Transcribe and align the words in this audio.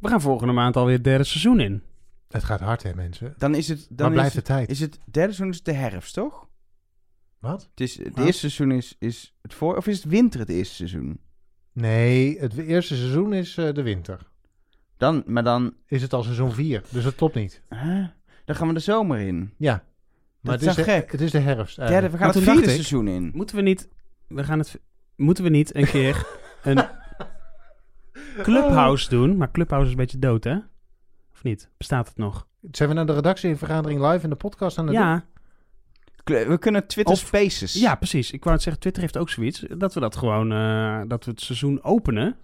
We 0.00 0.08
gaan 0.08 0.20
volgende 0.20 0.52
maand 0.52 0.76
alweer 0.76 0.94
het 0.94 1.04
derde 1.04 1.24
seizoen 1.24 1.60
in. 1.60 1.82
Het 2.28 2.44
gaat 2.44 2.60
hard, 2.60 2.82
hè, 2.82 2.94
mensen? 2.94 3.34
Dan 3.38 3.54
is 3.54 3.68
het... 3.68 3.86
Dan 3.90 4.12
blijft 4.12 4.28
is 4.28 4.34
de 4.34 4.42
tijd? 4.42 4.70
Is 4.70 4.80
het 4.80 4.98
derde 5.04 5.32
seizoen 5.32 5.48
is 5.48 5.62
de 5.62 5.72
herfst, 5.72 6.14
toch? 6.14 6.48
Wat? 7.38 7.68
Het, 7.70 7.80
is, 7.80 7.98
het 7.98 8.14
Wat? 8.14 8.26
eerste 8.26 8.50
seizoen 8.50 8.76
is, 8.76 8.96
is 8.98 9.34
het 9.42 9.54
voor... 9.54 9.76
Of 9.76 9.86
is 9.86 9.96
het 9.96 10.04
winter 10.04 10.40
het 10.40 10.48
eerste 10.48 10.74
seizoen? 10.74 11.20
Nee, 11.72 12.38
het 12.38 12.56
eerste 12.56 12.96
seizoen 12.96 13.32
is 13.32 13.56
eh, 13.56 13.74
de 13.74 13.82
winter. 13.82 14.20
Dan, 14.96 15.22
maar 15.26 15.44
dan... 15.44 15.74
Is 15.86 16.02
het 16.02 16.12
al 16.12 16.22
seizoen 16.22 16.52
4, 16.52 16.82
dus 16.90 17.04
dat 17.04 17.14
klopt 17.14 17.34
niet. 17.34 17.62
Huh? 17.68 18.06
Dan 18.44 18.56
gaan 18.56 18.68
we 18.68 18.74
de 18.74 18.80
zomer 18.80 19.18
in. 19.18 19.54
Ja. 19.56 19.72
Maar 19.72 19.82
Dat 20.40 20.52
het 20.52 20.62
is 20.62 20.68
is, 20.68 20.74
toch 20.74 20.84
de, 20.84 20.90
gek? 21.00 21.12
het 21.12 21.20
is 21.20 21.30
de 21.30 21.38
herfst. 21.38 21.76
Derde, 21.76 21.92
eigenlijk. 21.92 22.12
we 22.12 22.18
gaan 22.18 22.42
Maar 22.42 22.46
het 22.46 22.58
vierde 22.58 22.70
seizoen 22.82 23.08
in. 23.08 23.30
Moeten 23.34 23.56
we 23.56 23.62
niet... 23.62 23.88
We 24.26 24.44
gaan 24.44 24.58
het... 24.58 24.80
Moeten 25.16 25.44
we 25.44 25.50
niet 25.50 25.74
een 25.74 25.86
keer 25.86 26.26
een 26.62 26.88
clubhouse 28.42 29.08
doen? 29.08 29.36
Maar 29.36 29.50
clubhouse 29.50 29.86
is 29.86 29.92
een 29.92 29.98
beetje 30.00 30.18
dood, 30.18 30.44
hè? 30.44 30.56
Of 31.32 31.42
niet? 31.42 31.70
Bestaat 31.76 32.08
het 32.08 32.16
nog? 32.16 32.46
Zijn 32.70 32.88
we 32.88 32.94
naar 32.94 33.06
de 33.06 33.12
redactie 33.14 33.48
in 33.50 33.56
vergadering 33.56 34.00
live 34.10 34.24
in 34.24 34.30
de 34.30 34.36
podcast 34.36 34.78
aan 34.78 34.86
het 34.86 34.94
doen? 34.96 35.04
Ja, 35.04 35.24
We 36.48 36.58
kunnen 36.58 36.86
Twitter 36.86 37.14
Of- 37.14 37.20
Spaces. 37.20 37.74
ja, 37.74 37.94
precies. 37.94 38.30
Ik 38.30 38.42
wou 38.42 38.54
het 38.54 38.62
zeggen, 38.64 38.82
Twitter 38.82 39.02
heeft 39.02 39.16
ook 39.18 39.30
zoiets. 39.30 39.64
Dat 39.78 39.94
we 39.94 40.00
dat 40.00 40.16
gewoon... 40.16 40.52
eh, 40.52 41.00
dat 41.08 41.24
we 41.24 41.30
het 41.30 41.40
seizoen 41.40 41.82
openen 41.84 42.36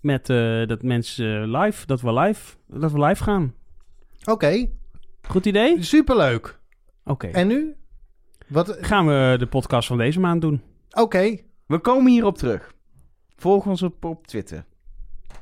met 0.00 0.30
eh, 0.30 0.66
dat 0.66 0.82
mensen 0.82 1.50
live... 1.56 1.86
Dat 1.86 2.00
we 2.00 2.12
live, 2.12 2.56
dat 2.66 2.92
we 2.92 3.00
live 3.04 3.22
gaan. 3.22 3.54
Oké, 4.24 4.68
Goed 5.28 5.46
idee? 5.46 5.82
superleuk. 5.82 6.58
Oké. 7.04 7.26
En 7.26 7.46
nu? 7.46 7.76
Wat? 8.48 8.76
Gaan 8.80 9.06
we 9.06 9.36
de 9.38 9.46
podcast 9.46 9.88
van 9.88 9.98
deze 9.98 10.20
maand 10.20 10.40
doen? 10.40 10.62
Oké, 10.90 11.36
We 11.66 11.78
komen 11.78 12.12
hierop 12.12 12.38
terug. 12.38 12.74
Volg 13.36 13.66
ons 13.66 13.82
op, 13.82 14.04
op 14.04 14.26
Twitter. 14.26 14.64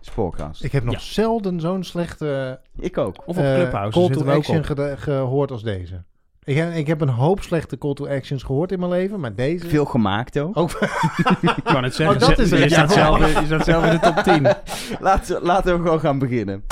Spoorcast. 0.01 0.61
Ik, 0.61 0.67
ik 0.67 0.73
heb 0.73 0.85
nog 0.85 0.95
Ja. 0.95 1.01
zelden 1.01 1.61
zo'n 1.61 1.85
slechte 1.85 2.61
ook. 2.95 3.17
Of 3.27 3.37
op 3.37 3.45
eh, 3.45 3.55
Clubhouse, 3.55 3.99
call 3.99 4.07
to 4.07 4.15
zitten 4.15 4.25
we 4.27 4.31
ook 4.33 4.37
action 4.39 4.59
op. 4.59 4.65
gede- 4.65 4.97
gehoord 4.97 5.51
als 5.51 5.63
deze. 5.63 6.03
Ik 6.45 6.57
heb, 6.57 6.75
ik 6.75 6.87
heb 6.87 7.01
een 7.01 7.09
hoop 7.09 7.43
slechte 7.43 7.79
call 7.79 7.95
to 7.95 8.07
actions 8.09 8.43
gehoord 8.43 8.73
in 8.73 8.79
mijn 8.79 8.91
leven, 8.91 9.21
maar 9.21 9.35
deze... 9.35 9.69
Veel 9.69 9.85
gemaakt 9.85 10.39
ook. 10.39 10.71
Ik 11.41 11.61
wou 11.65 11.81
net 11.81 11.95
zeggen, 11.95 12.17
Oh, 12.17 12.29
dat 12.29 12.39
is 12.39 12.51
je, 12.51 12.57
het, 12.57 12.71
staat 12.73 12.95
ja. 12.95 13.19
zelf, 13.19 13.41
je 13.41 13.47
staat 13.47 13.65
zelf 13.65 13.85
in 13.85 13.91
de 13.91 13.99
top 14.01 14.17
10. 14.17 14.55
Laten, 15.01 15.43
laten 15.43 15.77
we 15.77 15.83
gewoon 15.83 16.01
gaan 16.01 16.19
beginnen. 16.19 16.65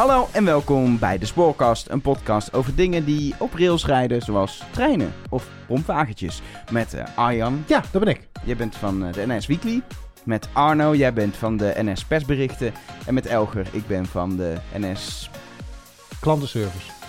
Hallo 0.00 0.28
en 0.32 0.44
welkom 0.44 0.98
bij 0.98 1.18
de 1.18 1.26
Spoorkast, 1.26 1.88
een 1.88 2.00
podcast 2.00 2.52
over 2.52 2.74
dingen 2.74 3.04
die 3.04 3.34
op 3.38 3.54
rails 3.54 3.86
rijden, 3.86 4.22
zoals 4.22 4.62
treinen 4.70 5.12
of 5.30 5.48
pompwagentjes. 5.66 6.42
Met 6.70 6.94
eh, 6.94 7.04
Arjan, 7.16 7.64
ja, 7.66 7.82
dat 7.92 8.04
ben 8.04 8.10
ik. 8.14 8.28
jij 8.44 8.56
bent 8.56 8.76
van 8.76 9.04
eh, 9.04 9.12
de 9.12 9.26
NS 9.26 9.46
Weekly. 9.46 9.82
Met 10.24 10.48
Arno, 10.52 10.94
jij 10.94 11.12
bent 11.12 11.36
van 11.36 11.56
de 11.56 11.72
NS 11.76 12.04
Persberichten. 12.04 12.72
En 13.06 13.14
met 13.14 13.26
Elger, 13.26 13.66
ik 13.72 13.86
ben 13.86 14.06
van 14.06 14.36
de 14.36 14.56
NS 14.78 15.30
Klantenservice. 16.20 16.99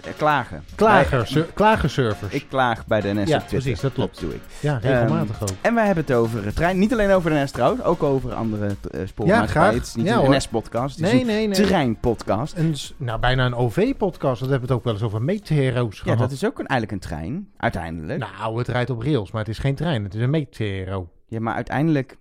Eh, 0.00 0.10
Klagen. 0.16 0.64
Klager, 0.74 1.46
klagerservers. 1.54 2.32
Ik 2.34 2.46
klaag 2.48 2.86
bij 2.86 3.00
de 3.00 3.08
NS 3.08 3.14
Ja, 3.14 3.20
op 3.22 3.26
Twitter. 3.26 3.48
precies, 3.48 3.80
dat 3.80 3.92
klopt. 3.92 4.20
doe 4.20 4.34
ik. 4.34 4.40
ja, 4.60 4.78
regelmatig 4.82 5.42
ook. 5.42 5.48
En 5.60 5.74
wij 5.74 5.86
hebben 5.86 6.04
het 6.06 6.14
over 6.14 6.54
trein. 6.54 6.78
Niet 6.78 6.92
alleen 6.92 7.10
over 7.10 7.30
de 7.30 7.36
NS 7.42 7.50
trouwens, 7.50 7.82
ook 7.82 8.02
over 8.02 8.34
andere 8.34 8.64
uh, 8.66 9.00
spoormaatschappijen. 9.06 9.48
graag. 9.48 9.74
Het 9.74 9.86
is 9.86 9.94
niet 9.94 10.06
Ja, 10.06 10.18
een. 10.22 10.30
NS-podcast, 10.36 10.96
het 10.96 11.06
is 11.06 11.12
Nee, 11.12 11.20
een 11.20 11.26
nee. 11.26 11.46
Een, 12.56 12.76
s- 12.76 12.94
nou, 12.96 13.20
bijna 13.20 13.46
een 13.46 13.54
OV-podcast. 13.54 14.40
Dat 14.40 14.48
hebben 14.50 14.68
we 14.68 14.74
het 14.74 14.82
ook 14.82 14.84
wel 14.84 14.92
eens 14.92 15.02
over 15.02 15.22
meteoro's 15.22 15.96
Ja, 15.96 16.02
gehad. 16.02 16.18
dat 16.18 16.30
is 16.30 16.44
ook 16.44 16.58
een, 16.58 16.66
eigenlijk 16.66 17.02
een 17.02 17.08
trein, 17.10 17.48
uiteindelijk. 17.56 18.18
Nou, 18.38 18.58
het 18.58 18.68
rijdt 18.68 18.90
op 18.90 19.02
rails, 19.02 19.30
maar 19.30 19.40
het 19.40 19.50
is 19.50 19.58
geen 19.58 19.74
trein. 19.74 20.04
Het 20.04 20.14
is 20.14 20.20
een 20.22 20.30
metero. 20.30 21.08
Ja, 21.28 21.40
maar 21.40 21.54
uiteindelijk... 21.54 22.16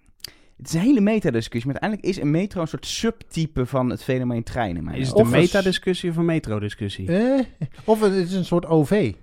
Het 0.57 0.67
is 0.67 0.73
een 0.73 0.79
hele 0.81 1.01
metadiscussie, 1.01 1.71
maar 1.71 1.81
uiteindelijk 1.81 2.17
is 2.17 2.23
een 2.23 2.31
metro 2.31 2.61
een 2.61 2.67
soort 2.67 2.85
subtype 2.85 3.65
van 3.65 3.89
het 3.89 4.03
fenomeen 4.03 4.43
treinen. 4.43 4.83
Maar 4.83 4.97
Is 4.97 5.07
het 5.07 5.17
een- 5.19 5.29
metadiscussie 5.29 6.09
of 6.09 6.16
een 6.17 6.25
metrodiscussie? 6.25 7.07
Eh, 7.17 7.39
of 7.83 8.01
het 8.01 8.13
is 8.13 8.33
een 8.33 8.45
soort 8.45 8.66
OV. 8.66 9.13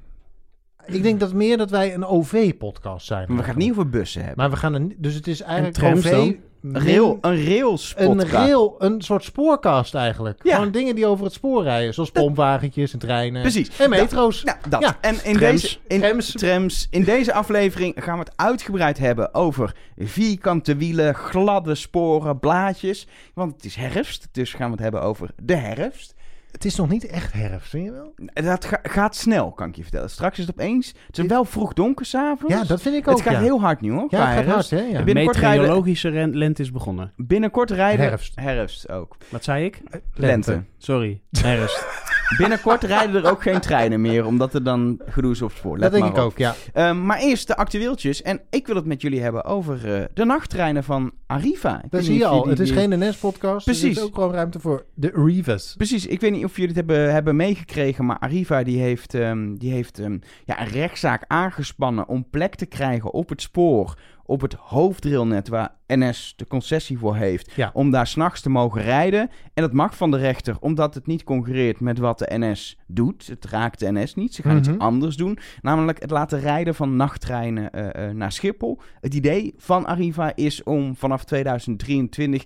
Ik 0.86 1.02
denk 1.02 1.20
dat 1.20 1.32
meer 1.32 1.56
dat 1.56 1.70
wij 1.70 1.94
een 1.94 2.04
OV-podcast 2.04 3.06
zijn. 3.06 3.24
Maar 3.28 3.36
we 3.36 3.42
gaan 3.42 3.54
het 3.54 3.62
niet 3.62 3.70
over 3.70 3.88
bussen 3.88 4.20
hebben. 4.20 4.38
Maar 4.38 4.50
we 4.50 4.56
gaan 4.56 4.74
er 4.74 4.80
niet... 4.80 4.94
Dus 4.98 5.14
het 5.14 5.26
is 5.26 5.40
eigenlijk 5.40 5.96
OV... 5.96 6.10
dan? 6.10 6.36
Een 6.62 6.84
rail, 6.84 7.18
een 7.20 7.44
rails 7.44 7.94
Een 7.96 8.28
rail, 8.28 8.74
een 8.78 9.02
soort 9.02 9.24
spoorcast 9.24 9.94
eigenlijk. 9.94 10.40
Ja. 10.42 10.54
Gewoon 10.54 10.70
dingen 10.70 10.94
die 10.94 11.06
over 11.06 11.24
het 11.24 11.32
spoor 11.32 11.62
rijden. 11.62 11.94
Zoals 11.94 12.10
pompwagentjes 12.10 12.92
en 12.92 12.98
treinen. 12.98 13.42
Precies. 13.42 13.78
En 13.78 13.90
metro's. 13.90 14.44
Nou, 14.44 14.58
dat. 14.68 14.80
Ja. 14.80 14.98
En 15.00 15.24
in 15.24 15.36
Trams. 15.36 15.60
deze... 15.60 15.76
In, 15.86 16.00
Trams. 16.00 16.32
trams. 16.32 16.86
In 16.90 17.04
deze 17.04 17.32
aflevering 17.32 17.94
gaan 17.98 18.18
we 18.18 18.24
het 18.24 18.32
uitgebreid 18.36 18.98
hebben 18.98 19.34
over 19.34 19.74
vierkante 19.96 20.76
wielen, 20.76 21.14
gladde 21.14 21.74
sporen, 21.74 22.38
blaadjes. 22.38 23.06
Want 23.34 23.52
het 23.54 23.64
is 23.64 23.74
herfst, 23.74 24.28
dus 24.32 24.52
gaan 24.52 24.66
we 24.66 24.72
het 24.72 24.82
hebben 24.82 25.02
over 25.02 25.30
de 25.42 25.56
herfst. 25.56 26.14
Het 26.52 26.64
is 26.64 26.76
nog 26.76 26.88
niet 26.88 27.06
echt 27.06 27.32
herfst, 27.32 27.70
vind 27.70 27.84
je 27.84 27.92
wel? 27.92 28.14
Dat 28.32 28.64
ga- 28.64 28.80
gaat 28.82 29.16
snel, 29.16 29.52
kan 29.52 29.68
ik 29.68 29.76
je 29.76 29.82
vertellen. 29.82 30.10
Straks 30.10 30.38
is 30.38 30.46
het 30.46 30.54
opeens... 30.58 30.94
Het 31.06 31.18
is 31.18 31.26
wel 31.26 31.44
vroeg 31.44 31.72
donker 31.72 32.06
s'avonds. 32.06 32.54
Ja, 32.54 32.64
dat 32.64 32.82
vind 32.82 32.94
ik 32.94 33.08
ook. 33.08 33.14
Het 33.16 33.24
gaat 33.26 33.32
ja. 33.32 33.40
heel 33.40 33.60
hard 33.60 33.80
nu, 33.80 33.90
hoor. 33.92 34.06
Ja, 34.10 34.26
het 34.26 34.36
gaat 34.36 34.44
herfst. 34.54 34.70
hard, 34.70 34.82
hè? 34.82 34.88
Ja. 34.88 35.04
Binnenkort 35.04 35.36
rijden- 35.36 35.60
Meteorologische 35.60 36.08
ren- 36.08 36.36
lente 36.36 36.62
is 36.62 36.70
begonnen. 36.72 37.12
Binnenkort 37.16 37.70
rijden... 37.70 38.04
Herfst. 38.06 38.32
Herfst 38.34 38.88
ook. 38.90 39.16
Wat 39.28 39.44
zei 39.44 39.64
ik? 39.64 39.80
Lente. 40.14 40.62
Sorry, 40.78 41.20
herfst. 41.30 41.86
Binnenkort 42.38 42.82
rijden 42.82 43.24
er 43.24 43.30
ook 43.30 43.42
geen 43.42 43.60
treinen 43.60 44.00
meer, 44.00 44.26
omdat 44.26 44.54
er 44.54 44.62
dan 44.62 45.00
gedoe 45.06 45.30
is 45.32 45.42
op 45.42 45.52
spoor. 45.52 45.78
Let 45.78 45.92
Dat 45.92 46.00
denk 46.00 46.12
ik 46.12 46.18
op. 46.18 46.24
ook, 46.24 46.38
ja. 46.38 46.54
Ehm, 46.72 47.06
maar 47.06 47.18
eerst 47.18 47.46
de 47.46 47.56
actueeltjes. 47.56 48.22
En 48.22 48.40
ik 48.50 48.66
wil 48.66 48.76
het 48.76 48.84
met 48.84 49.00
jullie 49.02 49.20
hebben 49.20 49.44
over 49.44 49.94
eh, 49.94 50.04
de 50.14 50.24
nachttreinen 50.24 50.84
van 50.84 51.12
Arriva. 51.26 51.82
Ik 51.84 51.90
Dat 51.90 52.04
zie 52.04 52.18
je 52.18 52.26
al. 52.26 52.48
Het 52.48 52.60
is 52.60 52.70
geen 52.70 52.98
NS-podcast. 53.08 53.66
Dus 53.66 53.76
er 53.76 53.80
Precies. 53.82 53.98
is 54.02 54.08
ook 54.08 54.14
gewoon 54.14 54.32
ruimte 54.32 54.60
voor 54.60 54.84
de 54.94 55.10
Rivas. 55.14 55.74
Precies, 55.76 56.06
ik 56.06 56.20
weet 56.20 56.32
niet 56.32 56.44
of 56.44 56.56
jullie 56.56 56.76
het 56.76 56.76
hebben, 56.88 57.12
hebben 57.12 57.36
meegekregen, 57.36 58.06
maar 58.06 58.18
Arriva 58.18 58.62
die 58.62 58.80
heeft, 58.80 59.14
ehm, 59.14 59.54
die 59.54 59.72
heeft 59.72 59.98
ehm, 59.98 60.18
ja, 60.44 60.60
een 60.60 60.68
rechtszaak 60.68 61.24
aangespannen 61.26 62.08
om 62.08 62.26
plek 62.30 62.54
te 62.54 62.66
krijgen 62.66 63.12
op 63.12 63.28
het 63.28 63.42
spoor, 63.42 63.98
op 64.30 64.40
het 64.40 64.54
hoofdrailnet 64.54 65.48
waar 65.48 65.74
NS 65.86 66.32
de 66.36 66.46
concessie 66.46 66.98
voor 66.98 67.16
heeft, 67.16 67.52
Ja. 67.52 67.70
om 67.72 67.90
daar 67.90 68.06
s'nachts 68.06 68.40
te 68.40 68.50
mogen 68.50 68.82
rijden. 68.82 69.20
En 69.54 69.62
dat 69.62 69.72
mag 69.72 69.96
van 69.96 70.10
de 70.10 70.16
rechter, 70.16 70.56
omdat 70.60 70.94
het 70.94 71.06
niet 71.06 71.24
concurreert 71.24 71.80
met 71.80 71.98
wat 71.98 72.18
de 72.18 72.26
NS 72.38 72.78
doet. 72.86 73.26
Het 73.26 73.44
raakt 73.44 73.78
de 73.78 73.92
NS 73.92 74.14
niet, 74.14 74.34
ze 74.34 74.42
gaan 74.42 74.56
Mhm. 74.56 74.70
iets 74.70 74.78
anders 74.78 75.16
doen, 75.16 75.38
namelijk 75.60 76.00
het 76.00 76.10
laten 76.10 76.40
rijden 76.40 76.74
van 76.74 76.96
nachttreinen 76.96 77.70
eh, 77.72 78.08
eh, 78.08 78.14
naar 78.14 78.32
Schiphol. 78.32 78.80
Het 79.00 79.14
idee 79.14 79.54
van 79.56 79.86
Arriva 79.86 80.32
is 80.36 80.62
om 80.62 80.96
vanaf 80.96 81.24
2023 81.24 82.44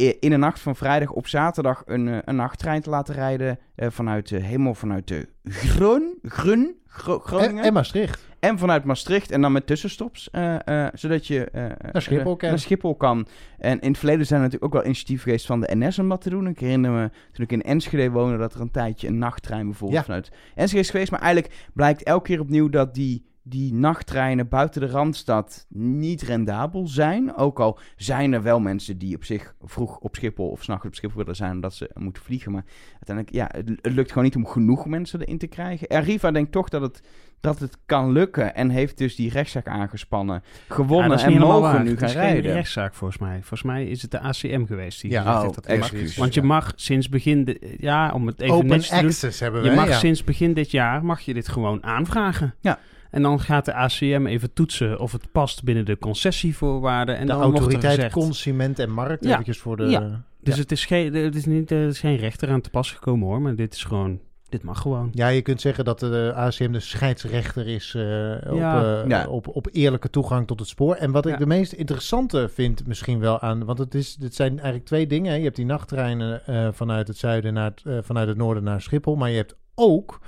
i- 0.00 0.16
in 0.20 0.30
de 0.30 0.36
nacht 0.36 0.60
van 0.60 0.76
vrijdag 0.76 1.10
op 1.10 1.26
zaterdag 1.26 1.82
een, 1.86 2.08
eh, 2.08 2.18
een 2.24 2.36
nachttrein 2.36 2.80
te 2.82 2.90
laten 2.90 3.14
rijden 3.14 3.58
eh, 3.74 3.88
vanuit 3.90 4.28
de 4.28 4.38
helemaal 4.40 4.74
vanuit 4.74 5.08
de 5.08 5.28
Grun, 5.44 6.18
Grun, 6.22 6.74
Gro- 6.86 7.18
Groningen 7.18 7.58
En, 7.58 7.64
en 7.64 7.72
Maastricht. 7.72 8.26
En 8.44 8.58
vanuit 8.58 8.84
Maastricht 8.84 9.30
en 9.30 9.40
dan 9.40 9.52
met 9.52 9.66
tussenstops, 9.66 10.30
eh, 10.30 10.84
eh, 10.84 10.92
zodat 10.94 11.26
je 11.26 11.44
eh, 11.44 11.62
Naar 11.92 12.02
Schiphol 12.02 12.36
naar 12.40 12.58
Schiphol 12.58 12.94
kan. 12.94 13.26
En 13.58 13.80
in 13.80 13.88
het 13.88 13.98
verleden 13.98 14.26
zijn 14.26 14.40
er 14.40 14.44
natuurlijk 14.44 14.74
ook 14.74 14.80
wel 14.80 14.90
initiatieven 14.90 15.24
geweest 15.24 15.46
van 15.46 15.60
de 15.60 15.76
NS 15.76 15.98
om 15.98 16.08
dat 16.08 16.20
te 16.20 16.30
doen. 16.30 16.46
Ik 16.46 16.58
herinner 16.58 16.90
me 16.90 17.10
toen 17.32 17.44
ik 17.44 17.52
in 17.52 17.62
Enschede 17.62 18.10
woonde 18.10 18.38
dat 18.38 18.54
er 18.54 18.60
een 18.60 18.70
tijdje 18.70 19.08
een 19.08 19.18
nachttrein 19.18 19.64
bijvoorbeeld 19.64 20.00
Ja. 20.00 20.06
vanuit 20.06 20.30
Enschede 20.54 20.82
is 20.82 20.90
geweest. 20.90 21.10
Maar 21.10 21.20
eigenlijk 21.20 21.54
blijkt 21.74 22.02
elke 22.02 22.26
keer 22.26 22.40
opnieuw 22.40 22.68
dat 22.68 22.94
die, 22.94 23.24
die 23.46 23.74
nachttreinen 23.74 24.48
buiten 24.48 24.80
de 24.80 24.86
Randstad 24.86 25.66
niet 25.68 26.22
rendabel 26.22 26.86
zijn. 26.86 27.34
Ook 27.36 27.60
al 27.60 27.78
zijn 27.96 28.32
er 28.32 28.42
wel 28.42 28.60
mensen 28.60 28.98
die 28.98 29.16
op 29.16 29.24
zich 29.24 29.54
vroeg 29.62 29.98
op 29.98 30.16
Schiphol 30.16 30.48
of 30.48 30.62
s'nachts 30.62 30.86
op 30.86 30.94
Schiphol 30.94 31.16
willen 31.18 31.36
zijn 31.36 31.52
omdat 31.52 31.74
ze 31.74 31.90
moeten 31.94 32.22
vliegen. 32.22 32.52
Maar 32.52 32.64
uiteindelijk, 32.92 33.36
ja, 33.36 33.48
het, 33.52 33.68
het 33.82 33.94
lukt 33.94 34.08
gewoon 34.08 34.24
niet 34.24 34.36
om 34.36 34.46
genoeg 34.46 34.86
mensen 34.86 35.20
erin 35.20 35.38
te 35.38 35.46
krijgen. 35.46 35.88
Arriva 35.88 36.30
denkt 36.30 36.52
toch 36.52 36.68
dat 36.68 36.80
het, 36.82 37.02
dat 37.40 37.58
het 37.58 37.78
kan 37.86 38.12
lukken 38.12 38.54
en 38.54 38.68
heeft 38.68 38.98
dus 38.98 39.16
die 39.16 39.30
rechtszaak 39.30 39.68
aangespannen, 39.68 40.42
Ja, 40.68 40.74
gewonnen 40.74 41.12
is 41.16 41.22
en 41.22 41.38
mogen 41.38 41.60
waar. 41.60 41.82
nu 41.82 41.90
Het 41.90 41.98
gaan 41.98 42.08
is 42.08 42.14
geen 42.14 42.22
rijden. 42.22 42.52
rechtszaak 42.52 42.94
volgens 42.94 43.20
mij. 43.20 43.36
Volgens 43.38 43.62
mij 43.62 43.86
is 43.86 44.02
het 44.02 44.10
de 44.10 44.20
ACM 44.20 44.64
geweest 44.64 45.00
die 45.00 45.10
Ja, 45.10 45.18
gezegd 45.18 45.36
oh, 45.36 45.42
heeft 45.42 45.54
dat 45.54 45.66
excuus. 45.66 46.16
Want 46.16 46.34
je 46.34 46.42
mag 46.42 46.72
sinds 46.76 47.08
begin... 47.08 47.44
De, 47.44 47.74
ja, 47.78 48.12
om 48.12 48.26
het 48.26 48.40
even 48.40 48.54
Open 48.54 48.68
netjes 48.68 48.88
te 48.88 48.96
doen. 48.96 49.04
access 49.04 49.40
hebben 49.40 49.62
we. 49.62 49.68
Je 49.68 49.74
mag 49.74 49.88
ja. 49.88 49.98
sinds 49.98 50.24
begin 50.24 50.52
dit 50.52 50.70
jaar 50.70 51.04
mag 51.04 51.20
je 51.20 51.34
dit 51.34 51.48
gewoon 51.48 51.84
aanvragen. 51.84 52.54
Ja. 52.60 52.78
En 53.14 53.22
dan 53.22 53.40
gaat 53.40 53.64
de 53.64 53.74
ACM 53.74 54.26
even 54.26 54.52
toetsen 54.52 55.00
of 55.00 55.12
het 55.12 55.32
past 55.32 55.64
binnen 55.64 55.84
de 55.84 55.98
concessievoorwaarden. 55.98 57.16
En 57.16 57.26
de 57.26 57.32
dan 57.32 57.40
wordt 57.42 57.58
autoriteit 57.58 57.94
gezegd- 57.94 58.12
consument 58.12 58.78
en 58.78 58.90
markt. 58.90 59.24
Ja. 59.24 59.30
Eventjes 59.30 59.58
voor 59.58 59.76
de... 59.76 59.84
Ja. 59.84 60.22
Dus 60.40 60.58
het 60.58 60.72
is, 60.72 60.84
geen, 60.84 61.14
het 61.14 61.34
is 61.34 61.44
niet 61.44 61.70
er 61.70 61.86
is 61.88 61.98
geen 62.00 62.16
rechter 62.16 62.48
aan 62.50 62.60
te 62.60 62.70
pas 62.70 62.90
gekomen 62.92 63.28
hoor. 63.28 63.40
Maar 63.42 63.54
dit 63.54 63.74
is 63.74 63.84
gewoon... 63.84 64.20
Dit 64.48 64.62
mag 64.62 64.80
gewoon. 64.80 65.08
Ja, 65.12 65.28
je 65.28 65.42
kunt 65.42 65.60
zeggen 65.60 65.84
dat 65.84 65.98
de 66.00 66.32
ACM 66.34 66.72
de 66.72 66.80
scheidsrechter 66.80 67.66
is 67.68 67.94
eh, 67.94 68.52
op, 68.52 68.58
eh, 68.58 69.02
Ja. 69.08 69.26
op, 69.28 69.48
op 69.48 69.68
eerlijke 69.72 70.10
toegang 70.10 70.46
tot 70.46 70.58
het 70.60 70.68
spoor. 70.68 70.94
En 70.94 71.10
wat 71.10 71.26
ik 71.26 71.32
Ja. 71.32 71.38
de 71.38 71.46
meest 71.46 71.72
interessante 71.72 72.48
vind 72.48 72.86
misschien 72.86 73.18
wel 73.18 73.40
aan... 73.40 73.64
Want 73.64 73.78
het, 73.78 73.94
is, 73.94 74.16
het 74.20 74.34
zijn 74.34 74.50
eigenlijk 74.52 74.84
twee 74.84 75.06
dingen. 75.06 75.30
hè. 75.30 75.36
Je 75.36 75.44
hebt 75.44 75.56
die 75.56 75.64
nachttreinen 75.64 76.46
eh, 76.46 76.68
vanuit 76.72 77.08
het 77.08 77.16
zuiden 77.16 77.54
naar 77.54 77.70
het, 77.70 77.82
eh, 77.86 77.98
vanuit 78.02 78.28
het 78.28 78.36
noorden 78.36 78.64
naar 78.64 78.80
Schiphol. 78.82 79.16
Maar 79.16 79.30
je 79.30 79.36
hebt 79.36 79.56
ook 79.74 80.20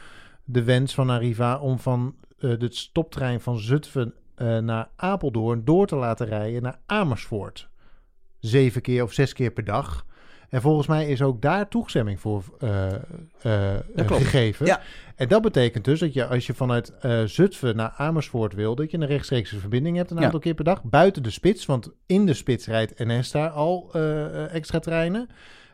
de 0.44 0.62
wens 0.62 0.94
van 0.94 1.11
Arriva 1.11 1.59
om 1.59 1.79
van 1.79 2.15
eh, 2.38 2.59
de 2.59 2.69
stoptrein 2.71 3.41
van 3.41 3.59
Zutphen 3.59 4.15
eh, 4.35 4.59
naar 4.59 4.88
Apeldoorn 4.97 5.65
door 5.65 5.87
te 5.87 5.97
laten 5.97 6.27
rijden 6.27 6.62
naar 6.62 6.79
Amersfoort. 6.87 7.69
Zeven 8.38 8.83
keer 8.83 9.03
of 9.03 9.12
zes 9.12 9.33
keer 9.33 9.50
per 9.50 9.65
dag. 9.65 10.06
En 10.49 10.61
volgens 10.61 10.87
mij 10.87 11.09
is 11.09 11.23
ook 11.23 11.43
daar 11.43 11.69
toestemming 11.69 12.21
voor 12.21 12.44
eh, 12.59 13.75
gegeven. 13.97 14.67
Ja. 14.67 14.81
En 15.17 15.29
dat 15.29 15.43
betekent 15.43 15.85
dus 15.85 16.00
dat 16.00 16.12
je 16.12 16.27
als 16.27 16.47
je 16.47 16.55
vanuit 16.55 16.99
eh, 16.99 17.23
Zutphen 17.25 17.77
naar 17.77 17.94
Amersfoort 17.97 18.55
wil, 18.55 18.75
dat 18.75 18.91
je 18.91 18.97
een 18.99 19.06
rechtstreekse 19.06 19.59
verbinding 19.59 19.97
hebt 19.97 20.11
een 20.11 20.17
Ja. 20.17 20.25
aantal 20.25 20.41
keer 20.41 20.55
per 20.55 20.65
dag. 20.65 20.83
Buiten 20.83 21.23
de 21.23 21.31
spits, 21.31 21.67
want 21.67 21.91
in 22.06 22.27
de 22.27 22.35
spits 22.35 22.67
rijdt 22.67 22.99
NS 22.99 23.31
daar 23.31 23.50
al 23.50 23.93
extra 24.50 24.79
treinen. 24.79 25.29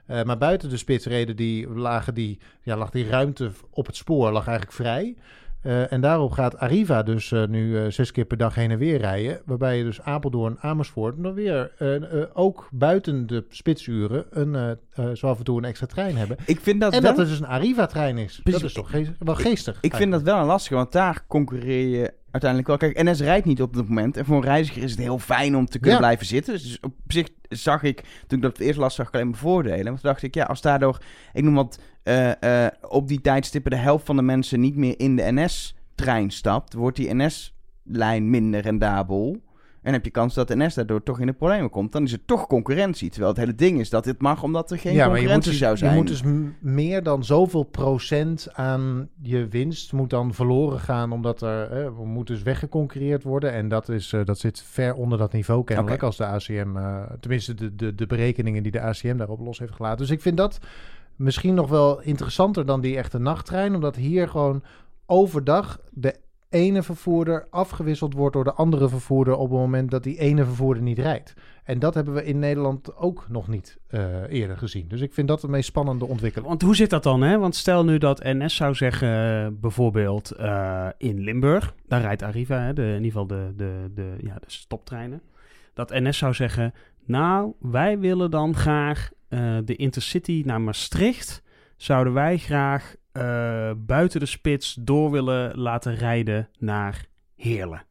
Maar 0.07 0.39
buiten 0.39 0.69
de 0.69 0.77
spits 0.77 1.07
reden 1.07 1.37
die, 1.37 1.69
lagen 1.69 2.15
die, 2.15 2.39
ja, 2.63 2.77
lag 2.77 2.91
die 2.91 3.09
ruimte 3.09 3.51
op 3.71 3.87
het 3.87 3.97
spoor 3.97 4.31
lag 4.33 4.47
eigenlijk 4.47 4.77
vrij. 4.77 5.17
Eh, 5.63 5.93
en 5.93 6.01
daarop 6.01 6.31
gaat 6.31 6.59
Arriva 6.59 7.03
dus 7.03 7.33
eh, 7.33 7.47
nu 7.47 7.79
eh, 7.79 7.91
zes 7.91 8.13
keer 8.13 8.25
per 8.25 8.37
dag 8.37 8.55
heen 8.55 8.71
en 8.71 8.79
weer 8.79 8.99
rijden. 8.99 9.41
Waarbij 9.45 9.79
je 9.79 9.85
dus 9.85 10.01
Apeldoorn, 10.01 10.57
Amersfoort 10.61 11.23
dan 11.23 11.35
weer 11.35 11.71
ook 12.33 12.69
buiten 12.71 13.27
de 13.27 13.45
spitsuren 13.49 14.25
een, 14.31 14.79
zo 15.17 15.27
af 15.27 15.39
en 15.39 15.45
toe 15.45 15.59
een 15.59 15.65
extra 15.65 15.87
trein 15.87 16.17
hebben. 16.17 16.37
Ik 16.47 16.61
vind 16.61 16.81
dat 16.81 16.93
en 16.93 17.03
wel... 17.03 17.11
dat 17.11 17.21
het 17.21 17.29
dus 17.29 17.41
een 17.41 17.47
Arriva-trein 17.47 18.19
is. 18.19 18.41
Precies. 18.43 18.61
Dat 18.61 18.71
is 18.71 18.77
toch 18.77 18.91
wel 19.19 19.35
geestig. 19.35 19.79
Ik 19.81 19.95
vind 19.95 20.13
dat 20.13 20.23
wel 20.23 20.39
een 20.39 20.47
lastige, 20.47 20.75
want 20.75 20.93
daar 20.93 21.25
concurreer 21.27 21.89
je 21.89 22.13
uiteindelijk 22.33 22.67
wel. 22.69 22.77
Kijk, 22.77 23.03
NS 23.03 23.21
rijdt 23.21 23.47
niet 23.47 23.63
op 23.63 23.75
dit 23.75 23.89
moment. 23.89 24.17
En 24.17 24.25
voor 24.25 24.37
een 24.37 24.43
reiziger 24.43 24.83
is 24.83 24.91
het 24.91 25.01
heel 25.01 25.19
fijn 25.19 25.57
om 25.57 25.67
te 25.67 25.79
kunnen 25.79 25.99
Ja. 25.99 26.05
blijven 26.05 26.27
zitten. 26.27 26.53
Dus 26.53 26.79
op 26.81 26.95
zich 27.07 27.29
zag 27.49 27.83
ik, 27.83 28.01
toen 28.27 28.39
ik 28.39 28.45
dat 28.45 28.53
het 28.59 28.67
eerst 28.67 28.79
las, 28.79 28.95
zag 28.95 29.09
ik 29.09 29.15
alleen 29.15 29.29
maar 29.29 29.39
voordelen. 29.39 29.85
Want 29.85 30.01
toen 30.01 30.11
dacht 30.11 30.23
ik, 30.23 30.35
ja, 30.35 30.45
als 30.45 30.61
daardoor, 30.61 30.99
ik 31.33 31.43
noem 31.45 31.55
wat, 31.55 31.79
eh, 32.03 32.65
eh, 32.67 32.73
op 32.89 33.09
die 33.09 33.21
tijdstippen 33.21 33.71
de 33.71 33.77
helft 33.77 34.05
van 34.07 34.17
de 34.17 34.23
mensen 34.23 34.61
niet 34.61 34.77
meer 34.77 34.95
in 34.99 35.17
de 35.17 35.33
NS-trein 35.33 36.31
stapt, 36.31 36.73
wordt 36.73 36.97
die 36.97 37.15
NS-lijn 37.15 38.31
minder 38.31 38.61
rendabel. 38.61 39.41
En 39.83 39.93
heb 39.93 40.05
je 40.05 40.11
kans 40.11 40.35
dat 40.35 40.49
de 40.49 40.57
NS 40.57 40.75
daardoor 40.75 41.03
toch 41.03 41.21
in 41.21 41.27
de 41.27 41.33
problemen 41.33 41.71
komt. 41.71 41.93
Dan 41.93 42.03
is 42.03 42.13
het 42.13 42.27
toch 42.27 42.47
concurrentie. 42.47 43.11
Terwijl 43.11 43.31
het 43.33 43.41
hele 43.41 43.55
ding 43.55 43.81
is 43.81 43.91
dat 43.91 44.05
dit 44.05 44.21
mag 44.21 44.43
omdat 44.43 44.71
er 44.71 44.79
geen 44.79 44.93
ja, 44.93 44.99
maar 44.99 45.05
je 45.07 45.11
moet, 45.11 45.21
concurrentie 45.21 45.51
dus, 45.51 45.61
zou 45.61 45.77
zijn. 45.77 45.91
je 45.91 45.97
moet 45.97 46.09
dus 46.09 46.23
m- 46.23 46.47
meer 46.61 47.03
dan 47.03 47.25
zoveel 47.25 47.63
procent 47.63 48.49
aan 48.53 49.09
je 49.23 49.47
winst 49.49 49.93
moet 49.93 50.11
dan 50.11 50.35
verloren 50.35 50.81
gaan, 50.81 51.13
omdat 51.13 51.43
er 51.43 51.71
eh, 51.85 51.99
moet 52.05 52.27
dus 52.27 52.43
weggeconcurreerd 52.43 53.23
worden. 53.23 53.53
En 53.53 53.69
dat, 53.69 53.89
is, 53.89 54.13
eh, 54.13 54.25
dat 54.25 54.39
zit 54.39 54.63
ver 54.63 54.95
onder 54.95 55.19
dat 55.19 55.33
niveau 55.33 55.65
kennelijk, 55.65 56.03
als 56.03 56.17
de 56.17 56.27
ACM, 56.27 56.77
eh, 56.77 57.03
tenminste 57.21 57.55
de, 57.55 57.75
de, 57.75 57.95
de 57.95 58.07
berekeningen 58.07 58.63
die 58.63 58.73
de 58.73 58.81
ACM 58.81 59.17
daarop 59.17 59.41
los 59.41 59.59
heeft 59.59 59.75
gelaten. 59.75 59.99
Dus 59.99 60.11
ik 60.11 60.21
vind 60.21 60.37
dat 60.37 60.59
misschien 61.17 61.55
nog 61.55 61.69
wel 61.69 62.01
interessanter 62.01 62.67
dan 62.67 62.81
die 62.81 62.97
echte 62.97 63.19
nachttrein, 63.19 63.75
omdat 63.75 63.97
hier 63.97 64.29
gewoon 64.29 64.63
overdag 65.07 65.81
de 65.91 66.15
ene 66.53 66.83
vervoerder 66.83 67.47
afgewisseld 67.51 68.15
wordt 68.15 68.35
door 68.35 68.45
de 68.45 68.53
andere 68.53 68.89
vervoerder 68.89 69.37
op 69.37 69.51
het 69.51 69.59
moment 69.59 69.91
dat 69.91 70.03
die 70.03 70.19
ene 70.19 70.45
vervoerder 70.45 70.83
niet 70.83 70.99
rijdt. 70.99 71.35
En 71.65 71.79
dat 71.79 71.95
hebben 71.95 72.15
we 72.15 72.25
in 72.25 72.39
Nederland 72.39 72.97
ook 72.97 73.27
nog 73.29 73.49
niet 73.49 73.79
eh, 73.87 74.29
eerder 74.29 74.57
gezien. 74.57 74.89
Dus 74.89 75.01
ik 75.01 75.13
vind 75.13 75.29
dat 75.29 75.41
de 75.41 75.49
meest 75.49 75.67
spannende 75.67 76.05
ontwikkeling. 76.05 76.49
Want 76.49 76.63
hoe 76.63 76.77
zit 76.77 76.91
dat 76.91 77.03
dan? 77.03 77.23
Hè? 77.23 77.39
Want 77.39 77.57
stel 77.57 77.85
nu 77.85 77.99
dat 77.99 78.23
NS 78.23 78.57
zou 78.57 78.75
zeggen, 78.75 79.09
eh, 79.09 79.47
bijvoorbeeld 79.61 80.31
eh, 80.31 80.89
in 80.99 81.21
Limburg, 81.21 81.75
daar 81.87 82.01
rijdt 82.01 82.23
Arriva, 82.23 82.61
hè, 82.61 82.73
de, 82.73 82.83
in 82.83 83.05
ieder 83.05 83.05
geval 83.05 83.27
de, 83.27 83.53
de, 83.57 83.91
de, 83.95 84.15
ja, 84.21 84.35
de 84.35 84.51
stoptreinen. 84.51 85.23
Dat 85.75 85.91
NS 85.91 86.19
zou 86.19 86.35
zeggen, 86.35 86.75
nou, 87.05 87.53
wij 87.61 87.99
willen 87.99 88.31
dan 88.31 88.55
graag 88.55 89.11
de 89.65 89.77
Intercity 89.77 90.43
naar 90.47 90.61
Maastricht, 90.61 91.43
zouden 91.77 92.13
wij 92.13 92.39
graag 92.39 92.95
eh, 93.13 93.71
buiten 93.77 94.21
de 94.21 94.27
spits 94.27 94.75
door 94.81 95.11
willen 95.11 95.59
laten 95.59 95.95
rijden 95.95 96.49
naar 96.59 97.07
Heerlen. 97.37 97.85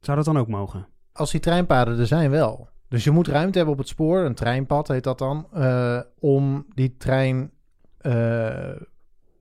Zou 0.00 0.16
dat 0.16 0.26
dan 0.26 0.38
ook 0.38 0.48
mogen? 0.48 0.86
Als 1.12 1.30
die 1.30 1.40
treinpaden 1.40 1.98
er 1.98 2.06
zijn 2.06 2.30
wel. 2.30 2.68
Dus 2.88 3.04
je 3.04 3.10
moet 3.10 3.28
ruimte 3.28 3.56
hebben 3.56 3.74
op 3.74 3.80
het 3.80 3.88
spoor, 3.88 4.18
een 4.18 4.34
treinpad 4.34 4.88
heet 4.88 5.04
dat 5.04 5.18
dan, 5.18 5.46
eh, 5.52 6.00
om 6.18 6.66
die 6.74 6.96
trein 6.96 7.50
eh, 7.98 8.76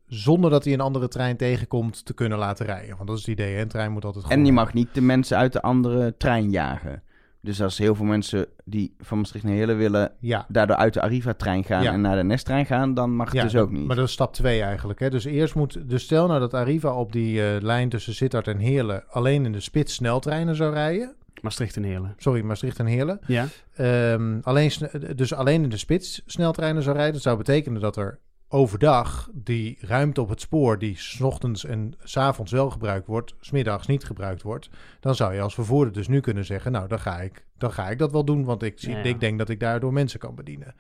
zonder 0.08 0.50
dat 0.50 0.64
hij 0.64 0.74
een 0.74 0.82
andere 0.82 1.08
trein 1.08 1.38
tegenkomt 1.38 2.06
te 2.06 2.14
kunnen 2.14 2.38
laten 2.38 2.66
rijden. 2.66 2.96
Want 2.96 3.08
dat 3.08 3.18
is 3.18 3.26
het 3.26 3.40
idee, 3.40 3.56
hè? 3.56 3.62
een 3.62 3.68
trein 3.68 3.92
moet 3.92 4.06
altijd 4.06 4.28
En 4.28 4.46
je 4.46 4.52
mag 4.52 4.74
niet 4.74 4.94
de 4.94 5.02
mensen 5.02 5.38
uit 5.38 5.54
de 5.54 5.62
andere 5.62 6.18
trein 6.18 6.50
jagen. 6.50 7.04
Dus 7.46 7.62
als 7.62 7.78
heel 7.78 7.96
veel 7.96 8.06
mensen 8.06 8.46
die 8.66 8.96
van 9.00 9.18
Maastricht 9.18 9.46
naar 9.46 9.54
Heerlen 9.54 9.78
willen, 9.78 10.12
Ja, 10.20 10.46
daardoor 10.48 10.76
uit 10.76 10.94
de 10.94 11.02
Arriva-trein 11.02 11.64
gaan 11.64 11.84
Ja. 11.84 11.92
en 11.94 12.02
naar 12.02 12.16
de 12.16 12.34
NS-trein 12.34 12.66
gaan, 12.66 12.94
dan 12.94 13.16
mag 13.16 13.26
het 13.28 13.36
ja 13.36 13.44
dus 13.44 13.56
ook 13.56 13.72
niet. 13.72 13.88
maar 13.88 13.96
dat 13.96 14.06
is 14.06 14.12
stap 14.12 14.34
2 14.34 14.62
eigenlijk. 14.62 15.00
Hè? 15.00 15.10
Dus 15.10 15.26
eerst 15.26 15.56
moet, 15.56 15.90
dus 15.90 16.04
stel 16.04 16.28
nou 16.28 16.40
dat 16.40 16.54
Arriva 16.54 16.94
op 16.94 17.12
die 17.12 17.42
eh, 17.48 17.62
lijn 17.62 17.90
tussen 17.90 18.14
Sittard 18.16 18.48
en 18.48 18.58
Heerlen 18.58 19.04
alleen 19.10 19.46
in 19.46 19.52
de 19.52 19.60
spits 19.60 19.94
sneltreinen 19.94 20.56
zou 20.56 20.74
rijden. 20.74 21.16
Maastricht 21.42 21.76
en 21.76 21.84
Heerlen. 21.84 22.14
Sorry, 22.18 22.42
Maastricht 22.42 22.80
en 22.80 22.86
Heerlen. 22.86 23.20
Ja, 23.28 23.46
Ehm, 23.76 24.38
alleen, 24.42 24.72
dus 25.16 25.34
alleen 25.34 25.64
in 25.64 25.70
de 25.70 25.78
spits 25.78 26.22
sneltreinen 26.26 26.84
zou 26.84 26.96
rijden. 26.96 27.14
Dat 27.14 27.22
zou 27.22 27.38
betekenen 27.38 27.82
dat 27.82 27.98
er 27.98 28.20
overdag 28.56 29.30
die 29.34 29.78
ruimte 29.82 30.22
op 30.22 30.30
het 30.30 30.42
spoor, 30.42 30.80
die 30.80 30.98
s 30.98 31.22
ochtends 31.22 31.66
en 31.66 31.94
s 32.04 32.18
avonds 32.18 32.52
wel 32.52 32.70
gebruikt 32.70 33.08
wordt, 33.08 33.36
smiddags 33.40 33.88
niet 33.88 34.04
gebruikt 34.04 34.42
wordt. 34.42 34.70
Dan 35.00 35.16
zou 35.16 35.34
je 35.34 35.42
als 35.42 35.54
vervoerder 35.54 35.94
dus 35.94 36.08
nu 36.08 36.20
kunnen 36.20 36.46
zeggen, 36.46 36.72
nou 36.72 36.88
dan 36.88 37.00
ga 37.00 37.20
ik, 37.22 37.46
dan 37.58 37.72
ga 37.72 37.90
ik 37.90 37.98
dat 37.98 38.12
wel 38.12 38.26
doen, 38.26 38.44
want 38.44 38.64
ik, 38.64 38.80
zie, 38.80 38.92
Ja, 38.92 38.98
ja. 38.98 39.04
ik 39.04 39.20
denk 39.20 39.38
dat 39.38 39.50
ik 39.50 39.60
daardoor 39.60 39.94
mensen 39.94 40.20
kan 40.20 40.36
bedienen. 40.36 40.76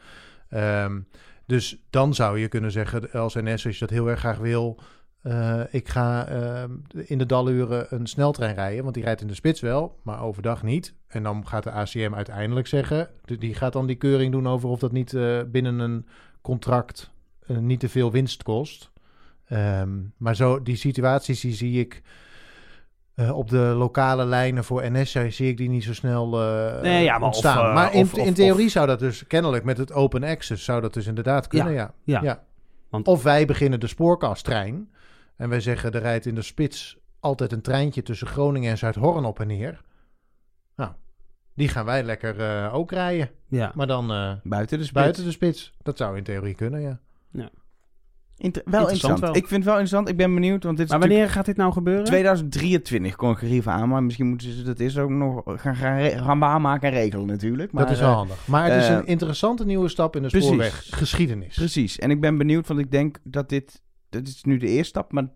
Ehm, 0.49 0.99
dus 1.45 1.83
dan 1.89 2.13
zou 2.13 2.39
je 2.39 2.47
kunnen 2.47 2.71
zeggen 2.71 3.11
als 3.11 3.33
NS, 3.33 3.65
als 3.65 3.73
je 3.73 3.79
dat 3.85 3.89
heel 3.89 4.09
erg 4.09 4.19
graag 4.19 4.37
wil, 4.37 4.79
eh, 5.21 5.61
ik 5.71 5.87
ga 5.89 6.27
ehm, 6.27 6.71
in 6.93 7.17
de 7.17 7.25
daluren 7.25 7.85
een 7.89 8.07
sneltrein 8.07 8.55
rijden, 8.55 8.83
want 8.83 8.95
die 8.95 9.03
rijdt 9.03 9.21
in 9.21 9.27
de 9.27 9.33
spits 9.33 9.61
wel, 9.61 9.99
maar 10.03 10.21
overdag 10.21 10.63
niet. 10.63 10.93
En 11.07 11.23
dan 11.23 11.47
gaat 11.47 11.63
de 11.63 11.71
ACM 11.71 12.13
uiteindelijk 12.15 12.67
zeggen, 12.67 13.09
die- 13.25 13.37
die 13.37 13.53
gaat 13.55 13.73
dan 13.73 13.85
die 13.87 13.95
keuring 13.95 14.31
doen 14.31 14.47
over 14.47 14.69
of 14.69 14.79
dat 14.79 14.91
niet 14.91 15.13
eh, 15.13 15.39
binnen 15.47 15.79
een 15.79 16.05
contract 16.41 17.13
eh, 17.47 17.57
niet 17.57 17.79
te 17.79 17.89
veel 17.89 18.11
winst 18.11 18.43
kost. 18.43 18.91
Ehm, 19.45 19.89
maar 20.17 20.35
zo, 20.35 20.61
die 20.61 20.75
situaties 20.75 21.39
die 21.41 21.53
zie 21.53 21.79
ik 21.79 22.01
eh, 23.15 23.37
op 23.37 23.49
de 23.49 23.57
lokale 23.57 24.25
lijnen 24.25 24.63
voor 24.63 24.91
NS, 24.91 25.11
zie 25.11 25.47
ik 25.49 25.57
die 25.57 25.69
niet 25.69 25.83
zo 25.83 25.93
snel 25.93 26.41
eh, 26.41 26.81
Nee, 26.81 27.03
ja, 27.03 27.11
maar 27.11 27.19
of, 27.29 27.35
ontstaan. 27.35 27.67
eh, 27.67 27.73
maar 27.73 27.93
in, 27.93 28.01
of- 28.03 28.13
in 28.17 28.33
theorie 28.33 28.69
zou 28.69 28.87
dat 28.87 28.99
dus 28.99 29.27
kennelijk 29.27 29.63
met 29.63 29.77
het 29.77 29.91
open 29.93 30.23
access 30.23 30.63
zou 30.65 30.81
dat 30.81 30.93
dus 30.93 31.07
inderdaad 31.07 31.47
kunnen, 31.47 31.73
ja. 31.73 31.93
ja. 32.03 32.43
Want- 32.89 33.07
Of 33.07 33.23
wij 33.23 33.45
beginnen 33.45 33.79
de 33.79 33.87
spoorkasttrein 33.87 34.89
en 35.35 35.49
wij 35.49 35.59
zeggen 35.59 35.91
er 35.91 36.01
rijdt 36.01 36.25
in 36.25 36.35
de 36.35 36.41
spits 36.41 36.97
altijd 37.19 37.51
een 37.51 37.61
treintje 37.61 38.03
tussen 38.03 38.27
Groningen 38.27 38.71
en 38.71 38.77
Zuidhorn 38.77 39.25
op 39.25 39.39
en 39.39 39.47
neer. 39.47 39.81
Nou, 40.75 40.91
die 41.53 41.67
gaan 41.67 41.85
wij 41.85 42.03
lekker 42.03 42.39
eh, 42.39 42.73
ook 42.73 42.91
rijden, 42.91 43.29
ja. 43.47 43.71
maar 43.75 43.87
dan 43.87 44.11
eh, 44.11 44.33
Buiten 44.43 44.77
de 44.77 44.83
spits. 44.83 44.91
buiten 45.01 45.23
de 45.23 45.31
spits. 45.31 45.73
Dat 45.83 45.97
zou 45.97 46.17
in 46.17 46.23
theorie 46.23 46.55
kunnen, 46.55 46.81
ja. 46.81 46.99
Inter- 48.37 48.61
wel 48.65 48.79
Interessant 48.79 48.91
interessant. 48.91 49.19
wel. 49.19 49.35
Ik 49.35 49.47
vind 49.47 49.63
het 49.63 49.63
wel 49.63 49.73
interessant. 49.79 50.09
Ik 50.09 50.17
ben 50.17 50.33
benieuwd, 50.33 50.63
want 50.63 50.77
dit 50.77 50.85
is 50.85 50.91
Maar 50.91 50.99
wanneer 50.99 51.29
gaat 51.29 51.45
dit 51.45 51.57
nou 51.57 51.71
gebeuren? 51.73 52.03
natuurlijk 52.03 52.27
2023 52.35 53.15
kon 53.15 53.31
ik 53.31 53.37
Arriva 53.43 53.71
aan, 53.71 53.89
maar 53.89 54.03
misschien 54.03 54.27
moeten 54.27 54.51
ze 54.51 54.63
dat 54.63 54.79
is 54.79 54.97
ook 54.97 55.09
nog 55.09 55.41
gaan, 55.45 55.75
gaan, 55.75 55.99
gaan 56.09 56.43
aanmaken 56.43 56.89
en 56.89 56.93
regelen 56.95 57.25
natuurlijk. 57.25 57.71
Maar, 57.71 57.83
dat 57.83 57.93
is 57.93 57.99
wel 57.99 58.09
eh, 58.09 58.15
handig. 58.15 58.47
Maar 58.47 58.71
het 58.71 58.81
is 58.83 58.89
eh, 58.89 58.95
een 58.95 59.05
interessante 59.05 59.65
nieuwe 59.65 59.87
stap 59.87 60.15
in 60.15 60.21
de 60.21 60.27
precies. 60.27 60.47
spoorweggeschiedenis. 60.47 61.55
Precies. 61.55 61.99
En 61.99 62.11
ik 62.11 62.21
ben 62.21 62.37
benieuwd, 62.37 62.67
want 62.67 62.79
ik 62.79 62.91
denk 62.91 63.17
dat 63.23 63.49
dit, 63.49 63.81
dit 64.09 64.27
is 64.27 64.43
nu 64.43 64.57
de 64.57 64.67
eerste 64.67 64.83
stap, 64.89 65.11
maar 65.11 65.27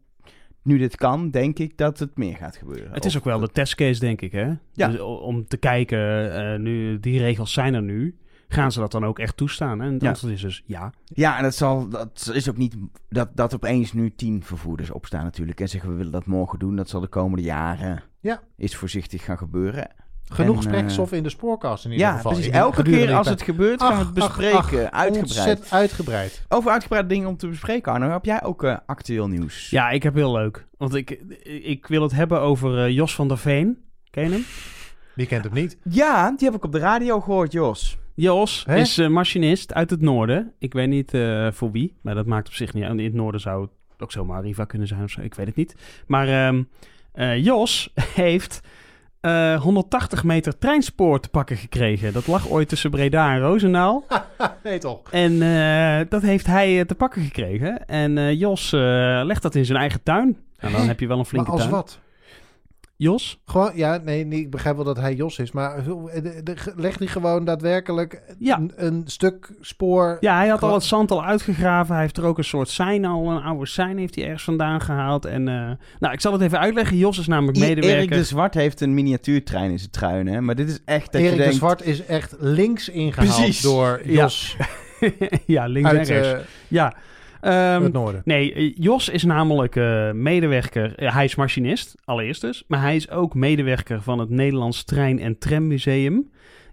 nu 0.64 0.78
dit 0.78 0.96
kan, 0.96 1.30
denk 1.32 1.60
ik 1.60 1.78
dat 1.78 2.00
het 2.00 2.18
meer 2.18 2.36
gaat 2.36 2.56
gebeuren. 2.56 2.92
Het 2.94 3.06
is 3.06 3.18
ook 3.18 3.24
wel 3.24 3.40
de 3.40 3.46
dat- 3.46 3.54
testcase, 3.54 4.00
denk 4.00 4.22
ik, 4.22 4.32
hè? 4.32 4.52
Ja. 4.74 4.88
Dus 4.88 5.00
om 5.00 5.48
te 5.48 5.58
kijken, 5.58 6.34
eh, 6.54 6.60
nu 6.60 7.00
die 7.00 7.20
regels 7.20 7.54
zijn 7.54 7.74
er 7.74 7.82
nu, 7.84 8.18
gaan 8.52 8.72
ze 8.72 8.80
dat 8.80 8.92
dan 8.92 9.06
ook 9.06 9.20
echt 9.20 9.38
toestaan? 9.38 9.82
En 9.82 9.94
het 9.94 10.02
Ja. 10.02 10.08
antwoord 10.10 10.34
is 10.34 10.42
dus 10.42 10.64
ja. 10.66 10.92
Ja, 11.06 11.38
en 11.38 11.44
dat, 11.44 11.56
zal, 11.56 11.90
dat 11.90 12.30
is 12.34 12.50
ook 12.50 12.58
niet 12.58 12.76
dat, 13.10 13.30
dat 13.36 13.54
opeens 13.54 13.94
nu 13.94 14.16
tien 14.16 14.44
vervoerders 14.44 14.92
opstaan 14.92 15.24
natuurlijk 15.24 15.60
en 15.60 15.70
zeggen 15.70 15.90
we 15.90 15.96
willen 15.96 16.12
dat 16.12 16.26
morgen 16.26 16.60
doen. 16.60 16.76
Dat 16.76 16.90
zal 16.90 17.02
de 17.02 17.08
komende 17.08 17.44
jaren 17.44 18.04
Ja. 18.20 18.40
is 18.58 18.76
voorzichtig 18.76 19.24
gaan 19.24 19.38
gebeuren. 19.38 19.88
Genoeg 20.32 20.66
En, 20.66 20.74
eh, 20.88 21.12
in 21.12 21.24
de 21.24 21.30
spoorkast 21.30 21.86
in 21.86 21.92
ieder 21.92 22.08
Ja, 22.08 22.16
geval. 22.16 22.32
precies. 22.32 22.52
Elke 22.52 22.82
keer 22.84 23.14
als 23.14 23.30
het 23.30 23.42
gebeurt 23.42 23.82
gaan 23.82 23.92
we 23.92 23.98
het 23.98 24.08
ach, 24.08 24.14
bespreken. 24.14 24.58
ach, 24.58 24.74
uitgebreid. 24.92 25.18
Ontzettend 25.22 25.72
uitgebreid. 25.72 26.46
Over 26.50 26.72
uitgebreide 26.72 27.08
dingen 27.10 27.28
om 27.28 27.38
te 27.38 27.48
bespreken, 27.48 27.92
Arno. 27.92 28.10
Heb 28.10 28.26
jij 28.26 28.44
ook 28.44 28.64
eh, 28.64 28.78
actueel 28.86 29.28
nieuws? 29.28 29.70
Ja, 29.70 29.90
ik 29.90 30.04
heb 30.04 30.14
heel 30.16 30.32
leuk. 30.32 30.68
Want 30.78 30.96
ik, 30.96 31.10
ik 31.64 31.88
wil 31.88 32.02
het 32.02 32.12
hebben 32.12 32.42
over 32.42 32.84
eh, 32.86 32.90
Jos 32.96 33.16
van 33.16 33.28
der 33.28 33.38
Veen. 33.38 33.78
Ken 34.10 34.24
je 34.24 34.30
hem? 34.30 34.44
Wie 35.16 35.26
kent 35.28 35.44
hem 35.44 35.54
niet? 35.54 35.78
Ja, 35.84 36.32
die 36.38 36.48
heb 36.48 36.56
ik 36.58 36.64
op 36.64 36.72
de 36.72 36.80
radio 36.80 37.20
gehoord, 37.22 37.52
Jos. 37.52 37.98
Jos 38.20 38.64
Hè? 38.68 38.78
is 38.78 38.98
eh, 38.98 39.08
machinist 39.08 39.74
uit 39.74 39.90
het 39.90 40.02
noorden. 40.02 40.54
Ik 40.60 40.74
weet 40.74 40.88
niet 40.88 41.14
eh, 41.14 41.48
voor 41.52 41.72
wie, 41.72 41.96
maar 42.02 42.16
dat 42.16 42.26
maakt 42.26 42.48
op 42.48 42.54
zich 42.54 42.74
niet 42.74 42.84
uit. 42.84 42.98
In 42.98 43.04
het 43.06 43.14
noorden 43.14 43.42
zou 43.42 43.62
het 43.62 44.02
ook 44.02 44.12
zomaar 44.12 44.38
Arriva 44.38 44.66
kunnen 44.66 44.88
zijn 44.88 45.04
of 45.04 45.10
zo. 45.10 45.22
Ik 45.22 45.34
weet 45.34 45.48
het 45.48 45.56
niet. 45.56 45.76
Maar 46.08 46.28
ehm, 46.28 46.64
eh, 47.14 47.44
Jos 47.44 47.94
heeft 48.16 48.62
eh, 49.22 49.62
180 49.62 50.24
meter 50.24 50.58
treinspoor 50.58 51.20
te 51.20 51.30
pakken 51.30 51.58
gekregen. 51.58 52.14
Dat 52.14 52.28
lag 52.28 52.50
ooit 52.50 52.70
tussen 52.70 52.90
Breda 52.92 53.34
en 53.34 53.40
Roosendaal. 53.40 54.06
nee 54.64 54.78
toch? 54.78 55.12
En 55.12 55.42
eh, 55.42 56.06
dat 56.10 56.22
heeft 56.22 56.46
hij 56.46 56.80
eh, 56.80 56.86
te 56.86 56.96
pakken 56.96 57.22
gekregen. 57.22 57.86
En 57.88 58.18
eh, 58.18 58.40
Jos 58.40 58.74
eh, 58.74 58.80
legt 59.24 59.42
dat 59.42 59.56
in 59.56 59.66
zijn 59.66 59.80
eigen 59.80 60.04
tuin. 60.04 60.38
En 60.58 60.72
dan 60.72 60.88
heb 60.88 61.00
je 61.00 61.08
wel 61.08 61.18
een 61.18 61.22
Maar 61.22 61.32
flinke 61.32 61.52
als 61.52 61.60
tuin. 61.62 61.72
wat? 61.72 62.00
Jos? 63.02 63.40
Gewoon, 63.46 63.72
ja, 63.76 63.98
nee, 64.04 64.26
nee, 64.26 64.40
ik 64.40 64.50
begrijp 64.52 64.76
wel 64.76 64.86
dat 64.86 64.98
hij 64.98 65.14
Jos 65.16 65.40
is, 65.40 65.52
maar 65.52 65.78
eh, 65.78 66.32
legt 66.76 67.00
hij 67.00 67.08
gewoon 67.08 67.46
daadwerkelijk 67.46 68.22
Ja. 68.40 68.58
een, 68.58 68.72
een 68.76 69.04
stuk 69.06 69.50
spoor? 69.62 70.18
Ja, 70.20 70.38
hij 70.38 70.48
had 70.48 70.64
al 70.64 70.74
het 70.74 70.84
zand 70.84 71.12
al 71.12 71.24
uitgegraven. 71.26 71.94
Hij 71.94 72.04
heeft 72.04 72.18
er 72.18 72.24
ook 72.26 72.38
een 72.38 72.44
soort 72.44 72.70
sein 72.70 73.06
al, 73.06 73.30
een 73.32 73.42
oude 73.44 73.66
sein 73.66 73.98
heeft 73.98 74.16
hij 74.16 74.24
ergens 74.24 74.44
vandaan 74.44 74.82
gehaald. 74.82 75.26
En, 75.26 75.48
eh, 75.48 75.70
nou, 76.00 76.14
ik 76.14 76.22
zal 76.22 76.32
het 76.34 76.42
even 76.42 76.60
uitleggen. 76.60 76.98
Jos 76.98 77.20
is 77.20 77.28
namelijk 77.28 77.58
medewerker. 77.58 77.98
Erik 77.98 78.12
de 78.12 78.24
Zwart 78.24 78.54
heeft 78.54 78.82
een 78.82 78.94
miniatuurtrein 78.94 79.72
in 79.72 79.80
zijn 79.80 79.92
truin, 79.92 80.28
hè? 80.28 80.42
Maar 80.42 80.56
dit 80.56 80.70
is 80.70 80.80
echt 80.86 81.12
dat 81.12 81.22
Erik 81.22 81.38
je 81.40 81.44
de. 81.46 81.52
Zwart 81.52 81.82
is 81.86 82.06
echt 82.06 82.36
links 82.40 82.90
ingehaald 82.90 83.36
Precies. 83.36 83.62
door. 83.62 84.02
Jos 84.06 84.56
ja, 85.46 85.66
links 85.66 85.90
uit 85.90 86.10
en 86.10 86.16
rechts. 86.16 86.32
eh, 86.34 86.40
ja. 86.68 86.94
Ehm, 87.42 87.84
het 87.84 87.94
noorden. 87.94 88.22
Nee, 88.26 88.74
Jos 88.80 89.10
is 89.10 89.24
namelijk 89.24 89.76
eh, 89.76 90.12
medewerker. 90.12 90.96
eh, 90.96 91.14
hij 91.14 91.24
is 91.26 91.36
machinist, 91.36 91.96
allereerst 92.06 92.42
dus. 92.42 92.64
Maar 92.68 92.82
hij 92.82 92.96
is 92.96 93.10
ook 93.10 93.36
medewerker 93.36 94.02
van 94.02 94.20
het 94.20 94.30
Nederlands 94.30 94.84
Trein- 94.84 95.20
en 95.20 95.38
Trammuseum. 95.38 96.30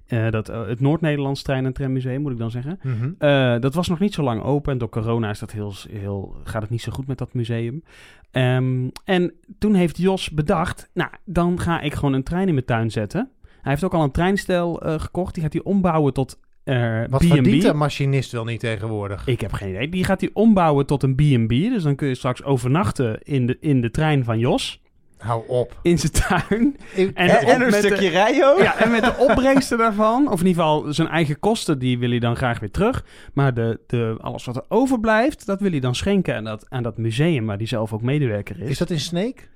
Eh 0.06 0.30
dat, 0.30 0.46
het 0.46 0.80
Noord-Nederlands 0.80 1.42
Trein- 1.42 1.64
en 1.64 1.72
Trammuseum, 1.72 2.22
moet 2.22 2.32
ik 2.32 2.38
dan 2.38 2.50
zeggen. 2.50 2.80
Mhm. 2.82 3.60
Dat 3.60 3.74
was 3.74 3.88
nog 3.88 3.98
niet 3.98 4.14
zo 4.14 4.22
lang 4.22 4.42
open. 4.42 4.72
En 4.72 4.78
door 4.78 4.88
corona 4.88 5.30
is 5.30 5.38
dat 5.38 5.52
heel, 5.52 5.72
heel, 5.90 6.36
gaat 6.44 6.62
het 6.62 6.70
niet 6.70 6.82
zo 6.82 6.92
goed 6.92 7.06
met 7.06 7.18
dat 7.18 7.34
museum. 7.34 7.82
Ehm, 8.30 8.88
en 9.04 9.32
toen 9.58 9.74
heeft 9.74 9.96
Jos 9.96 10.30
bedacht... 10.30 10.90
Nou, 10.94 11.10
dan 11.24 11.60
ga 11.60 11.80
ik 11.80 11.94
gewoon 11.94 12.12
een 12.12 12.22
trein 12.22 12.46
in 12.48 12.54
mijn 12.54 12.66
tuin 12.66 12.90
zetten. 12.90 13.30
Hij 13.42 13.72
heeft 13.72 13.84
ook 13.84 13.94
al 13.94 14.02
een 14.02 14.10
treinstel 14.10 14.82
gekocht. 14.84 15.34
Die 15.34 15.42
gaat 15.42 15.52
hij 15.52 15.62
ombouwen 15.62 16.12
tot 16.12 16.38
eh 16.66 17.02
Wat 17.08 17.24
verdient 17.24 17.64
een 17.64 17.76
machinist 17.76 18.32
wel 18.32 18.44
niet 18.44 18.60
tegenwoordig? 18.60 19.26
Ik 19.26 19.40
heb 19.40 19.52
geen 19.52 19.68
idee. 19.68 19.88
Die 19.88 20.04
gaat 20.04 20.20
hij 20.20 20.30
ombouwen 20.32 20.86
tot 20.86 21.02
een 21.02 21.14
B&B. 21.14 21.48
Dus 21.48 21.82
dan 21.82 21.94
kun 21.94 22.08
je 22.08 22.14
straks 22.14 22.42
overnachten 22.42 23.18
in 23.22 23.46
de, 23.46 23.56
in 23.60 23.80
de 23.80 23.90
trein 23.90 24.24
van 24.24 24.38
Jos. 24.38 24.80
Hou 25.18 25.42
op. 25.48 25.78
In 25.82 25.98
zijn 25.98 26.12
tuin. 26.12 26.76
En, 26.96 27.14
En, 27.14 27.30
op- 27.36 27.48
en 27.48 27.60
een 27.60 27.72
stukje 27.72 28.08
rijden 28.08 28.62
ja, 28.62 28.78
en 28.78 28.90
met 28.90 29.04
de 29.04 29.14
opbrengsten 29.18 29.78
daarvan, 29.78 30.28
of 30.30 30.40
in 30.40 30.46
ieder 30.46 30.62
geval 30.62 30.92
zijn 30.92 31.08
eigen 31.08 31.38
kosten, 31.38 31.78
die 31.78 31.98
wil 31.98 32.10
hij 32.10 32.18
dan 32.18 32.36
graag 32.36 32.58
weer 32.60 32.70
terug. 32.70 33.04
Maar 33.32 33.54
de, 33.54 33.80
de, 33.86 34.16
alles 34.20 34.44
wat 34.44 34.56
er 34.56 34.64
overblijft, 34.68 35.46
dat 35.46 35.60
wil 35.60 35.70
hij 35.70 35.80
dan 35.80 35.94
schenken 35.94 36.36
aan 36.36 36.44
dat, 36.44 36.66
aan 36.68 36.82
dat 36.82 36.96
museum 36.98 37.46
waar 37.46 37.56
hij 37.56 37.66
zelf 37.66 37.92
ook 37.92 38.02
medewerker 38.02 38.60
is. 38.60 38.68
Is 38.70 38.78
dat 38.78 38.90
in 38.90 39.00
Sneek? 39.00 39.48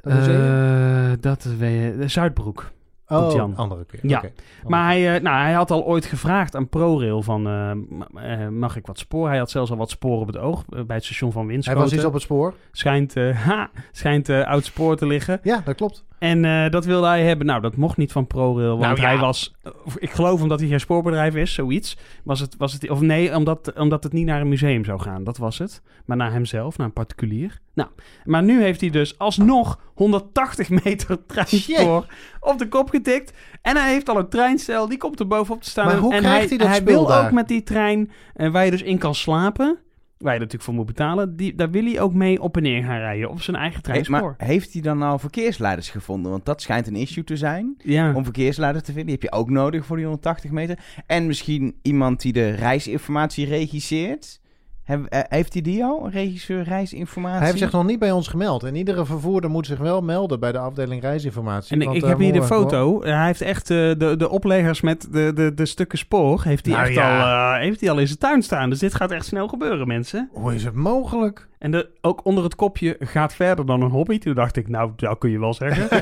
Dat? 0.00 0.28
Eh, 0.28 1.12
dat 1.20 1.44
weet 1.58 1.94
je, 2.00 2.08
Zuidbroek. 2.08 2.72
Oh, 3.08 3.32
Jan. 3.32 3.56
andere 3.56 3.84
keer. 3.84 4.00
Ja. 4.02 4.18
Oké. 4.18 4.32
Maar 4.66 4.84
hij, 4.84 5.14
eh, 5.14 5.22
nou, 5.22 5.36
hij 5.42 5.52
had 5.52 5.70
al 5.70 5.84
ooit 5.84 6.04
gevraagd 6.06 6.54
aan 6.56 6.68
ProRail 6.68 7.22
van, 7.22 7.46
eh, 7.46 8.42
eh, 8.42 8.48
mag 8.48 8.76
ik 8.76 8.86
wat 8.86 8.98
spoor? 8.98 9.28
Hij 9.28 9.38
had 9.38 9.50
zelfs 9.50 9.70
al 9.70 9.76
wat 9.76 9.90
sporen 9.90 10.20
op 10.20 10.26
het 10.26 10.36
oog 10.36 10.64
bij 10.66 10.96
het 10.96 11.04
station 11.04 11.32
van 11.32 11.42
Hij 11.42 11.50
Winschoten. 11.52 11.80
was 11.80 11.92
iets 11.92 12.04
op 12.04 12.12
het 12.12 12.22
spoor. 12.22 12.54
Schijnt, 12.72 13.16
eh, 13.16 13.36
ha, 13.46 13.70
schijnt 13.92 14.28
eh, 14.28 14.46
oud 14.46 14.64
spoor 14.64 14.96
te 14.96 15.06
liggen. 15.06 15.40
Ja, 15.42 15.62
dat 15.64 15.74
klopt. 15.74 16.04
En 16.24 16.44
eh, 16.44 16.70
dat 16.70 16.84
wilde 16.84 17.06
hij 17.06 17.24
hebben. 17.24 17.46
Nou, 17.46 17.60
dat 17.60 17.76
mocht 17.76 17.96
niet 17.96 18.12
van 18.12 18.26
ProRail. 18.26 18.68
Want 18.68 18.80
Nou 18.80 19.00
ja. 19.00 19.06
hij 19.06 19.18
was... 19.18 19.54
Ik 19.98 20.10
geloof 20.10 20.42
omdat 20.42 20.60
hij 20.60 20.68
geen 20.68 20.80
spoorbedrijf 20.80 21.34
is, 21.34 21.54
zoiets. 21.54 21.96
Was 22.22 22.40
het, 22.40 22.56
was 22.56 22.72
het, 22.72 22.90
of 22.90 23.00
nee, 23.00 23.36
omdat, 23.36 23.72
omdat 23.76 24.02
het 24.04 24.12
niet 24.12 24.26
naar 24.26 24.40
een 24.40 24.48
museum 24.48 24.84
zou 24.84 25.00
gaan. 25.00 25.24
Dat 25.24 25.36
was 25.36 25.58
het. 25.58 25.82
Maar 26.04 26.16
naar 26.16 26.32
hemzelf, 26.32 26.76
naar 26.76 26.86
een 26.86 26.92
particulier. 26.92 27.60
Nou, 27.74 27.88
maar 28.24 28.42
nu 28.42 28.62
heeft 28.62 28.80
hij 28.80 28.90
dus 28.90 29.18
alsnog 29.18 29.80
180 29.94 30.68
meter 30.84 31.26
treinspoor 31.26 32.06
op 32.40 32.58
de 32.58 32.68
kop 32.68 32.90
getikt. 32.90 33.32
En 33.62 33.76
hij 33.76 33.92
heeft 33.92 34.08
al 34.08 34.18
een 34.18 34.28
treinstel, 34.28 34.88
die 34.88 34.98
komt 34.98 35.20
er 35.20 35.26
bovenop 35.26 35.62
te 35.62 35.70
staan. 35.70 35.86
Maar 35.86 35.96
hoe 35.96 36.14
en 36.14 36.20
krijgt 36.20 36.48
hij, 36.48 36.48
hij 36.48 36.58
dat 36.58 36.68
hij 36.68 36.84
wil 36.84 37.06
daar? 37.06 37.24
ook 37.24 37.32
met 37.32 37.48
die 37.48 37.62
trein, 37.62 38.10
eh, 38.34 38.50
waar 38.50 38.64
je 38.64 38.70
dus 38.70 38.82
in 38.82 38.98
kan 38.98 39.14
slapen... 39.14 39.78
Waar 40.24 40.32
je 40.32 40.38
natuurlijk 40.38 40.64
voor 40.64 40.74
moet 40.74 40.86
betalen. 40.86 41.36
Die, 41.36 41.54
daar 41.54 41.70
wil 41.70 41.84
hij 41.84 42.00
ook 42.00 42.14
mee 42.14 42.42
op 42.42 42.56
en 42.56 42.62
neer 42.62 42.82
gaan 42.82 42.98
rijden. 42.98 43.30
Op 43.30 43.40
zijn 43.40 43.56
eigen 43.56 43.80
Hey, 43.82 43.82
treinspoor. 43.82 44.34
maar 44.38 44.48
heeft 44.48 44.72
hij 44.72 44.82
dan 44.82 44.98
nou 44.98 45.20
verkeersleiders 45.20 45.90
gevonden? 45.90 46.30
Want 46.30 46.44
dat 46.44 46.62
schijnt 46.62 46.86
een 46.86 46.96
issue 46.96 47.24
te 47.24 47.36
zijn. 47.36 47.74
ja. 47.78 48.14
Om 48.14 48.24
verkeersleiders 48.24 48.84
te 48.84 48.92
vinden. 48.92 49.06
Die 49.10 49.20
heb 49.22 49.32
je 49.32 49.38
ook 49.38 49.50
nodig 49.50 49.86
voor 49.86 49.96
die 49.96 50.04
180 50.04 50.50
meter. 50.50 50.78
En 51.06 51.26
misschien 51.26 51.74
iemand 51.82 52.20
die 52.22 52.32
de 52.32 52.50
reisinformatie 52.50 53.46
regisseert. 53.46 54.40
Eh, 54.84 54.98
heeft 55.28 55.52
hij 55.52 55.62
die 55.62 55.84
al? 55.84 56.08
Regisseur 56.10 56.62
reisinformatie? 56.62 57.38
Hij 57.38 57.46
heeft 57.46 57.58
zich 57.58 57.72
nog 57.72 57.84
niet 57.84 57.98
bij 57.98 58.10
ons 58.12 58.28
gemeld. 58.28 58.62
En 58.62 58.74
iedere 58.76 59.04
vervoerder 59.04 59.50
moet 59.50 59.66
zich 59.66 59.78
wel 59.78 60.02
melden 60.02 60.40
bij 60.40 60.52
de 60.52 60.58
afdeling 60.58 61.02
reisinformatie. 61.02 61.74
En 61.74 61.80
ik, 61.80 61.86
want 61.86 61.98
ik 61.98 62.04
heb 62.04 62.18
hier 62.18 62.32
de 62.32 62.42
foto. 62.42 63.02
Hij 63.02 63.26
heeft 63.26 63.40
echt 63.40 63.70
eh, 63.70 63.76
de, 63.76 64.14
de 64.18 64.28
opleggers 64.28 64.80
met 64.80 65.08
de, 65.12 65.32
de, 65.34 65.54
de 65.54 65.66
stukken 65.66 65.98
spoor. 65.98 66.42
Heeft 66.44 66.64
hij, 66.66 66.74
Nou 66.74 66.86
echt 66.86 66.94
ja. 66.96 67.20
al, 67.20 67.54
eh, 67.54 67.60
heeft 67.62 67.80
hij 67.80 67.90
al 67.90 67.98
in 67.98 68.06
zijn 68.06 68.18
tuin 68.18 68.42
staan. 68.42 68.70
Dus 68.70 68.78
dit 68.78 68.94
gaat 68.94 69.10
echt 69.10 69.26
snel 69.26 69.48
gebeuren, 69.48 69.86
mensen. 69.86 70.28
Hoe 70.32 70.54
is 70.54 70.64
het 70.64 70.74
mogelijk? 70.74 71.48
En 71.58 71.70
de, 71.70 71.88
ook 72.00 72.24
onder 72.24 72.44
het 72.44 72.54
kopje 72.54 72.96
gaat 73.00 73.34
verder 73.34 73.66
dan 73.66 73.82
een 73.82 73.90
hobby. 73.90 74.18
Toen 74.18 74.34
dacht 74.34 74.56
ik, 74.56 74.68
nou, 74.68 74.90
dat 74.96 75.18
kun 75.18 75.30
je 75.30 75.38
wel 75.38 75.54
zeggen. 75.54 75.88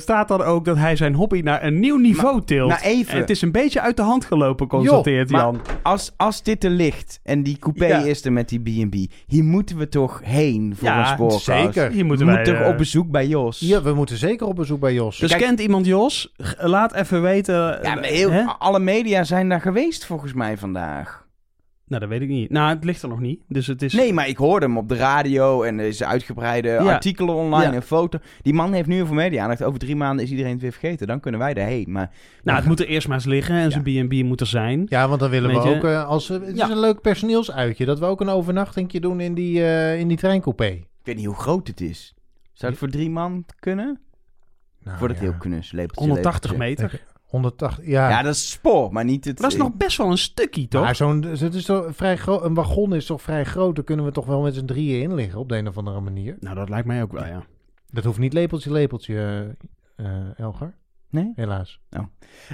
Staat 0.00 0.28
dan 0.28 0.42
ook 0.42 0.64
dat 0.64 0.76
hij 0.76 0.96
zijn 0.96 1.14
hobby 1.14 1.40
naar 1.40 1.62
een 1.64 1.80
nieuw 1.80 1.96
niveau 1.98 2.42
tilt. 2.44 2.68
nou, 2.68 2.80
even. 2.82 3.12
En 3.14 3.20
het 3.20 3.30
is 3.30 3.42
een 3.42 3.52
beetje 3.52 3.80
uit 3.80 3.96
de 3.96 4.02
hand 4.02 4.24
gelopen, 4.24 4.66
constateert 4.66 5.30
maar- 5.30 5.51
Als, 5.82 6.12
als 6.16 6.42
dit 6.42 6.64
er 6.64 6.70
ligt 6.70 7.20
en 7.22 7.42
die 7.42 7.58
coupé 7.58 7.86
Ja. 7.86 7.98
is 7.98 8.24
er 8.24 8.32
met 8.32 8.48
die 8.48 8.60
B&B. 8.86 8.94
Hier 9.26 9.44
moeten 9.44 9.76
we 9.76 9.88
toch 9.88 10.20
heen 10.24 10.74
voor 10.76 10.88
Ja, 10.88 11.00
een 11.00 11.06
spoorkast. 11.14 11.44
zeker. 11.44 11.90
Hier 11.90 11.98
We 12.00 12.04
moeten 12.04 12.26
moeten 12.26 12.26
wij, 12.26 12.44
toch 12.44 12.62
eh, 12.62 12.68
op 12.68 12.76
bezoek 12.78 13.10
bij 13.10 13.26
Jos. 13.26 13.58
Ja, 13.60 13.82
we 13.82 13.94
moeten 13.94 14.16
zeker 14.16 14.46
op 14.46 14.56
bezoek 14.56 14.80
bij 14.80 14.92
Jos. 14.94 15.18
Dus 15.18 15.30
Kijk- 15.30 15.42
kent 15.42 15.60
iemand 15.60 15.86
Jos? 15.86 16.32
Laat 16.58 16.94
even 16.94 17.22
weten. 17.22 17.54
Ja, 17.54 17.94
maar 17.94 17.98
eh, 17.98 18.10
heel, 18.10 18.30
alle 18.58 18.78
media 18.78 19.24
zijn 19.24 19.48
daar 19.48 19.60
geweest 19.60 20.06
volgens 20.06 20.32
mij 20.32 20.58
vandaag. 20.58 21.21
Nou, 21.92 22.04
dat 22.04 22.12
weet 22.18 22.28
ik 22.28 22.28
niet. 22.34 22.50
Nou, 22.50 22.74
het 22.74 22.84
ligt 22.84 23.02
er 23.02 23.08
nog 23.08 23.20
niet. 23.20 23.40
Dus 23.48 23.66
het 23.66 23.82
is... 23.82 23.92
Nee, 23.92 24.12
maar 24.12 24.28
ik 24.28 24.36
hoorde 24.36 24.66
hem 24.66 24.76
op 24.78 24.88
de 24.88 24.96
radio 24.96 25.62
en 25.62 25.78
er 25.78 25.86
is 25.86 26.02
uitgebreide 26.02 26.68
Ja. 26.68 26.76
artikelen 26.92 27.34
online 27.34 27.70
Ja. 27.70 27.72
en 27.76 27.82
foto. 27.82 28.18
Die 28.42 28.54
man 28.54 28.72
heeft 28.72 28.88
nu 28.88 28.94
heel 28.94 29.06
veel 29.06 29.14
media 29.14 29.42
aandacht. 29.42 29.62
Over 29.62 29.78
drie 29.78 29.96
maanden 29.96 30.24
is 30.24 30.30
iedereen 30.30 30.52
het 30.52 30.60
weer 30.60 30.72
vergeten. 30.72 31.06
Dan 31.06 31.20
kunnen 31.20 31.40
wij 31.40 31.54
erheen. 31.54 31.84
Maar 31.92 32.10
Nou, 32.42 32.58
het 32.58 32.66
moet 32.66 32.80
er 32.80 32.86
eerst 32.86 33.06
maar 33.08 33.16
eens 33.16 33.26
liggen 33.26 33.54
en 33.56 33.70
zijn 33.70 33.82
B&B 34.08 34.12
moet 34.24 34.40
er 34.40 34.46
zijn. 34.46 34.86
Ja, 34.88 35.08
want 35.08 35.20
dan 35.20 35.30
willen 35.30 35.50
we 35.50 35.56
ook... 35.76 35.84
eh, 35.84 36.06
als, 36.06 36.28
we- 36.28 36.34
het 36.44 36.56
Ja. 36.56 36.64
is 36.64 36.70
een 36.70 36.80
leuk 36.80 37.00
personeelsuitje. 37.00 37.84
Dat 37.84 37.98
we 37.98 38.04
ook 38.04 38.20
een 38.20 38.28
overnachtingje 38.28 39.00
doen 39.00 39.20
in 39.20 39.34
die, 39.34 39.64
eh, 39.64 39.98
in 39.98 40.08
die 40.08 40.16
treincoupé. 40.16 40.66
ik 40.66 40.86
weet 41.02 41.16
niet 41.16 41.26
hoe 41.26 41.34
groot 41.34 41.66
het 41.66 41.80
is. 41.80 42.14
Zou 42.52 42.70
het 42.70 42.80
voor 42.80 42.90
drie 42.90 43.10
man 43.10 43.44
kunnen? 43.58 44.00
Nou, 44.84 44.98
voor 44.98 45.08
het 45.08 45.16
ja. 45.16 45.22
heel. 45.22 45.34
Lepeltje, 45.70 46.00
180 46.06 46.50
lepeltje. 46.50 46.56
meter. 46.56 47.02
180, 47.32 47.86
ja. 47.86 48.08
Ja, 48.08 48.22
dat 48.22 48.34
is 48.34 48.50
spoor, 48.50 48.92
maar 48.92 49.04
niet 49.04 49.24
het... 49.24 49.38
Dat 49.38 49.52
is 49.52 49.58
nog 49.58 49.74
best 49.74 49.96
wel 49.96 50.10
een 50.10 50.18
stukje, 50.18 50.68
toch? 50.68 50.82
Maar 50.82 50.96
zo'n, 50.96 51.22
het 51.22 51.54
is 51.54 51.64
toch 51.64 51.86
vrij 51.90 52.16
groot. 52.16 52.44
Een 52.44 52.54
wagon 52.54 52.94
is 52.94 53.06
toch 53.06 53.22
vrij 53.22 53.44
groot. 53.44 53.74
Daar 53.74 53.84
kunnen 53.84 54.04
we 54.04 54.12
toch 54.12 54.26
wel 54.26 54.40
met 54.40 54.54
z'n 54.54 54.64
drieën 54.64 55.02
in 55.02 55.14
liggen 55.14 55.38
op 55.38 55.48
de 55.48 55.56
een 55.56 55.68
of 55.68 55.78
andere 55.78 56.00
manier. 56.00 56.36
Nou, 56.40 56.54
dat 56.54 56.68
lijkt 56.68 56.86
mij 56.86 57.02
ook 57.02 57.12
wel, 57.12 57.26
ja. 57.26 57.42
Dat 57.90 58.04
hoeft 58.04 58.18
niet 58.18 58.32
lepeltje, 58.32 58.72
lepeltje, 58.72 59.16
eh, 59.96 60.06
eh, 60.06 60.38
Elger. 60.38 60.74
Nee? 61.10 61.32
Helaas. 61.34 61.80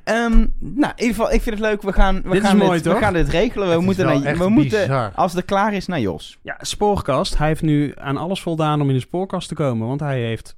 Ehm, 0.04 0.46
nou, 0.58 0.92
in 0.96 1.02
ieder 1.02 1.14
geval, 1.14 1.32
ik 1.32 1.42
vind 1.42 1.58
het 1.58 1.64
leuk. 1.64 1.82
We 1.82 1.92
gaan, 1.92 2.22
we 2.22 2.30
Dit 2.30 2.42
is 2.42 2.48
gaan 2.48 2.56
mooi, 2.56 2.72
dit, 2.72 2.82
toch? 2.82 2.92
We 2.92 2.98
gaan 2.98 3.12
dit 3.12 3.28
regelen. 3.28 3.66
We 3.66 3.72
Het 3.72 3.80
is 3.80 3.86
moeten, 3.86 4.06
wel 4.06 4.18
naar, 4.18 4.26
echt 4.26 4.38
we 4.38 4.48
moeten 4.48 4.80
bizar. 4.80 5.12
als 5.14 5.32
het 5.32 5.44
klaar 5.44 5.74
is, 5.74 5.86
naar 5.86 6.00
Jos. 6.00 6.38
Ja, 6.42 6.56
spoorkast. 6.60 7.38
Hij 7.38 7.46
heeft 7.46 7.62
nu 7.62 7.92
aan 7.96 8.16
alles 8.16 8.42
voldaan 8.42 8.80
om 8.80 8.88
in 8.88 8.94
de 8.94 9.00
spoorkast 9.00 9.48
te 9.48 9.54
komen, 9.54 9.86
want 9.86 10.00
hij 10.00 10.20
heeft... 10.20 10.56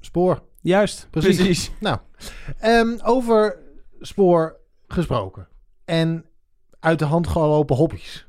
Spoor. 0.00 0.42
Juist. 0.60 1.06
Precies. 1.10 1.70
Nou, 1.80 1.98
ehm, 2.58 2.96
over 3.04 3.58
spoor 4.00 4.56
gesproken. 4.88 5.48
En 5.84 6.24
uit 6.80 6.98
de 6.98 7.04
hand 7.04 7.26
gelopen 7.26 7.76
hobby's. 7.76 8.26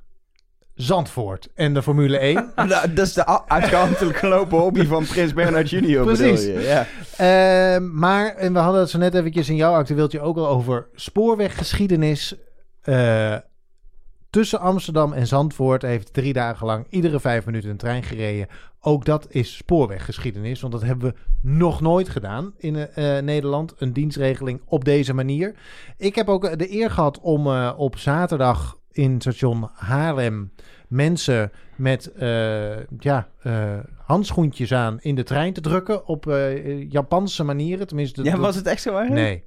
Zandvoort 0.75 1.47
en 1.55 1.73
de 1.73 1.83
Formule 1.83 2.17
1. 2.17 2.51
Nou, 2.55 2.93
dat 2.93 3.05
is 3.07 3.13
de 3.13 3.29
a- 3.29 3.43
uitgehandelijk 3.47 4.17
gelopen 4.17 4.57
hobby 4.57 4.85
van 4.85 5.05
Prins 5.05 5.33
Bernhard 5.33 5.69
Junior, 5.69 6.05
Precies. 6.05 6.43
je? 6.45 6.59
Ja. 6.59 6.87
Ehm, 7.17 7.97
maar, 7.99 8.35
en 8.35 8.53
we 8.53 8.59
hadden 8.59 8.81
het 8.81 8.89
zo 8.89 8.97
net 8.97 9.13
eventjes 9.15 9.49
in 9.49 9.55
jouw 9.55 9.73
actueeltje 9.73 10.19
ook 10.21 10.37
al 10.37 10.47
over 10.47 10.87
spoorweggeschiedenis. 10.93 12.35
Eh, 12.81 13.35
tussen 14.29 14.59
Amsterdam 14.59 15.13
en 15.13 15.27
Zandvoort 15.27 15.81
heeft 15.81 16.13
drie 16.13 16.33
dagen 16.33 16.65
lang 16.65 16.85
iedere 16.89 17.19
vijf 17.19 17.45
minuten 17.45 17.69
een 17.69 17.77
trein 17.77 18.03
gereden. 18.03 18.47
Ook 18.81 19.05
dat 19.05 19.27
is 19.29 19.55
spoorweggeschiedenis, 19.55 20.61
want 20.61 20.73
dat 20.73 20.81
hebben 20.81 21.09
we 21.09 21.19
nog 21.41 21.81
nooit 21.81 22.09
gedaan 22.09 22.53
in 22.57 22.75
eh, 22.75 23.17
eh, 23.17 23.23
Nederland. 23.23 23.73
Een 23.77 23.93
dienstregeling 23.93 24.61
op 24.65 24.85
deze 24.85 25.13
manier. 25.13 25.55
Ik 25.97 26.15
heb 26.15 26.27
ook 26.27 26.57
de 26.57 26.73
eer 26.73 26.91
gehad 26.91 27.19
om 27.19 27.47
eh, 27.47 27.73
op 27.77 27.97
zaterdag 27.97 28.77
in 28.91 29.21
station 29.21 29.69
Haarlem 29.73 30.51
mensen 30.89 31.51
met 31.75 32.11
eh, 32.11 32.77
ja, 32.99 33.27
eh, 33.41 33.77
handschoentjes 33.97 34.73
aan 34.73 34.97
in 35.01 35.15
de 35.15 35.23
trein 35.23 35.53
te 35.53 35.61
drukken 35.61 36.07
op 36.07 36.27
eh, 36.27 36.89
Japanse 36.91 37.43
manieren. 37.43 37.87
Tenminste, 37.87 38.23
ja, 38.23 38.37
was 38.37 38.55
het 38.55 38.65
echt 38.65 38.81
zo 38.81 38.97
erg? 38.97 39.09
Nee. 39.09 39.43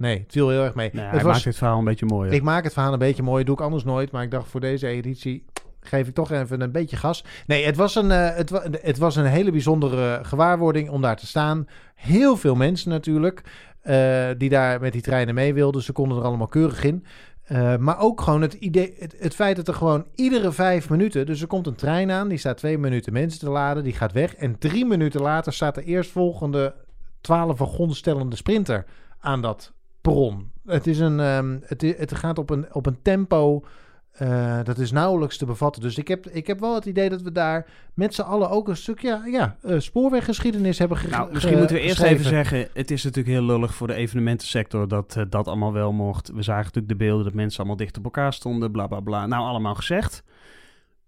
Nee, 0.00 0.18
het 0.18 0.32
viel 0.32 0.48
heel 0.48 0.62
erg 0.64 0.74
mee. 0.74 0.90
Nee, 0.92 1.04
het 1.04 1.22
was, 1.22 1.32
maakt 1.32 1.44
het 1.44 1.56
verhaal 1.56 1.78
een 1.78 1.84
beetje 1.84 2.06
mooier. 2.06 2.32
ik 2.32 2.42
maak 2.42 2.64
het 2.64 2.72
verhaal 2.72 2.92
een 2.92 2.98
beetje 2.98 3.22
mooi, 3.22 3.44
doe 3.44 3.54
ik 3.54 3.60
anders 3.60 3.84
nooit. 3.84 4.10
Maar 4.10 4.22
ik 4.22 4.30
dacht 4.30 4.48
voor 4.48 4.60
deze 4.60 4.86
editie 4.86 5.44
geef 5.80 6.08
ik 6.08 6.14
toch 6.14 6.30
even 6.30 6.60
een 6.60 6.72
beetje 6.72 6.96
gas. 6.96 7.24
Nee, 7.46 7.64
het 7.64 7.76
was 7.76 7.94
een, 7.94 8.10
eh, 8.10 8.36
het, 8.36 8.50
wa- 8.50 8.66
het 8.82 8.98
was 8.98 9.16
een 9.16 9.24
hele 9.24 9.50
bijzondere 9.50 10.18
gewaarwording 10.22 10.90
om 10.90 11.02
daar 11.02 11.16
te 11.16 11.26
staan. 11.26 11.66
Heel 11.94 12.36
veel 12.36 12.54
mensen 12.54 12.90
natuurlijk, 12.90 13.42
eh, 13.80 14.26
die 14.38 14.48
daar 14.48 14.80
met 14.80 14.92
die 14.92 15.02
treinen 15.02 15.34
mee 15.34 15.54
wilden. 15.54 15.82
Ze 15.82 15.92
konden 15.92 16.18
er 16.18 16.24
allemaal 16.24 16.46
keurig 16.46 16.84
in. 16.84 17.04
Eh, 17.42 17.76
maar 17.76 17.98
ook 18.00 18.20
gewoon 18.20 18.42
het 18.42 18.52
idee, 18.54 18.94
het, 18.98 19.14
het 19.18 19.34
feit 19.34 19.56
dat 19.56 19.68
er 19.68 19.74
gewoon 19.74 20.06
iedere 20.14 20.52
vijf 20.52 20.90
minuten, 20.90 21.26
dus 21.26 21.40
er 21.40 21.46
komt 21.46 21.66
een 21.66 21.74
trein 21.74 22.10
aan, 22.10 22.28
die 22.28 22.38
staat 22.38 22.56
twee 22.56 22.78
minuten 22.78 23.12
mensen 23.12 23.40
te 23.40 23.50
laden, 23.50 23.84
die 23.84 23.92
gaat 23.92 24.12
weg. 24.12 24.34
En 24.34 24.58
drie 24.58 24.86
minuten 24.86 25.20
later 25.20 25.52
staat 25.52 25.74
de 25.74 25.82
eerstvolgende 25.84 26.74
12 27.20 27.58
wagonstellende 27.58 28.36
sprinter 28.36 28.84
aan 29.20 29.42
dat 29.42 29.72
perron. 30.00 30.50
Het, 30.66 30.86
is 30.86 30.98
een, 30.98 31.20
ehm, 31.20 31.58
het, 31.64 31.80
het 31.98 32.14
gaat 32.14 32.38
op 32.38 32.50
een, 32.50 32.74
op 32.74 32.86
een 32.86 32.98
tempo. 33.02 33.64
eh, 34.10 34.58
dat 34.64 34.78
is 34.78 34.90
nauwelijks 34.92 35.36
te 35.36 35.46
bevatten. 35.46 35.82
Dus 35.82 35.98
ik 35.98 36.08
heb, 36.08 36.26
ik 36.28 36.46
heb 36.46 36.60
wel 36.60 36.74
het 36.74 36.84
idee 36.84 37.08
dat 37.10 37.22
we 37.22 37.32
daar 37.32 37.66
met 37.94 38.14
z'n 38.14 38.20
allen 38.22 38.50
ook 38.50 38.68
een 38.68 38.76
stuk 38.76 39.00
ja, 39.02 39.22
ja, 39.26 39.56
eh, 39.62 39.78
spoorweggeschiedenis 39.78 40.78
hebben 40.78 40.96
ge- 40.96 41.08
Nou, 41.08 41.32
misschien 41.32 41.58
moeten 41.58 41.76
we 41.76 41.82
eerst 41.82 41.94
geschreven. 41.98 42.18
even 42.18 42.30
zeggen, 42.36 42.68
het 42.74 42.90
is 42.90 43.04
natuurlijk 43.04 43.34
heel 43.36 43.44
lullig 43.46 43.74
voor 43.74 43.86
de 43.86 43.94
evenementensector 43.94 44.88
dat 44.88 45.16
eh, 45.16 45.22
dat 45.28 45.46
allemaal 45.46 45.72
wel 45.72 45.92
mocht. 45.92 46.28
We 46.32 46.42
zagen 46.42 46.64
natuurlijk 46.64 46.88
de 46.98 47.04
beelden 47.04 47.24
dat 47.24 47.34
mensen 47.34 47.58
allemaal 47.58 47.76
dicht 47.76 47.98
op 47.98 48.04
elkaar 48.04 48.32
stonden, 48.32 48.70
bla 48.70 48.86
bla 48.86 49.00
bla. 49.00 49.26
Nou, 49.26 49.42
allemaal 49.46 49.74
gezegd. 49.74 50.22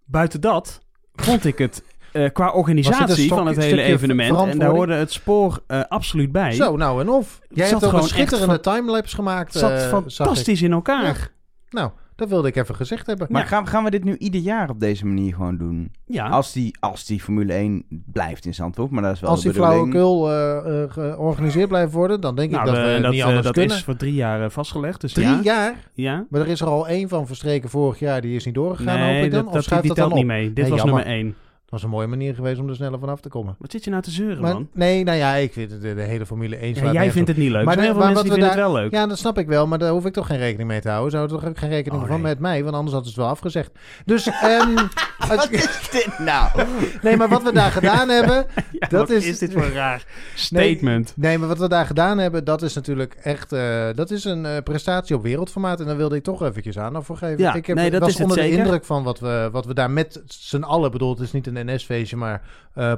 Buiten 0.05 0.41
dat 0.41 0.81
vond 1.15 1.45
ik 1.45 1.59
het 1.59 1.85
eh, 2.13 2.29
qua 2.33 2.51
organisatie 2.51 3.25
stok- 3.25 3.39
van 3.39 3.47
het 3.47 3.57
hele 3.57 3.83
evenement, 3.83 4.39
en 4.49 4.59
daar 4.59 4.71
hoorde 4.71 4.95
het 4.95 5.13
spoor 5.13 5.63
eh, 5.67 5.81
absoluut 5.89 6.33
bij, 6.33 6.53
Zo, 6.53 6.77
nou 6.77 7.01
en 7.01 7.09
of. 7.09 7.41
Jij 7.49 7.67
zat 7.67 7.81
hebt 7.81 7.95
ook 7.95 8.01
een 8.01 8.09
schitterende 8.09 8.61
timelapse 8.61 9.15
gemaakt. 9.15 9.53
het 9.55 9.63
zat 9.63 9.71
eh, 9.71 9.89
fantastisch 9.89 10.63
in 10.63 10.73
elkaar. 10.73 11.31
Nou, 11.71 11.91
dat 12.17 12.29
wilde 12.29 12.49
ik 12.49 12.57
even 12.57 12.75
gezegd 12.75 13.07
hebben. 13.07 13.27
Maar 13.31 13.43
Ja. 13.43 13.49
gaan, 13.49 13.67
gaan 13.67 13.85
we 13.85 13.91
dit 13.91 14.05
nu 14.05 14.17
ieder 14.17 14.41
jaar 14.41 14.71
op 14.71 14.81
deze 14.81 15.07
manier 15.07 15.35
gewoon 15.35 15.57
doen? 15.57 15.93
Ja, 16.07 16.29
Als, 16.29 16.53
die, 16.53 16.77
als 16.81 17.05
die 17.07 17.21
Formule 17.21 17.53
1 17.53 17.85
blijft 18.13 18.45
in 18.45 18.55
Zandvoort, 18.55 18.91
maar 18.91 19.03
dat 19.03 19.13
is 19.15 19.21
wel 19.21 19.31
Als 19.31 19.43
de 19.43 19.49
die 19.49 19.59
flauwekul 19.59 20.31
eh, 20.31 20.83
eh, 20.83 20.91
georganiseerd 20.91 21.69
blijft 21.69 21.93
worden, 21.93 22.21
dan 22.21 22.35
denk 22.35 22.51
nou, 22.51 22.63
ik 22.69 22.75
dat 22.75 22.85
eh, 22.85 22.95
we 22.95 23.01
dat, 23.01 23.11
niet 23.13 23.23
anders 23.23 23.45
dat 23.45 23.53
kunnen. 23.53 23.77
is 23.77 23.85
voor 23.85 23.97
drie 23.97 24.15
jaar 24.15 24.51
vastgelegd. 24.51 25.01
Dus 25.01 25.13
Drie 25.13 25.27
ja, 25.27 25.41
jaar? 25.43 25.91
ja. 25.95 26.27
Maar 26.31 26.41
er 26.41 26.49
is 26.49 26.61
er 26.61 26.67
al 26.67 26.89
één 26.89 27.09
van 27.09 27.27
verstreken 27.27 27.69
vorig 27.71 27.99
jaar, 27.99 28.21
die 28.21 28.35
is 28.37 28.45
niet 28.45 28.55
doorgegaan, 28.55 28.99
hoop 28.99 29.07
Nee, 29.09 29.25
ik 29.25 29.31
dan? 29.31 29.45
dat, 29.45 29.55
of 29.55 29.65
dat, 29.65 29.79
die 29.81 29.89
dat 29.89 29.97
telt 29.97 30.09
dan 30.09 30.19
niet 30.19 30.27
mee. 30.27 30.53
Dit 30.53 30.57
Nee, 30.57 30.71
was 30.71 30.83
jammer. 30.83 31.05
nummer 31.05 31.15
één. 31.25 31.35
Was 31.73 31.83
een 31.83 31.89
mooie 31.91 32.07
manier 32.07 32.35
geweest 32.35 32.61
om 32.61 32.69
er 32.69 32.75
sneller 32.75 32.99
vanaf 32.99 33.21
te 33.21 33.29
komen. 33.29 33.57
Wat 33.59 33.71
zit 33.71 33.85
je 33.85 33.91
nou 33.91 34.03
te 34.03 34.11
zeuren, 34.11 34.41
Maar, 34.43 34.53
man? 34.53 34.69
nee, 34.73 35.05
nou 35.05 35.19
ja, 35.19 35.35
ik 35.35 35.53
vind 35.53 35.71
de, 35.81 35.95
de 35.95 36.01
hele 36.03 36.27
Formule 36.27 36.57
1 36.57 36.75
Ja, 36.75 36.93
jij 36.93 37.03
vindt 37.13 37.21
op. 37.31 37.35
het 37.37 37.45
niet 37.45 37.53
leuk. 37.53 37.65
Maar 37.65 37.79
heel 37.79 37.95
veel 37.95 38.05
mensen 38.05 38.27
vinden 38.27 38.45
het 38.49 38.55
wel 38.55 38.73
leuk. 38.73 38.91
Ja, 38.93 39.07
dat 39.07 39.19
snap 39.19 39.39
ik 39.39 39.47
wel, 39.47 39.67
maar 39.67 39.79
daar 39.79 39.91
hoef 39.91 40.05
ik 40.07 40.13
toch 40.13 40.27
geen 40.27 40.39
rekening 40.39 40.69
mee 40.69 40.81
te 40.81 40.89
houden. 40.89 41.11
Zou 41.11 41.29
toch 41.29 41.45
ook 41.47 41.59
geen 41.59 41.69
rekening 41.71 42.03
Oh, 42.03 42.09
van 42.09 42.21
met 42.21 42.39
mij, 42.39 42.63
want 42.65 42.75
anders 42.77 42.95
had 42.97 43.05
het 43.07 43.15
wel 43.15 43.27
afgezegd. 43.27 43.71
Dus, 44.05 44.27
ehm, 44.27 44.77
als- 45.19 45.29
Wat 45.29 45.51
is 45.51 45.89
dit 45.93 46.19
nou? 46.19 46.67
nee, 47.03 47.17
maar 47.17 47.29
wat 47.29 47.43
we 47.43 47.53
daar 47.53 47.71
gedaan 47.81 48.09
hebben, 48.09 48.47
Ja, 48.73 48.89
dat 48.89 48.91
wat 49.01 49.11
is- 49.11 49.27
is 49.27 49.39
dit 49.39 49.53
voor 49.53 49.63
een 49.65 49.73
raar 49.73 50.05
statement? 50.35 51.13
Nee, 51.17 51.39
maar 51.39 51.49
wat 51.49 51.59
we 51.59 51.69
daar 51.69 51.87
gedaan 51.87 52.19
hebben, 52.19 52.45
dat 52.45 52.63
is 52.63 52.75
natuurlijk 52.75 53.15
echt... 53.23 53.53
eh, 53.53 53.87
dat 53.95 54.11
is 54.11 54.25
een 54.25 54.47
eh, 54.47 54.63
prestatie 54.65 55.17
op 55.17 55.23
wereldformaat. 55.23 55.81
En 55.81 55.87
daar 55.87 55.97
wilde 55.97 56.17
ik 56.17 56.23
toch 56.23 56.43
eventjes 56.43 56.79
aandacht 56.79 57.07
voor 57.07 57.17
geven. 57.17 57.39
Ja, 57.39 57.55
ik 57.55 57.67
heb, 57.67 57.77
nee, 57.77 57.91
dat 57.91 58.01
was 58.01 58.09
is 58.09 58.15
het 58.19 58.23
onder 58.29 58.37
de 58.45 58.51
indruk 58.51 58.85
van 58.85 59.03
wat 59.03 59.21
we, 59.21 59.49
wat 59.53 59.67
we 59.67 59.75
daar 59.75 59.91
met 59.91 60.23
z'n 60.27 60.63
allen... 60.63 60.91
bedoel, 60.91 61.11
het 61.11 61.21
is 61.21 61.33
niet 61.33 61.47
een 61.47 61.57
NS-feestje, 61.65 62.17
maar 62.17 62.43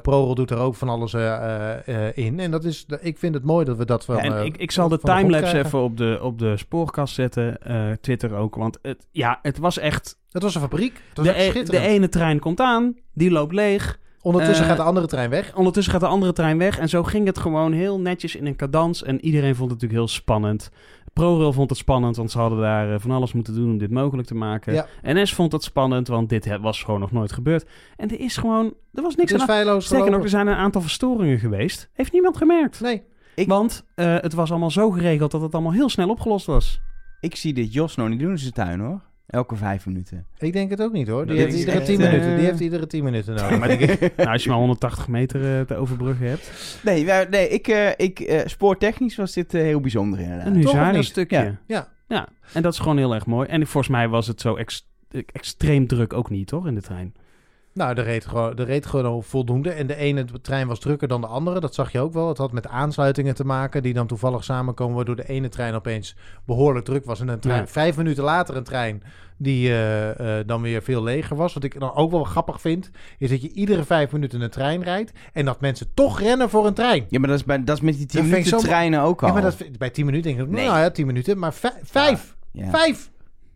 ProRail 0.03 0.35
doet 0.35 0.51
er 0.51 0.59
ook 0.59 0.75
van 0.75 0.89
alles 0.89 1.15
eh, 1.15 1.89
eh, 2.07 2.17
in. 2.17 2.41
En 2.41 2.51
dat 2.51 2.65
is, 2.65 2.87
ik 3.01 3.19
vind 3.19 3.35
het 3.35 3.45
mooi 3.45 3.65
dat 3.65 3.77
we 3.77 3.85
dat 3.85 4.05
van... 4.05 4.17
Ja, 4.17 4.23
en 4.23 4.45
ik, 4.45 4.57
ik 4.57 4.71
zal 4.71 4.89
de 4.89 4.99
timelapse 4.99 5.59
even 5.59 5.83
op 5.83 5.97
de, 5.97 6.19
op 6.23 6.39
de 6.39 6.57
spoorkast 6.57 7.15
zetten. 7.15 7.59
Twitter 8.01 8.35
ook. 8.35 8.55
Want 8.55 8.79
het, 8.83 9.07
ja, 9.11 9.39
het 9.43 9.59
was 9.59 9.79
echt... 9.79 10.19
Het 10.31 10.43
was 10.43 10.55
een 10.55 10.61
fabriek. 10.61 11.03
Was 11.15 11.27
De, 11.27 11.41
e- 11.41 11.63
de 11.63 11.79
ene 11.79 12.09
trein 12.09 12.39
komt 12.39 12.61
aan, 12.61 12.97
die 13.13 13.31
loopt 13.31 13.53
leeg. 13.53 13.99
Ondertussen 14.25 14.67
gaat 14.67 14.77
de 14.77 14.83
andere 14.83 15.07
trein 15.07 15.31
weg. 15.31 15.55
Ondertussen 15.55 15.93
gaat 15.93 16.01
de 16.01 16.07
andere 16.07 16.33
trein 16.33 16.59
weg. 16.59 16.79
En 16.79 16.89
zo 16.89 17.03
ging 17.03 17.27
het 17.27 17.39
gewoon 17.39 17.73
heel 17.73 18.01
netjes 18.01 18.37
in 18.37 18.47
een 18.47 18.57
cadans. 18.57 19.03
En 19.03 19.25
iedereen 19.25 19.55
vond 19.55 19.71
het 19.71 19.81
natuurlijk 19.81 20.09
heel 20.09 20.17
spannend. 20.17 20.71
ProRail 21.15 21.53
vond 21.53 21.71
het 21.71 21.79
spannend, 21.79 22.17
want 22.17 22.31
ze 22.31 22.39
hadden 22.39 22.59
daar 22.61 22.93
eh, 22.95 23.01
van 23.01 23.11
alles 23.11 23.33
moeten 23.33 23.55
doen 23.55 23.71
om 23.71 23.79
dit 23.79 23.91
mogelijk 23.91 24.29
te 24.29 24.35
maken. 24.35 24.75
Ja. 24.75 24.87
NS 25.03 25.35
vond 25.35 25.53
het 25.53 25.63
spannend, 25.63 26.09
want 26.09 26.29
dit 26.29 26.59
was 26.61 26.83
gewoon 26.83 27.01
nog 27.01 27.13
nooit 27.13 27.33
gebeurd. 27.33 27.67
En 27.97 28.11
er 28.11 28.21
is 28.21 28.37
gewoon, 28.37 28.65
er 28.93 29.03
was 29.03 29.11
Het 29.11 29.17
niks 29.21 29.33
is 29.33 29.41
aan 29.41 29.47
feilloos 29.47 29.85
Sterker 29.85 30.11
nog, 30.11 30.23
er 30.23 30.29
zijn 30.29 30.47
een 30.47 30.55
aantal 30.57 30.81
verstoringen 30.81 31.39
geweest. 31.39 31.91
Heeft 31.93 32.13
niemand 32.13 32.37
gemerkt. 32.37 32.81
Nee. 32.81 33.03
Ik- 33.35 33.49
Want 33.49 33.85
eh, 33.95 34.17
het 34.21 34.35
was 34.35 34.51
allemaal 34.51 34.71
zo 34.71 34.91
geregeld 34.91 35.31
dat 35.31 35.41
het 35.41 35.53
allemaal 35.55 35.73
heel 35.73 35.89
snel 35.89 36.09
opgelost 36.09 36.47
was. 36.47 36.81
Ik 37.21 37.37
zie 37.37 37.53
dit 37.53 37.73
Jos 37.73 37.97
nog 37.97 38.09
niet 38.09 38.19
doen 38.21 38.31
in 38.31 38.39
zijn 38.39 38.53
tuin 38.53 38.81
hoor. 38.81 39.01
Elke 39.35 39.57
vijf 39.57 39.87
minuten. 39.87 40.27
Ik 40.39 40.53
denk 40.53 40.71
het 40.71 40.83
ook 40.83 40.93
niet 40.93 41.09
hoor. 41.09 41.27
Die 41.27 41.39
heeft 41.39 41.57
iedere 41.57 41.77
echt, 41.77 41.87
10 41.87 42.01
eh, 42.01 42.11
minuten. 42.11 42.37
Die 42.37 42.45
heeft 42.45 42.61
iedere 42.61 42.87
10 42.87 43.05
minuten 43.05 43.35
nodig. 43.35 43.59
Maar 43.65 43.79
die, 43.79 43.87
nou, 44.17 44.29
als 44.29 44.43
je 44.45 44.49
maar 44.49 44.59
180 44.59 45.09
meter 45.09 45.59
eh, 45.59 45.67
te 45.67 45.77
overbruggen 45.77 46.29
hebt. 46.29 46.79
Nee, 46.85 47.05
maar, 47.05 47.29
nee 47.31 47.49
ik, 47.49 47.69
eh, 47.69 47.89
ik, 47.97 48.21
eh, 48.21 48.41
spoortechnisch 48.45 49.17
was 49.17 49.33
dit 49.33 49.55
eh, 49.55 49.61
heel 49.61 49.81
bijzonder 49.81 50.21
inderdaad. 50.21 50.95
Een 50.95 51.05
stukje. 51.05 51.37
Ja. 51.37 51.59
ja. 51.67 51.93
Ja, 52.09 52.29
en 52.53 52.63
dat 52.63 52.73
is 52.73 52.79
gewoon 52.79 52.97
heel 52.97 53.15
erg 53.15 53.27
mooi. 53.27 53.49
En 53.49 53.67
volgens 53.67 53.93
mij 53.93 54.09
was 54.09 54.27
het 54.27 54.41
zo 54.41 54.57
ex- 54.57 54.89
extreem 55.33 55.87
druk 55.87 56.13
ook 56.13 56.31
niet, 56.31 56.47
toch, 56.47 56.67
in 56.67 56.75
de 56.75 56.83
trein. 56.83 57.15
Nou, 57.75 57.95
de 57.95 58.03
reed, 58.03 58.27
gewoon, 58.27 58.57
de 58.57 58.63
reed 58.63 58.87
gewoon 58.87 59.23
voldoende. 59.25 59.71
En 59.71 59.87
de 59.87 59.97
ene 59.97 60.25
trein 60.43 60.67
was 60.67 60.79
drukker 60.79 61.09
dan 61.09 61.21
de 61.21 61.27
andere. 61.27 61.61
Dat 61.61 61.75
zag 61.75 61.93
je 61.93 62.01
ook 62.01 62.13
wel. 62.13 62.29
Het 62.29 62.39
had 62.39 62.53
met 62.53 62.67
aansluitingen 62.69 63.35
te 63.35 63.45
maken 63.45 63.83
die 63.83 63.93
dan 63.95 64.07
toevallig 64.07 64.45
samenkomen. 64.45 64.97
Waardoor 64.97 65.17
de 65.17 65.29
ene 65.29 65.49
trein 65.49 65.75
opeens 65.75 66.17
behoorlijk 66.47 66.85
druk 66.85 67.05
was. 67.05 67.21
En 67.21 67.29
een 67.29 67.39
trein, 67.41 67.61
Ja. 67.61 67.67
vijf 67.67 67.97
minuten 67.97 68.25
later 68.25 68.57
een 68.57 68.65
trein 68.65 69.03
die 69.37 69.69
eh, 69.69 70.39
eh, 70.39 70.47
dan 70.47 70.63
weer 70.63 70.83
veel 70.83 71.03
leger 71.03 71.37
was. 71.37 71.55
Wat 71.55 71.65
ik 71.65 71.81
dan 71.81 71.95
ook 71.95 72.11
wel 72.11 72.25
grappig 72.25 72.61
vind, 72.61 72.91
is 73.19 73.31
dat 73.31 73.43
je 73.43 73.51
iedere 73.53 73.85
vijf 73.85 74.13
minuten 74.13 74.41
een 74.41 74.51
trein 74.51 74.83
rijdt. 74.83 75.13
En 75.33 75.45
dat 75.45 75.61
mensen 75.61 75.87
toch 75.95 76.21
rennen 76.21 76.51
voor 76.51 76.67
een 76.67 76.75
trein. 76.75 77.05
Ja, 77.09 77.19
maar 77.19 77.29
dat 77.29 77.39
is, 77.39 77.45
bij, 77.45 77.65
dat 77.65 77.77
is 77.77 77.83
met 77.83 77.97
die 77.97 78.07
10 78.07 78.21
Dat 78.21 78.29
vind 78.31 78.45
ik 78.47 78.51
minuten 78.53 78.69
treinen 78.69 79.01
ook 79.01 79.23
al. 79.23 79.29
Ja, 79.29 79.35
maar 79.35 79.43
dat, 79.43 79.57
bij 79.79 79.91
tien 79.91 80.05
minuten 80.07 80.35
denk 80.37 80.47
ik, 80.49 80.55
Nee. 80.55 80.67
nou 80.67 80.79
ja, 80.79 80.91
tien 80.91 81.07
minuten. 81.07 81.39
Maar 81.39 81.53
vij- 81.55 81.81
vijf. 81.83 82.37
Ja. 82.53 82.71
Vijf. 82.71 83.11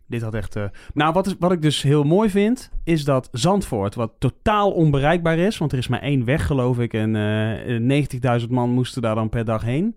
Dit 0.09 0.21
had 0.21 0.33
echt... 0.33 0.55
eh, 0.55 0.63
Nou, 0.93 1.13
wat, 1.13 1.27
is, 1.27 1.35
wat 1.39 1.51
ik 1.51 1.61
dus 1.61 1.81
heel 1.81 2.03
mooi 2.03 2.29
vind, 2.29 2.71
is 2.83 3.03
dat 3.03 3.29
Zandvoort, 3.31 3.95
wat 3.95 4.11
totaal 4.19 4.71
onbereikbaar 4.71 5.37
is, 5.37 5.57
want 5.57 5.71
er 5.71 5.77
is 5.77 5.87
maar 5.87 6.01
één 6.01 6.25
weg, 6.25 6.45
geloof 6.45 6.79
ik, 6.79 6.93
en 6.93 7.15
eh 7.15 8.39
90.000 8.41 8.47
man 8.49 8.69
moesten 8.69 9.01
daar 9.01 9.15
dan 9.15 9.29
per 9.29 9.45
dag 9.45 9.61
heen, 9.63 9.95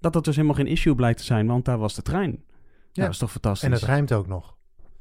dat 0.00 0.12
dat 0.12 0.24
dus 0.24 0.36
helemaal 0.36 0.56
geen 0.56 0.66
issue 0.66 0.94
blijkt 0.94 1.18
te 1.18 1.24
zijn, 1.24 1.46
want 1.46 1.64
daar 1.64 1.78
was 1.78 1.94
de 1.94 2.02
trein. 2.02 2.42
Ja, 2.92 3.02
dat 3.02 3.12
is 3.12 3.18
toch 3.18 3.30
fantastisch. 3.30 3.68
En 3.68 3.74
het 3.74 3.82
rijmt 3.82 4.12
ook 4.12 4.26
nog. 4.26 4.54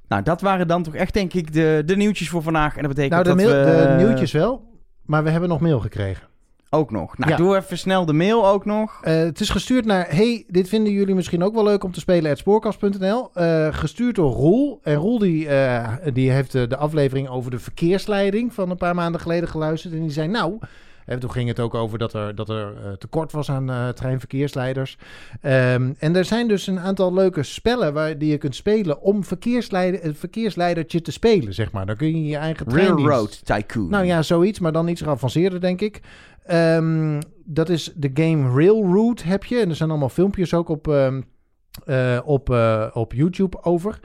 Nou, 0.07 0.23
dat 0.23 0.41
waren 0.41 0.67
dan 0.67 0.83
toch 0.83 0.95
echt 0.95 1.13
denk 1.13 1.33
ik 1.33 1.53
de, 1.53 1.83
de 1.85 1.95
nieuwtjes 1.95 2.29
voor 2.29 2.41
vandaag. 2.41 2.75
En 2.75 2.83
dat 2.83 2.95
betekent 2.95 3.23
Nou, 3.23 3.37
de, 3.37 3.43
dat 3.43 3.53
mail, 3.53 3.65
we... 3.65 3.97
de 3.97 4.03
nieuwtjes 4.03 4.31
wel. 4.31 4.69
Maar 5.05 5.23
we 5.23 5.29
hebben 5.29 5.49
nog 5.49 5.59
mail 5.59 5.79
gekregen. 5.79 6.27
Ook 6.73 6.91
nog. 6.91 7.17
Nou, 7.17 7.31
Ja. 7.31 7.37
doe 7.37 7.55
even 7.55 7.77
snel 7.77 8.05
de 8.05 8.13
mail 8.13 8.47
ook 8.47 8.65
nog. 8.65 8.99
Eh, 9.03 9.15
het 9.15 9.39
is 9.39 9.49
gestuurd 9.49 9.85
naar... 9.85 10.05
Hey, 10.09 10.43
dit 10.47 10.69
vinden 10.69 10.93
jullie 10.93 11.15
misschien 11.15 11.43
ook 11.43 11.53
wel 11.53 11.63
leuk 11.63 11.83
om 11.83 11.91
te 11.91 11.99
spelen... 11.99 12.31
at 12.31 12.37
spoorkast.nl. 12.37 13.29
Eh, 13.33 13.67
gestuurd 13.71 14.15
door 14.15 14.31
Roel. 14.31 14.79
En 14.83 14.95
Roel 14.95 15.19
die, 15.19 15.47
eh, 15.47 15.87
die 16.13 16.31
heeft 16.31 16.51
de 16.51 16.77
aflevering 16.77 17.29
over 17.29 17.51
de 17.51 17.59
verkeersleiding... 17.59 18.53
van 18.53 18.69
een 18.69 18.77
paar 18.77 18.95
maanden 18.95 19.21
geleden 19.21 19.49
geluisterd. 19.49 19.93
En 19.93 20.01
die 20.01 20.11
zei, 20.11 20.27
nou... 20.27 20.57
En 21.05 21.19
toen 21.19 21.31
ging 21.31 21.47
het 21.47 21.59
ook 21.59 21.73
over 21.73 21.97
dat 21.97 22.13
er, 22.13 22.35
dat 22.35 22.49
er 22.49 22.73
eh, 22.75 22.91
tekort 22.91 23.31
was 23.31 23.51
aan 23.51 23.69
eh, 23.69 23.89
treinverkeersleiders. 23.89 24.97
Ehm, 25.41 25.93
en 25.99 26.15
er 26.15 26.25
zijn 26.25 26.47
dus 26.47 26.67
een 26.67 26.79
aantal 26.79 27.13
leuke 27.13 27.43
spellen 27.43 27.93
waar, 27.93 28.17
die 28.17 28.29
je 28.29 28.37
kunt 28.37 28.55
spelen 28.55 29.01
om 29.01 29.23
verkeersleider, 29.23 30.05
een 30.05 30.15
verkeersleidertje 30.15 31.01
te 31.01 31.11
spelen, 31.11 31.53
zeg 31.53 31.71
maar. 31.71 31.85
Dan 31.85 31.95
kun 31.95 32.07
je 32.07 32.25
je 32.25 32.37
eigen 32.37 32.67
treindienst... 32.67 33.07
Railroad 33.07 33.45
Tycoon. 33.45 33.89
Nou 33.89 34.05
ja, 34.05 34.21
zoiets, 34.21 34.59
maar 34.59 34.71
dan 34.71 34.87
iets 34.87 35.01
geavanceerder, 35.01 35.61
denk 35.61 35.81
ik. 35.81 36.01
Ehm, 36.43 37.21
dat 37.45 37.69
is 37.69 37.91
de 37.95 38.11
game 38.13 38.53
Railroad 38.55 39.23
heb 39.23 39.43
je. 39.43 39.59
En 39.59 39.69
er 39.69 39.75
zijn 39.75 39.89
allemaal 39.89 40.09
filmpjes 40.09 40.53
ook 40.53 40.69
op, 40.69 40.87
ehm, 40.87 41.21
eh, 41.85 42.19
op, 42.25 42.49
eh, 42.49 42.87
op 42.93 43.13
YouTube 43.13 43.63
over. 43.63 43.99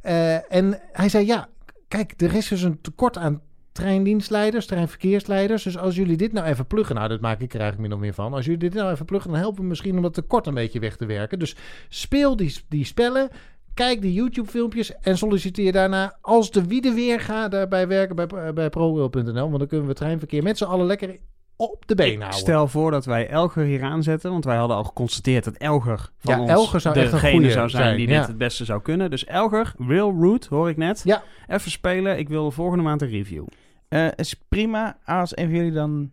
Eh, 0.00 0.52
en 0.52 0.80
hij 0.92 1.08
zei, 1.08 1.26
ja, 1.26 1.48
kijk, 1.88 2.14
er 2.16 2.34
is 2.34 2.48
dus 2.48 2.62
een 2.62 2.80
tekort 2.80 3.16
aan 3.16 3.40
treindienstleiders, 3.72 4.66
treinverkeersleiders. 4.66 5.62
Dus 5.62 5.78
als 5.78 5.94
jullie 5.94 6.16
dit 6.16 6.32
nou 6.32 6.46
even 6.46 6.66
pluggen, 6.66 6.94
nou, 6.94 7.08
dat 7.08 7.20
maak 7.20 7.40
ik 7.40 7.54
er 7.54 7.60
eigenlijk 7.60 7.88
min 7.88 7.98
of 7.98 8.04
meer 8.04 8.14
van. 8.14 8.34
Als 8.34 8.44
jullie 8.44 8.60
dit 8.60 8.74
nou 8.74 8.92
even 8.92 9.04
pluggen, 9.04 9.30
dan 9.30 9.40
helpen 9.40 9.60
we 9.62 9.68
misschien 9.68 9.96
om 9.96 10.02
dat 10.02 10.14
tekort 10.14 10.46
een 10.46 10.54
beetje 10.54 10.80
weg 10.80 10.96
te 10.96 11.06
werken. 11.06 11.38
Dus 11.38 11.56
speel 11.88 12.36
die, 12.36 12.56
die 12.68 12.84
spellen, 12.84 13.28
kijk 13.74 14.00
die 14.00 14.12
YouTube-filmpjes 14.12 14.98
en 15.00 15.18
solliciteer 15.18 15.72
daarna 15.72 16.16
als 16.20 16.50
de 16.50 16.66
wiede 16.66 16.92
weer 16.92 17.20
ga 17.20 17.48
daarbij 17.48 17.88
werken 17.88 18.16
bij, 18.16 18.52
bij 18.52 18.70
ProRail.nl. 18.70 19.32
Want 19.32 19.58
dan 19.58 19.66
kunnen 19.66 19.88
we 19.88 19.94
treinverkeer 19.94 20.42
met 20.42 20.58
z'n 20.58 20.64
allen 20.64 20.86
lekker 20.86 21.18
op 21.56 21.86
de 21.86 21.94
been 21.94 22.18
houden. 22.18 22.40
stel 22.40 22.68
voor 22.68 22.90
dat 22.90 23.04
wij 23.04 23.28
Elger 23.28 23.64
hier 23.64 23.82
aanzetten, 23.82 24.30
want 24.30 24.44
wij 24.44 24.56
hadden 24.56 24.76
al 24.76 24.84
geconstateerd 24.84 25.44
dat 25.44 25.54
Elger 25.54 26.10
van 26.18 26.34
Ja, 26.34 26.40
ons 26.40 26.50
Elger 26.50 26.80
zou 26.80 26.94
echt 26.94 27.04
een 27.04 27.12
degene 27.12 27.50
zou 27.50 27.68
zijn, 27.68 27.82
zijn, 27.82 27.96
die 27.96 28.08
ja. 28.08 28.18
dit 28.18 28.26
het 28.26 28.38
beste 28.38 28.64
zou 28.64 28.82
kunnen. 28.82 29.10
Dus 29.10 29.24
Elger, 29.24 29.74
Railroad, 29.78 30.46
hoor 30.46 30.68
ik 30.68 30.76
net. 30.76 31.00
Ja. 31.04 31.22
Even 31.48 31.70
spelen, 31.70 32.18
ik 32.18 32.28
wil 32.28 32.50
volgende 32.50 32.84
maand 32.84 33.02
een 33.02 33.08
review. 33.08 33.44
Eh, 33.92 34.08
is 34.16 34.34
prima 34.34 34.98
als 35.04 35.36
een 35.36 35.44
van 35.44 35.54
jullie 35.54 35.72
dan 35.72 36.10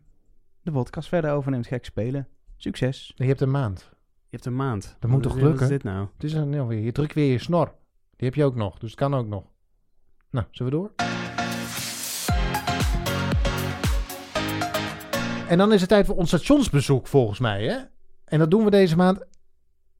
de 0.62 0.72
podcast 0.72 1.08
verder 1.08 1.32
overneemt. 1.32 1.68
Gek 1.68 1.86
spelen. 1.86 2.28
Succes. 2.56 3.14
Je 3.16 3.26
hebt 3.26 3.42
een 3.42 3.52
maand. 3.52 3.90
Je 3.92 3.96
hebt 4.30 4.46
een 4.46 4.56
maand. 4.56 4.96
Dat 5.00 5.10
moet 5.10 5.24
toch 5.24 5.34
lukken? 5.34 5.54
Wat 5.54 5.62
is 5.62 5.68
dit 5.68 5.84
nou? 5.84 6.08
Het 6.14 6.24
is 6.24 6.34
een, 6.34 6.50
nou, 6.50 6.76
je 6.76 6.92
drukt 6.92 7.14
weer 7.14 7.32
je 7.32 7.38
snor. 7.38 7.76
Die 8.16 8.28
heb 8.28 8.36
je 8.36 8.44
ook 8.44 8.56
nog, 8.56 8.80
dus 8.80 8.90
het 8.90 9.00
kan 9.00 9.14
ook 9.14 9.28
nog. 9.28 9.44
Nou, 10.30 10.46
zullen 10.52 10.72
we 10.72 10.78
door? 10.78 10.94
En 15.48 15.58
dan 15.58 15.74
is 15.74 15.80
het 15.80 15.90
tijd 15.90 16.06
voor 16.06 16.16
ons 16.16 16.28
stationsbezoek, 16.28 17.08
volgens 17.08 17.40
mij. 17.40 17.66
Hè? 17.66 17.78
En 18.26 18.40
dat 18.40 18.52
doen 18.52 18.64
we 18.64 18.70
deze 18.70 18.96
maand 18.96 19.26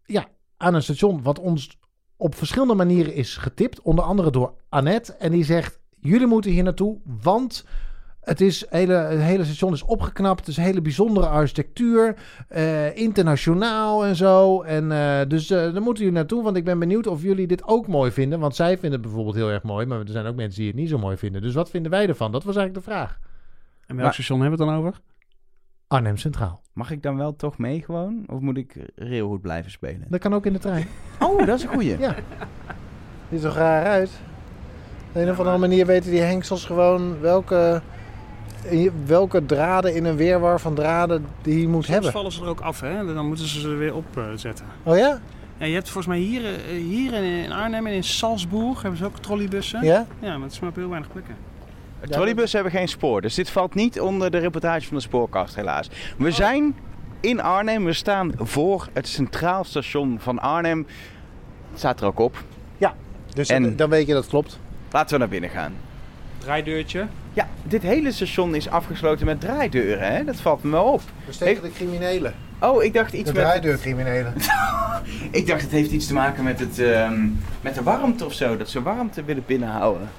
ja, 0.04 0.28
aan 0.58 0.74
een 0.74 0.84
station 0.84 1.24
wat 1.24 1.40
ons 1.40 1.80
op 2.18 2.36
verschillende 2.36 2.76
manieren 2.76 3.14
is 3.14 3.38
getipt. 3.38 3.82
Onder 3.82 4.06
andere 4.06 4.32
door 4.32 4.54
Annette. 4.70 5.14
En 5.14 5.32
die 5.32 5.44
zegt, 5.44 5.80
jullie 6.02 6.28
moeten 6.28 6.52
hier 6.52 6.64
naartoe, 6.64 6.98
want... 7.22 7.66
Het, 8.20 8.42
is 8.42 8.66
hele, 8.70 8.94
het 8.94 9.20
hele 9.22 9.44
station 9.44 9.74
is 9.74 9.84
opgeknapt. 9.84 10.40
Het 10.40 10.48
is 10.48 10.58
een 10.58 10.64
hele 10.64 10.82
bijzondere 10.82 11.28
architectuur. 11.28 12.16
eh, 12.48 12.98
internationaal 12.98 14.06
en 14.06 14.16
zo. 14.16 14.62
En, 14.62 14.92
eh, 14.92 15.20
dus 15.28 15.50
eh 15.50 15.58
daar 15.74 15.82
moeten 15.82 16.04
jullie 16.04 16.18
naartoe. 16.18 16.44
Want 16.44 16.58
ik 16.58 16.64
ben 16.64 16.80
benieuwd 16.80 17.08
of 17.08 17.22
jullie 17.22 17.48
dit 17.48 17.64
ook 17.68 17.88
mooi 17.88 18.12
vinden. 18.12 18.40
Want 18.40 18.56
zij 18.56 18.72
vinden 18.72 18.92
het 18.92 19.02
bijvoorbeeld 19.02 19.36
heel 19.36 19.50
erg 19.50 19.64
mooi. 19.64 19.86
Maar 19.86 20.00
er 20.00 20.08
zijn 20.10 20.26
ook 20.26 20.36
mensen 20.36 20.60
die 20.60 20.68
het 20.68 20.76
niet 20.80 20.90
zo 20.90 20.98
mooi 20.98 21.18
vinden. 21.18 21.42
Dus 21.42 21.54
wat 21.54 21.70
vinden 21.70 21.92
wij 21.92 22.08
ervan? 22.08 22.32
Dat 22.32 22.44
was 22.44 22.56
eigenlijk 22.56 22.86
de 22.86 22.92
vraag. 22.92 23.20
En 23.86 23.96
welk 23.96 24.00
Maar- 24.02 24.14
station 24.14 24.42
hebben 24.42 24.58
we 24.58 24.64
het 24.66 24.74
dan 24.74 24.84
over? 24.86 25.00
Arnhem 25.88 26.18
Centraal. 26.18 26.62
Mag 26.74 26.92
ik 26.92 27.04
dan 27.04 27.18
wel 27.18 27.36
toch 27.36 27.58
mee 27.58 27.82
gewoon? 27.84 28.24
Of 28.28 28.40
moet 28.40 28.58
ik 28.58 28.92
railhood 28.96 29.42
blijven 29.42 29.72
spelen? 29.72 30.06
Dat 30.10 30.20
kan 30.20 30.34
ook 30.34 30.46
in 30.46 30.54
de 30.54 30.60
trein. 30.60 30.88
Oh, 31.20 31.46
dat 31.46 31.58
is 31.58 31.64
een 31.64 31.70
goeie. 31.70 32.00
Ja. 32.00 32.16
Ziet 33.32 33.44
er 33.44 33.52
raar 33.52 33.86
uit. 33.86 34.10
Op 35.10 35.16
een 35.16 35.30
of 35.30 35.38
andere 35.40 35.58
manier 35.58 35.86
weten 35.86 36.12
die 36.12 36.20
hengsels 36.22 36.66
gewoon 36.66 37.20
welke, 37.20 37.82
welke 39.06 39.46
draden 39.46 39.96
in 39.96 40.06
een 40.06 40.16
weerwar 40.16 40.60
van 40.60 40.74
draden 40.76 41.26
die 41.42 41.62
je 41.62 41.68
moet 41.68 41.74
Soms 41.84 41.88
hebben. 41.88 42.12
vallen 42.12 42.32
ze 42.32 42.42
er 42.42 42.48
ook 42.48 42.60
af, 42.62 42.80
hè? 42.80 43.14
Dan 43.14 43.28
moeten 43.28 43.48
ze 43.48 43.60
ze 43.60 43.70
er 43.70 43.78
weer 43.78 43.94
opzetten. 43.96 44.66
Oh 44.84 44.98
ja? 44.98 45.20
ja, 45.58 45.66
je 45.66 45.74
hebt 45.74 45.90
volgens 45.90 46.08
mij 46.08 46.18
hier, 46.24 46.46
eh, 46.46 46.60
hier 46.70 47.14
in- 47.14 47.52
Arnhem 47.52 47.88
en 47.88 47.94
in 47.94 48.04
Salzburg 48.04 48.82
hebben 48.82 49.00
ze 49.00 49.06
ook 49.06 49.20
trolleybussen. 49.20 49.84
Ja? 49.86 50.06
Ja, 50.20 50.34
maar 50.34 50.42
het 50.44 50.52
is 50.52 50.60
maar 50.60 50.70
op 50.70 50.76
heel 50.76 50.90
weinig 50.90 51.12
plekken. 51.12 51.36
Trolleybussen 52.10 52.60
hebben 52.62 52.80
geen 52.80 52.88
spoor, 52.88 53.22
dus 53.22 53.36
dit 53.36 53.50
valt 53.50 53.74
niet 53.76 54.00
onder 54.00 54.32
de 54.32 54.38
reportage 54.38 54.88
van 54.88 54.98
de 54.98 55.04
spoorkast 55.04 55.56
helaas. 55.56 55.90
We 56.18 56.32
zijn 56.32 56.76
in 57.20 57.42
Arnhem, 57.42 57.86
we 57.86 57.94
staan 57.94 58.32
voor 58.38 58.88
het 58.94 59.08
centraal 59.08 59.64
station 59.64 60.18
van 60.20 60.40
Arnhem. 60.40 60.88
Het 61.70 61.80
staat 61.80 62.02
er 62.02 62.08
ook 62.08 62.20
op. 62.20 62.44
Dus 63.34 63.50
En- 63.50 63.76
dan 63.76 63.90
weet 63.90 64.08
je 64.08 64.14
dat 64.14 64.22
het 64.22 64.32
klopt. 64.32 64.60
Laten 64.92 65.14
we 65.14 65.18
naar 65.20 65.30
binnen 65.30 65.50
gaan. 65.50 65.74
Draaideurtje. 66.38 67.08
Ja, 67.34 67.48
dit 67.64 67.82
hele 67.82 68.12
station 68.12 68.56
is 68.56 68.70
afgesloten 68.70 69.26
met 69.26 69.42
draaideuren, 69.42 70.16
hè? 70.16 70.24
Dat 70.24 70.36
valt 70.36 70.64
me 70.64 70.72
wel 70.72 70.84
op. 70.84 71.02
Dus 71.26 71.38
tegen 71.38 71.64
de 71.64 71.72
criminelen. 71.72 72.34
Oh, 72.62 72.84
ik 72.84 72.94
dacht 72.94 73.14
iets 73.14 73.30
De 73.30 73.34
met... 73.34 73.44
draaideurcriminelen. 73.44 74.34
Ik 75.32 75.48
dacht 75.48 75.62
het 75.62 75.72
heeft 75.72 75.92
iets 75.92 76.08
te 76.08 76.14
maken 76.14 76.44
met, 76.44 76.60
het, 76.60 76.80
ehm, 76.80 77.28
met 77.62 77.76
de 77.76 77.84
warmte 77.84 78.26
of 78.26 78.34
zo. 78.34 78.58
Dat 78.58 78.70
ze 78.70 78.82
warmte 78.82 79.24
willen 79.24 79.44
binnenhouden. 79.46 80.10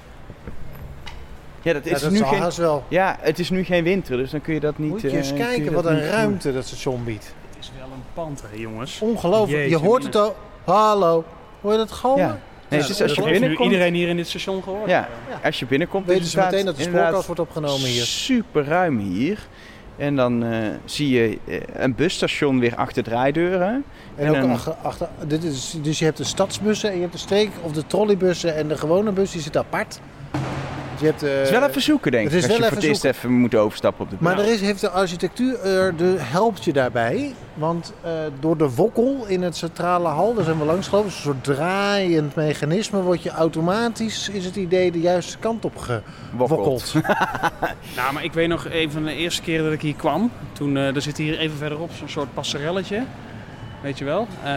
Ja, 1.61 1.73
dat 1.73 1.85
Ja, 1.85 1.95
is 1.95 2.01
dat 2.01 2.11
nu 2.11 2.23
geen... 2.23 2.51
wel. 2.57 2.83
Ja, 2.87 3.17
het 3.19 3.39
is 3.39 3.49
nu 3.49 3.63
geen 3.63 3.83
winter, 3.83 4.17
dus 4.17 4.31
dan 4.31 4.41
kun 4.41 4.53
je 4.53 4.59
dat 4.59 4.77
niet... 4.77 4.89
Moet 4.89 5.01
je 5.01 5.09
eh, 5.09 5.15
eens 5.15 5.29
je 5.29 5.35
kijken 5.35 5.73
wat 5.73 5.85
een 5.85 5.95
doen. 5.95 6.05
ruimte 6.05 6.53
dat 6.53 6.65
station 6.65 7.03
biedt. 7.03 7.33
Het 7.49 7.57
is 7.59 7.71
wel 7.77 7.85
een 7.85 8.03
pand, 8.13 8.41
hè, 8.41 8.57
jongens. 8.59 8.99
Ongelooflijk. 9.01 9.69
Je 9.69 9.77
hoort 9.77 10.03
het 10.03 10.15
al. 10.15 10.35
Hallo. 10.63 11.23
Hoor 11.61 11.71
je 11.71 11.77
dat 11.77 11.91
galmen? 11.91 12.25
Ja. 12.25 12.39
Nee, 12.71 12.79
Ja, 12.81 12.87
dus 12.87 13.01
als 13.01 13.13
je 13.13 13.23
binnenkomt... 13.23 13.71
iedereen 13.71 13.93
hier 13.93 14.07
in 14.07 14.15
dit 14.15 14.27
station 14.27 14.63
gehoord. 14.63 14.89
Ja, 14.89 15.07
als 15.43 15.59
je 15.59 15.65
binnenkomt... 15.65 16.05
Weten 16.05 16.25
ze 16.25 16.37
meteen 16.37 16.65
dat 16.65 16.77
de 16.77 16.83
spoorkast 16.83 17.25
wordt 17.25 17.41
opgenomen 17.41 17.87
hier. 17.87 18.03
Super 18.03 18.63
ruim 18.65 18.99
hier. 18.99 19.39
En 19.97 20.15
dan 20.15 20.43
eh, 20.43 20.57
zie 20.85 21.09
je 21.09 21.37
eh, 21.47 21.59
een 21.73 21.95
busstation 21.95 22.59
weer 22.59 22.75
achter 22.75 23.03
draaideuren. 23.03 23.83
En, 24.15 24.25
En 24.25 24.29
ook 24.35 24.43
een- 24.43 24.51
achter, 24.51 24.73
achter 24.81 25.07
dit 25.27 25.43
is, 25.43 25.77
dus 25.81 25.99
je 25.99 26.05
hebt 26.05 26.17
de 26.17 26.23
stadsbussen 26.23 26.89
en 26.89 26.95
je 26.95 27.01
hebt 27.01 27.13
de 27.13 27.19
streek 27.19 27.49
of 27.61 27.71
de 27.71 27.87
trolleybussen 27.87 28.55
en 28.55 28.67
de 28.67 28.77
gewone 28.77 29.11
bus 29.11 29.31
die 29.31 29.41
zit 29.41 29.57
apart. 29.57 29.99
Je 31.01 31.07
hebt, 31.07 31.23
eh, 31.23 31.29
Het 31.31 31.41
is 31.41 31.49
wel 31.49 31.67
even 31.67 31.81
zoeken, 31.81 32.11
denk 32.11 32.23
het 32.23 32.33
ik. 32.33 32.37
is 32.37 32.45
Als 32.45 32.53
je 32.53 32.59
wel 32.59 32.69
voor 32.69 32.77
het 32.77 32.85
even 32.85 33.07
eerst 33.07 33.17
even 33.17 33.31
moet 33.31 33.55
overstappen 33.55 34.03
op 34.03 34.09
de. 34.09 34.15
Maar 34.19 34.39
er 34.39 34.51
is, 34.51 34.61
heeft 34.61 34.81
de 34.81 34.89
architectuur 34.89 35.61
er 35.61 35.95
de, 35.95 36.15
helpt 36.19 36.63
je 36.63 36.73
daarbij. 36.73 37.33
Want 37.53 37.93
eh, 38.01 38.11
door 38.39 38.57
de 38.57 38.69
wokkel 38.69 39.25
in 39.27 39.41
het 39.41 39.55
centrale 39.57 40.07
hal, 40.07 40.33
daar 40.33 40.43
zijn 40.43 40.59
we 40.59 40.65
langs 40.65 40.87
gelopen, 40.87 41.09
een 41.09 41.15
soort 41.15 41.43
draaiend 41.43 42.35
mechanisme, 42.35 43.01
word 43.01 43.23
je 43.23 43.29
automatisch, 43.29 44.29
is 44.29 44.45
het 44.45 44.55
idee, 44.55 44.91
de 44.91 44.99
juiste 44.99 45.37
kant 45.37 45.65
op 45.65 46.01
gewokkeld. 46.37 46.93
Nou, 47.95 48.13
maar 48.13 48.23
ik 48.23 48.33
weet 48.33 48.47
nog 48.47 48.67
een 48.71 48.91
van 48.91 49.03
de 49.03 49.13
eerste 49.13 49.41
keren 49.41 49.63
dat 49.63 49.73
ik 49.73 49.81
hier 49.81 49.95
kwam. 49.95 50.31
Toen, 50.53 50.77
eh 50.77 50.95
er 50.95 51.01
zit 51.01 51.17
hier 51.17 51.39
even 51.39 51.57
verderop 51.57 51.91
zo'n 51.97 52.09
soort 52.09 52.33
passerelletje. 52.33 53.03
Weet 53.81 53.97
je 53.97 54.05
wel? 54.05 54.27
Eh, 54.43 54.51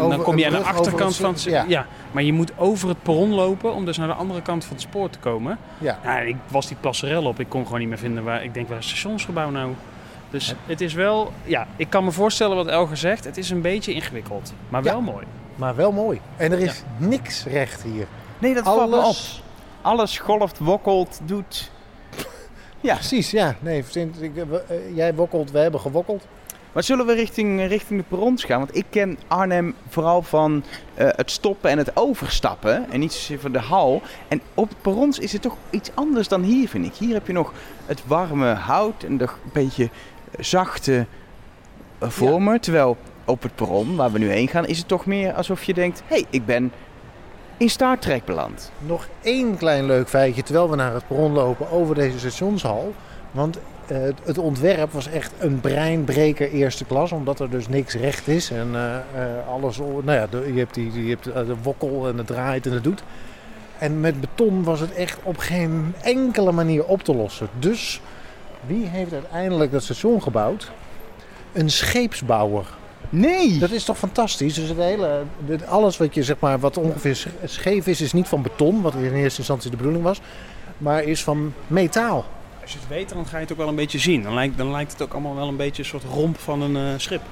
Over 0.00 0.10
dan 0.16 0.22
kom 0.22 0.38
je 0.38 0.46
aan 0.46 0.50
de 0.52 0.58
achterkant 0.58 1.16
van 1.16 1.32
het- 1.32 1.42
ja. 1.42 1.64
Ja. 1.68 1.86
maar 2.12 2.22
je 2.22 2.32
moet 2.32 2.52
over 2.56 2.88
het 2.88 3.02
perron 3.02 3.34
lopen 3.34 3.74
om 3.74 3.84
dus 3.84 3.96
naar 3.96 4.06
de 4.06 4.14
andere 4.14 4.42
kant 4.42 4.64
van 4.64 4.72
het 4.76 4.82
spoor 4.84 5.10
te 5.10 5.18
komen. 5.18 5.58
Ja. 5.78 5.98
Ja, 6.02 6.18
ik 6.18 6.36
was 6.48 6.66
die 6.66 6.76
passerel 6.80 7.24
op. 7.24 7.40
Ik 7.40 7.48
kon 7.48 7.64
gewoon 7.64 7.78
niet 7.80 7.88
meer 7.88 7.98
vinden 7.98 8.24
waar... 8.24 8.44
Ik 8.44 8.54
denk, 8.54 8.68
waar 8.68 8.78
is 8.78 8.86
het 8.88 8.96
stationsgebouw 8.96 9.50
nou? 9.50 9.70
Dus 10.30 10.54
het 10.66 10.80
is 10.80 10.92
wel... 10.94 11.32
Ja, 11.44 11.66
ik 11.76 11.90
kan 11.90 12.04
me 12.04 12.10
voorstellen 12.10 12.56
wat 12.56 12.66
Elger 12.66 12.96
zegt. 12.96 13.24
Het 13.24 13.36
is 13.36 13.50
een 13.50 13.60
beetje 13.60 13.92
ingewikkeld. 13.92 14.52
Maar 14.68 14.84
Ja. 14.84 14.90
wel 14.92 15.00
mooi. 15.00 15.24
Maar 15.56 15.74
wel 15.76 15.92
mooi. 15.92 16.20
En 16.36 16.52
er 16.52 16.58
is 16.58 16.82
niks 16.96 17.44
recht 17.44 17.82
hier. 17.82 18.06
Nee, 18.38 18.54
dat 18.54 18.64
valt 18.64 18.90
me 18.90 18.96
op. 18.96 19.02
Alles. 19.02 19.42
Alles 19.82 20.18
golft, 20.18 20.58
wokkelt, 20.58 21.20
doet. 21.24 21.70
Ja, 22.80 22.94
Precies, 22.94 23.30
ja. 23.30 23.54
Nee, 23.58 23.84
eh, 23.94 24.96
jij 24.96 25.14
wokkelt, 25.14 25.50
we 25.50 25.58
hebben 25.58 25.80
gewokkeld. 25.80 26.26
Maar 26.76 26.84
zullen 26.84 27.06
we 27.06 27.12
richting, 27.12 27.66
richting 27.66 28.00
de 28.00 28.06
perrons 28.08 28.44
gaan? 28.44 28.58
Want 28.58 28.76
ik 28.76 28.84
ken 28.90 29.18
Arnhem 29.26 29.74
vooral 29.88 30.22
van 30.22 30.64
eh, 30.94 31.08
het 31.10 31.30
stoppen 31.30 31.70
en 31.70 31.78
het 31.78 31.96
overstappen. 31.96 32.90
En 32.90 33.00
niet 33.00 33.12
zozeer 33.12 33.40
van 33.40 33.52
de 33.52 33.58
hal. 33.58 34.02
En 34.28 34.40
op 34.54 34.70
perrons 34.80 35.18
is 35.18 35.32
het 35.32 35.42
toch 35.42 35.56
iets 35.70 35.90
anders 35.94 36.28
dan 36.28 36.42
hier, 36.42 36.68
vind 36.68 36.86
ik. 36.86 36.94
Hier 36.94 37.14
heb 37.14 37.26
je 37.26 37.32
nog 37.32 37.52
het 37.86 38.06
warme 38.06 38.54
hout 38.54 39.02
en 39.02 39.16
de 39.16 39.24
een 39.24 39.50
beetje 39.52 39.90
zachte 40.38 41.06
eh, 41.98 42.08
vormen. 42.08 42.60
Terwijl 42.60 42.96
op 43.24 43.42
het 43.42 43.54
perron, 43.54 43.96
waar 43.96 44.12
we 44.12 44.18
nu 44.18 44.30
heen 44.30 44.48
gaan, 44.48 44.66
is 44.66 44.78
het 44.78 44.88
toch 44.88 45.06
meer 45.06 45.32
alsof 45.32 45.62
je 45.62 45.74
denkt... 45.74 46.02
Hé, 46.06 46.16
hey, 46.16 46.24
ik 46.30 46.46
ben 46.46 46.72
in 47.56 47.70
Star 47.70 47.98
Trek 47.98 48.24
beland. 48.24 48.72
Nog 48.78 49.08
één 49.22 49.56
klein 49.56 49.86
leuk 49.86 50.08
feitje 50.08 50.42
terwijl 50.42 50.70
we 50.70 50.76
naar 50.76 50.94
het 50.94 51.06
perron 51.06 51.32
lopen 51.32 51.70
over 51.70 51.94
deze 51.94 52.18
stationshal. 52.18 52.94
Want 53.30 53.58
eh, 53.90 53.98
het- 54.24 54.38
ontwerp 54.38 54.92
was 54.92 55.08
echt 55.08 55.32
een 55.38 55.60
breinbreker 55.60 56.50
eerste 56.50 56.84
klas, 56.84 57.12
omdat 57.12 57.40
er 57.40 57.50
dus 57.50 57.68
niks 57.68 57.94
recht 57.94 58.28
is. 58.28 58.50
En 58.50 58.68
eh, 58.74 58.94
eh, 58.96 59.48
alles, 59.48 59.78
nou 59.78 60.12
ja, 60.12 60.26
de- 60.30 60.50
je 60.52 60.58
hebt, 60.58 60.74
die, 60.74 61.04
je 61.06 61.08
hebt 61.10 61.24
de 61.24 61.54
wokkel 61.62 62.08
en 62.08 62.18
het 62.18 62.26
draait 62.26 62.66
en 62.66 62.72
het 62.72 62.84
doet. 62.84 63.02
En 63.78 64.00
met 64.00 64.20
beton 64.20 64.62
was 64.62 64.80
het 64.80 64.94
echt 64.94 65.18
op 65.22 65.36
geen 65.38 65.94
enkele 66.02 66.52
manier 66.52 66.84
op 66.84 67.02
te 67.02 67.14
lossen. 67.14 67.48
Dus 67.58 68.00
wie 68.66 68.86
heeft 68.86 69.12
uiteindelijk 69.12 69.72
dat 69.72 69.82
station 69.82 70.22
gebouwd? 70.22 70.70
Een 71.52 71.70
scheepsbouwer. 71.70 72.66
Nee! 73.10 73.58
Dat 73.58 73.70
is 73.70 73.84
toch 73.84 73.98
fantastisch? 73.98 74.54
Dus 74.54 74.68
het 74.68 74.78
hele, 74.78 75.22
dit- 75.46 75.66
alles 75.66 75.96
wat 75.96 76.14
je 76.14 76.22
zeg 76.22 76.36
maar, 76.38 76.58
wat 76.58 76.76
ongeveer 76.76 77.16
sch- 77.16 77.26
scheef 77.44 77.86
is, 77.86 78.00
is 78.00 78.12
niet 78.12 78.28
van 78.28 78.42
beton, 78.42 78.82
wat 78.82 78.94
in 78.94 79.14
eerste 79.14 79.38
instantie 79.38 79.70
de 79.70 79.76
bedoeling 79.76 80.04
was, 80.04 80.20
maar 80.78 81.02
is 81.02 81.22
van 81.24 81.52
metaal. 81.66 82.24
Als 82.66 82.74
je 82.74 82.80
het 82.80 82.90
weet, 82.90 83.08
dan 83.08 83.26
ga 83.26 83.36
je 83.36 83.42
het 83.42 83.52
ook 83.52 83.58
wel 83.58 83.68
een 83.68 83.74
beetje 83.74 83.98
zien. 83.98 84.22
Dan 84.22 84.34
lijkt, 84.34 84.56
dan 84.56 84.70
lijkt 84.70 84.92
het 84.92 85.02
ook 85.02 85.12
allemaal 85.12 85.34
wel 85.34 85.48
een 85.48 85.56
beetje 85.56 85.82
een 85.82 85.88
soort 85.88 86.04
romp 86.04 86.38
van 86.38 86.62
een 86.62 86.76
eh, 86.76 86.98
schip. 86.98 87.22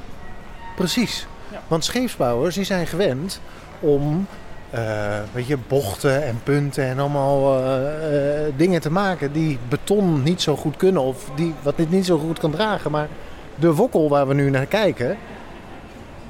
Precies. 0.77 1.27
Ja. 1.51 1.63
Want 1.67 1.85
scheepsbouwers 1.85 2.55
die 2.55 2.65
zijn 2.65 2.87
gewend 2.87 3.41
om 3.81 4.27
eh, 4.71 5.19
weet 5.33 5.47
je, 5.47 5.59
bochten 5.69 6.25
en 6.25 6.41
punten 6.43 6.85
en 6.85 6.99
allemaal 6.99 7.65
eh, 7.65 8.53
dingen 8.57 8.81
te 8.81 8.91
maken 8.91 9.33
die 9.33 9.59
beton 9.69 10.23
niet 10.23 10.43
zo 10.43 10.57
goed 10.57 10.77
kunnen 10.77 11.03
of 11.03 11.31
die, 11.37 11.55
wat 11.63 11.77
dit 11.77 11.91
niet 11.91 12.07
zo 12.07 12.19
goed 12.19 12.39
kan 12.39 12.51
dragen. 12.51 12.91
Maar 12.91 13.09
de 13.55 13.75
wokkel 13.75 14.09
waar 14.09 14.29
we 14.29 14.35
nu 14.35 14.51
naar 14.51 14.67
kijken, 14.67 15.17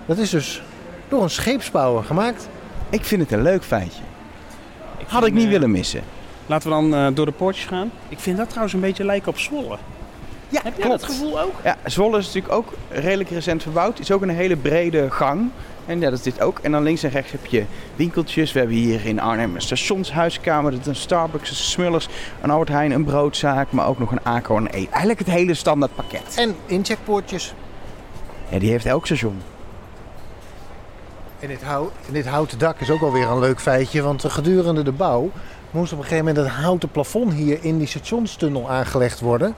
dat 0.07 0.19
is 0.19 0.31
dus 0.31 0.63
door 1.09 1.23
een 1.23 1.31
scheepsbouwer 1.31 2.05
gemaakt. 2.05 2.49
Ik 2.91 3.05
vind 3.05 3.23
het 3.23 3.33
een 3.33 3.43
leuk 3.43 3.65
feitje. 3.65 4.03
Had 5.07 5.27
ik 5.27 5.33
niet 5.33 5.49
willen 5.49 5.71
missen. 5.71 6.03
Laten 6.47 6.69
we 6.69 6.75
dan 6.75 6.95
eh, 6.95 7.07
door 7.15 7.27
de 7.27 7.33
poortjes 7.33 7.67
gaan. 7.67 7.91
Ik 8.09 8.19
vind 8.19 8.37
dat 8.37 8.47
trouwens 8.49 8.75
een 8.75 8.81
beetje 8.81 9.05
lijken 9.05 9.29
op 9.29 9.39
Zwolle. 9.39 9.79
Ja, 10.49 10.61
Heb 10.65 10.79
jij 10.79 10.89
dat 10.89 11.03
gevoel 11.05 11.41
ook? 11.41 11.53
Ja, 11.65 11.77
Zwolle 11.85 12.19
is 12.19 12.27
natuurlijk 12.27 12.55
ook 12.55 12.73
redelijk 12.89 13.31
recent 13.31 13.63
verbouwd. 13.63 13.99
Het 13.99 14.09
is 14.09 14.11
ook 14.11 14.23
een 14.23 14.29
hele 14.29 14.57
brede 14.57 15.11
gang. 15.11 15.51
En 15.87 16.01
ja, 16.01 16.11
dat 16.11 16.19
is 16.19 16.25
dit 16.25 16.41
ook. 16.41 16.59
En 16.59 16.73
dan 16.73 16.83
links 16.83 17.03
en 17.03 17.11
rechts 17.11 17.33
heb 17.33 17.47
je 17.47 17.65
winkeltjes. 17.97 18.53
We 18.53 18.59
hebben 18.59 18.77
hier 18.77 19.07
in 19.07 19.21
Arnhem 19.21 19.55
een 19.55 19.61
stationshuiskamer. 19.61 20.71
Dat 20.71 20.81
is 20.81 20.87
een 20.87 20.97
Starbucks, 20.97 21.51
een 21.51 21.57
Smullers, 21.57 22.09
een 22.43 22.51
Albert 22.51 22.69
Heijn, 22.69 22.91
een 22.91 23.05
broodzaak. 23.05 23.73
Maar 23.73 23.87
ook 23.87 23.99
nog 23.99 24.11
een 24.13 24.23
ACO 24.23 24.57
en 24.57 24.63
een 24.63 24.81
E. 24.81 24.87
Eigenlijk 24.91 25.19
het 25.19 25.31
hele 25.31 25.55
standaard 25.55 25.95
pakket. 25.95 26.35
En 26.37 26.57
incheckpoortjes. 26.67 27.55
Ja, 28.49 28.59
die 28.59 28.71
heeft 28.71 28.87
elk 28.87 29.07
station. 29.07 29.43
En 31.41 31.49
dit, 31.49 31.63
hou, 31.63 31.89
en 32.07 32.13
dit 32.13 32.27
houten 32.27 32.59
dak 32.59 32.81
is 32.81 32.91
ook 32.91 33.03
alweer 33.03 33.29
een 33.29 33.39
leuk 33.39 33.61
feitje. 33.61 34.03
Want 34.03 34.25
gedurende 34.25 34.83
de 34.83 34.93
bouw 34.93 35.31
moest 35.75 35.93
op 35.93 35.99
een 35.99 36.05
gegeven 36.05 36.25
moment 36.27 36.47
het 36.47 36.57
houten 36.57 36.89
plafond 36.89 37.33
hier 37.33 37.59
in 37.65 37.79
die 37.79 37.87
stationstunnel 37.87 38.71
aangelegd 38.71 39.21
worden. 39.21 39.55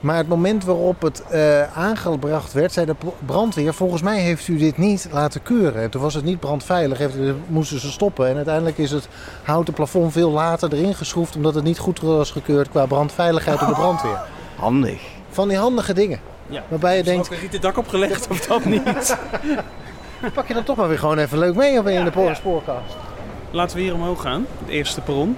Maar 0.00 0.16
het 0.16 0.28
moment 0.28 0.64
waarop 0.64 1.02
het 1.02 1.22
eh, 1.22 1.76
aangebracht 1.76 2.52
werd, 2.52 2.72
zei 2.72 2.86
de 2.86 2.96
brandweer: 3.26 3.74
Volgens 3.74 4.02
mij 4.02 4.20
heeft 4.20 4.48
u 4.48 4.56
dit 4.56 4.78
niet 4.78 5.08
laten 5.12 5.42
keuren. 5.42 5.82
En 5.82 5.90
toen 5.90 6.02
was 6.02 6.14
het 6.14 6.24
niet 6.24 6.40
brandveilig, 6.40 6.98
heeft, 6.98 7.14
moesten 7.46 7.80
ze 7.80 7.90
stoppen. 7.90 8.28
En 8.28 8.36
uiteindelijk 8.36 8.78
is 8.78 8.90
het 8.90 9.08
houten 9.42 9.74
plafond 9.74 10.12
veel 10.12 10.30
later 10.30 10.72
erin 10.72 10.94
geschroefd, 10.94 11.36
omdat 11.36 11.54
het 11.54 11.64
niet 11.64 11.78
goed 11.78 12.00
was 12.00 12.30
gekeurd 12.30 12.68
qua 12.70 12.86
brandveiligheid 12.86 13.58
door 13.58 13.68
de 13.68 13.74
brandweer. 13.74 14.22
Handig. 14.56 15.02
Van 15.28 15.48
die 15.48 15.58
handige 15.58 15.94
dingen. 15.94 16.20
Ja. 16.46 16.62
Waarbij 16.68 16.96
je 16.96 17.00
Is 17.02 17.06
er 17.06 17.12
denkt, 17.12 17.26
ook 17.26 17.34
een 17.34 17.40
rieten 17.40 17.60
dak 17.60 17.78
opgelegd 17.78 18.28
of 18.28 18.40
dat 18.40 18.64
niet? 18.64 18.82
pak 20.34 20.48
je 20.48 20.54
dan 20.54 20.64
toch 20.64 20.76
maar 20.76 20.88
weer 20.88 20.98
gewoon 20.98 21.18
even 21.18 21.38
leuk 21.38 21.54
mee 21.54 21.78
op 21.78 21.86
in 21.86 22.04
de 22.04 22.20
ja. 22.20 22.34
spoorkast. 22.34 22.94
Laten 23.54 23.76
we 23.76 23.82
hier 23.82 23.94
omhoog 23.94 24.20
gaan. 24.22 24.46
Het 24.58 24.68
eerste 24.68 25.00
perron. 25.00 25.36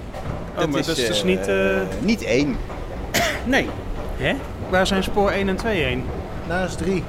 Oh, 0.53 0.59
Dat 0.59 0.69
maar 0.69 0.81
dat 0.81 0.97
is 0.97 1.01
eh, 1.03 1.07
dus 1.07 1.23
niet... 1.23 1.47
eh, 1.47 1.55
Niet 2.01 2.23
één. 2.23 2.55
Nee. 3.45 3.69
Hè? 4.17 4.33
Waar 4.69 4.87
zijn 4.87 5.03
spoor 5.03 5.29
1 5.31 5.49
en 5.49 5.55
2 5.55 5.83
heen? 5.83 6.03
Nou, 6.47 6.59
dat 6.61 6.69
is 6.69 6.75
drie. 6.75 7.03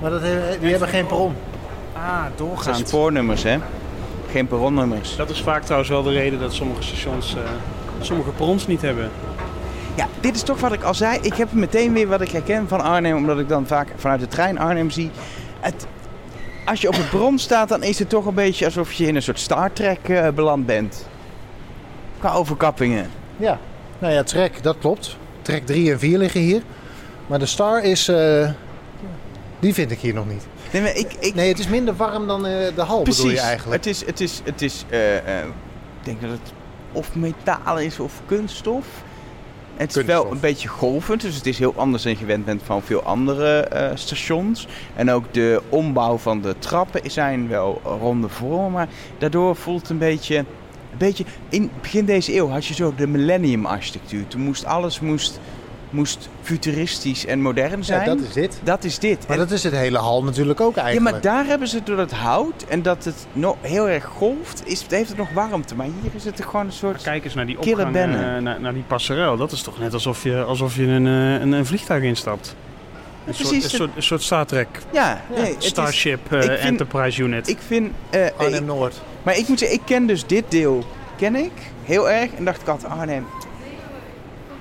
Maar 0.00 0.10
dat 0.10 0.20
he- 0.22 0.58
die 0.60 0.70
hebben 0.70 0.88
geen 0.88 1.06
perron. 1.06 1.34
Ah, 1.92 2.22
Dat 2.36 2.62
zijn 2.62 2.86
spoornummers, 2.86 3.42
hè? 3.42 3.58
Geen 4.30 4.46
perronnummers. 4.46 5.16
Dat 5.16 5.30
is 5.30 5.40
vaak 5.42 5.62
trouwens 5.62 5.90
wel 5.90 6.02
de 6.02 6.10
reden 6.12 6.40
dat 6.40 6.52
sommige 6.52 6.82
stations 6.82 7.34
eh, 7.34 7.40
sommige 8.00 8.30
perrons 8.30 8.66
niet 8.66 8.82
hebben. 8.82 9.10
Ja, 9.94 10.06
dit 10.20 10.34
is 10.34 10.42
toch 10.42 10.60
wat 10.60 10.72
ik 10.72 10.82
al 10.82 10.94
zei. 10.94 11.18
Ik 11.22 11.34
heb 11.34 11.52
meteen 11.52 11.92
weer 11.92 12.08
wat 12.08 12.20
ik 12.20 12.30
herken 12.30 12.68
van 12.68 12.80
Arnhem, 12.80 13.16
omdat 13.16 13.38
ik 13.38 13.48
dan 13.48 13.66
vaak 13.66 13.88
vanuit 13.96 14.20
de 14.20 14.28
trein 14.28 14.58
Arnhem 14.58 14.90
zie. 14.90 15.10
Het, 15.60 15.86
als 16.64 16.80
je 16.80 16.88
op 16.88 16.94
het 16.94 17.10
bron 17.10 17.38
staat, 17.38 17.68
dan 17.68 17.82
is 17.82 17.98
het 17.98 18.08
toch 18.08 18.26
een 18.26 18.34
beetje 18.34 18.64
alsof 18.64 18.92
je 18.92 19.06
in 19.06 19.16
een 19.16 19.22
soort 19.22 19.40
Star 19.40 19.72
Trek 19.72 20.08
eh, 20.08 20.28
beland 20.28 20.66
bent. 20.66 21.06
Qua 22.18 22.32
overkappingen. 22.32 23.10
Ja. 23.36 23.58
Nou 23.98 24.12
ja, 24.12 24.22
trek, 24.22 24.62
dat 24.62 24.76
klopt. 24.78 25.16
Trek 25.42 25.66
3 25.66 25.92
en 25.92 25.98
4 25.98 26.18
liggen 26.18 26.40
hier. 26.40 26.62
Maar 27.26 27.38
de 27.38 27.46
Star 27.46 27.82
is... 27.84 28.08
eh, 28.08 28.50
die 29.58 29.74
vind 29.74 29.90
ik 29.90 29.98
hier 29.98 30.14
nog 30.14 30.26
niet. 30.26 30.46
Nee, 30.72 30.82
maar 30.82 30.96
ik, 30.96 31.12
ik, 31.18 31.34
Nee, 31.34 31.48
het 31.48 31.58
is 31.58 31.68
minder 31.68 31.96
warm 31.96 32.26
dan 32.26 32.46
eh, 32.46 32.74
de 32.74 32.82
hal, 32.82 33.02
bedoel 33.02 33.30
je 33.30 33.40
eigenlijk. 33.40 33.84
Het 33.84 33.94
is, 33.94 34.06
het 34.06 34.20
is, 34.20 34.40
het 34.44 34.62
is 34.62 34.84
ik 36.00 36.06
denk 36.06 36.20
dat 36.20 36.30
het 36.30 36.52
of 36.92 37.14
metaal 37.14 37.78
is 37.78 37.98
of 37.98 38.12
kunststof. 38.26 38.86
Het 39.80 39.96
is 39.96 40.04
wel 40.04 40.30
een 40.30 40.40
beetje 40.40 40.68
golvend, 40.68 41.20
dus 41.20 41.34
het 41.34 41.46
is 41.46 41.58
heel 41.58 41.74
anders 41.76 42.02
dan 42.02 42.12
je 42.12 42.18
gewend 42.18 42.44
bent 42.44 42.62
van 42.64 42.82
veel 42.82 43.02
andere 43.02 43.60
eh, 43.60 43.90
stations. 43.94 44.66
En 44.96 45.10
ook 45.10 45.34
de 45.34 45.62
ombouw 45.68 46.16
van 46.16 46.40
de 46.40 46.54
trappen 46.58 47.10
zijn 47.10 47.48
wel 47.48 47.80
ronde 47.84 48.28
vormen, 48.28 48.70
maar 48.70 48.88
daardoor 49.18 49.56
voelt 49.56 49.80
het 49.80 49.90
een 49.90 49.98
beetje... 49.98 50.36
Een 50.36 50.98
beetje 50.98 51.24
in 51.48 51.70
begin 51.80 52.04
deze 52.04 52.34
eeuw 52.34 52.48
had 52.48 52.66
je 52.66 52.74
zo 52.74 52.94
de 52.96 53.06
millennium 53.06 53.66
architectuur. 53.66 54.26
Toen 54.26 54.40
moest 54.40 54.64
alles 54.64 55.00
moest, 55.00 55.40
moest 55.90 56.28
futuristisch 56.42 57.26
en 57.26 57.40
modern 57.40 57.84
zijn. 57.84 58.00
Ja, 58.00 58.14
dat 58.14 58.20
is 58.26 58.32
dit. 58.32 58.60
Dat 58.62 58.84
is 58.84 58.98
dit. 58.98 59.18
Maar 59.28 59.36
En- 59.38 59.42
dat 59.42 59.50
is 59.50 59.62
het 59.62 59.72
hele 59.74 59.98
hal 59.98 60.22
natuurlijk 60.24 60.60
ook 60.60 60.74
ja, 60.74 60.82
eigenlijk. 60.82 61.12
maar 61.24 61.32
daar 61.34 61.44
hebben 61.46 61.68
ze 61.68 61.82
door 61.82 61.98
het 61.98 62.10
hout 62.12 62.64
en 62.68 62.82
dat 62.82 63.04
het 63.04 63.26
nog 63.32 63.56
heel 63.60 63.88
erg 63.88 64.04
golft, 64.04 64.62
is, 64.64 64.84
heeft 64.88 65.08
het 65.08 65.18
nog 65.18 65.28
warmte. 65.34 65.74
Maar 65.74 65.86
hier 66.02 66.10
is 66.14 66.24
het 66.24 66.36
toch 66.36 66.46
gewoon 66.50 66.66
een 66.66 66.72
soort... 66.72 67.02
Kijk 67.02 67.24
eens 67.24 67.34
naar 67.34 67.46
die 67.46 67.58
opgang, 67.58 67.92
bennen. 67.92 68.36
eh, 68.36 68.42
naar, 68.42 68.60
naar 68.60 68.74
die 68.74 68.82
passerel. 68.86 69.36
Dat 69.36 69.52
is 69.52 69.62
toch 69.62 69.78
net 69.78 69.92
alsof 69.94 70.22
je, 70.22 70.42
alsof 70.42 70.76
je 70.76 70.82
een, 70.86 71.06
eh, 71.06 71.40
een, 71.40 71.52
een 71.52 71.66
vliegtuig 71.66 72.02
instapt. 72.02 72.54
Een, 73.26 73.34
soort, 73.34 73.48
precies, 73.48 73.64
een, 73.72 73.78
soort, 73.78 73.90
een 73.96 74.02
soort 74.02 74.22
Star 74.22 74.46
Trek 74.46 74.68
Ja, 74.92 75.20
nee, 75.36 75.44
het 75.54 75.62
is- 75.62 75.68
Starship 75.68 76.32
eh, 76.32 76.40
vind- 76.40 76.58
Enterprise 76.58 77.22
Unit. 77.22 77.48
ik 77.48 77.58
vind... 77.66 77.90
eh, 78.10 78.26
ik- 78.26 78.32
Arnhem-Noord. 78.36 79.00
maar 79.22 79.36
ik 79.36 79.48
moet 79.48 79.58
zeggen, 79.58 79.78
ik 79.78 79.84
ken 79.86 80.06
dus 80.06 80.26
dit 80.26 80.44
deel, 80.48 80.84
ken 81.16 81.34
ik, 81.34 81.52
heel 81.84 82.10
erg. 82.10 82.30
En 82.34 82.44
dacht 82.44 82.60
ik 82.60 82.68
altijd, 82.68 82.92
Arnhem, 82.92 83.26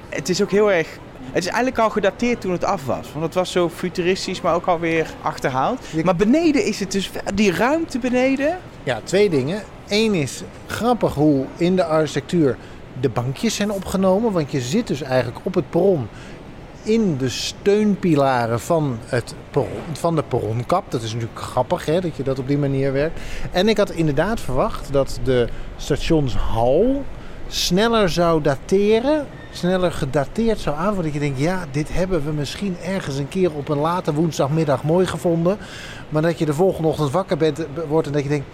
het 0.10 0.30
is 0.30 0.42
ook 0.42 0.52
heel 0.52 0.72
erg... 0.72 0.88
Het 1.32 1.44
is 1.44 1.46
eigenlijk 1.46 1.78
al 1.78 1.90
gedateerd 1.90 2.42
toen 2.42 2.52
het 2.52 2.64
af 2.64 2.86
was. 2.86 3.12
Want 3.12 3.26
het 3.26 3.34
was 3.34 3.52
zo 3.52 3.70
futuristisch, 3.70 4.42
maar 4.42 4.56
ook 4.56 4.66
alweer 4.66 5.08
achterhaald. 5.22 6.04
Maar 6.04 6.16
beneden 6.16 6.66
is 6.66 6.80
het 6.80 6.92
dus... 6.92 7.10
Die 7.34 7.52
ruimte 7.52 8.00
beneden... 8.00 8.58
Ja, 8.84 9.02
twee 9.04 9.30
dingen. 9.30 9.64
Eén 9.88 10.14
is 10.14 10.44
grappig 10.68 11.14
hoe 11.14 11.46
in 11.58 11.76
de 11.76 11.84
architectuur 11.84 12.58
de 13.02 13.10
bankjes 13.10 13.56
zijn 13.56 13.72
opgenomen. 13.72 14.32
Want 14.32 14.52
je 14.52 14.62
zit 14.62 14.88
dus 14.88 15.02
eigenlijk 15.02 15.46
op 15.46 15.54
het 15.54 15.70
perron 15.70 16.08
in 16.84 17.18
de 17.18 17.30
steunpilaren 17.30 18.60
van, 18.60 19.00
het 19.06 19.34
perron, 19.52 19.70
van 19.94 20.16
de 20.16 20.24
perronkap. 20.24 20.92
Dat 20.92 21.02
is 21.02 21.14
natuurlijk 21.14 21.40
grappig 21.40 21.86
hè, 21.86 22.02
dat 22.02 22.16
je 22.16 22.24
dat 22.24 22.40
op 22.40 22.48
die 22.48 22.58
manier 22.58 22.94
werkt. 22.94 23.20
En 23.52 23.68
ik 23.68 23.78
had 23.78 23.90
inderdaad 23.90 24.40
verwacht 24.40 24.94
dat 24.94 25.20
de 25.24 25.48
stationshal 25.78 27.04
sneller 27.48 28.10
zou 28.10 28.42
dateren. 28.42 29.28
Sneller 29.52 29.92
gedateerd 29.92 30.60
zou 30.60 30.76
aanvoelen. 30.76 31.04
Dat 31.04 31.14
je 31.14 31.20
denkt, 31.20 31.40
ja, 31.40 31.66
dit 31.72 31.94
hebben 31.94 32.26
we 32.26 32.32
misschien 32.32 32.78
ergens 32.86 33.18
een 33.18 33.28
keer 33.28 33.54
op 33.54 33.70
een 33.70 33.78
late 33.78 34.14
woensdagmiddag 34.14 34.84
mooi 34.84 35.06
gevonden. 35.06 35.58
Maar 36.10 36.22
dat 36.22 36.40
je 36.40 36.46
de 36.46 36.54
volgende 36.54 36.88
ochtend 36.88 37.12
wakker 37.12 37.38
bent, 37.38 37.66
wordt 37.88 38.08
en 38.08 38.14
dat 38.14 38.24
je 38.24 38.30
denkt, 38.30 38.48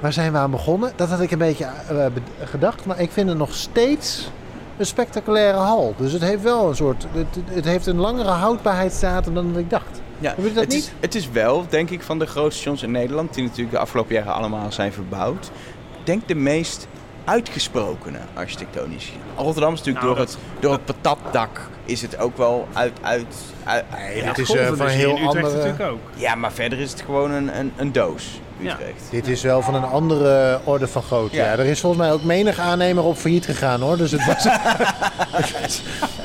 waar 0.00 0.12
zijn 0.12 0.32
we 0.32 0.38
aan 0.38 0.50
begonnen? 0.50 0.92
Dat 0.96 1.08
had 1.08 1.20
ik 1.20 1.30
een 1.30 1.38
beetje 1.38 1.64
eh, 1.64 2.06
gedacht. 2.44 2.86
Maar 2.86 3.00
ik 3.00 3.10
vind 3.10 3.28
het 3.28 3.38
nog 3.38 3.54
steeds 3.54 4.30
een 4.76 4.86
spectaculaire 4.86 5.58
hal. 5.58 5.94
Dus 5.96 6.12
het 6.12 6.22
heeft 6.22 6.42
wel 6.42 6.68
een 6.68 6.76
soort, 6.76 7.06
het, 7.12 7.26
het 7.44 7.64
heeft 7.64 7.86
een 7.86 7.96
langere 7.96 8.30
houdbaarheidsdatum 8.30 9.34
dan 9.34 9.58
ik 9.58 9.70
dacht. 9.70 10.00
Ja, 10.18 10.34
dat 10.36 10.54
het, 10.54 10.68
niet? 10.68 10.72
Is, 10.72 10.92
het 11.00 11.14
is 11.14 11.30
wel, 11.30 11.64
denk 11.68 11.90
ik, 11.90 12.02
van 12.02 12.18
de 12.18 12.26
grootste 12.26 12.60
stations 12.60 12.82
in 12.82 12.90
Nederland, 12.90 13.34
die 13.34 13.44
natuurlijk 13.44 13.70
de 13.70 13.78
afgelopen 13.78 14.14
jaren 14.14 14.32
allemaal 14.32 14.72
zijn 14.72 14.92
verbouwd. 14.92 15.50
Ik 15.98 16.06
denk 16.06 16.28
de 16.28 16.34
meest 16.34 16.86
uitgesprokene 17.26 18.18
architectonisch. 18.34 19.12
Rotterdam 19.36 19.72
is 19.72 19.78
natuurlijk 19.78 20.04
Nou, 20.04 20.16
door, 20.16 20.26
dat- 20.26 20.34
het, 20.34 20.62
door 20.62 20.72
het 20.72 20.84
patatdak 20.84 21.60
is 21.84 22.02
het 22.02 22.18
ook 22.18 22.36
wel 22.36 22.68
uit... 22.72 22.92
uit, 23.02 23.26
uit, 23.64 23.84
Nee, 23.96 24.16
ja, 24.16 24.32
dit 24.32 24.38
is 24.38 24.54
eh, 24.54 24.66
van 24.66 24.80
een 24.80 24.88
heel 24.88 25.18
andere... 25.18 25.40
natuurlijk 25.54 25.80
ook. 25.80 25.98
ja, 26.14 26.34
maar 26.34 26.52
verder 26.52 26.78
is 26.78 26.90
het 26.90 27.00
gewoon 27.00 27.30
een, 27.30 27.58
een, 27.58 27.72
een 27.76 27.92
doos, 27.92 28.40
Ja. 28.58 28.72
Utrecht. 28.72 29.02
Dit 29.10 29.26
is 29.26 29.42
wel 29.42 29.62
van 29.62 29.74
een 29.74 29.84
andere 29.84 30.60
orde 30.64 30.86
van 30.88 31.02
grootte. 31.02 31.36
Ja. 31.36 31.44
Ja. 31.44 31.50
er 31.52 31.64
is 31.64 31.80
volgens 31.80 32.02
mij 32.02 32.12
ook 32.12 32.22
menig 32.22 32.58
aannemer 32.58 33.04
op 33.04 33.16
failliet 33.16 33.44
gegaan 33.44 33.80
hoor. 33.80 33.96
Dus 33.96 34.10
het 34.12 34.26
was, 34.26 34.44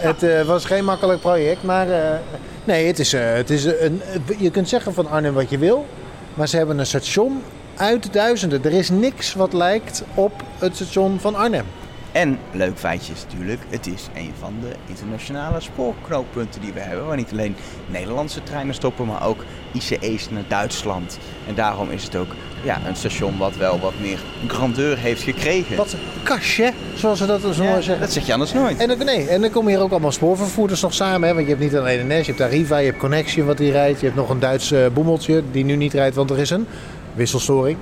het, 0.07 0.23
eh, 0.23 0.41
was 0.41 0.65
geen 0.65 0.85
makkelijk 0.85 1.19
project. 1.19 1.63
Maar 1.63 1.89
eh, 1.89 2.17
nee, 2.63 2.87
het 2.87 2.99
is, 2.99 3.11
het 3.11 3.49
is 3.49 3.65
een, 3.65 4.01
je 4.37 4.49
kunt 4.51 4.69
zeggen 4.69 4.93
van 4.93 5.09
Arnhem 5.09 5.33
wat 5.33 5.49
je 5.49 5.57
wil. 5.57 5.85
Maar 6.33 6.47
ze 6.47 6.57
hebben 6.57 6.79
een 6.79 6.85
station 6.85 7.41
uit 7.75 8.13
duizenden. 8.13 8.63
Er 8.63 8.71
is 8.73 8.89
niks 8.89 9.33
wat 9.33 9.53
lijkt 9.53 10.03
op 10.13 10.43
het 10.57 10.75
station 10.75 11.19
van 11.19 11.35
Arnhem. 11.35 11.65
En, 12.11 12.37
leuk 12.51 12.77
feitje 12.77 13.13
is 13.13 13.23
natuurlijk, 13.29 13.61
het 13.69 13.87
is 13.87 14.07
een 14.15 14.33
van 14.39 14.53
de 14.61 14.71
internationale 14.85 15.59
spoorknooppunten 15.59 16.61
die 16.61 16.73
we 16.73 16.79
hebben. 16.79 17.05
Waar 17.07 17.15
niet 17.17 17.31
alleen 17.31 17.55
Nederlandse 17.85 18.43
treinen 18.43 18.73
stoppen, 18.73 19.05
maar 19.05 19.27
ook 19.27 19.45
ICE's 19.73 20.29
naar 20.29 20.43
Duitsland. 20.47 21.17
En 21.47 21.55
daarom 21.55 21.89
is 21.89 22.03
het 22.03 22.15
ook 22.15 22.27
ja, 22.63 22.77
een 22.87 22.95
station 22.95 23.37
wat 23.37 23.55
wel 23.55 23.79
wat 23.79 23.93
meer 24.01 24.19
grandeur 24.47 24.97
heeft 24.97 25.21
gekregen. 25.23 25.75
Wat 25.77 25.95
cachet, 26.23 26.73
zoals 26.95 27.17
ze 27.17 27.25
dat 27.25 27.41
zo 27.41 27.63
Ja, 27.63 27.69
mooi 27.69 27.81
zeggen. 27.81 27.99
dat 27.99 28.13
zeg 28.13 28.25
je 28.25 28.33
anders 28.33 28.53
nooit. 28.53 28.77
En, 28.77 28.87
dan- 28.87 29.05
nee, 29.05 29.27
en 29.27 29.41
dan 29.41 29.49
komen 29.49 29.71
hier 29.71 29.81
ook 29.81 29.91
allemaal 29.91 30.11
spoorvervoerders 30.11 30.81
nog 30.81 30.93
samen. 30.93 31.27
Hè? 31.27 31.33
Want 31.33 31.47
je 31.47 31.53
hebt 31.53 31.63
niet 31.63 31.75
alleen 31.75 32.07
NS, 32.07 32.25
je 32.25 32.31
hebt 32.31 32.41
Arriva, 32.41 32.77
je 32.77 32.85
hebt 32.85 32.97
Connection 32.99 33.45
wat 33.45 33.57
die 33.57 33.71
rijdt. 33.71 33.99
Je 33.99 34.05
hebt 34.05 34.17
nog 34.17 34.29
een 34.29 34.39
Duits 34.39 34.71
eh, 34.71 34.85
boemeltje 34.93 35.43
die 35.51 35.63
nu 35.65 35.75
niet 35.75 35.93
rijdt, 35.93 36.15
want 36.15 36.29
er 36.29 36.39
is 36.39 36.49
een 36.49 36.67
wisselstoring. 37.13 37.77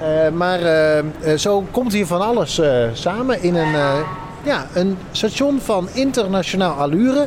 Eh, 0.00 0.28
maar 0.32 0.60
eh, 0.60 0.98
eh, 0.98 1.04
zo 1.38 1.66
komt 1.70 1.92
hier 1.92 2.06
van 2.06 2.20
alles 2.20 2.60
samen 2.92 3.42
in 3.42 3.54
een, 3.54 4.04
ja, 4.42 4.66
een 4.74 4.98
station 5.12 5.60
van 5.60 5.88
internationaal 5.92 6.72
allure. 6.72 7.26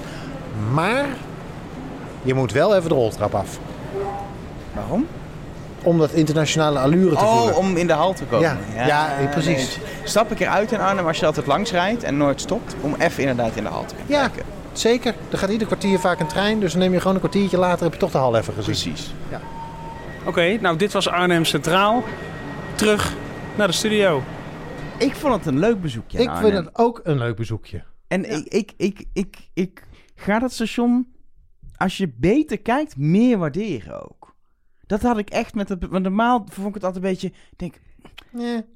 Maar 0.73 1.05
je 2.21 2.33
moet 2.33 2.51
wel 2.51 2.75
even 2.75 2.89
de 2.89 2.95
roltrap 2.95 3.35
af. 3.35 3.59
Waarom? 4.73 5.07
Om 5.83 5.97
dat 5.97 6.11
internationale 6.11 6.79
allure 6.79 7.15
te 7.15 7.25
voelen. 7.25 7.55
Oh, 7.55 7.57
om 7.57 7.77
in 7.77 7.87
de 7.87 7.93
hal 7.93 8.13
te 8.13 8.23
komen. 8.23 8.57
Ja, 8.75 8.85
ja, 8.85 9.07
precies. 9.31 9.77
nee. 9.77 9.87
Stap 10.03 10.31
ik 10.31 10.39
eruit 10.39 10.71
in 10.71 10.79
Arnhem 10.79 11.07
als 11.07 11.19
je 11.19 11.25
altijd 11.25 11.47
langs 11.47 11.71
rijdt 11.71 12.03
en 12.03 12.17
nooit 12.17 12.41
stopt, 12.41 12.75
om 12.81 12.95
even 12.97 13.19
inderdaad 13.19 13.55
in 13.55 13.63
de 13.63 13.69
hal 13.69 13.85
te 13.85 13.95
gaan 13.95 14.05
Ja. 14.07 14.27
kijken. 14.27 14.43
Zeker, 14.71 15.13
er 15.31 15.37
gaat 15.37 15.49
ieder 15.49 15.67
kwartier 15.67 15.99
vaak 15.99 16.19
een 16.19 16.27
trein. 16.27 16.59
Dus 16.59 16.71
dan 16.71 16.81
neem 16.81 16.91
je 16.93 16.99
gewoon 16.99 17.13
een 17.13 17.19
kwartiertje 17.19 17.57
later 17.57 17.83
heb 17.83 17.93
je 17.93 17.99
toch 17.99 18.11
de 18.11 18.17
hal 18.17 18.35
even 18.35 18.53
gezien. 18.53 18.93
Precies. 18.93 19.13
Oké, 20.29 20.57
nou 20.61 20.77
dit 20.77 20.93
was 20.93 21.07
Arnhem 21.07 21.45
Centraal. 21.45 22.03
Terug 22.75 23.15
naar 23.57 23.67
de 23.67 23.73
studio. 23.73 24.23
Ik 24.99 25.15
vond 25.15 25.33
het 25.35 25.45
een 25.45 25.59
leuk 25.59 25.81
bezoekje 25.81 26.17
Ik 26.17 26.29
vind 26.31 26.53
het 26.53 26.77
ook 26.77 26.99
een 27.03 27.17
leuk 27.17 27.35
bezoekje. 27.35 27.83
En 28.07 28.29
ik, 28.29 28.45
ik, 28.47 28.73
ik, 28.77 29.05
ik, 29.13 29.37
ik 29.53 29.83
ga 30.15 30.39
dat 30.39 30.51
station, 30.51 31.07
als 31.75 31.97
je 31.97 32.13
beter 32.17 32.59
kijkt, 32.61 32.97
meer 32.97 33.37
waarderen 33.37 34.03
ook. 34.09 34.35
Dat 34.85 35.01
had 35.01 35.17
ik 35.17 35.29
echt 35.29 35.53
met 35.55 35.69
het... 35.69 35.87
Want 35.87 36.03
normaal 36.03 36.45
vond 36.51 36.67
ik 36.67 36.73
het 36.73 36.83
altijd 36.83 37.03
een 37.03 37.09
beetje... 37.09 37.31
Denk, 37.55 37.79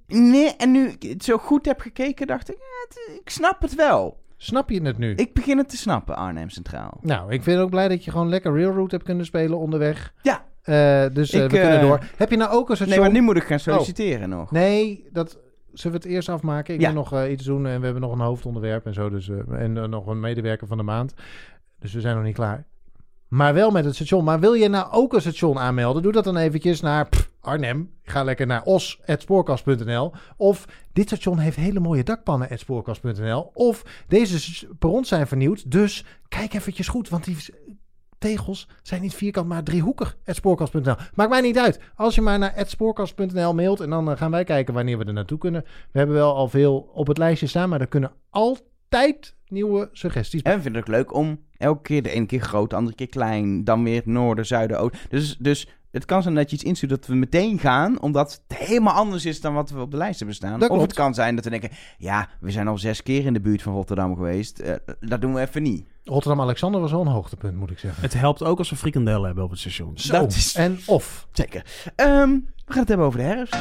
nee, 0.08 0.56
en 0.56 0.72
nu 0.72 0.88
ik 0.88 1.04
het 1.04 1.24
zo 1.24 1.38
goed 1.38 1.66
heb 1.66 1.80
gekeken, 1.80 2.28
dacht 2.28 2.50
ik... 2.50 2.56
Ja, 2.58 2.88
het- 2.88 3.20
ik 3.22 3.30
snap 3.30 3.62
het 3.62 3.76
wel. 3.76 4.22
Snap 4.38 4.70
je 4.70 4.82
het 4.82 4.98
nu? 4.98 5.14
Ik 5.16 5.34
begin 5.34 5.58
het 5.58 5.70
te 5.70 5.78
snappen, 5.78 6.16
Arnhem 6.16 6.50
Centraal. 6.50 6.98
Nou, 7.02 7.32
ik 7.32 7.44
ben 7.44 7.60
ook 7.60 7.70
blij 7.70 7.88
dat 7.88 8.04
je 8.04 8.12
gewoon 8.12 8.30
lekker 8.30 8.54
Railroad 8.54 8.92
hebt 8.92 9.04
kunnen 9.04 9.26
spelen 9.26 9.58
onderweg. 9.58 10.14
Ja. 10.22 10.52
Eh, 10.64 11.06
dus 11.14 11.32
eh, 11.32 11.44
Ik, 11.44 11.52
we 11.52 11.58
kunnen 11.60 11.80
eh, 11.80 11.88
door. 11.88 12.00
Heb 12.18 12.30
je 12.30 12.38
nou 12.38 12.52
ook 12.52 12.62
een 12.62 12.68
Nee, 12.68 12.76
station... 12.76 13.00
maar 13.04 13.12
nu 13.12 13.22
moet 13.22 13.36
ik 13.38 13.44
gaan 13.44 13.60
solliciteren 13.60 14.30
nog. 14.30 14.52
Nee, 14.52 15.08
dat 15.12 15.38
zullen 15.74 15.98
we 15.98 16.04
het 16.04 16.14
eerst 16.16 16.30
afmaken. 16.30 16.74
Ik 16.74 16.82
Ja. 16.82 16.92
moet 16.92 17.12
nog 17.12 17.26
iets 17.28 17.46
doen 17.46 17.66
en 17.68 17.80
we 17.80 17.86
hebben 17.86 18.02
nog 18.02 18.12
een 18.12 18.20
hoofdonderwerp 18.20 18.86
en 18.86 18.94
zo. 18.94 19.10
Dus, 19.10 19.30
en 19.52 19.90
nog 19.90 20.08
een 20.08 20.20
medewerker 20.20 20.68
van 20.68 20.78
de 20.78 20.84
maand. 20.84 21.14
Dus 21.80 21.94
we 21.94 22.02
zijn 22.02 22.16
nog 22.16 22.24
niet 22.24 22.36
klaar. 22.36 22.66
Maar 23.28 23.54
wel 23.54 23.72
met 23.72 23.86
het 23.86 23.96
station. 23.96 24.24
Maar 24.24 24.40
wil 24.40 24.54
je 24.54 24.68
nou 24.70 24.92
ook 24.92 25.14
een 25.14 25.22
station 25.22 25.60
aanmelden? 25.60 26.02
Doe 26.02 26.12
dat 26.12 26.24
dan 26.24 26.38
eventjes 26.38 26.82
naar 26.82 27.10
pff, 27.10 27.30
Arnhem. 27.40 27.90
Ga 28.04 28.24
lekker 28.24 28.48
naar 28.48 28.64
os.spoorkast.nl. 28.64 30.12
Of 30.38 30.66
dit 30.94 31.08
station 31.08 31.38
heeft 31.38 31.58
hele 31.58 31.80
mooie 31.80 32.04
dakpannen.spoorkast.nl. 32.04 33.52
Of 33.54 33.84
deze 34.08 34.68
perrons 34.80 35.08
zijn 35.08 35.28
vernieuwd. 35.28 35.72
Dus 35.72 36.06
kijk 36.28 36.54
eventjes 36.54 36.88
goed. 36.88 37.10
Want 37.10 37.24
die, 37.24 37.38
tegels 38.24 38.68
zijn 38.82 39.02
niet 39.02 39.16
vierkant, 39.16 39.48
maar 39.48 39.64
driehoekig. 39.64 40.18
Spoorkast.nl. 40.26 40.96
Maakt 41.14 41.30
mij 41.30 41.42
niet 41.42 41.58
uit. 41.58 41.80
Als 41.96 42.16
je 42.16 42.22
maar 42.22 42.40
naar 42.40 42.64
spoorkast.nl 42.66 43.54
mailt 43.54 43.80
en 43.80 43.90
dan 43.90 44.12
eh, 44.12 44.18
gaan 44.18 44.32
wij 44.32 44.44
kijken 44.44 44.74
wanneer 44.74 44.98
we 44.98 45.06
er 45.06 45.14
naartoe 45.14 45.38
kunnen. 45.38 45.64
We 45.92 45.98
hebben 45.98 46.16
wel 46.16 46.36
al 46.36 46.48
veel 46.48 46.90
op 46.94 47.08
het 47.08 47.18
lijstje 47.18 47.48
staan, 47.48 47.70
maar 47.70 47.82
er 47.82 47.88
kunnen 47.88 48.12
altijd 48.30 49.36
nieuwe 49.48 49.90
suggesties. 49.92 50.42
En 50.42 50.56
we 50.56 50.62
vinden 50.62 50.82
het 50.82 50.90
leuk 50.90 51.14
om 51.14 51.40
elke 51.58 51.82
keer 51.82 52.04
de 52.04 52.10
ene 52.10 52.26
keer 52.26 52.42
groot, 52.42 52.70
de 52.70 52.76
andere 52.76 52.96
keer 52.96 53.10
klein, 53.10 53.64
dan 53.64 53.84
weer 53.84 54.02
noorden, 54.06 54.46
zuiden, 54.46 54.80
oosten. 54.80 55.00
Dus, 55.10 55.38
dus 55.38 55.68
het 55.94 56.06
kan 56.06 56.22
zijn 56.22 56.36
dat 56.36 56.50
je 56.50 56.56
iets 56.56 56.66
instuurt 56.66 56.92
dat 56.92 57.06
we 57.06 57.16
meteen 57.16 57.60
gaan, 57.60 58.02
omdat 58.02 58.42
het 58.48 58.58
helemaal 58.58 58.94
anders 58.94 59.26
is 59.26 59.42
dan 59.42 59.54
wat 59.54 59.70
we 59.70 59.80
op 59.80 59.92
de 59.92 59.98
lijst 59.98 60.18
hebben 60.18 60.36
staan. 60.36 60.52
Dat 60.60 60.62
of 60.62 60.68
klopt. 60.76 60.82
het 60.82 60.94
kan 60.94 61.14
zijn 61.14 61.36
dat 61.36 61.44
we 61.44 61.50
denken, 61.50 61.70
ja, 61.98 62.30
we 62.40 62.52
zijn 62.52 62.68
al 62.68 62.78
zes 62.78 63.04
keer 63.04 63.26
in 63.26 63.34
de 63.34 63.42
buurt 63.42 63.62
van 63.62 63.74
Rotterdam 63.74 64.16
geweest, 64.16 64.60
eh, 64.60 64.74
dat 65.00 65.22
doen 65.22 65.34
we 65.34 65.42
even 65.42 65.64
niet. 65.64 65.86
Rotterdam-Alexander 66.04 66.82
was 66.82 66.92
wel 66.92 67.02
een 67.02 67.08
hoogtepunt, 67.08 67.58
moet 67.58 67.72
ik 67.72 67.80
zeggen. 67.80 68.02
Het 68.02 68.14
helpt 68.14 68.44
ook 68.44 68.58
als 68.58 68.70
we 68.70 68.76
frikandellen 68.76 69.26
hebben 69.26 69.44
op 69.44 69.50
het 69.50 69.60
station. 69.60 69.92
Zo. 69.98 70.12
Dat 70.14 70.32
is- 70.32 70.56
En 70.56 70.80
of. 70.86 71.28
Zeker. 71.32 71.66
Ehm, 71.96 72.30
we 72.66 72.72
gaan 72.74 72.80
het 72.80 72.88
hebben 72.88 73.06
over 73.08 73.20
de 73.20 73.26
herfst. 73.26 73.56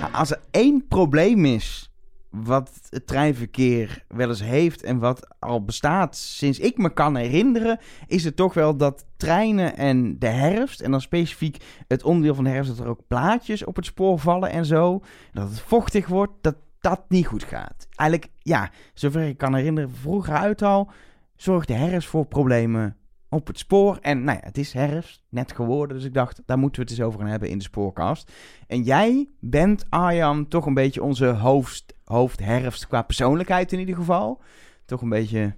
Nou, 0.00 0.12
als 0.12 0.30
er 0.30 0.40
één 0.50 0.84
probleem 0.88 1.44
is 1.44 1.89
wat 2.30 2.80
het 2.88 3.06
treinverkeer 3.06 4.04
wel 4.08 4.28
eens 4.28 4.42
heeft 4.42 4.82
en 4.82 4.98
wat 4.98 5.26
al 5.38 5.64
bestaat 5.64 6.16
sinds 6.16 6.58
ik 6.58 6.78
me 6.78 6.92
kan 6.92 7.16
herinneren, 7.16 7.78
is 8.06 8.24
het 8.24 8.36
toch 8.36 8.54
wel 8.54 8.76
dat 8.76 9.06
treinen 9.16 9.76
en 9.76 10.18
de 10.18 10.26
herfst, 10.26 10.80
en 10.80 10.90
dan 10.90 11.00
specifiek 11.00 11.64
het 11.88 12.02
onderdeel 12.02 12.34
van 12.34 12.44
de 12.44 12.50
herfst 12.50 12.76
dat 12.76 12.84
er 12.84 12.90
ook 12.90 13.06
plaatjes 13.06 13.64
op 13.64 13.76
het 13.76 13.86
spoor 13.86 14.18
vallen 14.18 14.50
en 14.50 14.64
zo, 14.64 15.02
dat 15.32 15.48
het 15.48 15.60
vochtig 15.60 16.06
wordt, 16.06 16.32
dat 16.40 16.56
dat 16.80 17.02
niet 17.08 17.26
goed 17.26 17.44
gaat. 17.44 17.88
Eigenlijk, 17.94 18.32
ja, 18.38 18.70
zover 18.94 19.26
ik 19.26 19.38
kan 19.38 19.54
herinneren, 19.54 19.90
vroeger 19.90 20.34
uit 20.34 20.62
al, 20.62 20.90
zorgt 21.36 21.68
de 21.68 21.74
herfst 21.74 22.08
voor 22.08 22.26
problemen 22.26 22.96
op 23.28 23.46
het 23.46 23.58
spoor. 23.58 23.98
En 24.00 24.24
nou 24.24 24.38
ja, 24.38 24.46
het 24.46 24.58
is 24.58 24.72
herfst, 24.72 25.22
net 25.28 25.52
geworden. 25.52 25.96
Dus 25.96 26.06
ik 26.06 26.14
dacht, 26.14 26.42
daar 26.46 26.58
moeten 26.58 26.82
we 26.82 26.88
het 26.88 26.98
eens 26.98 27.06
over 27.06 27.20
gaan 27.20 27.28
hebben 27.28 27.48
in 27.48 27.58
de 27.58 27.64
spoorkast. 27.64 28.32
En 28.66 28.82
jij 28.82 29.28
bent, 29.40 29.84
Arjan, 29.88 30.48
toch 30.48 30.66
een 30.66 30.74
beetje 30.74 31.02
onze 31.02 31.26
hoofd, 31.26 31.94
hoofdherfst 32.10 32.86
qua 32.86 33.02
persoonlijkheid 33.02 33.72
in 33.72 33.78
ieder 33.78 33.94
geval. 33.94 34.40
Toch 34.84 35.02
een 35.02 35.08
beetje... 35.08 35.54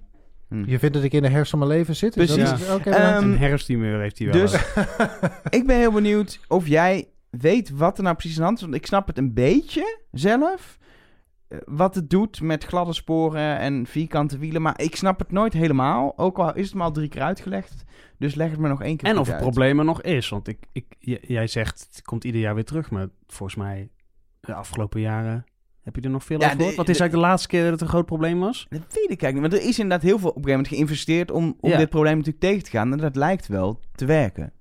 hm. 0.47 0.63
Je 0.65 0.79
vindt 0.79 0.95
dat 0.95 1.03
ik 1.03 1.13
in 1.13 1.21
de 1.21 1.29
herfst 1.29 1.49
van 1.49 1.59
mijn 1.59 1.71
leven 1.71 1.95
zit? 1.95 2.13
Precies. 2.13 2.51
Is- 2.51 2.69
oké, 2.69 2.89
Ehm. 2.89 3.23
Een 3.23 3.37
herfsttimeur 3.37 3.99
heeft 3.99 4.17
hij 4.17 4.27
wel. 4.27 4.41
dus- 4.41 4.53
ik 5.59 5.65
ben 5.67 5.77
heel 5.77 5.91
benieuwd 5.91 6.39
of 6.47 6.67
jij 6.67 7.07
weet 7.29 7.69
wat 7.69 7.97
er 7.97 8.03
nou 8.03 8.15
precies 8.15 8.35
aan 8.35 8.39
de 8.41 8.45
hand 8.45 8.57
is. 8.57 8.63
Want 8.63 8.75
ik 8.75 8.85
snap 8.85 9.07
het 9.07 9.17
een 9.17 9.33
beetje 9.33 9.99
zelf. 10.11 10.77
eh, 11.47 11.57
Wat 11.65 11.95
het 11.95 12.09
doet 12.09 12.41
met 12.41 12.63
gladde 12.63 12.93
sporen 12.93 13.57
en 13.59 13.85
vierkante 13.85 14.37
wielen. 14.37 14.61
Maar 14.61 14.81
ik 14.81 14.95
snap 14.95 15.19
het 15.19 15.31
nooit 15.31 15.53
helemaal. 15.53 16.17
Ook 16.17 16.37
al 16.39 16.55
is 16.55 16.65
het 16.65 16.75
me 16.75 16.83
al 16.83 16.91
drie 16.91 17.07
keer 17.09 17.21
uitgelegd. 17.21 17.83
Dus 18.17 18.35
leg 18.35 18.49
het 18.51 18.59
me 18.59 18.67
nog 18.67 18.81
één 18.81 18.97
keer 18.97 19.09
En 19.09 19.17
of 19.17 19.25
het 19.25 19.33
uit. 19.35 19.43
probleem 19.43 19.79
er 19.79 19.85
nog 19.85 20.01
is. 20.01 20.29
Want 20.29 20.47
ik, 20.47 20.57
ik, 20.71 20.85
jij 21.21 21.47
zegt, 21.47 21.87
het 21.91 22.01
komt 22.01 22.23
ieder 22.23 22.41
jaar 22.41 22.55
weer 22.55 22.65
terug. 22.65 22.91
Maar 22.91 23.07
volgens 23.27 23.57
mij, 23.57 23.89
de 24.39 24.53
afgelopen 24.53 25.01
jaren, 25.01 25.45
heb 25.83 25.95
je 25.95 26.01
er 26.01 26.09
nog 26.09 26.23
veel 26.23 26.39
Ja, 26.39 26.45
over 26.45 26.57
gehoord? 26.57 26.75
Wat 26.75 26.89
is 26.89 26.97
de- 26.97 26.99
eigenlijk 27.01 27.23
de 27.23 27.29
laatste 27.29 27.47
keer 27.47 27.61
dat 27.63 27.71
het 27.71 27.81
een 27.81 27.87
groot 27.87 28.05
probleem 28.05 28.39
was? 28.39 28.65
Dat 28.69 28.79
weet 28.79 29.09
ik 29.09 29.21
eigenlijk 29.21 29.33
niet. 29.33 29.41
Want 29.41 29.53
er 29.53 29.69
is 29.69 29.79
inderdaad 29.79 30.07
heel 30.07 30.19
veel 30.19 30.29
op 30.29 30.35
een 30.35 30.41
gegeven 30.43 30.61
moment 30.63 30.75
geïnvesteerd 30.75 31.31
om, 31.31 31.57
om 31.59 31.69
Ja. 31.69 31.77
dit 31.77 31.89
probleem 31.89 32.17
natuurlijk 32.17 32.43
tegen 32.43 32.63
te 32.63 32.69
gaan. 32.69 32.91
En 32.91 32.97
dat 32.97 33.15
lijkt 33.15 33.47
wel 33.47 33.79
te 33.95 34.05
werken. 34.05 34.53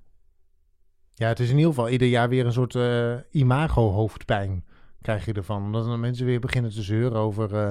Ja, 1.14 1.28
het 1.28 1.40
is 1.40 1.50
in 1.50 1.56
ieder 1.56 1.70
geval 1.72 1.88
ieder 1.88 2.08
jaar 2.08 2.28
weer 2.28 2.46
een 2.46 2.52
soort 2.52 2.74
eh, 2.74 3.14
imago-hoofdpijn 3.30 4.64
krijg 5.02 5.24
je 5.24 5.32
ervan. 5.32 5.62
Omdat 5.62 5.84
dan 5.84 6.00
mensen 6.00 6.26
weer 6.26 6.40
beginnen 6.40 6.70
te 6.70 6.82
zeuren 6.82 7.18
over 7.18 7.54
eh, 7.56 7.70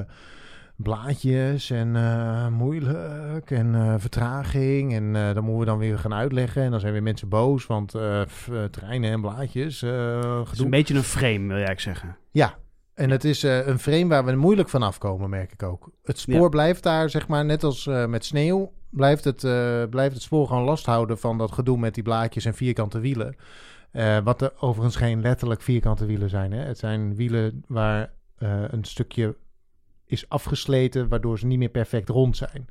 blaadjes 0.76 1.70
en 1.70 1.96
eh, 1.96 2.48
moeilijk 2.48 3.52
en 3.52 3.76
eh, 3.76 3.94
vertraging. 3.98 4.94
En 4.94 5.16
eh, 5.16 5.34
dan 5.34 5.44
moeten 5.44 5.60
we 5.60 5.66
dan 5.66 5.78
weer 5.78 6.00
gaan 6.00 6.14
uitleggen. 6.14 6.64
En 6.64 6.72
dan 6.72 6.80
zijn 6.80 6.94
weer 6.94 7.04
mensen 7.04 7.30
boos, 7.30 7.66
want 7.68 7.96
f- 8.28 8.50
treinen 8.72 9.12
en 9.12 9.22
blaadjes, 9.22 9.82
eh 9.82 10.40
Het 10.40 10.52
is 10.52 10.60
een 10.60 10.70
beetje 10.70 10.96
een 10.96 11.04
frame, 11.04 11.38
wil 11.48 11.58
jij 11.58 11.66
eigenlijk 11.66 11.80
zeggen. 11.82 12.18
Ja, 12.32 12.56
en 12.94 13.10
het 13.10 13.24
is 13.24 13.44
eh, 13.44 13.68
een 13.68 13.80
frame 13.80 14.08
waar 14.08 14.26
we 14.26 14.36
moeilijk 14.36 14.70
van 14.70 14.84
afkomen, 14.84 15.30
merk 15.30 15.52
ik 15.54 15.64
ook. 15.64 15.90
Het 16.04 16.20
spoor 16.20 16.42
Ja. 16.42 16.50
blijft 16.50 16.84
daar, 16.84 17.10
zeg 17.10 17.28
maar, 17.28 17.46
net 17.46 17.64
als 17.64 17.88
eh, 17.88 18.06
met 18.06 18.26
sneeuw, 18.26 18.74
blijft 18.90 19.24
het, 19.24 19.44
eh, 19.44 19.84
blijft 19.90 20.14
het 20.14 20.24
spoor 20.24 20.48
gewoon 20.48 20.64
last 20.64 20.86
houden 20.86 21.18
van 21.18 21.38
dat 21.38 21.52
gedoe 21.52 21.78
met 21.78 21.94
die 21.94 22.04
blaadjes 22.04 22.46
en 22.46 22.54
vierkante 22.54 23.00
wielen. 23.00 23.36
Wat 24.24 24.42
er 24.42 24.54
overigens 24.60 24.96
geen 24.96 25.22
letterlijk 25.22 25.62
vierkante 25.62 26.06
wielen 26.06 26.30
zijn. 26.30 26.52
Hè? 26.52 26.64
Het 26.64 26.78
zijn 26.78 27.16
wielen 27.16 27.64
waar 27.68 28.14
een 28.38 28.84
stukje 28.84 29.36
is 30.06 30.30
afgesleten, 30.30 31.08
waardoor 31.08 31.40
ze 31.40 31.46
niet 31.46 31.60
meer 31.60 31.70
perfect 31.70 32.10
rond 32.10 32.38
zijn. 32.38 32.68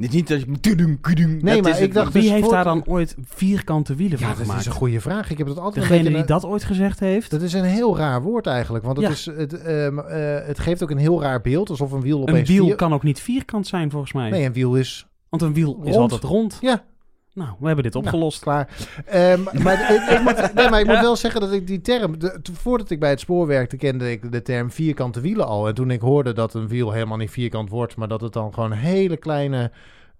Niet, 0.00 0.12
niet 0.12 0.28
dat 0.28 0.40
je... 0.40 0.46
Nee, 0.46 1.54
dat 1.54 1.62
maar 1.62 1.72
is 1.72 1.80
ik 1.80 1.94
dacht 1.94 2.04
niet. 2.04 2.12
Wie 2.14 2.22
dus 2.22 2.30
heeft 2.32 2.44
voor- 2.44 2.52
daar 2.52 2.64
dan 2.64 2.82
ooit 2.86 3.16
vierkante 3.24 3.94
wielen 3.94 4.18
Ja, 4.18 4.26
van 4.26 4.34
dat 4.34 4.42
gemaakt? 4.42 4.60
is 4.60 4.66
een 4.66 4.72
goede 4.72 5.00
vraag. 5.00 5.30
Ik 5.30 5.38
heb 5.38 5.46
het 5.46 5.58
altijd 5.58 5.76
een 5.76 5.82
Degene 5.90 6.02
beetje... 6.02 6.16
die 6.18 6.26
dat 6.26 6.44
ooit 6.44 6.64
gezegd 6.64 7.00
heeft? 7.00 7.30
Dat 7.30 7.42
is 7.42 7.52
een 7.52 7.64
heel 7.64 7.96
raar 7.96 8.22
woord 8.22 8.46
eigenlijk. 8.46 8.84
Want 8.84 8.96
het, 8.96 9.06
Ja. 9.06 9.12
is, 9.12 9.24
het, 9.24 9.62
ehm, 9.62 9.98
eh, 9.98 10.46
het 10.46 10.58
geeft 10.58 10.82
ook 10.82 10.90
een 10.90 10.98
heel 10.98 11.22
raar 11.22 11.40
beeld. 11.40 11.70
Alsof 11.70 11.92
een 11.92 12.00
wiel 12.00 12.16
een 12.22 12.28
opeens... 12.28 12.48
wiel 12.48 12.64
vier- 12.66 12.74
kan 12.76 12.92
ook 12.94 13.02
niet 13.02 13.20
vierkant 13.20 13.66
zijn, 13.66 13.90
volgens 13.90 14.12
mij. 14.12 14.30
Nee, 14.30 14.44
een 14.44 14.52
wiel 14.52 14.74
is 14.74 15.06
Want 15.28 15.42
een 15.42 15.54
wiel 15.54 15.80
is 15.84 15.94
Rond. 15.94 16.12
altijd 16.12 16.22
rond. 16.22 16.58
Ja. 16.60 16.84
Nou, 17.40 17.52
we 17.58 17.66
hebben 17.66 17.84
dit 17.84 17.94
opgelost. 17.94 18.40
Klaar. 18.42 18.68
Ehm, 19.06 19.42
maar, 19.62 19.90
ik, 19.94 20.10
ik 20.18 20.20
moet, 20.22 20.54
nee, 20.54 20.68
maar 20.68 20.80
ik 20.80 20.86
moet 20.86 21.00
wel 21.10 21.16
zeggen 21.16 21.40
dat 21.40 21.52
ik 21.52 21.66
die 21.66 21.80
term... 21.80 22.18
De, 22.18 22.38
voordat 22.52 22.90
ik 22.90 23.00
bij 23.00 23.10
het 23.10 23.20
spoor 23.20 23.46
werkte, 23.46 23.76
kende 23.76 24.10
ik 24.10 24.32
de 24.32 24.42
term 24.42 24.70
vierkante 24.70 25.20
wielen 25.20 25.46
al. 25.46 25.68
En 25.68 25.74
toen 25.74 25.90
ik 25.90 26.00
hoorde 26.00 26.32
dat 26.32 26.54
een 26.54 26.68
wiel 26.68 26.92
helemaal 26.92 27.16
niet 27.16 27.30
vierkant 27.30 27.70
wordt... 27.70 27.96
maar 27.96 28.08
dat 28.08 28.20
het 28.20 28.32
dan 28.32 28.54
gewoon 28.54 28.72
hele 28.72 29.16
kleine 29.16 29.70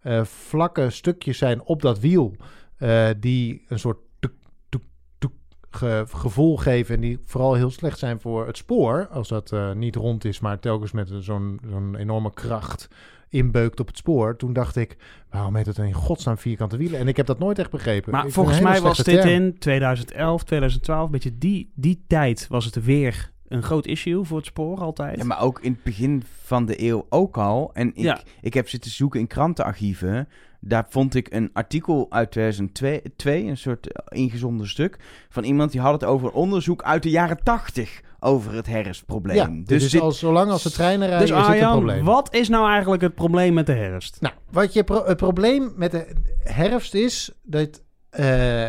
eh, 0.01 0.25
vlakke 0.25 0.91
stukjes 0.91 1.39
zijn 1.39 1.63
op 1.63 1.83
dat 1.83 1.99
wiel... 1.99 2.35
eh, 2.79 3.09
die 3.19 3.65
een 3.69 3.79
soort 3.79 3.99
tuk, 4.21 4.33
tuk, 4.69 4.83
tuk 5.19 5.33
ge- 5.71 6.05
gevoel 6.09 6.57
geven... 6.57 6.95
en 6.95 7.01
die 7.01 7.21
vooral 7.25 7.55
heel 7.55 7.71
slecht 7.71 7.99
zijn 7.99 8.21
voor 8.21 8.47
het 8.47 8.57
spoor... 8.57 9.09
als 9.11 9.29
dat 9.29 9.53
eh, 9.53 9.73
niet 9.73 9.97
rond 9.97 10.25
is, 10.25 10.41
maar 10.41 10.59
telkens 10.61 10.93
met 10.93 11.11
zo'n 11.19 11.61
zo'n 11.71 11.97
enorme 11.97 12.33
kracht 12.33 12.89
inbeukt 13.31 13.81
op 13.81 13.87
het 13.87 13.97
spoor. 13.97 14.37
Toen 14.37 14.53
dacht 14.53 14.77
ik, 14.77 14.97
waarom 15.31 15.57
heet 15.57 15.67
het 15.67 15.79
in 15.79 15.93
godsnaam 15.93 16.39
vierkante 16.39 16.77
wielen? 16.77 17.01
En 17.01 17.09
ik 17.09 17.17
heb 17.17 17.27
dat 17.27 17.39
nooit 17.39 17.59
echt 17.59 17.71
begrepen. 17.71 18.13
Maar 18.13 18.27
Ik 18.27 18.33
volgens 18.33 18.61
mij 18.61 18.81
was 18.81 18.97
dit 18.97 19.05
term. 19.21 19.29
in 19.29 19.59
2011, 19.59 20.45
2012, 20.45 21.05
een 21.05 21.11
beetje 21.11 21.39
die, 21.39 21.71
die 21.75 22.05
tijd 22.07 22.47
was 22.49 22.65
het 22.65 22.85
weer 22.85 23.31
een 23.49 23.63
groot 23.63 23.87
issue 23.87 24.25
voor 24.25 24.37
het 24.37 24.47
spoor 24.47 24.79
altijd. 24.81 25.17
Ja, 25.19 25.25
maar 25.25 25.41
ook 25.41 25.61
in 25.61 25.73
het 25.73 25.83
begin 25.83 26.23
van 26.43 26.67
de 26.67 26.83
eeuw 26.83 27.07
ook 27.09 27.37
al. 27.39 27.71
En 27.73 27.89
ik, 27.89 27.97
Ja. 28.05 28.21
ik 28.41 28.55
heb 28.55 28.69
zitten 28.69 28.91
zoeken 28.91 29.21
in 29.21 29.27
krantenarchieven. 29.27 30.29
Daar 30.61 30.87
vond 30.89 31.15
ik 31.15 31.33
een 31.35 31.51
artikel 31.53 32.07
uit 32.11 32.31
2002, 32.31 33.03
twee, 33.17 33.45
een 33.47 33.57
soort 33.57 33.93
eh, 33.93 34.19
ingezonden 34.23 34.69
stuk, 34.69 34.97
van 35.29 35.45
iemand 35.45 35.73
die 35.73 35.81
had 35.81 35.93
het 35.93 36.05
over 36.05 36.31
onderzoek 36.31 36.83
uit 36.83 37.03
de 37.03 37.11
jaren 37.11 37.43
80 37.43 38.01
over 38.21 38.55
het 38.55 38.67
herfstprobleem. 38.67 39.37
Ja, 39.37 39.47
dus 39.65 39.83
dus 39.83 39.91
dit- 39.91 40.01
al 40.01 40.13
zolang 40.13 40.51
als 40.51 40.63
de 40.63 40.71
treinen 40.71 41.09
rijden 41.09 41.27
dus 41.27 41.37
is 41.37 41.43
het 41.43 41.47
een 41.47 41.53
Arjan, 41.63 41.73
probleem. 41.73 42.05
wat 42.05 42.35
is 42.35 42.49
nou 42.49 42.71
eigenlijk 42.71 43.03
het 43.03 43.15
probleem 43.15 43.55
met 43.55 43.67
de 43.67 43.73
herfst? 43.73 44.21
Nou, 44.21 44.35
wat 44.51 44.73
je 44.73 44.85
pro- 44.85 45.05
het 45.07 45.17
probleem 45.17 45.73
met 45.77 45.91
de 45.91 46.07
herfst 46.45 46.95
is 46.95 47.31
dat 47.43 47.83
eh, 48.11 48.69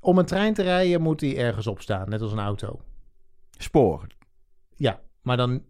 om 0.00 0.18
een 0.18 0.24
trein 0.24 0.54
te 0.54 0.62
rijden 0.62 1.00
moet 1.00 1.18
die 1.18 1.36
ergens 1.36 1.66
op 1.66 1.80
staan, 1.80 2.08
net 2.08 2.20
als 2.20 2.32
een 2.32 2.38
auto. 2.38 2.80
spoor. 3.58 4.06
Ja, 4.76 5.00
maar 5.22 5.36
dan 5.36 5.62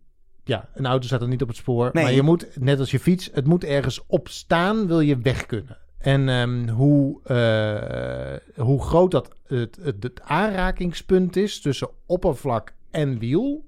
ja, 0.44 0.68
een 0.74 0.87
auto 0.87 1.07
staat 1.07 1.20
dan 1.20 1.28
niet 1.28 1.42
op 1.42 1.48
het 1.48 1.57
spoor. 1.57 1.90
Nee. 1.92 2.04
Maar 2.04 2.12
je 2.12 2.22
moet, 2.22 2.48
net 2.61 2.78
als 2.78 2.90
je 2.90 3.00
fiets, 3.00 3.31
het 3.33 3.46
moet 3.46 3.64
ergens 3.64 4.00
op 4.07 4.28
staan, 4.28 4.87
wil 4.87 5.00
je 5.00 5.18
weg 5.18 5.46
kunnen. 5.46 5.78
En 5.98 6.28
ehm, 6.28 6.68
hoe, 6.68 7.22
eh, 7.24 8.62
hoe 8.64 8.83
groot 8.83 9.11
dat 9.11 9.31
het, 9.46 9.78
het, 9.83 10.02
het 10.02 10.20
aanrakingspunt 10.22 11.37
is 11.37 11.61
tussen 11.61 11.88
oppervlak 12.07 12.74
en 12.90 13.18
wiel, 13.18 13.66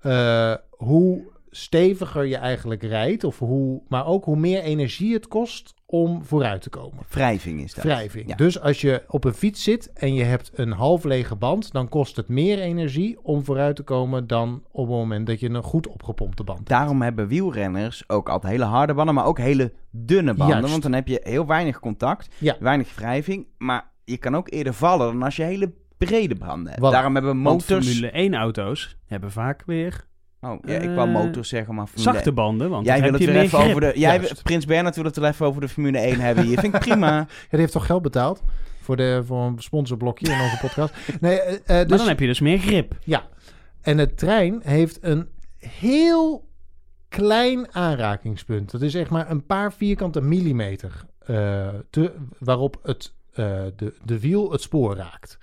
eh, 0.00 0.54
hoe 0.70 1.32
steviger 1.50 2.24
je 2.24 2.36
eigenlijk 2.36 2.82
rijdt, 2.82 3.24
of 3.24 3.38
hoe, 3.38 3.82
maar 3.88 4.06
ook 4.06 4.24
hoe 4.24 4.36
meer 4.36 4.62
energie 4.62 5.14
het 5.14 5.28
kost 5.28 5.74
om 5.86 6.24
vooruit 6.24 6.62
te 6.62 6.70
komen. 6.70 7.04
Wrijving 7.08 7.62
is 7.62 7.74
dat. 7.74 7.84
Wrijving. 7.84 8.28
Ja. 8.28 8.34
Dus 8.36 8.60
als 8.60 8.80
je 8.80 9.02
op 9.08 9.24
een 9.24 9.34
fiets 9.34 9.62
zit 9.62 9.92
en 9.92 10.14
je 10.14 10.24
hebt 10.24 10.50
een 10.54 10.72
half 10.72 11.04
lege 11.04 11.36
band, 11.36 11.72
dan 11.72 11.88
kost 11.88 12.16
het 12.16 12.28
meer 12.28 12.58
energie 12.58 13.18
om 13.22 13.44
vooruit 13.44 13.76
te 13.76 13.82
komen 13.82 14.26
dan 14.26 14.62
op 14.70 14.86
het 14.86 14.96
moment 14.96 15.26
dat 15.26 15.40
je 15.40 15.48
een 15.50 15.62
goed 15.62 15.86
opgepompte 15.86 16.44
band 16.44 16.58
hebt. 16.58 16.70
Daarom 16.70 17.02
hebben 17.02 17.28
wielrenners 17.28 18.04
ook 18.06 18.28
altijd 18.28 18.52
hele 18.52 18.64
harde 18.64 18.94
banden, 18.94 19.14
maar 19.14 19.26
ook 19.26 19.38
hele 19.38 19.72
dunne 19.90 20.34
banden. 20.34 20.56
Juist. 20.56 20.70
Want 20.70 20.82
dan 20.82 20.92
heb 20.92 21.08
je 21.08 21.20
heel 21.22 21.46
weinig 21.46 21.80
contact, 21.80 22.34
Ja. 22.38 22.56
weinig 22.60 22.94
wrijving. 22.94 23.46
Maar 23.58 23.90
je 24.04 24.16
kan 24.16 24.36
ook 24.36 24.50
eerder 24.50 24.74
vallen 24.74 25.12
dan 25.12 25.22
als 25.22 25.36
je 25.36 25.42
hele 25.42 25.72
brede 25.98 26.34
banden 26.34 26.72
hebt. 26.72 26.78
Voilà. 26.86 26.90
Daarom 26.90 27.14
hebben 27.14 27.42
Want 27.42 27.68
motors... 27.68 27.86
Formule 27.86 28.10
1 28.10 28.34
auto's 28.34 28.96
hebben 29.06 29.30
vaak 29.30 29.62
weer 29.66 30.06
Oh, 30.40 30.58
ja, 30.64 30.78
ik 30.78 30.94
wou 30.94 31.08
Eh, 31.08 31.14
motors 31.14 31.48
zeggen, 31.48 31.74
maar 31.74 31.86
Formule 31.86 32.12
zachte 32.12 32.32
banden, 32.32 32.70
want 32.70 32.86
Jij 32.86 33.00
dan 33.00 33.02
wil 33.02 33.12
heb 33.12 33.20
het 33.20 33.28
je 33.28 33.34
weer 33.34 33.42
meer 33.42 33.52
even 33.52 33.58
grip. 33.58 33.76
over 33.76 33.92
de... 33.92 34.00
Jij, 34.00 34.16
Juist. 34.16 34.42
Prins 34.42 34.64
Bernhard 34.64 34.96
wil 34.96 35.04
het 35.04 35.16
wel 35.16 35.28
even 35.28 35.46
over 35.46 35.60
de 35.60 35.68
Formule 35.68 35.98
1 35.98 36.20
hebben 36.20 36.44
hier. 36.44 36.58
Vind 36.60 36.74
ik 36.74 36.80
prima. 36.80 37.16
Ja, 37.16 37.26
die 37.50 37.58
heeft 37.58 37.72
toch 37.72 37.86
geld 37.86 38.02
betaald 38.02 38.42
voor, 38.80 38.96
de, 38.96 39.22
voor 39.24 39.42
een 39.42 39.58
sponsorblokje 39.58 40.32
in 40.32 40.40
onze 40.40 40.58
podcast. 40.60 40.94
Nee, 41.20 41.40
eh, 41.40 41.54
eh, 41.54 41.60
Maar 41.66 41.86
dus, 41.86 41.98
dan 41.98 42.08
heb 42.08 42.20
je 42.20 42.26
dus 42.26 42.40
meer 42.40 42.58
grip. 42.58 42.94
ja. 43.04 43.28
En 43.80 43.96
de 43.96 44.14
trein 44.14 44.60
heeft 44.64 44.98
een 45.00 45.28
heel 45.58 46.48
klein 47.08 47.74
aanrakingspunt. 47.74 48.70
Dat 48.70 48.82
is 48.82 48.94
echt 48.94 49.10
maar 49.10 49.30
een 49.30 49.46
paar 49.46 49.72
vierkante 49.72 50.20
millimeter 50.20 51.04
eh, 51.18 51.68
te, 51.90 52.12
waarop 52.38 52.80
het, 52.82 53.14
de, 53.76 53.94
de 54.04 54.20
wiel 54.20 54.50
het 54.52 54.60
spoor 54.62 54.96
raakt. 54.96 55.38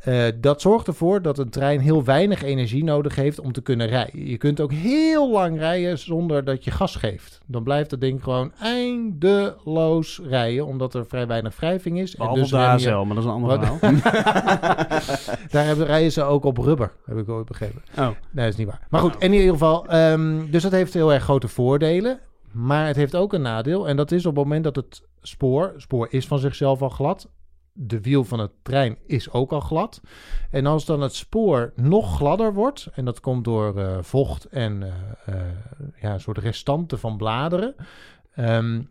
Eh, 0.00 0.24
dat 0.40 0.60
zorgt 0.60 0.86
ervoor 0.86 1.22
dat 1.22 1.38
een 1.38 1.50
trein 1.50 1.80
heel 1.80 2.04
weinig 2.04 2.42
energie 2.42 2.84
nodig 2.84 3.14
heeft 3.14 3.40
om 3.40 3.52
te 3.52 3.60
kunnen 3.62 3.86
rijden. 3.86 4.26
Je 4.28 4.36
kunt 4.36 4.60
ook 4.60 4.72
heel 4.72 5.30
lang 5.30 5.58
rijden 5.58 5.98
zonder 5.98 6.44
dat 6.44 6.64
je 6.64 6.70
gas 6.70 6.96
geeft. 6.96 7.40
Dan 7.46 7.62
blijft 7.62 7.90
dat 7.90 8.00
ding 8.00 8.22
gewoon 8.22 8.52
eindeloos 8.60 10.20
rijden, 10.28 10.66
omdat 10.66 10.94
er 10.94 11.06
vrij 11.06 11.26
weinig 11.26 11.56
wrijving 11.56 11.98
is. 12.00 12.16
Behalve 12.16 12.40
dus 12.40 12.50
de 12.50 12.56
je- 12.56 12.90
maar 13.04 13.14
dat 13.14 13.18
is 13.18 13.24
een 13.24 13.30
ander 13.30 13.58
verhaal. 13.58 13.78
Daar 15.50 15.64
hebben, 15.64 15.86
rijden 15.86 16.12
ze 16.12 16.22
ook 16.22 16.44
op 16.44 16.58
rubber, 16.58 16.92
heb 17.04 17.18
ik 17.18 17.28
ooit 17.28 17.46
begrepen. 17.46 17.82
Oh, 17.98 17.98
Nee, 18.06 18.44
dat 18.44 18.52
is 18.52 18.56
niet 18.56 18.66
waar. 18.66 18.86
Maar 18.90 19.00
goed, 19.00 19.14
in 19.18 19.32
ieder 19.32 19.50
geval, 19.52 19.86
ehm, 19.86 20.50
dus 20.50 20.62
dat 20.62 20.72
heeft 20.72 20.94
heel 20.94 21.12
erg 21.12 21.22
grote 21.22 21.48
voordelen. 21.48 22.18
Maar 22.54 22.86
het 22.86 22.96
heeft 22.96 23.16
ook 23.16 23.32
een 23.32 23.42
nadeel. 23.42 23.88
En 23.88 23.96
dat 23.96 24.12
is 24.12 24.26
op 24.26 24.34
het 24.36 24.44
moment 24.44 24.64
dat 24.64 24.76
het 24.76 25.02
spoor, 25.22 25.74
spoor 25.76 26.06
is 26.10 26.26
van 26.26 26.38
zichzelf 26.38 26.82
al 26.82 26.88
glad. 26.88 27.28
De 27.72 28.00
wiel 28.00 28.24
van 28.24 28.38
het 28.38 28.50
trein 28.62 28.98
is 29.06 29.30
ook 29.30 29.52
al 29.52 29.60
glad. 29.60 30.00
En 30.50 30.66
als 30.66 30.84
dan 30.84 31.00
het 31.00 31.14
spoor 31.14 31.72
nog 31.76 32.16
gladder 32.16 32.54
wordt, 32.54 32.88
en 32.94 33.04
dat 33.04 33.20
komt 33.20 33.44
door 33.44 33.78
eh, 33.78 33.98
vocht 34.00 34.44
en 34.44 34.82
eh, 34.82 35.34
eh, 35.34 35.42
ja, 36.00 36.12
een 36.12 36.20
soort 36.20 36.38
restanten 36.38 36.98
van 36.98 37.16
bladeren, 37.16 37.74
ehm, 38.34 38.82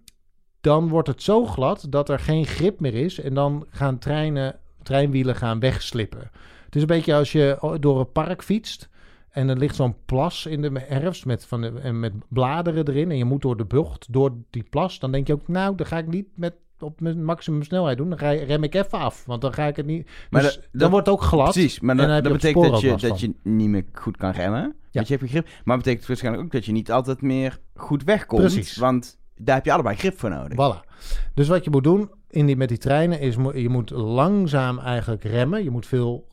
dan 0.62 0.88
wordt 0.88 1.08
het 1.08 1.24
zo 1.24 1.46
glad 1.46 1.86
dat 1.90 2.10
er 2.10 2.20
geen 2.20 2.46
grip 2.46 2.80
meer 2.80 2.96
is. 2.96 3.20
En 3.20 3.34
dan 3.34 3.66
gaan 3.70 3.98
treinen, 3.98 4.60
treinwielen 4.82 5.36
gaan 5.36 5.60
wegslippen. 5.60 6.32
Het 6.66 6.76
is 6.76 6.82
een 6.82 6.88
beetje 6.88 7.16
als 7.16 7.32
je 7.32 7.78
door 7.80 8.00
een 8.00 8.12
park 8.12 8.44
fietst. 8.44 8.90
En 9.34 9.50
er 9.50 9.58
ligt 9.58 9.76
zo'n 9.76 9.96
plas 10.06 10.46
in 10.46 10.62
de 10.62 10.72
herfst 10.86 11.26
met, 11.26 11.46
van 11.46 11.62
de, 11.62 11.68
en 11.82 12.00
met 12.00 12.14
bladeren 12.30 12.88
erin. 12.88 13.12
En 13.12 13.18
je 13.18 13.26
moet 13.26 13.42
door 13.42 13.58
de 13.58 13.66
bocht, 13.66 14.14
door 14.14 14.36
die 14.50 14.64
plas. 14.70 15.00
Dan 15.00 15.12
denk 15.12 15.28
je 15.28 15.34
ook, 15.34 15.48
nou, 15.48 15.76
dan 15.76 15.86
ga 15.86 15.98
ik 15.98 16.08
niet 16.08 16.28
met, 16.36 16.54
op 16.80 17.02
mijn 17.02 17.26
maximum 17.26 17.64
snelheid 17.64 17.98
doen. 17.98 18.10
Dan 18.10 18.18
ga 18.18 18.30
je, 18.30 18.44
rem 18.44 18.64
ik 18.64 18.74
even 18.76 19.00
af, 19.00 19.26
want 19.26 19.42
dan 19.42 19.54
ga 19.54 19.66
ik 19.68 19.76
het 19.76 19.86
niet... 19.86 20.10
Maar 20.30 20.42
Dus 20.42 20.54
dat- 20.56 20.64
dan 20.72 20.80
dat- 20.82 20.90
wordt 20.92 21.06
het 21.06 21.16
ook 21.16 21.22
glad. 21.22 21.52
Precies, 21.52 21.80
maar 21.80 21.96
dan, 21.96 22.08
dat 22.08 22.24
betekent 22.32 22.72
dat 22.72 22.82
je, 22.82 22.96
dat 22.96 23.20
je 23.20 23.34
niet 23.44 23.70
meer 23.70 23.86
goed 23.94 24.18
kan 24.18 24.32
remmen. 24.32 24.76
Want 24.92 25.08
je 25.08 25.14
hebt 25.14 25.26
je 25.26 25.32
grip. 25.32 25.48
Maar 25.64 25.76
het 25.76 25.84
betekent 25.86 26.08
waarschijnlijk 26.08 26.44
ook 26.46 26.52
dat 26.52 26.66
je 26.66 26.72
niet 26.72 26.92
altijd 26.92 27.22
meer 27.22 27.60
goed 27.76 28.04
wegkomt. 28.04 28.42
Precies. 28.42 28.78
Want 28.78 29.20
daar 29.36 29.56
heb 29.56 29.66
je 29.66 29.72
allebei 29.74 29.96
grip 29.96 30.20
voor 30.20 30.30
nodig. 30.30 30.54
Voilà. 30.54 30.90
Dus 31.34 31.48
wat 31.48 31.64
je 31.64 31.70
moet 31.70 31.84
doen 31.84 32.12
in 32.30 32.46
die, 32.46 32.56
met 32.56 32.70
die 32.70 32.78
treinen 32.78 33.20
is, 33.20 33.36
je 33.54 33.70
moet 33.70 33.90
langzaam 33.90 34.80
eigenlijk 34.80 35.24
remmen. 35.24 35.64
Je 35.64 35.70
moet 35.70 35.86
veel 35.88 36.28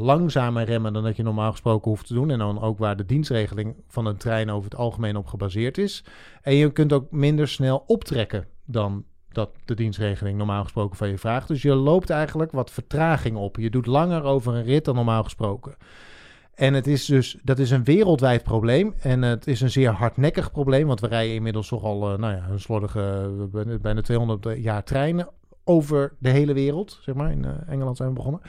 langzamer 0.00 0.64
remmen 0.64 0.92
dan 0.92 1.02
dat 1.02 1.16
je 1.16 1.22
normaal 1.22 1.50
gesproken 1.50 1.90
hoeft 1.90 2.06
te 2.06 2.14
doen. 2.14 2.30
En 2.30 2.38
dan 2.38 2.60
ook 2.60 2.78
waar 2.78 2.96
de 2.96 3.04
dienstregeling 3.04 3.74
van 3.88 4.06
een 4.06 4.16
trein 4.16 4.50
over 4.50 4.70
het 4.70 4.78
algemeen 4.78 5.16
op 5.16 5.26
gebaseerd 5.26 5.78
is. 5.78 6.04
En 6.42 6.54
je 6.54 6.72
kunt 6.72 6.92
ook 6.92 7.10
minder 7.10 7.48
snel 7.48 7.84
optrekken 7.86 8.46
dan 8.64 9.04
dat 9.32 9.50
de 9.64 9.74
dienstregeling 9.74 10.38
normaal 10.38 10.62
gesproken 10.62 10.96
van 10.96 11.08
je 11.08 11.18
vraagt. 11.18 11.48
Dus 11.48 11.62
je 11.62 11.74
loopt 11.74 12.10
eigenlijk 12.10 12.52
wat 12.52 12.70
vertraging 12.70 13.36
op. 13.36 13.56
Je 13.56 13.70
doet 13.70 13.86
langer 13.86 14.22
over 14.22 14.54
een 14.54 14.64
rit 14.64 14.84
dan 14.84 14.94
normaal 14.94 15.22
gesproken. 15.22 15.76
En 16.54 16.74
het 16.74 16.86
is 16.86 17.04
dus, 17.04 17.38
dat 17.42 17.58
is 17.58 17.70
een 17.70 17.84
wereldwijd 17.84 18.42
probleem. 18.42 18.94
En 18.98 19.22
het 19.22 19.46
is 19.46 19.60
een 19.60 19.70
zeer 19.70 19.90
hardnekkig 19.90 20.50
probleem. 20.50 20.86
Want 20.86 21.00
we 21.00 21.06
rijden 21.06 21.34
inmiddels 21.34 21.68
toch 21.68 21.84
al, 21.84 22.12
eh, 22.12 22.18
nou 22.18 22.34
ja, 22.34 22.46
een 22.50 22.60
slordige, 22.60 23.30
eh, 23.40 23.44
bijna- 23.50 23.78
bijna 23.78 24.00
200 24.00 24.62
jaar 24.62 24.84
treinen 24.84 25.28
over 25.64 26.12
de 26.18 26.28
hele 26.28 26.52
wereld. 26.52 26.98
Zeg 27.02 27.14
maar, 27.14 27.30
in 27.30 27.44
eh, 27.44 27.50
Engeland 27.66 27.96
zijn 27.96 28.08
we 28.08 28.14
begonnen. 28.14 28.40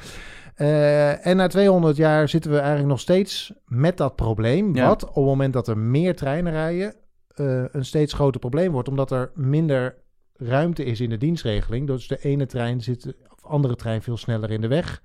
Eh, 0.55 1.25
en 1.25 1.37
na 1.37 1.47
200 1.47 1.97
jaar 1.97 2.29
zitten 2.29 2.51
we 2.51 2.57
eigenlijk 2.57 2.89
nog 2.89 2.99
steeds 2.99 3.53
met 3.65 3.97
dat 3.97 4.15
probleem. 4.15 4.75
Ja. 4.75 4.87
Wat 4.87 5.03
op 5.03 5.15
het 5.15 5.25
moment 5.25 5.53
dat 5.53 5.67
er 5.67 5.77
meer 5.77 6.15
treinen 6.15 6.51
rijden, 6.51 6.93
eh, 7.35 7.63
een 7.71 7.85
steeds 7.85 8.13
groter 8.13 8.39
probleem 8.39 8.71
wordt. 8.71 8.87
Omdat 8.87 9.11
er 9.11 9.31
minder 9.35 9.95
ruimte 10.37 10.83
is 10.83 10.99
in 10.99 11.09
de 11.09 11.17
dienstregeling. 11.17 11.87
Dus 11.87 12.07
de 12.07 12.17
ene 12.21 12.45
trein 12.45 12.81
zit, 12.81 13.13
of 13.29 13.45
andere 13.45 13.75
trein 13.75 14.01
veel 14.01 14.17
sneller 14.17 14.51
in 14.51 14.61
de 14.61 14.67
weg. 14.67 15.01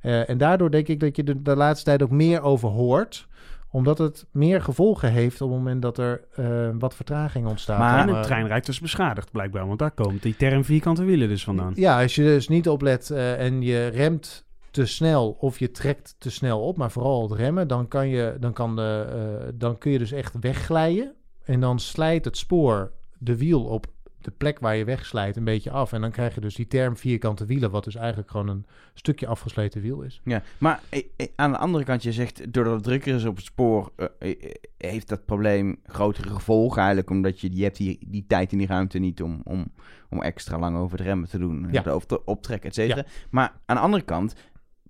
Eh, 0.00 0.28
en 0.28 0.38
daardoor 0.38 0.70
denk 0.70 0.88
ik 0.88 1.00
dat 1.00 1.16
je 1.16 1.24
er 1.24 1.42
de 1.42 1.56
laatste 1.56 1.84
tijd 1.84 2.02
ook 2.02 2.10
meer 2.10 2.42
over 2.42 2.68
hoort 2.68 3.28
omdat 3.74 3.98
het 3.98 4.26
meer 4.30 4.62
gevolgen 4.62 5.12
heeft 5.12 5.40
op 5.40 5.48
het 5.48 5.58
moment 5.58 5.82
dat 5.82 5.98
er 5.98 6.24
wat 6.78 6.94
vertraging 6.94 7.46
ontstaat. 7.46 7.78
Maar- 7.78 8.08
een 8.08 8.14
eh, 8.14 8.20
treinrijk 8.20 8.64
dus 8.64 8.80
beschadigd 8.80 9.30
blijkbaar, 9.30 9.66
want 9.66 9.78
daar 9.78 9.90
komt 9.90 10.22
die 10.22 10.36
term 10.36 10.64
vierkante 10.64 11.04
wielen 11.04 11.28
dus 11.28 11.44
vandaan. 11.44 11.72
Ja, 11.76 12.02
als 12.02 12.14
je 12.14 12.22
dus 12.22 12.48
niet 12.48 12.68
oplet 12.68 13.10
en 13.10 13.62
je 13.62 13.86
remt 13.86 14.43
te 14.74 14.86
snel 14.86 15.30
of 15.40 15.58
je 15.58 15.70
trekt 15.70 16.14
te 16.18 16.30
snel 16.30 16.60
op, 16.60 16.76
maar 16.76 16.90
vooral 16.90 17.22
het 17.22 17.38
remmen, 17.38 17.68
dan, 17.68 17.88
kan 17.88 18.08
je, 18.08 18.36
dan, 18.40 18.52
kan 18.52 18.76
de, 18.76 19.06
eh, 19.08 19.52
dan 19.54 19.78
kun 19.78 19.90
je 19.90 19.98
dus 19.98 20.12
echt 20.12 20.34
wegglijden. 20.40 21.14
En 21.44 21.60
dan 21.60 21.78
slijt 21.78 22.24
het 22.24 22.36
spoor 22.36 22.92
de 23.18 23.36
wiel 23.36 23.64
op 23.64 23.86
de 24.20 24.30
plek 24.30 24.58
waar 24.58 24.76
je 24.76 24.84
wegslijt 24.84 25.36
een 25.36 25.44
beetje 25.44 25.70
af. 25.70 25.92
En 25.92 26.00
dan 26.00 26.10
krijg 26.10 26.34
je 26.34 26.40
dus 26.40 26.54
die 26.54 26.66
term 26.66 26.96
vierkante 26.96 27.44
wielen, 27.44 27.70
wat 27.70 27.84
dus 27.84 27.94
eigenlijk 27.94 28.30
gewoon 28.30 28.48
een 28.48 28.66
stukje 28.94 29.26
afgesleten 29.26 29.80
wiel 29.80 30.02
is. 30.02 30.20
Ja, 30.24 30.42
maar 30.58 30.80
eh, 30.88 31.02
eh, 31.16 31.26
aan 31.36 31.52
de 31.52 31.58
andere 31.58 31.84
kant, 31.84 32.02
je 32.02 32.12
zegt, 32.12 32.52
doordat 32.52 32.74
het 32.74 32.82
drukker 32.82 33.14
is 33.14 33.24
op 33.24 33.36
het 33.36 33.44
spoor, 33.44 33.92
heeft 34.78 35.08
dat 35.08 35.24
probleem 35.24 35.80
grotere 35.86 36.28
gevolgen 36.30 36.78
eigenlijk, 36.78 37.10
omdat 37.10 37.40
je, 37.40 37.56
je 37.56 37.62
hebt 37.62 37.76
die, 37.76 37.98
die 38.06 38.24
tijd 38.28 38.52
en 38.52 38.58
die 38.58 38.66
ruimte 38.66 38.98
niet 38.98 39.22
om, 39.22 39.40
om, 39.44 39.72
om 40.10 40.22
extra 40.22 40.58
lang 40.58 40.76
over 40.76 40.96
de 40.96 41.02
remmen 41.02 41.28
te 41.28 41.38
doen, 41.38 41.68
Ja. 41.70 41.82
te 41.82 42.24
optrekken, 42.24 42.68
et 42.68 42.74
cetera. 42.74 43.04
Maar 43.30 43.52
aan 43.66 43.76
de 43.76 43.82
andere 43.82 44.02
kant, 44.02 44.34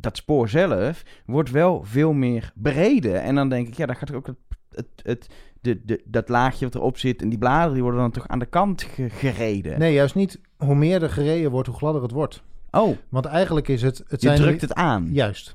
dat 0.04 0.16
spoor 0.16 0.48
zelf 0.48 1.02
wordt 1.26 1.50
wel 1.50 1.82
veel 1.82 2.12
meer 2.12 2.52
bereden. 2.54 3.22
En 3.22 3.34
dan 3.34 3.48
denk 3.48 3.66
ik, 3.68 3.74
ja, 3.74 3.86
dan 3.86 3.96
gaat 3.96 4.12
ook 4.12 4.26
het, 4.26 4.36
het, 4.70 4.86
het, 5.02 5.28
de, 5.60 5.84
de, 5.84 6.02
dat 6.04 6.28
laagje 6.28 6.64
wat 6.64 6.74
erop 6.74 6.98
zit 6.98 7.22
en 7.22 7.28
die 7.28 7.38
bladeren, 7.38 7.72
die 7.72 7.82
worden 7.82 8.00
dan 8.00 8.10
toch 8.10 8.28
aan 8.28 8.38
de 8.38 8.46
kant 8.46 8.82
ge- 8.82 9.10
gereden. 9.10 9.78
Nee, 9.78 9.92
juist 9.92 10.14
niet. 10.14 10.40
Hoe 10.56 10.74
meer 10.74 11.02
er 11.02 11.10
gereden 11.10 11.50
wordt, 11.50 11.68
hoe 11.68 11.76
gladder 11.76 12.02
het 12.02 12.10
wordt. 12.10 12.42
Oh, 12.70 12.96
Want 13.08 13.24
eigenlijk 13.24 13.68
is 13.68 13.82
het... 13.82 13.98
het 14.08 14.22
je 14.22 14.28
zijn 14.28 14.40
drukt 14.40 14.60
het 14.60 14.74
aan. 14.74 15.08
Juist. 15.12 15.54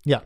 Ja. 0.00 0.22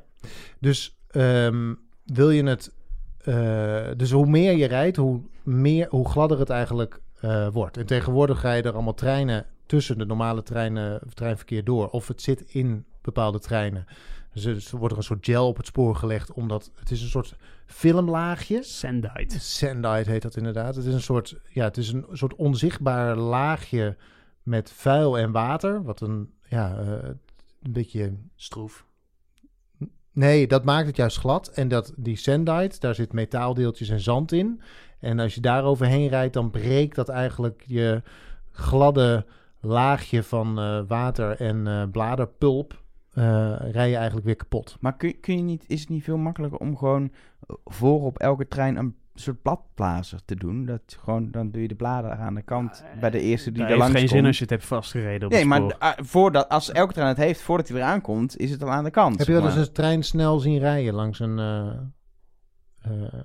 Dus 0.61 0.99
ehm, 1.11 1.74
wil 2.05 2.30
je 2.30 2.43
het... 2.45 2.74
eh, 3.18 3.87
dus 3.97 4.11
hoe 4.11 4.26
meer 4.26 4.57
je 4.57 4.66
rijdt, 4.66 4.97
hoe, 4.97 5.20
meer, 5.43 5.87
hoe 5.91 6.09
gladder 6.09 6.39
het 6.39 6.51
eigenlijk 6.51 7.01
eh, 7.20 7.49
wordt. 7.49 7.76
En 7.76 7.87
tegenwoordig 7.87 8.43
rijden 8.43 8.64
er 8.70 8.74
allemaal 8.76 8.95
treinen 8.95 9.47
tussen 9.66 9.99
de 9.99 10.07
normale 10.07 10.43
treinen, 10.43 11.01
treinverkeer 11.14 11.64
door. 11.64 11.89
Of 11.89 12.09
het 12.09 12.22
zit 12.22 12.41
in 12.41 12.84
bepaalde 13.07 13.39
treinen. 13.39 13.87
Dus 14.33 14.73
er 14.73 14.79
wordt 14.79 14.93
er 14.93 14.99
een 14.99 15.05
soort 15.05 15.25
gel 15.25 15.47
op 15.47 15.57
het 15.57 15.67
spoor 15.67 15.97
gelegd, 15.97 16.33
omdat 16.33 16.71
het 16.79 16.91
is 16.91 17.03
een 17.03 17.09
soort 17.09 17.37
filmlaagje. 17.67 18.63
Sandite. 18.63 19.41
Sandite 19.41 20.11
heet 20.11 20.23
dat 20.23 20.37
inderdaad. 20.37 20.77
Het 20.77 20.85
is 20.85 20.95
een 20.95 21.01
soort, 21.01 21.37
ja, 21.49 21.65
het 21.65 21.77
is 21.77 21.93
een 21.93 22.07
soort 22.13 22.35
onzichtbaar 22.35 23.17
laagje 23.17 23.97
met 24.43 24.73
vuil 24.73 25.19
en 25.19 25.33
water. 25.33 25.83
Wat 25.83 26.01
een, 26.01 26.33
ja, 26.49 26.79
eh, 26.79 27.09
een 27.63 27.73
beetje 27.73 28.17
Stroef. 28.35 28.85
Nee, 30.13 30.47
dat 30.47 30.65
maakt 30.65 30.87
het 30.87 30.97
juist 30.97 31.19
glad. 31.19 31.49
En 31.49 31.69
dat, 31.69 31.93
die 31.97 32.17
sandite, 32.17 32.79
daar 32.79 32.95
zit 32.95 33.13
metaaldeeltjes 33.13 33.89
en 33.89 34.01
zand 34.01 34.33
in. 34.33 34.61
En 35.01 35.19
als 35.19 35.35
je 35.35 35.41
daar 35.41 35.65
overheen 35.65 36.09
rijdt, 36.09 36.35
dan 36.35 36.51
breekt 36.51 36.95
dat 36.95 37.09
eigenlijk 37.09 37.63
je 37.67 38.03
gladde 38.53 39.27
laagje 39.61 40.23
van 40.23 40.59
eh, 40.59 40.81
water 40.89 41.41
en 41.41 41.67
eh, 41.67 41.83
bladerpulp. 41.91 42.85
Eh 43.17 43.57
rij 43.71 43.89
je 43.91 43.97
eigenlijk 43.97 44.27
weer 44.27 44.37
kapot. 44.37 44.77
Maar 44.81 44.97
kun, 44.97 45.21
kun 45.21 45.37
je 45.37 45.43
niet, 45.43 45.64
is 45.67 45.81
het 45.81 45.89
niet 45.89 46.05
veel 46.05 46.17
makkelijker 46.17 46.59
om 46.59 46.77
gewoon 46.77 47.12
voor 47.64 48.03
op 48.03 48.19
elke 48.19 48.49
trein 48.49 48.77
een 48.77 48.97
soort 49.14 49.43
bladblazer 49.43 50.25
te 50.25 50.35
doen? 50.35 50.64
Dat 50.64 50.81
gewoon, 51.01 51.31
dan 51.31 51.51
doe 51.51 51.62
je 51.62 51.69
de 51.69 51.75
bladeren 51.75 52.19
aan 52.19 52.35
de 52.35 52.43
kant 52.43 52.85
bij 53.01 53.11
de 53.11 53.21
eerste 53.21 53.53
die 53.53 53.62
Dat 53.62 53.71
er 53.71 53.77
heeft 53.77 53.79
langs 53.79 53.99
geen 53.99 54.09
komt. 54.09 54.19
zin 54.19 54.27
als 54.27 54.37
je 54.37 54.43
het 54.43 54.51
hebt 54.51 54.64
vastgereden 54.64 55.27
op 55.29 55.33
Nee, 55.35 55.45
maar 55.45 55.77
ah, 55.79 55.93
voordat, 55.97 56.49
als 56.49 56.73
elke 56.73 56.93
trein 56.93 57.09
het 57.09 57.17
heeft, 57.17 57.41
voordat 57.41 57.69
hij 57.69 57.77
eraan 57.77 58.01
komt, 58.01 58.37
is 58.37 58.51
het 58.51 58.62
al 58.62 58.71
aan 58.71 58.85
de 58.85 58.91
kant. 58.91 59.19
Heb 59.19 59.27
je 59.27 59.33
wel 59.33 59.45
eens 59.47 59.55
een 59.57 59.73
trein 59.73 60.03
snel 60.03 60.39
zien 60.39 60.59
rijden 60.59 60.95
langs 60.95 61.19
een... 61.19 61.39
eh, 61.39 61.73
eh, 62.83 63.21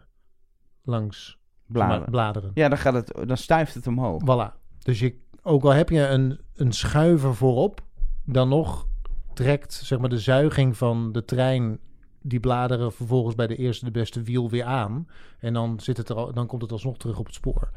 langs 0.84 1.40
bladeren? 1.66 2.12
bladeren? 2.12 2.52
Ja, 2.54 2.70
dan, 2.70 2.78
gaat 2.78 2.94
het, 2.94 3.28
dan 3.28 3.38
stuift 3.38 3.74
het 3.74 3.88
omhoog. 3.88 4.22
Voilà. 4.24 4.60
Dus 4.80 5.00
je, 5.00 5.16
ook 5.42 5.64
al 5.64 5.72
heb 5.72 5.90
je 5.90 6.08
een, 6.08 6.40
een 6.56 6.72
schuiver 6.72 7.36
voorop, 7.36 7.82
dan 8.26 8.50
nog 8.50 8.90
trekt 9.42 9.74
zeg 9.74 10.00
maar, 10.00 10.10
de 10.10 10.20
zuiging 10.20 10.78
van 10.78 11.12
de 11.12 11.26
trein 11.26 11.80
die 12.22 12.40
bladeren 12.40 12.92
vervolgens 12.92 13.36
bij 13.36 13.48
de 13.48 13.56
eerste 13.56 13.86
de 13.86 13.92
beste 13.92 14.22
wiel 14.22 14.50
weer 14.50 14.64
aan. 14.64 15.08
En 15.40 15.54
dan, 15.54 15.80
zit 15.80 15.98
het 15.98 16.10
er 16.10 16.16
al, 16.16 16.34
dan 16.34 16.48
komt 16.48 16.62
het 16.62 16.72
alsnog 16.72 16.98
terug 16.98 17.20
op 17.20 17.26
het 17.26 17.36
spoor. 17.36 17.72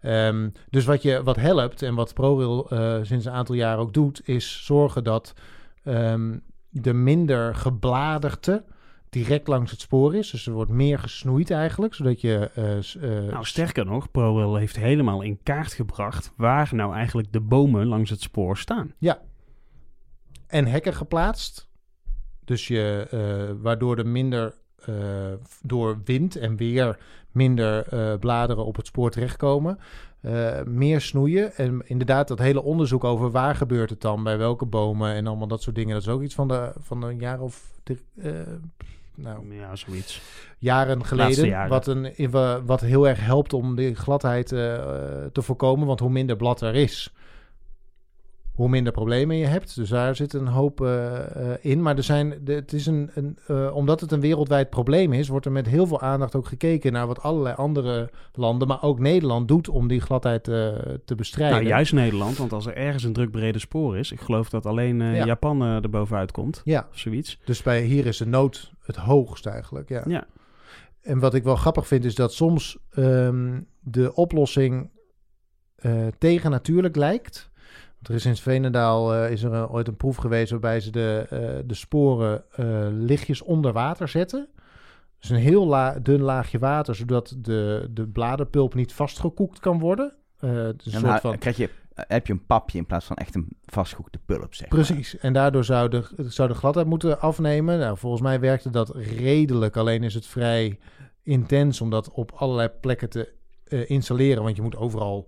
Ehm, 0.00 0.48
dus 0.70 0.84
wat, 0.84 1.02
je, 1.02 1.22
wat 1.22 1.36
helpt 1.36 1.82
en 1.82 1.94
wat 1.94 2.14
ProRail 2.14 2.68
eh, 2.70 2.98
sinds 3.02 3.24
een 3.24 3.32
aantal 3.32 3.54
jaar 3.54 3.78
ook 3.78 3.94
doet, 3.94 4.28
is 4.28 4.64
zorgen 4.64 5.04
dat 5.04 5.34
ehm, 5.84 6.38
de 6.68 6.92
minder 6.92 7.54
gebladerte 7.54 8.64
direct 9.08 9.48
langs 9.48 9.70
het 9.70 9.80
spoor 9.80 10.14
is. 10.14 10.30
Dus 10.30 10.46
er 10.46 10.52
wordt 10.52 10.70
meer 10.70 10.98
gesnoeid 10.98 11.50
eigenlijk, 11.50 11.94
zodat 11.94 12.20
je... 12.20 12.50
eh, 12.54 12.78
eh, 12.78 13.30
Nou, 13.30 13.44
sterker 13.44 13.86
nog, 13.86 14.10
ProRail 14.10 14.56
heeft 14.56 14.76
helemaal 14.76 15.22
in 15.22 15.38
kaart 15.42 15.72
gebracht 15.72 16.32
waar 16.36 16.70
nou 16.72 16.94
eigenlijk 16.94 17.32
de 17.32 17.40
bomen 17.40 17.86
langs 17.86 18.10
het 18.10 18.20
spoor 18.20 18.56
staan. 18.56 18.92
En 20.46 20.66
hekken 20.66 20.94
geplaatst. 20.94 21.68
Dus 22.44 22.68
je, 22.68 23.06
eh, 23.10 23.62
waardoor 23.62 23.98
er 23.98 24.06
minder 24.06 24.54
eh, 24.84 24.94
door 25.62 26.00
wind 26.04 26.36
en 26.36 26.56
weer 26.56 26.98
minder 27.32 27.88
eh, 27.88 28.18
bladeren 28.18 28.64
op 28.64 28.76
het 28.76 28.86
spoor 28.86 29.10
terechtkomen. 29.10 29.78
Meer 30.64 31.00
snoeien. 31.00 31.54
En 31.56 31.82
inderdaad, 31.84 32.28
dat 32.28 32.38
hele 32.38 32.62
onderzoek 32.62 33.04
over 33.04 33.30
waar 33.30 33.54
gebeurt 33.54 33.90
het 33.90 34.00
dan, 34.00 34.22
bij 34.22 34.38
welke 34.38 34.66
bomen 34.66 35.14
en 35.14 35.26
allemaal 35.26 35.46
dat 35.46 35.62
soort 35.62 35.76
dingen. 35.76 35.92
Dat 35.92 36.02
is 36.02 36.08
ook 36.08 36.22
iets 36.22 36.34
van, 36.34 36.48
de, 36.48 36.72
van 36.78 37.02
een 37.02 37.18
jaar 37.18 37.40
of 37.40 37.80
nou, 39.14 39.54
Ja, 39.54 39.76
zoiets. 39.76 40.22
jaren 40.58 41.04
geleden. 41.04 41.46
jaren. 41.46 41.68
Wat, 41.68 41.86
een, 41.86 42.30
wat 42.66 42.80
heel 42.80 43.08
erg 43.08 43.20
helpt 43.20 43.52
om 43.52 43.74
die 43.74 43.94
gladheid 43.94 44.46
te 44.48 45.30
voorkomen. 45.42 45.86
Want 45.86 46.00
hoe 46.00 46.10
minder 46.10 46.36
blad 46.36 46.60
er 46.60 46.74
is, 46.74 47.12
hoe 48.54 48.68
minder 48.68 48.92
problemen 48.92 49.36
je 49.36 49.46
hebt. 49.46 49.74
Dus 49.74 49.88
daar 49.88 50.16
zit 50.16 50.32
een 50.32 50.46
hoop 50.46 50.80
eh, 50.80 51.52
eh, 51.52 51.58
in. 51.60 51.82
Maar 51.82 51.96
er 51.96 52.02
zijn, 52.02 52.40
het 52.44 52.72
is 52.72 52.86
een, 52.86 53.10
een, 53.14 53.38
eh, 53.46 53.74
omdat 53.74 54.00
het 54.00 54.12
een 54.12 54.20
wereldwijd 54.20 54.70
probleem 54.70 55.12
is, 55.12 55.28
wordt 55.28 55.46
er 55.46 55.52
met 55.52 55.66
heel 55.66 55.86
veel 55.86 56.00
aandacht 56.00 56.34
ook 56.34 56.46
gekeken 56.46 56.92
naar 56.92 57.06
wat 57.06 57.22
allerlei 57.22 57.54
andere 57.54 58.10
landen, 58.32 58.68
maar 58.68 58.82
ook 58.82 58.98
Nederland 58.98 59.48
doet 59.48 59.68
om 59.68 59.88
die 59.88 60.00
gladheid 60.00 60.44
te 60.44 61.14
bestrijden. 61.16 61.56
Nou, 61.56 61.68
juist 61.68 61.92
Nederland, 61.92 62.36
want 62.36 62.52
als 62.52 62.66
er 62.66 62.76
ergens 62.76 63.04
een 63.04 63.12
druk 63.12 63.30
brede 63.30 63.58
spoor 63.58 63.98
is, 63.98 64.12
ik 64.12 64.20
geloof 64.20 64.48
dat 64.48 64.66
alleen 64.66 65.00
Ja. 65.00 65.24
Japan 65.24 65.62
er 65.62 65.90
bovenuit 65.90 66.32
komt, 66.32 66.60
Ja, 66.64 66.86
of 66.90 66.98
zoiets. 66.98 67.38
dus 67.44 67.62
bij 67.62 67.82
hier 67.82 68.06
is 68.06 68.16
de 68.16 68.26
nood 68.26 68.72
het 68.80 68.96
hoogst 68.96 69.46
eigenlijk. 69.46 69.88
Ja. 69.88 70.02
Ja. 70.06 70.26
En 71.00 71.18
wat 71.18 71.34
ik 71.34 71.42
wel 71.42 71.56
grappig 71.56 71.86
vind 71.86 72.04
is 72.04 72.14
dat 72.14 72.32
soms 72.32 72.78
ehm, 72.90 73.60
de 73.80 74.14
oplossing 74.14 74.90
eh 75.76 76.06
tegen 76.18 76.50
natuurlijk 76.50 76.96
lijkt. 76.96 77.52
Er 78.08 78.14
is 78.14 78.26
in 78.26 78.36
Veenendaal 78.36 79.14
eh, 79.14 79.30
is 79.30 79.42
er 79.42 79.52
een- 79.52 79.68
ooit 79.68 79.88
een 79.88 79.96
proef 79.96 80.16
geweest 80.16 80.50
waarbij 80.50 80.80
ze 80.80 80.90
de, 80.90 81.26
eh, 81.30 81.38
de 81.66 81.74
sporen 81.74 82.44
eh, 82.50 82.66
lichtjes 82.90 83.42
onder 83.42 83.72
water 83.72 84.08
zetten. 84.08 84.48
Dus 85.20 85.30
een 85.30 85.36
heel 85.36 85.66
la 85.66 85.98
dun 85.98 86.20
laagje 86.20 86.58
water, 86.58 86.94
zodat 86.94 87.34
de, 87.38 87.88
de 87.90 88.06
bladerpulp 88.08 88.74
niet 88.74 88.92
vastgekoekt 88.92 89.60
kan 89.60 89.78
worden. 89.78 90.14
Eh, 90.38 90.50
een 90.66 90.74
soort 90.78 91.20
van... 91.20 91.38
krijg 91.38 91.56
je, 91.56 91.68
eh, 91.94 92.04
heb 92.08 92.26
je 92.26 92.32
een 92.32 92.46
papje 92.46 92.78
in 92.78 92.86
plaats 92.86 93.06
van 93.06 93.16
echt 93.16 93.34
een 93.34 93.48
vastgekoekte 93.64 94.18
pulp, 94.26 94.54
zeg 94.54 94.70
maar. 94.70 94.84
Precies. 94.84 95.18
En 95.18 95.32
daardoor 95.32 95.64
zou 95.64 95.88
de, 95.88 96.02
zou 96.16 96.48
de 96.48 96.54
gladheid 96.54 96.86
moeten 96.86 97.20
afnemen. 97.20 97.78
Nou, 97.78 97.98
volgens 97.98 98.22
mij 98.22 98.40
werkte 98.40 98.70
dat 98.70 98.94
redelijk. 98.96 99.76
Alleen 99.76 100.02
is 100.02 100.14
het 100.14 100.26
vrij 100.26 100.78
intens 101.22 101.80
om 101.80 101.90
dat 101.90 102.10
op 102.10 102.32
allerlei 102.34 102.68
plekken 102.80 103.10
te 103.10 103.32
eh, 103.64 103.90
installeren. 103.90 104.42
Want 104.42 104.56
je 104.56 104.62
moet 104.62 104.76
overal... 104.76 105.26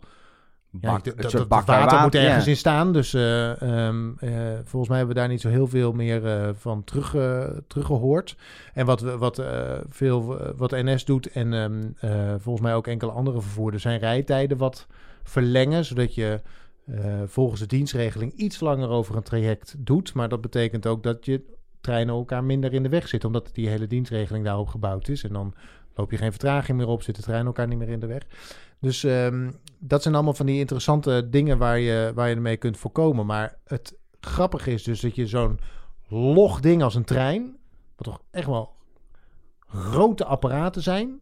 Bak- 0.81 1.23
dat, 1.23 1.47
water 1.49 2.01
moet 2.01 2.15
ergens 2.15 2.45
ja. 2.45 2.51
in 2.51 2.57
staan. 2.57 2.93
Dus 2.93 3.15
eh, 3.15 3.63
ehm, 3.63 4.11
eh, 4.19 4.31
volgens 4.65 4.89
mij 4.89 4.99
hebben 4.99 5.15
we 5.15 5.21
daar 5.21 5.31
niet 5.31 5.41
zo 5.41 5.49
heel 5.49 5.67
veel 5.67 5.93
meer 5.93 6.27
eh, 6.27 6.49
van 6.55 6.85
terug, 6.85 7.15
eh, 7.15 7.45
teruggehoord. 7.67 8.37
En 8.75 8.87
wat, 8.87 9.01
wat, 9.01 9.43
veel, 9.89 10.53
wat 10.57 10.71
NS 10.71 11.05
doet 11.05 11.31
en 11.31 11.53
ehm, 11.53 11.87
eh, 12.01 12.35
volgens 12.39 12.65
mij 12.65 12.75
ook 12.75 12.87
enkele 12.87 13.11
andere 13.11 13.41
vervoerders... 13.41 13.83
zijn 13.83 13.99
rijtijden 13.99 14.57
wat 14.57 14.87
verlengen, 15.23 15.85
zodat 15.85 16.15
je 16.15 16.41
volgens 17.27 17.61
de 17.61 17.67
dienstregeling 17.67 18.33
iets 18.33 18.61
langer 18.61 18.89
over 18.89 19.17
een 19.17 19.23
traject 19.23 19.75
doet. 19.79 20.15
Maar 20.15 20.29
dat 20.29 20.41
betekent 20.41 20.87
ook 20.87 21.03
dat 21.03 21.25
je 21.25 21.43
treinen 21.81 22.15
elkaar 22.15 22.45
minder 22.45 22.73
in 22.75 22.83
de 22.83 22.89
weg 22.89 23.09
zitten, 23.09 23.29
omdat 23.29 23.51
die 23.53 23.69
hele 23.69 23.87
dienstregeling 23.87 24.45
daarop 24.45 24.69
gebouwd 24.69 25.09
is. 25.09 25.25
En 25.25 25.33
dan 25.33 25.55
loop 25.97 26.11
je 26.11 26.17
geen 26.17 26.31
vertraging 26.31 26.79
meer 26.79 26.87
op, 26.89 27.03
zit 27.03 27.17
de 27.17 27.23
trein 27.23 27.47
elkaar 27.47 27.67
niet 27.67 27.79
meer 27.79 27.89
in 27.89 28.01
de 28.01 28.07
weg. 28.07 28.23
Dus 28.81 29.05
ehm, 29.05 29.51
dat 29.79 30.03
zijn 30.03 30.15
allemaal 30.15 30.35
van 30.35 30.47
die 30.47 30.59
interessante 30.59 31.29
dingen 31.31 31.59
waar 31.59 31.79
je, 31.79 32.13
waar 32.15 32.29
je 32.29 32.35
ermee 32.35 32.57
kunt 32.57 32.77
voorkomen. 32.77 33.27
Maar 33.27 33.55
het 33.65 33.99
grappige 34.21 34.73
is 34.73 34.83
dus 34.83 35.01
dat 35.01 35.15
je 35.15 35.27
zo'n 35.27 35.59
log 36.09 36.61
ding 36.61 36.83
als 36.83 36.95
een 36.95 37.05
trein, 37.05 37.57
wat 37.97 38.07
toch 38.07 38.21
echt 38.31 38.47
wel 38.47 38.75
grote 39.67 40.25
apparaten 40.25 40.83
zijn, 40.83 41.21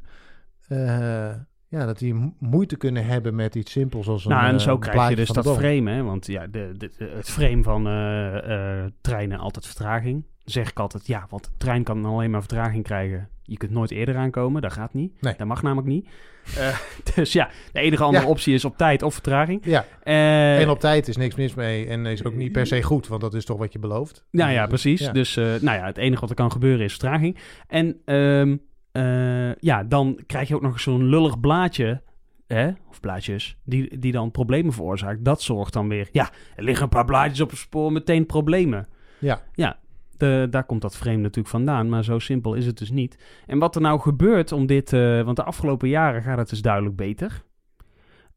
eh, 0.68 1.34
ja, 1.68 1.86
dat 1.86 1.98
die 1.98 2.14
mo- 2.14 2.34
moeite 2.38 2.76
kunnen 2.76 3.06
hebben 3.06 3.34
met 3.34 3.54
iets 3.54 3.72
simpels 3.72 4.08
als 4.08 4.24
een 4.24 4.30
Nou, 4.30 4.46
en 4.46 4.54
eh, 4.54 4.60
zo 4.60 4.78
krijg 4.78 5.08
je 5.08 5.16
dus 5.16 5.28
dat 5.28 5.56
frame, 5.56 5.90
hè? 5.90 6.02
Want 6.02 6.26
ja, 6.26 6.46
de, 6.46 6.90
het 6.98 7.30
frame 7.30 7.62
van 7.62 7.86
eh, 7.86 8.82
eh, 8.82 8.90
treinen 9.00 9.38
altijd 9.38 9.66
vertraging. 9.66 10.22
Dan 10.22 10.52
zeg 10.52 10.70
ik 10.70 10.78
altijd, 10.78 11.06
ja, 11.06 11.26
want 11.30 11.44
de 11.44 11.50
trein 11.56 11.82
kan 11.84 12.04
alleen 12.04 12.30
maar 12.30 12.40
vertraging 12.40 12.84
krijgen. 12.84 13.28
Je 13.46 13.56
kunt 13.56 13.70
nooit 13.72 13.90
eerder 13.90 14.16
aankomen, 14.16 14.62
dat 14.62 14.72
gaat 14.72 14.94
niet. 14.94 15.20
Nee. 15.20 15.34
Dat 15.36 15.46
mag 15.46 15.62
namelijk 15.62 15.88
niet. 15.88 16.08
Eh, 16.58 16.78
dus 17.14 17.32
ja, 17.32 17.50
de 17.72 17.80
enige 17.80 18.02
andere 18.02 18.24
Ja. 18.24 18.30
optie 18.30 18.54
is 18.54 18.64
op 18.64 18.76
tijd 18.76 19.02
of 19.02 19.12
vertraging. 19.14 19.60
Ja, 19.64 19.84
Eh, 20.02 20.60
en 20.60 20.68
op 20.70 20.80
tijd 20.80 21.08
is 21.08 21.16
niks 21.16 21.34
mis 21.34 21.54
mee 21.54 21.86
en 21.86 22.06
is 22.06 22.24
ook 22.24 22.34
niet 22.34 22.52
per 22.52 22.66
se 22.66 22.82
goed, 22.82 23.06
want 23.08 23.20
dat 23.20 23.34
is 23.34 23.44
toch 23.44 23.58
wat 23.58 23.72
je 23.72 23.78
belooft. 23.78 24.24
Nou 24.30 24.52
ja, 24.52 24.66
precies. 24.66 25.00
ja. 25.00 25.12
Dus 25.12 25.36
eh, 25.36 25.44
nou 25.44 25.78
ja, 25.78 25.84
het 25.86 25.96
enige 25.96 26.20
wat 26.20 26.30
er 26.30 26.36
kan 26.36 26.52
gebeuren 26.52 26.84
is 26.84 26.90
vertraging. 26.90 27.38
En 27.68 28.00
ehm, 28.04 28.56
eh, 28.92 29.54
ja, 29.54 29.84
dan 29.84 30.20
krijg 30.26 30.48
je 30.48 30.54
ook 30.54 30.62
nog 30.62 30.80
zo'n 30.80 31.04
lullig 31.04 31.40
blaadje, 31.40 32.02
hè, 32.46 32.70
of 32.90 33.00
blaadjes, 33.00 33.56
die, 33.64 33.98
die 33.98 34.12
dan 34.12 34.30
problemen 34.30 34.72
veroorzaakt. 34.72 35.24
Dat 35.24 35.42
zorgt 35.42 35.72
dan 35.72 35.88
weer, 35.88 36.08
ja, 36.12 36.30
er 36.56 36.64
liggen 36.64 36.84
een 36.84 36.88
paar 36.90 37.04
blaadjes 37.04 37.40
op 37.40 37.50
het 37.50 37.58
spoor, 37.58 37.92
meteen 37.92 38.26
problemen. 38.26 38.86
Ja. 39.18 39.42
Ja, 39.52 39.78
de, 40.18 40.46
daar 40.50 40.64
komt 40.64 40.82
dat 40.82 40.96
frame 40.96 41.16
natuurlijk 41.16 41.48
vandaan, 41.48 41.88
maar 41.88 42.04
zo 42.04 42.18
simpel 42.18 42.54
is 42.54 42.66
het 42.66 42.78
dus 42.78 42.90
niet. 42.90 43.42
En 43.46 43.58
wat 43.58 43.74
er 43.74 43.80
nou 43.80 44.00
gebeurt 44.00 44.52
om 44.52 44.66
dit, 44.66 44.92
eh, 44.92 45.22
want 45.22 45.36
de 45.36 45.44
afgelopen 45.44 45.88
jaren 45.88 46.22
gaat 46.22 46.38
het 46.38 46.48
dus 46.48 46.62
duidelijk 46.62 46.96
beter. 46.96 47.42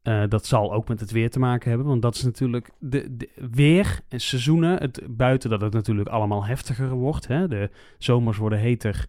Eh, 0.01 0.23
dat 0.27 0.45
zal 0.45 0.73
ook 0.73 0.87
met 0.87 0.99
het 0.99 1.11
weer 1.11 1.29
te 1.29 1.39
maken 1.39 1.69
hebben, 1.69 1.87
want 1.87 2.01
dat 2.01 2.15
is 2.15 2.23
natuurlijk 2.23 2.69
de, 2.79 3.29
weer 3.51 3.99
en 4.09 4.19
seizoenen. 4.19 4.77
Het, 4.77 5.01
buiten 5.09 5.49
dat 5.49 5.61
het 5.61 5.73
natuurlijk 5.73 6.09
allemaal 6.09 6.45
heftiger 6.45 6.89
wordt. 6.89 7.27
Hè? 7.27 7.47
De 7.47 7.69
zomers 7.97 8.37
worden 8.37 8.59
heter. 8.59 9.05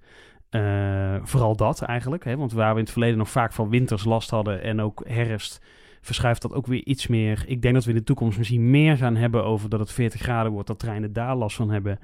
eh, 0.50 1.16
vooral 1.22 1.56
dat 1.56 1.82
eigenlijk. 1.82 2.24
Hè? 2.24 2.36
Want 2.36 2.52
waar 2.52 2.68
we 2.72 2.78
in 2.78 2.82
het 2.84 2.92
verleden 2.92 3.18
nog 3.18 3.30
vaak 3.30 3.52
van 3.52 3.68
winters 3.68 4.04
last 4.04 4.30
hadden 4.30 4.62
en 4.62 4.80
ook 4.80 5.02
herfst, 5.08 5.64
verschuift 6.00 6.42
dat 6.42 6.52
ook 6.52 6.66
weer 6.66 6.84
iets 6.84 7.06
meer. 7.06 7.44
Ik 7.46 7.62
denk 7.62 7.74
dat 7.74 7.84
we 7.84 7.90
in 7.90 7.96
de 7.96 8.02
toekomst 8.02 8.38
misschien 8.38 8.70
meer 8.70 8.96
gaan 8.96 9.16
hebben 9.16 9.44
over 9.44 9.68
dat 9.68 9.80
het 9.80 9.92
40 9.92 10.20
graden 10.20 10.52
wordt, 10.52 10.66
dat 10.68 10.78
treinen 10.78 11.12
daar 11.12 11.36
last 11.36 11.56
van 11.56 11.70
hebben. 11.70 11.98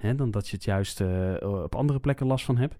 Hè? 0.00 0.14
Dan 0.14 0.30
dat 0.30 0.48
je 0.48 0.56
het 0.56 0.64
juist 0.64 1.00
eh, 1.00 1.34
op 1.40 1.74
andere 1.74 2.00
plekken 2.00 2.26
last 2.26 2.44
van 2.44 2.56
hebt. 2.56 2.76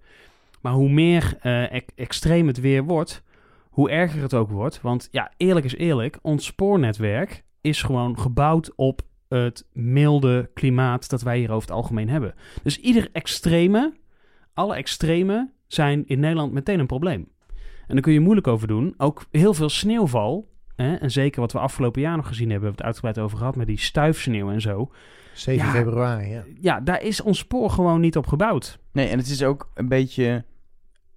Maar 0.61 0.73
hoe 0.73 0.91
meer 0.91 1.37
eh, 1.41 1.73
ex- 1.73 1.95
extreem 1.95 2.47
het 2.47 2.61
weer 2.61 2.85
wordt, 2.85 3.23
hoe 3.71 3.91
erger 3.91 4.23
het 4.23 4.35
ook 4.35 4.51
wordt. 4.51 4.81
Want 4.81 5.09
ja, 5.11 5.33
eerlijk 5.37 5.67
is 5.67 5.77
eerlijk, 5.77 6.19
ons 6.23 6.45
spoornetwerk 6.45 7.45
is 7.61 7.83
gewoon 7.83 8.19
gebouwd 8.19 8.73
op 8.75 9.03
het 9.29 9.67
milde 9.73 10.51
klimaat 10.55 11.11
dat 11.11 11.23
wij 11.23 11.39
hier 11.39 11.51
over 11.51 11.69
het 11.69 11.77
algemeen 11.77 12.09
hebben. 12.09 12.35
Dus 12.63 12.79
ieder 12.79 13.09
extreme, 13.13 13.93
alle 14.55 14.75
extreme 14.75 15.51
zijn 15.67 16.07
in 16.07 16.21
Nederland 16.21 16.53
meteen 16.53 16.79
een 16.79 16.87
probleem. 16.87 17.29
En 17.87 17.97
daar 17.97 18.01
kun 18.01 18.13
je 18.13 18.21
moeilijk 18.21 18.47
over 18.47 18.69
doen. 18.69 18.95
Ook 18.97 19.25
heel 19.31 19.55
veel 19.55 19.69
sneeuwval, 19.69 20.49
hè, 20.77 20.95
en 20.95 21.11
zeker 21.11 21.41
wat 21.41 21.53
we 21.53 21.59
afgelopen 21.59 22.01
jaar 22.01 22.17
nog 22.17 22.27
gezien 22.27 22.51
hebben, 22.51 22.69
hebben 22.69 22.85
we 22.85 22.87
het 22.89 23.05
uitgebreid 23.05 23.19
over 23.19 23.39
gehad 23.39 23.57
met 23.57 23.67
die 23.67 23.79
stuifsneeuw 23.79 24.51
en 24.51 24.61
zo. 24.61 24.91
7 25.41 25.67
Ja. 25.67 25.73
februari, 25.73 26.29
ja. 26.29 26.45
Ja, 26.61 26.81
daar 26.81 27.03
is 27.03 27.21
ons 27.23 27.39
spoor 27.39 27.71
gewoon 27.71 28.01
niet 28.01 28.17
op 28.17 28.27
gebouwd. 28.27 28.79
Nee, 28.93 29.09
en 29.09 29.19
het 29.19 29.29
is 29.29 29.43
ook 29.43 29.71
een 29.75 29.89
beetje 29.89 30.45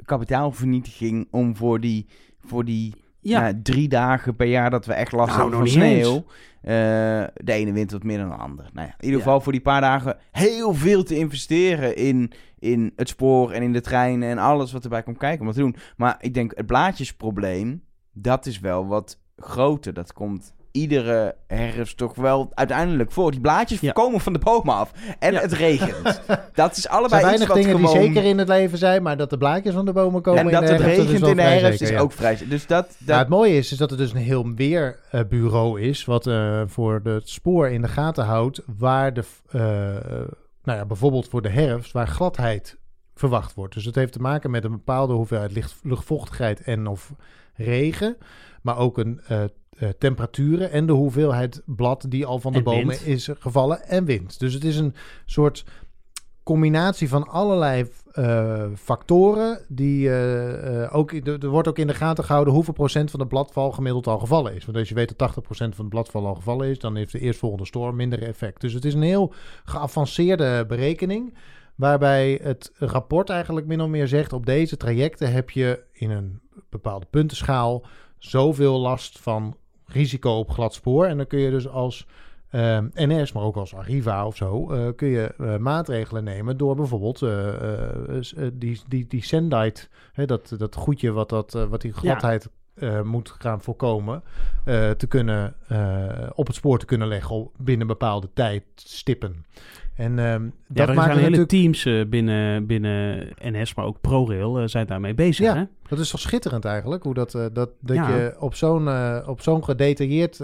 kapitaalvernietiging 0.05 1.27
om 1.31 1.55
voor 1.55 1.79
die, 1.79 2.07
voor 2.45 2.65
die 2.65 2.93
Ja, 3.19 3.39
nou, 3.41 3.61
drie 3.61 3.87
dagen 3.87 4.35
per 4.35 4.47
jaar 4.47 4.69
dat 4.69 4.85
we 4.85 4.93
echt 4.93 5.11
last 5.11 5.29
Nou, 5.29 5.41
hebben 5.41 5.59
van 5.59 5.67
sneeuw. 5.67 6.15
eh, 6.61 6.71
de 7.33 7.51
ene 7.53 7.71
wint 7.71 7.91
wat 7.91 8.03
meer 8.03 8.17
dan 8.17 8.29
de 8.29 8.35
ander. 8.35 8.69
Nou 8.73 8.87
ja, 8.87 8.93
in 8.97 9.03
ieder 9.05 9.17
Ja. 9.19 9.23
geval 9.23 9.41
voor 9.41 9.51
die 9.51 9.61
paar 9.61 9.81
dagen 9.81 10.17
heel 10.31 10.73
veel 10.73 11.03
te 11.03 11.17
investeren 11.17 11.95
in, 11.95 12.31
in 12.59 12.91
het 12.95 13.09
spoor 13.09 13.51
en 13.51 13.61
in 13.63 13.73
de 13.73 13.81
treinen 13.81 14.29
en 14.29 14.37
alles 14.37 14.71
wat 14.71 14.83
erbij 14.83 15.03
komt 15.03 15.17
kijken 15.17 15.39
om 15.39 15.45
dat 15.45 15.55
te 15.55 15.61
doen. 15.61 15.75
Maar 15.97 16.15
ik 16.19 16.33
denk 16.33 16.51
het 16.55 16.65
blaadjesprobleem, 16.65 17.83
dat 18.13 18.45
is 18.45 18.59
wel 18.59 18.87
wat 18.87 19.19
groter. 19.35 19.93
Dat 19.93 20.13
komt 20.13 20.53
iedere 20.73 21.35
herfst 21.47 21.97
toch 21.97 22.15
wel 22.15 22.51
uiteindelijk 22.53 23.11
voor. 23.11 23.31
Die 23.31 23.39
blaadjes 23.39 23.79
Ja. 23.79 23.91
komen 23.91 24.19
van 24.19 24.33
de 24.33 24.39
bomen 24.39 24.75
af. 24.75 24.91
En 25.19 25.33
Ja. 25.33 25.39
het 25.39 25.53
regent. 25.53 26.21
Dat 26.53 26.77
is 26.77 26.87
allebei 26.87 27.21
zijn 27.21 27.33
iets 27.33 27.45
weinig 27.45 27.47
wat 27.47 27.57
dingen 27.57 27.75
gewoon... 27.75 27.93
die 27.93 28.01
zeker 28.13 28.29
in 28.29 28.37
het 28.37 28.47
leven 28.47 28.77
zijn, 28.77 29.03
maar 29.03 29.17
dat 29.17 29.29
de 29.29 29.37
blaadjes 29.37 29.73
van 29.73 29.85
de 29.85 29.93
bomen 29.93 30.21
komen 30.21 30.39
en 30.39 30.45
in 30.45 30.51
dat 30.51 30.61
de 30.61 30.67
het 30.67 30.81
herfst, 30.81 30.97
dat 30.97 31.05
regent 31.07 31.27
in 31.27 31.35
de 31.35 31.41
herfst 31.41 31.79
zeker, 31.79 31.85
is 31.85 31.89
ja. 31.89 31.99
ook 31.99 32.11
vrij... 32.11 32.37
Dus 32.49 32.67
dat... 32.67 32.87
dat 32.87 33.07
Nou, 33.07 33.19
het 33.19 33.29
mooie 33.29 33.57
is, 33.57 33.71
is 33.71 33.77
dat 33.77 33.91
er 33.91 33.97
dus 33.97 34.13
een 34.13 34.17
heel 34.17 34.53
weerbureau 34.53 35.81
is, 35.81 36.05
wat 36.05 36.27
eh, 36.27 36.61
voor 36.65 37.01
het 37.03 37.29
spoor 37.29 37.69
in 37.69 37.81
de 37.81 37.87
gaten 37.87 38.25
houdt, 38.25 38.61
waar 38.77 39.13
de, 39.13 39.23
eh, 39.49 39.61
nou 40.63 40.77
ja, 40.77 40.85
bijvoorbeeld 40.85 41.27
voor 41.27 41.41
de 41.41 41.49
herfst, 41.49 41.91
waar 41.91 42.07
gladheid 42.07 42.77
verwacht 43.15 43.53
wordt. 43.53 43.73
Dus 43.73 43.85
het 43.85 43.95
heeft 43.95 44.11
te 44.11 44.21
maken 44.21 44.51
met 44.51 44.63
een 44.63 44.71
bepaalde 44.71 45.13
hoeveelheid 45.13 45.79
luchtvochtigheid 45.83 46.61
en 46.61 46.87
of 46.87 47.11
regen, 47.55 48.17
maar 48.61 48.77
ook 48.77 48.97
een 48.97 49.21
eh, 49.27 49.43
eh, 49.77 49.89
temperaturen 49.89 50.71
en 50.71 50.85
de 50.85 50.93
hoeveelheid 50.93 51.61
blad 51.65 52.05
die 52.09 52.25
al 52.25 52.39
van 52.39 52.51
de 52.51 52.57
En 52.57 52.63
bomen 52.63 52.87
wind. 52.87 53.05
is 53.05 53.29
gevallen 53.39 53.87
en 53.87 54.05
wind. 54.05 54.39
Dus 54.39 54.53
het 54.53 54.63
is 54.63 54.77
een 54.77 54.95
soort 55.25 55.65
combinatie 56.43 57.09
van 57.09 57.27
allerlei 57.27 57.89
eh, 58.11 58.65
factoren 58.75 59.59
die 59.67 60.15
eh, 60.15 60.95
ook 60.95 61.11
er 61.11 61.47
wordt 61.47 61.67
ook 61.67 61.77
in 61.77 61.87
de 61.87 61.93
gaten 61.93 62.23
gehouden 62.23 62.53
hoeveel 62.53 62.73
procent 62.73 63.11
van 63.11 63.19
de 63.19 63.27
bladval 63.27 63.71
gemiddeld 63.71 64.07
al 64.07 64.19
gevallen 64.19 64.55
is. 64.55 64.65
Want 64.65 64.77
als 64.77 64.89
je 64.89 64.95
weet 64.95 65.17
dat 65.17 65.31
80% 65.31 65.45
van 65.47 65.85
de 65.85 65.87
bladval 65.87 66.27
al 66.27 66.35
gevallen 66.35 66.67
is, 66.67 66.79
dan 66.79 66.95
heeft 66.95 67.11
de 67.11 67.19
eerstvolgende 67.19 67.65
storm 67.65 67.95
minder 67.95 68.23
effect. 68.23 68.61
Dus 68.61 68.73
het 68.73 68.85
is 68.85 68.93
een 68.93 69.01
heel 69.01 69.33
geavanceerde 69.63 70.65
berekening 70.67 71.33
Waarbij 71.75 72.39
het 72.43 72.71
rapport 72.75 73.29
eigenlijk 73.29 73.67
min 73.67 73.81
of 73.81 73.89
meer 73.89 74.07
zegt: 74.07 74.33
op 74.33 74.45
deze 74.45 74.77
trajecten 74.77 75.31
heb 75.31 75.49
je 75.49 75.83
in 75.91 76.09
een 76.09 76.41
bepaalde 76.69 77.05
puntenschaal 77.09 77.85
zoveel 78.17 78.79
last 78.79 79.19
van 79.19 79.57
risico 79.93 80.31
op 80.31 80.49
glad 80.49 80.73
spoor. 80.73 81.05
En 81.05 81.17
dan 81.17 81.27
kun 81.27 81.39
je 81.39 81.49
dus 81.49 81.67
als 81.67 82.07
ehm, 82.49 82.87
NS, 82.93 83.31
maar 83.31 83.43
ook 83.43 83.55
als 83.55 83.75
Arriva 83.75 84.25
of 84.25 84.35
zo, 84.35 84.71
eh, 84.71 84.87
kun 84.95 85.07
je 85.07 85.33
eh, 85.37 85.57
maatregelen 85.57 86.23
nemen 86.23 86.57
door 86.57 86.75
bijvoorbeeld 86.75 87.21
eh, 87.21 88.47
die, 88.53 88.81
die, 88.87 89.07
die 89.07 89.23
Sendite, 89.23 89.87
hè, 90.11 90.25
dat, 90.25 90.55
dat 90.57 90.75
goedje 90.75 91.11
wat, 91.11 91.29
dat, 91.29 91.51
wat 91.51 91.81
die 91.81 91.93
gladheid 91.93 92.49
eh, 92.73 93.01
moet 93.01 93.35
gaan 93.39 93.61
voorkomen, 93.61 94.23
eh, 94.65 94.89
te 94.89 95.07
kunnen, 95.07 95.55
eh, 95.67 96.29
op 96.35 96.47
het 96.47 96.55
spoor 96.55 96.79
te 96.79 96.85
kunnen 96.85 97.07
leggen 97.07 97.49
binnen 97.57 97.87
bepaalde 97.87 98.29
tijdstippen. 98.33 99.45
En 99.95 100.19
ehm, 100.19 100.43
Ja, 100.43 100.49
dat 100.67 100.87
er 100.87 100.93
maakt 100.93 101.07
zijn 101.07 101.09
het 101.09 101.25
hele 101.25 101.37
natuurlijk 101.37 101.49
teams 101.83 102.09
binnen, 102.09 102.65
binnen 102.65 103.27
NS, 103.41 103.73
maar 103.75 103.85
ook 103.85 104.01
ProRail 104.01 104.69
zijn 104.69 104.87
daarmee 104.87 105.13
bezig. 105.13 105.45
Ja. 105.45 105.55
Hè? 105.55 105.63
Dat 105.87 105.99
is 105.99 106.09
toch 106.09 106.19
schitterend 106.19 106.65
eigenlijk, 106.65 107.03
hoe 107.03 107.13
dat, 107.13 107.31
dat, 107.31 107.55
dat 107.79 107.95
Ja. 107.95 108.15
je 108.15 108.35
op 108.39 108.55
zo'n, 108.55 108.87
op 109.27 109.41
zo'n 109.41 109.63
gedetailleerd, 109.63 110.41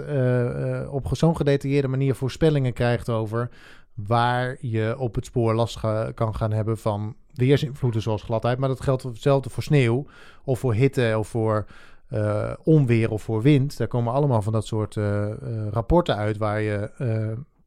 op 0.90 1.16
zo'n 1.16 1.36
gedetailleerde 1.36 1.88
manier 1.88 2.14
voorspellingen 2.14 2.72
krijgt 2.72 3.08
over 3.08 3.48
waar 3.94 4.56
je 4.60 4.98
op 4.98 5.14
het 5.14 5.24
spoor 5.24 5.54
last 5.54 5.76
ga- 5.76 6.12
kan 6.14 6.34
gaan 6.34 6.52
hebben 6.52 6.78
van 6.78 7.14
weersinvloeden 7.34 8.02
zoals 8.02 8.22
gladheid. 8.22 8.58
Maar 8.58 8.68
dat 8.68 8.80
geldt 8.80 9.02
hetzelfde 9.02 9.50
voor 9.50 9.62
sneeuw 9.62 10.06
of 10.44 10.58
voor 10.58 10.74
hitte 10.74 11.14
of 11.18 11.28
voor 11.28 11.66
eh, 12.10 12.52
onweer 12.64 13.10
of 13.10 13.22
voor 13.22 13.42
wind. 13.42 13.76
Daar 13.78 13.88
komen 13.88 14.12
allemaal 14.12 14.42
van 14.42 14.52
dat 14.52 14.66
soort 14.66 14.96
eh, 14.96 15.30
eh, 15.30 15.36
rapporten 15.70 16.16
uit 16.16 16.36
waar 16.36 16.60
je, 16.60 16.90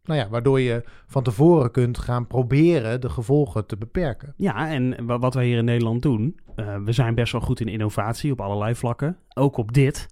nou 0.04 0.20
ja, 0.20 0.30
waardoor 0.30 0.60
je 0.60 0.84
van 1.08 1.24
tevoren 1.24 1.72
kunt 1.72 1.98
gaan 1.98 2.28
proberen 2.28 3.02
de 3.02 3.10
gevolgen 3.10 3.66
te 3.66 3.78
beperken. 3.78 4.34
Ja, 4.38 4.70
en 4.70 5.06
wa- 5.06 5.20
wat 5.20 5.34
wij 5.34 5.46
hier 5.46 5.58
in 5.58 5.66
Nederland 5.66 6.02
doen, 6.02 6.39
we 6.86 6.91
zijn 6.91 7.16
best 7.16 7.32
wel 7.32 7.41
goed 7.41 7.60
in 7.60 7.68
innovatie 7.68 8.32
op 8.32 8.41
allerlei 8.41 8.76
vlakken. 8.76 9.18
Ook 9.34 9.58
op 9.58 9.74
dit. 9.74 10.08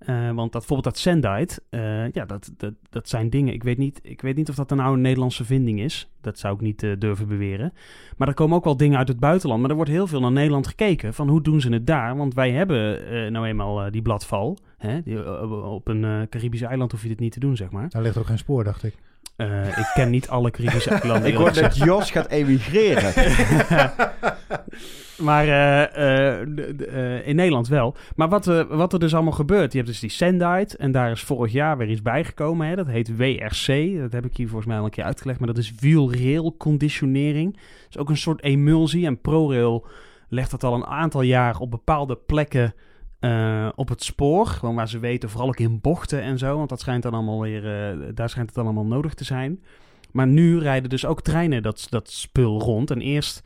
Eh, 0.00 0.30
want 0.30 0.52
dat, 0.52 0.66
bijvoorbeeld 0.66 0.84
dat 0.84 0.98
Sendite, 0.98 1.62
eh, 1.68 2.10
ja, 2.10 2.24
dat, 2.24 2.52
dat, 2.56 2.74
dat 2.90 3.08
zijn 3.08 3.30
dingen. 3.30 3.54
Ik 3.54 3.62
weet, 3.62 3.78
niet, 3.78 4.00
ik 4.02 4.20
weet 4.20 4.36
niet 4.36 4.48
of 4.48 4.54
dat 4.54 4.70
een 4.70 5.00
Nederlandse 5.00 5.44
vinding 5.44 5.80
is. 5.80 6.10
Dat 6.20 6.38
zou 6.38 6.54
ik 6.54 6.60
niet 6.60 6.82
eh, 6.82 6.92
durven 6.98 7.28
beweren. 7.28 7.72
Maar 8.16 8.28
er 8.28 8.34
komen 8.34 8.56
ook 8.56 8.64
wel 8.64 8.76
dingen 8.76 8.98
uit 8.98 9.08
het 9.08 9.20
buitenland. 9.20 9.60
Maar 9.60 9.70
er 9.70 9.76
wordt 9.76 9.90
heel 9.90 10.06
veel 10.06 10.20
naar 10.20 10.32
Nederland 10.32 10.66
gekeken. 10.66 11.14
Van 11.14 11.28
hoe 11.28 11.42
doen 11.42 11.60
ze 11.60 11.72
het 11.72 11.86
daar? 11.86 12.16
Want 12.16 12.34
wij 12.34 12.50
hebben 12.50 13.32
nou 13.32 13.46
eenmaal 13.46 13.90
die 13.90 14.02
bladval. 14.02 14.58
Hè? 14.78 15.02
Die, 15.02 15.42
op 15.64 15.88
een 15.88 16.26
Caribisch 16.28 16.62
eiland 16.62 16.92
hoef 16.92 17.02
je 17.02 17.08
dit 17.08 17.20
niet 17.20 17.32
te 17.32 17.40
doen, 17.40 17.56
zeg 17.56 17.70
maar. 17.70 17.88
Daar 17.88 18.02
ligt 18.02 18.16
ook 18.16 18.26
geen 18.26 18.38
spoor, 18.38 18.64
dacht 18.64 18.82
ik. 18.82 18.94
Eh, 19.40 19.78
ik 19.78 19.90
ken 19.94 20.10
niet 20.10 20.28
alle 20.28 20.50
Caribische 20.50 20.90
eilanden. 20.90 21.28
Ik 21.32 21.36
hoor 21.36 21.52
dat 21.52 21.76
Jos 21.76 22.10
gaat 22.10 22.28
emigreren. 22.28 23.12
Maar 25.18 25.44
eh, 25.44 26.38
eh, 26.38 27.26
in 27.26 27.36
Nederland 27.36 27.68
wel. 27.68 27.96
Maar 28.16 28.28
wat, 28.28 28.44
wat 28.68 28.92
er 28.92 28.98
dus 28.98 29.14
allemaal 29.14 29.32
gebeurt. 29.32 29.72
Je 29.72 29.78
hebt 29.78 29.90
dus 29.90 30.00
die 30.00 30.10
Sendite. 30.10 30.76
En 30.76 30.92
daar 30.92 31.10
is 31.10 31.20
vorig 31.20 31.52
jaar 31.52 31.76
weer 31.76 31.88
iets 31.88 32.02
bijgekomen. 32.02 32.66
Hè? 32.66 32.76
Dat 32.76 32.86
heet 32.86 33.16
WRC. 33.16 33.98
Dat 34.00 34.12
heb 34.12 34.24
ik 34.24 34.36
hier 34.36 34.46
volgens 34.46 34.66
mij 34.66 34.78
al 34.78 34.84
een 34.84 34.90
keer 34.90 35.04
uitgelegd. 35.04 35.38
Maar 35.38 35.48
dat 35.48 35.58
is 35.58 35.74
wheel 35.80 36.14
rail 36.14 36.54
conditionering. 36.56 37.52
Dat 37.52 37.62
is 37.90 37.98
ook 37.98 38.08
een 38.08 38.16
soort 38.16 38.42
emulsie. 38.42 39.06
En 39.06 39.20
ProRail 39.20 39.86
legt 40.28 40.50
dat 40.50 40.64
al 40.64 40.74
een 40.74 40.86
aantal 40.86 41.22
jaar 41.22 41.58
op 41.58 41.70
bepaalde 41.70 42.16
plekken 42.26 42.74
eh, 43.20 43.68
op 43.74 43.88
het 43.88 44.02
spoor. 44.02 44.46
Gewoon 44.46 44.74
waar 44.74 44.88
ze 44.88 44.98
weten, 44.98 45.30
vooral 45.30 45.48
ook 45.48 45.58
in 45.58 45.80
bochten 45.80 46.22
en 46.22 46.38
zo. 46.38 46.56
Want 46.56 46.68
dat 46.68 46.80
schijnt 46.80 47.02
dan 47.02 47.14
allemaal 47.14 47.40
weer, 47.40 47.90
eh, 47.90 48.08
daar 48.14 48.28
schijnt 48.28 48.48
het 48.48 48.56
dan 48.56 48.64
allemaal 48.64 48.86
nodig 48.86 49.14
te 49.14 49.24
zijn. 49.24 49.62
Maar 50.12 50.26
nu 50.26 50.58
rijden 50.58 50.90
dus 50.90 51.06
ook 51.06 51.22
treinen 51.22 51.62
dat, 51.62 51.86
dat 51.90 52.10
spul 52.10 52.60
rond. 52.60 52.90
En 52.90 53.00
eerst 53.00 53.42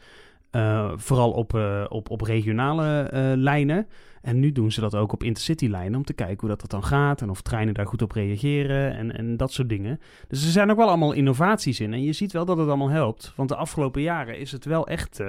eh, 0.50 0.92
vooral 0.96 1.30
op, 1.30 1.54
op, 1.88 2.10
op 2.10 2.20
regionale 2.20 3.08
lijnen. 3.36 3.86
En 4.22 4.40
nu 4.40 4.52
doen 4.52 4.72
ze 4.72 4.80
dat 4.80 4.94
ook 4.94 5.12
op 5.12 5.22
intercity-lijnen 5.22 5.96
om 5.96 6.04
te 6.04 6.12
kijken 6.12 6.40
hoe 6.40 6.48
dat, 6.48 6.60
dat 6.60 6.70
dan 6.70 6.84
gaat. 6.84 7.22
En 7.22 7.30
of 7.30 7.42
treinen 7.42 7.74
daar 7.74 7.86
goed 7.86 8.02
op 8.02 8.12
reageren 8.12 8.96
en, 8.96 9.16
en 9.16 9.36
dat 9.36 9.52
soort 9.52 9.68
dingen. 9.68 10.00
Dus 10.28 10.44
er 10.44 10.50
zijn 10.50 10.70
ook 10.70 10.76
wel 10.76 10.88
allemaal 10.88 11.12
innovaties 11.12 11.80
in. 11.80 11.92
En 11.92 12.02
je 12.02 12.12
ziet 12.12 12.32
wel 12.32 12.44
dat 12.44 12.58
het 12.58 12.68
allemaal 12.68 12.90
helpt. 12.90 13.32
Want 13.36 13.48
de 13.48 13.56
afgelopen 13.56 14.02
jaren 14.02 14.38
is 14.38 14.52
het 14.52 14.64
wel 14.64 14.86
echt 14.86 15.22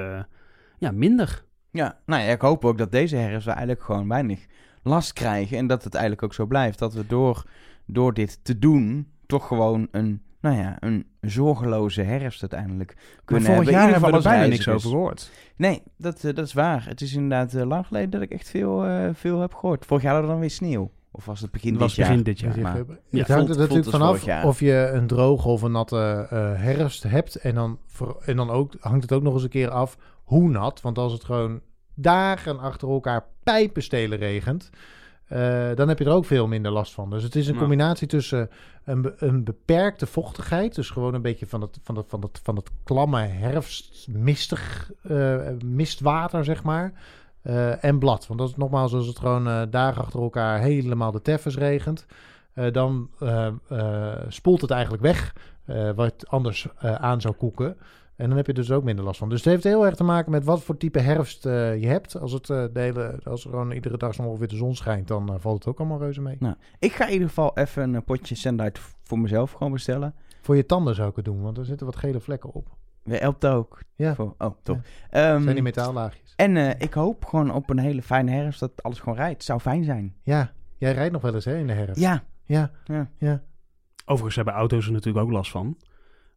ja, 0.77 0.91
minder. 0.91 1.43
Ja, 1.75 1.97
nou 2.05 2.21
ja, 2.23 2.31
ik 2.31 2.41
hoop 2.41 2.65
ook 2.65 2.77
dat 2.77 2.91
deze 2.91 3.15
herfst 3.15 3.45
we 3.45 3.51
eigenlijk 3.51 3.83
gewoon 3.83 4.07
weinig 4.07 4.45
last 4.83 5.13
krijgen. 5.13 5.57
En 5.57 5.67
dat 5.67 5.83
het 5.83 5.93
eigenlijk 5.93 6.23
ook 6.23 6.33
zo 6.33 6.45
blijft. 6.45 6.79
Dat 6.79 6.93
we 6.93 7.07
door, 7.07 7.43
door 7.85 8.13
dit 8.13 8.39
te 8.43 8.59
doen 8.59 9.07
toch 9.25 9.47
gewoon 9.47 9.87
een, 9.91 10.21
nou 10.41 10.57
ja, 10.57 10.77
een 10.79 11.05
zorgeloze 11.21 12.01
herfst 12.01 12.41
uiteindelijk 12.41 12.93
Maar 12.95 13.21
kunnen 13.25 13.45
vorig 13.45 13.59
hebben. 13.63 13.81
jaar 13.81 13.91
hebben 13.91 14.09
we 14.09 14.15
er 14.17 14.23
bijna 14.23 14.45
niks 14.45 14.67
over 14.67 14.89
gehoord. 14.89 15.31
Nee, 15.55 15.81
dat, 15.97 16.23
eh, 16.23 16.33
dat 16.33 16.45
is 16.45 16.53
waar. 16.53 16.85
Het 16.87 17.01
is 17.01 17.13
inderdaad 17.13 17.53
eh, 17.53 17.65
lang 17.67 17.87
geleden 17.87 18.09
dat 18.09 18.21
ik 18.21 18.31
echt 18.31 18.49
veel, 18.49 18.85
eh, 18.85 19.09
veel 19.13 19.39
heb 19.39 19.53
gehoord. 19.53 19.85
Vorig 19.85 20.03
jaar 20.03 20.11
hadden 20.11 20.29
we 20.31 20.37
dan 20.37 20.47
weer 20.47 20.55
sneeuw. 20.55 20.91
Of 21.11 21.25
was 21.25 21.41
het 21.41 21.51
begin 21.51 21.77
was 21.77 21.87
dit 21.87 21.95
jaar? 21.95 22.07
begin 22.07 22.23
dit 22.23 22.39
jaar. 22.39 22.55
Je- 22.55 22.61
maar- 22.61 22.75
het 22.77 22.87
Ja, 23.09 23.17
hangt 23.17 23.33
voelt- 23.33 23.49
er 23.49 23.57
natuurlijk 23.57 23.89
vanaf 23.89 24.25
jaar. 24.25 24.45
of 24.45 24.59
je 24.59 24.89
een 24.93 25.07
droge 25.07 25.47
of 25.47 25.61
een 25.61 25.71
natte 25.71 26.27
eh, 26.29 26.37
herfst 26.61 27.03
hebt. 27.03 27.35
En 27.35 27.55
dan, 27.55 27.79
voor- 27.87 28.21
en 28.25 28.35
dan 28.35 28.49
ook, 28.49 28.73
hangt 28.79 29.01
het 29.01 29.11
ook 29.11 29.23
nog 29.23 29.33
eens 29.33 29.43
een 29.43 29.49
keer 29.49 29.69
af 29.69 29.97
hoe 30.25 30.49
nat. 30.49 30.81
Want 30.81 30.97
als 30.97 31.13
het 31.13 31.23
gewoon 31.23 31.61
dagen 31.93 32.59
achter 32.59 32.89
elkaar 32.89 33.25
pijpenstelen 33.43 34.17
regent... 34.17 34.69
eh, 35.27 35.69
dan 35.75 35.87
heb 35.87 35.99
je 35.99 36.05
er 36.05 36.11
ook 36.11 36.25
veel 36.25 36.47
minder 36.47 36.71
last 36.71 36.93
van. 36.93 37.09
Dus 37.09 37.23
het 37.23 37.35
is 37.35 37.47
een 37.47 37.57
combinatie 37.57 38.07
tussen 38.07 38.49
een, 38.83 39.01
be- 39.01 39.15
een 39.17 39.43
beperkte 39.43 40.05
vochtigheid... 40.05 40.75
dus 40.75 40.89
gewoon 40.89 41.13
een 41.13 41.21
beetje 41.21 41.45
van 41.47 41.61
het, 41.61 41.79
van 41.83 41.95
het, 41.97 42.05
van 42.07 42.21
het, 42.21 42.39
van 42.43 42.55
het 42.55 42.69
klamme 42.83 43.21
herfstmistig 43.21 44.91
eh, 45.03 45.37
mistwater, 45.65 46.45
zeg 46.45 46.63
maar... 46.63 46.93
eh, 47.41 47.83
en 47.83 47.99
blad. 47.99 48.27
Want 48.27 48.39
dat 48.39 48.49
is 48.49 48.55
nogmaals, 48.55 48.93
als 48.93 49.07
het 49.07 49.19
gewoon 49.19 49.69
dagen 49.69 50.01
achter 50.01 50.21
elkaar 50.21 50.59
helemaal 50.59 51.11
de 51.11 51.21
teffers 51.21 51.57
regent... 51.57 52.05
dan 52.71 53.09
spoelt 54.27 54.61
het 54.61 54.71
eigenlijk 54.71 55.03
weg 55.03 55.35
wat 55.95 56.27
anders 56.27 56.67
aan 56.79 57.21
zou 57.21 57.33
koeken. 57.33 57.77
En 58.15 58.27
dan 58.27 58.37
heb 58.37 58.47
je 58.47 58.53
dus 58.53 58.71
ook 58.71 58.83
minder 58.83 59.05
last 59.05 59.19
van. 59.19 59.29
Dus 59.29 59.43
het 59.43 59.53
heeft 59.53 59.63
heel 59.63 59.85
erg 59.85 59.95
te 59.95 60.03
maken 60.03 60.31
met 60.31 60.43
wat 60.43 60.63
voor 60.63 60.77
type 60.77 60.99
herfst 60.99 61.45
eh, 61.45 61.81
je 61.81 61.87
hebt. 61.87 62.19
Als, 62.19 62.31
het, 62.31 62.49
eh, 62.49 62.63
de 62.73 62.79
hele, 62.79 63.19
als 63.23 63.43
er 63.43 63.49
gewoon 63.49 63.71
iedere 63.71 63.97
dag 63.97 64.13
zo 64.13 64.21
ongeveer 64.21 64.47
de 64.47 64.55
zon 64.55 64.75
schijnt, 64.75 65.07
dan 65.07 65.29
eh, 65.29 65.35
valt 65.39 65.57
het 65.57 65.67
ook 65.67 65.79
allemaal 65.79 65.99
reuze 65.99 66.21
mee. 66.21 66.37
Ik 66.79 66.93
ga 66.93 67.05
in 67.05 67.13
ieder 67.13 67.27
geval 67.27 67.57
even 67.57 67.93
een 67.93 68.03
potje 68.03 68.35
Sendite 68.35 68.79
voor 69.03 69.19
mezelf 69.19 69.51
gewoon 69.51 69.71
bestellen. 69.71 70.13
Voor 70.41 70.55
je 70.55 70.65
tanden 70.65 70.95
zou 70.95 71.09
ik 71.09 71.15
het 71.15 71.25
doen, 71.25 71.41
want 71.41 71.57
er 71.57 71.65
zitten 71.65 71.85
wat 71.85 71.95
gele 71.95 72.19
vlekken 72.19 72.51
op. 72.53 72.67
Weer 73.03 73.19
helpt 73.19 73.45
ook. 73.45 73.79
Ja, 73.95 74.15
Voor- 74.15 74.35
oh, 74.37 74.51
top. 74.63 74.79
Ja. 75.11 75.31
Ehm, 75.33 75.41
zijn 75.41 75.53
die 75.53 75.63
metaallaagjes. 75.63 76.33
en 76.35 76.57
eh, 76.57 76.69
ik 76.77 76.93
hoop 76.93 77.25
gewoon 77.25 77.51
op 77.53 77.69
een 77.69 77.79
hele 77.79 78.01
fijne 78.01 78.31
herfst 78.31 78.59
dat 78.59 78.83
alles 78.83 78.99
gewoon 78.99 79.17
rijdt. 79.17 79.43
Zou 79.43 79.59
fijn 79.59 79.83
zijn. 79.83 80.15
Ja, 80.23 80.51
jij 80.77 80.93
rijdt 80.93 81.13
nog 81.13 81.21
wel 81.21 81.33
eens 81.33 81.45
hè, 81.45 81.57
in 81.57 81.67
de 81.67 81.73
herfst. 81.73 82.01
Ja, 82.01 82.23
ja, 82.43 82.71
Ja. 82.83 83.09
ja. 83.17 83.41
Overigens 84.05 84.35
hebben 84.35 84.53
auto's 84.53 84.85
er 84.85 84.91
natuurlijk 84.91 85.25
ook 85.25 85.31
last 85.31 85.51
van. 85.51 85.77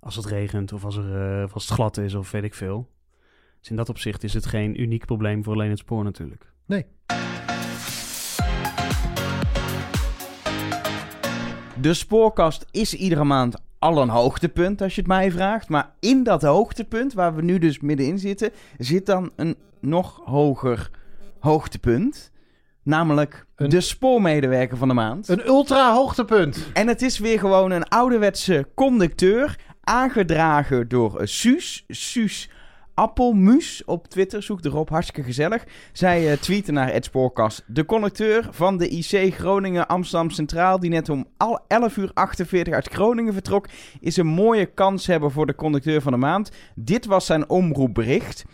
Als 0.00 0.16
het 0.16 0.24
regent 0.26 0.72
of 0.72 0.84
als, 0.84 0.96
er, 0.96 1.36
eh, 1.38 1.44
of 1.44 1.54
als 1.54 1.64
het 1.64 1.72
glad 1.74 1.96
is 1.96 2.14
of 2.14 2.30
weet 2.30 2.44
ik 2.44 2.54
veel. 2.54 2.88
Dus 3.60 3.70
in 3.70 3.76
dat 3.76 3.88
opzicht 3.88 4.22
is 4.24 4.34
het 4.34 4.46
geen 4.46 4.80
uniek 4.80 5.06
probleem 5.06 5.44
voor 5.44 5.52
alleen 5.52 5.70
het 5.70 5.78
spoor 5.78 6.04
natuurlijk. 6.04 6.52
De 11.80 11.94
spoorkast 11.94 12.66
is 12.70 12.94
iedere 12.94 13.24
maand 13.24 13.56
al 13.78 14.02
een 14.02 14.08
hoogtepunt, 14.08 14.82
als 14.82 14.94
je 14.94 15.00
het 15.00 15.10
mij 15.10 15.30
vraagt. 15.30 15.68
Maar 15.68 15.92
in 16.00 16.22
dat 16.22 16.42
hoogtepunt, 16.42 17.12
waar 17.12 17.34
we 17.34 17.42
nu 17.42 17.58
dus 17.58 17.80
middenin 17.80 18.18
zitten, 18.18 18.50
zit 18.78 19.06
dan 19.06 19.30
een 19.36 19.56
nog 19.80 20.20
hoger 20.24 20.90
hoogtepunt. 21.38 22.30
Namelijk 22.82 23.46
Een- 23.56 23.68
de 23.68 23.80
spoormedewerker 23.80 24.76
van 24.76 24.88
de 24.88 24.94
maand. 24.94 25.28
Een 25.28 25.46
ultra 25.46 25.92
hoogtepunt. 25.94 26.70
En 26.72 26.88
het 26.88 27.02
is 27.02 27.18
weer 27.18 27.38
gewoon 27.38 27.70
een 27.70 27.88
ouderwetse 27.88 28.68
conducteur, 28.74 29.58
aangedragen 29.88 30.88
door 30.88 31.18
eh, 31.18 31.26
Suus. 31.26 31.84
Suus 31.88 32.50
Appelmuus 32.94 33.84
op 33.84 34.08
Twitter, 34.08 34.42
zoek 34.42 34.64
erop, 34.64 34.88
hartstikke 34.88 35.22
gezellig. 35.22 35.64
Zij 35.92 36.30
eh 36.30 36.38
tweeten 36.38 36.74
naar 36.74 36.88
Ed 36.88 37.04
Spoorkast. 37.04 37.64
De 37.66 37.84
conducteur 37.84 38.48
van 38.50 38.76
de 38.76 38.88
IC 38.88 39.34
Groningen 39.34 39.86
Amsterdam 39.86 40.30
Centraal, 40.30 40.80
die 40.80 40.90
net 40.90 41.08
om 41.08 41.26
al 41.36 41.60
11 41.68 41.96
uur 41.96 42.10
48 42.14 42.74
uit 42.74 42.88
Groningen 42.88 43.32
vertrok, 43.32 43.68
is 44.00 44.16
een 44.16 44.26
mooie 44.26 44.66
kans 44.66 45.06
hebben 45.06 45.30
voor 45.30 45.46
de 45.46 45.54
conducteur 45.54 46.02
van 46.02 46.12
de 46.12 46.18
maand. 46.18 46.50
Dit 46.74 47.06
was 47.06 47.26
zijn 47.26 47.48
omroepbericht. 47.48 48.44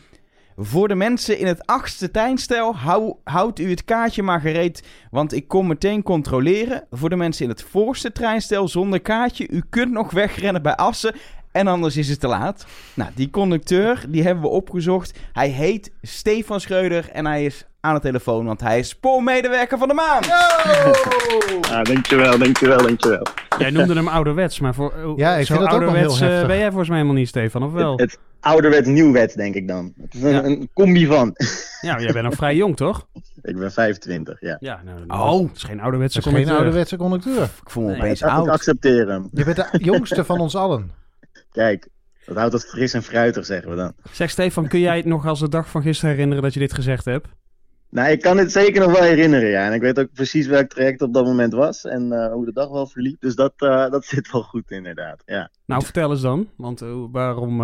Voor 0.56 0.88
de 0.88 0.94
mensen 0.94 1.38
in 1.38 1.46
het 1.46 1.66
achtste 1.66 2.10
treinstel, 2.10 2.76
hou, 2.76 3.14
houdt 3.24 3.58
u 3.58 3.70
het 3.70 3.84
kaartje 3.84 4.22
maar 4.22 4.40
gereed, 4.40 4.82
want 5.10 5.32
ik 5.32 5.48
kom 5.48 5.66
meteen 5.66 6.02
controleren. 6.02 6.86
Voor 6.90 7.08
de 7.08 7.16
mensen 7.16 7.44
in 7.44 7.50
het 7.50 7.62
voorste 7.62 8.12
treinstel 8.12 8.68
zonder 8.68 9.00
kaartje, 9.00 9.48
u 9.48 9.62
kunt 9.70 9.90
nog 9.92 10.10
wegrennen 10.10 10.62
bij 10.62 10.76
Assen. 10.76 11.14
En 11.54 11.66
anders 11.66 11.96
is 11.96 12.08
het 12.08 12.20
te 12.20 12.26
laat. 12.26 12.66
Nou, 12.94 13.10
die 13.14 13.30
conducteur, 13.30 14.04
die 14.08 14.22
hebben 14.22 14.42
we 14.42 14.48
opgezocht. 14.50 15.18
Hij 15.32 15.48
heet 15.48 15.90
Stefan 16.02 16.60
Schreuder 16.60 17.08
en 17.12 17.26
hij 17.26 17.44
is 17.44 17.64
aan 17.80 17.94
de 17.94 18.00
telefoon, 18.00 18.44
want 18.46 18.60
hij 18.60 18.78
is 18.78 18.88
spoormedewerker 18.88 19.78
van 19.78 19.88
de 19.88 19.94
maand. 19.94 20.26
Ah, 20.30 21.82
dankjewel, 21.84 22.38
dankjewel, 22.38 22.78
dankjewel. 22.82 23.26
Jij 23.58 23.70
noemde 23.70 23.94
hem 23.94 24.08
ouderwets, 24.08 24.60
maar 24.60 24.74
voor, 24.74 24.92
eh, 24.92 25.12
Ja, 25.16 25.34
ik 25.36 25.46
zo 25.46 25.54
vind 25.54 25.66
dat 25.66 25.74
ook 25.74 25.80
wel 25.80 25.88
ouderwets, 25.88 26.18
heel 26.18 26.26
eh, 26.28 26.32
heftig. 26.32 26.48
ben 26.48 26.58
jij 26.58 26.66
volgens 26.68 26.88
mij 26.88 26.98
helemaal 26.98 27.18
niet, 27.18 27.28
Stefan, 27.28 27.62
of 27.62 27.72
wel? 27.72 27.92
Het, 27.92 28.00
het 28.10 28.18
ouderwets 28.40 28.88
nieuwwets, 28.88 29.34
denk 29.34 29.54
ik 29.54 29.68
dan. 29.68 29.92
Het 30.02 30.14
is 30.14 30.22
een, 30.22 30.30
Ja. 30.30 30.44
een 30.44 30.70
combi 30.74 31.06
van. 31.06 31.34
Ja, 31.80 32.00
jij 32.00 32.12
bent 32.12 32.24
nog 32.24 32.34
vrij 32.34 32.54
jong, 32.56 32.76
toch? 32.76 33.06
ik 33.42 33.56
ben 33.58 33.72
25, 33.72 34.40
ja. 34.40 34.56
Ja, 34.60 34.80
nou, 34.84 35.20
Oh. 35.20 35.46
Het 35.48 35.56
is 35.56 35.62
geen 35.62 35.80
ouderwetse 35.80 36.22
geen 36.22 36.32
conducteur. 36.32 36.56
ouderwetse 36.58 36.96
conducteur. 36.96 37.42
Ik 37.42 37.70
voel 37.70 37.82
me 37.84 37.90
Nee, 37.90 37.98
opeens 38.00 38.20
Ik 38.22 38.28
oud. 38.28 38.48
accepteer 38.48 39.08
hem. 39.08 39.28
Je 39.32 39.44
bent 39.44 39.56
de 39.56 39.68
jongste 39.78 40.24
van 40.24 40.38
ons 40.40 40.56
allen. 40.56 40.90
Kijk, 41.54 41.88
dat 42.26 42.36
houdt 42.36 42.52
het 42.52 42.64
fris 42.64 42.94
en 42.94 43.02
fruitig, 43.02 43.46
zeggen 43.46 43.70
we 43.70 43.76
dan. 43.76 43.92
Zeg 44.12 44.30
Stefan, 44.30 44.68
kun 44.68 44.80
jij 44.80 44.96
het 44.96 45.04
nog 45.04 45.26
als 45.26 45.40
de 45.40 45.48
dag 45.48 45.68
van 45.68 45.82
gisteren 45.82 46.10
herinneren 46.14 46.42
dat 46.42 46.54
je 46.54 46.60
dit 46.60 46.72
gezegd 46.72 47.04
hebt? 47.04 47.28
Nou, 47.90 48.10
ik 48.10 48.20
kan 48.20 48.38
het 48.38 48.52
zeker 48.52 48.80
nog 48.80 48.92
wel 48.92 49.02
herinneren, 49.02 49.48
ja. 49.48 49.66
En 49.66 49.72
ik 49.72 49.80
weet 49.80 49.98
ook 49.98 50.12
precies 50.12 50.46
welk 50.46 50.68
traject 50.68 51.02
op 51.02 51.14
dat 51.14 51.24
moment 51.24 51.52
was 51.52 51.84
en 51.84 52.12
eh, 52.12 52.32
hoe 52.32 52.44
de 52.44 52.52
dag 52.52 52.68
wel 52.68 52.86
verliep. 52.86 53.20
Dus 53.20 53.34
dat, 53.34 53.52
eh, 53.56 53.90
dat 53.90 54.04
zit 54.04 54.32
wel 54.32 54.42
goed, 54.42 54.70
inderdaad. 54.70 55.22
Ja. 55.26 55.50
Nou, 55.66 55.82
vertel 55.82 56.10
eens 56.10 56.20
dan. 56.20 56.48
Want 56.56 56.82
eh, 56.82 57.04
waarom, 57.12 57.62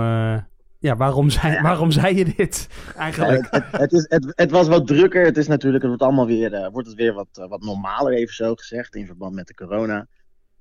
ja, 0.79 0.97
waarom, 0.97 1.31
zei, 1.41 1.61
waarom 1.61 1.91
zei 1.91 2.17
je 2.17 2.35
dit 2.37 2.69
eigenlijk? 2.97 3.49
Ja, 3.51 3.59
het, 3.59 3.65
het, 3.71 3.81
het 3.81 3.93
is, 3.93 4.07
het, 4.09 4.33
het 4.35 4.51
was 4.51 4.69
wat 4.69 4.87
drukker. 4.87 5.25
Het 5.25 5.37
is 5.37 5.49
natuurlijk, 5.49 5.83
het 5.83 5.91
wordt 5.91 6.07
allemaal 6.07 6.27
weer, 6.27 6.71
wordt 6.73 6.89
het 6.89 6.97
weer 6.97 7.13
wat, 7.13 7.47
wat 7.49 7.63
normaler, 7.63 8.13
even 8.13 8.35
zo 8.35 8.55
gezegd, 8.55 8.95
in 8.95 9.07
verband 9.07 9.35
met 9.35 9.47
de 9.47 9.55
corona. 9.55 10.07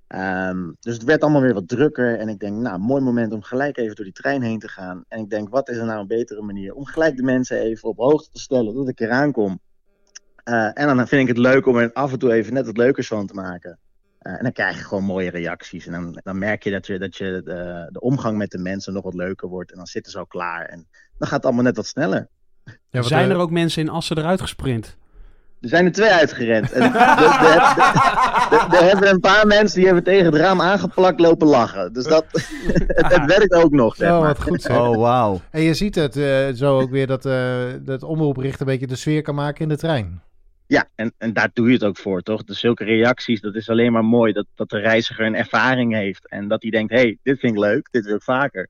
Ehm, 0.09 0.71
dus 0.79 0.93
het 0.93 1.03
werd 1.03 1.21
allemaal 1.21 1.41
weer 1.41 1.53
wat 1.53 1.67
drukker. 1.67 2.19
En 2.19 2.29
ik 2.29 2.39
denk, 2.39 2.57
nou, 2.57 2.79
mooi 2.79 3.01
moment 3.01 3.33
om 3.33 3.41
gelijk 3.41 3.77
even 3.77 3.95
door 3.95 4.05
die 4.05 4.13
trein 4.13 4.41
heen 4.41 4.59
te 4.59 4.67
gaan. 4.67 5.03
En 5.07 5.19
ik 5.19 5.29
denk, 5.29 5.49
wat 5.49 5.69
is 5.69 5.77
er 5.77 5.85
nou 5.85 5.99
een 5.99 6.07
betere 6.07 6.41
manier 6.41 6.73
om 6.73 6.85
gelijk 6.85 7.15
de 7.15 7.23
mensen 7.23 7.59
even 7.59 7.89
op 7.89 7.97
hoogte 7.97 8.29
te 8.31 8.39
stellen 8.39 8.75
dat 8.75 8.87
ik 8.87 8.99
eraan 8.99 9.31
kom. 9.31 9.59
Eh, 10.43 10.69
en 10.73 10.95
dan 10.95 11.07
vind 11.07 11.21
ik 11.21 11.27
het 11.27 11.37
leuk 11.37 11.65
om 11.65 11.77
er 11.77 11.93
af 11.93 12.11
en 12.11 12.19
toe 12.19 12.33
even 12.33 12.53
net 12.53 12.65
wat 12.65 12.77
leukers 12.77 13.07
van 13.07 13.27
te 13.27 13.33
maken. 13.33 13.79
Eh, 14.19 14.33
en 14.33 14.43
dan 14.43 14.51
krijg 14.51 14.77
je 14.77 14.83
gewoon 14.83 15.03
mooie 15.03 15.29
reacties. 15.29 15.85
En 15.85 15.91
dan, 15.91 16.19
dan 16.23 16.37
merk 16.37 16.63
je 16.63 16.71
dat, 16.71 16.87
je, 16.87 16.99
dat 16.99 17.15
je 17.15 17.41
de, 17.45 17.89
de 17.91 17.99
omgang 17.99 18.37
met 18.37 18.51
de 18.51 18.57
mensen 18.57 18.93
nog 18.93 19.03
wat 19.03 19.13
leuker 19.13 19.47
wordt. 19.47 19.71
En 19.71 19.77
dan 19.77 19.87
zitten 19.87 20.11
ze 20.11 20.17
al 20.17 20.27
klaar. 20.27 20.65
En 20.65 20.87
dan 21.17 21.27
gaat 21.27 21.37
het 21.37 21.45
allemaal 21.45 21.63
net 21.63 21.75
wat 21.75 21.87
sneller. 21.87 22.27
Ja, 22.89 23.01
Zijn 23.01 23.29
eh, 23.29 23.35
er 23.35 23.41
ook 23.41 23.51
mensen 23.51 23.81
in 23.81 23.89
Assen 23.89 24.17
eruit 24.17 24.41
gesprint? 24.41 24.97
Er 25.61 25.69
zijn 25.69 25.85
er 25.85 25.91
twee 25.91 26.09
uitgerend. 26.09 26.71
En 26.71 26.81
er, 26.81 26.95
er- 26.95 27.17
er- 27.19 27.67
er- 28.51 28.73
er 28.77 28.83
hebben 28.83 29.09
een 29.09 29.19
paar 29.19 29.47
mensen 29.47 29.75
die 29.77 29.85
hebben 29.85 30.03
tegen 30.03 30.25
het 30.25 30.35
raam 30.35 30.61
aangeplakt 30.61 31.19
lopen 31.19 31.47
lachen. 31.47 31.93
Dus 31.93 32.03
dat, 32.05 32.25
het, 32.87 33.13
het 33.13 33.25
werkt 33.25 33.53
ook 33.53 33.71
nog, 33.71 33.95
zeg 33.95 34.11
Oh, 34.11 34.19
wat 34.21 34.41
goed 34.41 34.61
zeg. 34.61 34.77
Oh, 34.77 34.97
wauw. 34.97 35.41
En 35.51 35.61
je 35.61 35.73
ziet 35.73 35.95
het 35.95 36.15
eh, 36.17 36.47
zo 36.53 36.79
ook 36.79 36.89
weer 36.89 37.07
dat, 37.07 37.25
eh 37.25 37.57
dat 37.81 38.03
omroepricht 38.03 38.59
een 38.59 38.65
beetje 38.65 38.87
de 38.87 38.95
sfeer 38.95 39.21
kan 39.21 39.35
maken 39.35 39.61
in 39.61 39.69
de 39.69 39.77
trein. 39.77 40.21
Ja, 40.67 40.85
en, 40.95 41.13
en 41.17 41.33
daar 41.33 41.49
doe 41.53 41.67
je 41.67 41.73
het 41.73 41.83
ook 41.83 41.97
voor, 41.97 42.21
toch? 42.21 42.43
Dus 42.43 42.59
zulke 42.59 42.83
reacties, 42.83 43.41
dat 43.41 43.55
is 43.55 43.69
alleen 43.69 43.91
maar 43.91 44.05
mooi. 44.05 44.33
Dat, 44.33 44.45
dat 44.55 44.69
de 44.69 44.79
reiziger 44.79 45.25
een 45.25 45.35
ervaring 45.35 45.93
heeft. 45.93 46.27
En 46.29 46.47
dat 46.47 46.61
hij 46.61 46.71
denkt, 46.71 46.91
hé, 46.91 46.99
hey, 46.99 47.17
dit 47.23 47.39
vind 47.39 47.53
ik 47.53 47.59
leuk, 47.59 47.87
dit 47.91 48.05
wil 48.05 48.15
ik 48.15 48.21
vaker. 48.23 48.67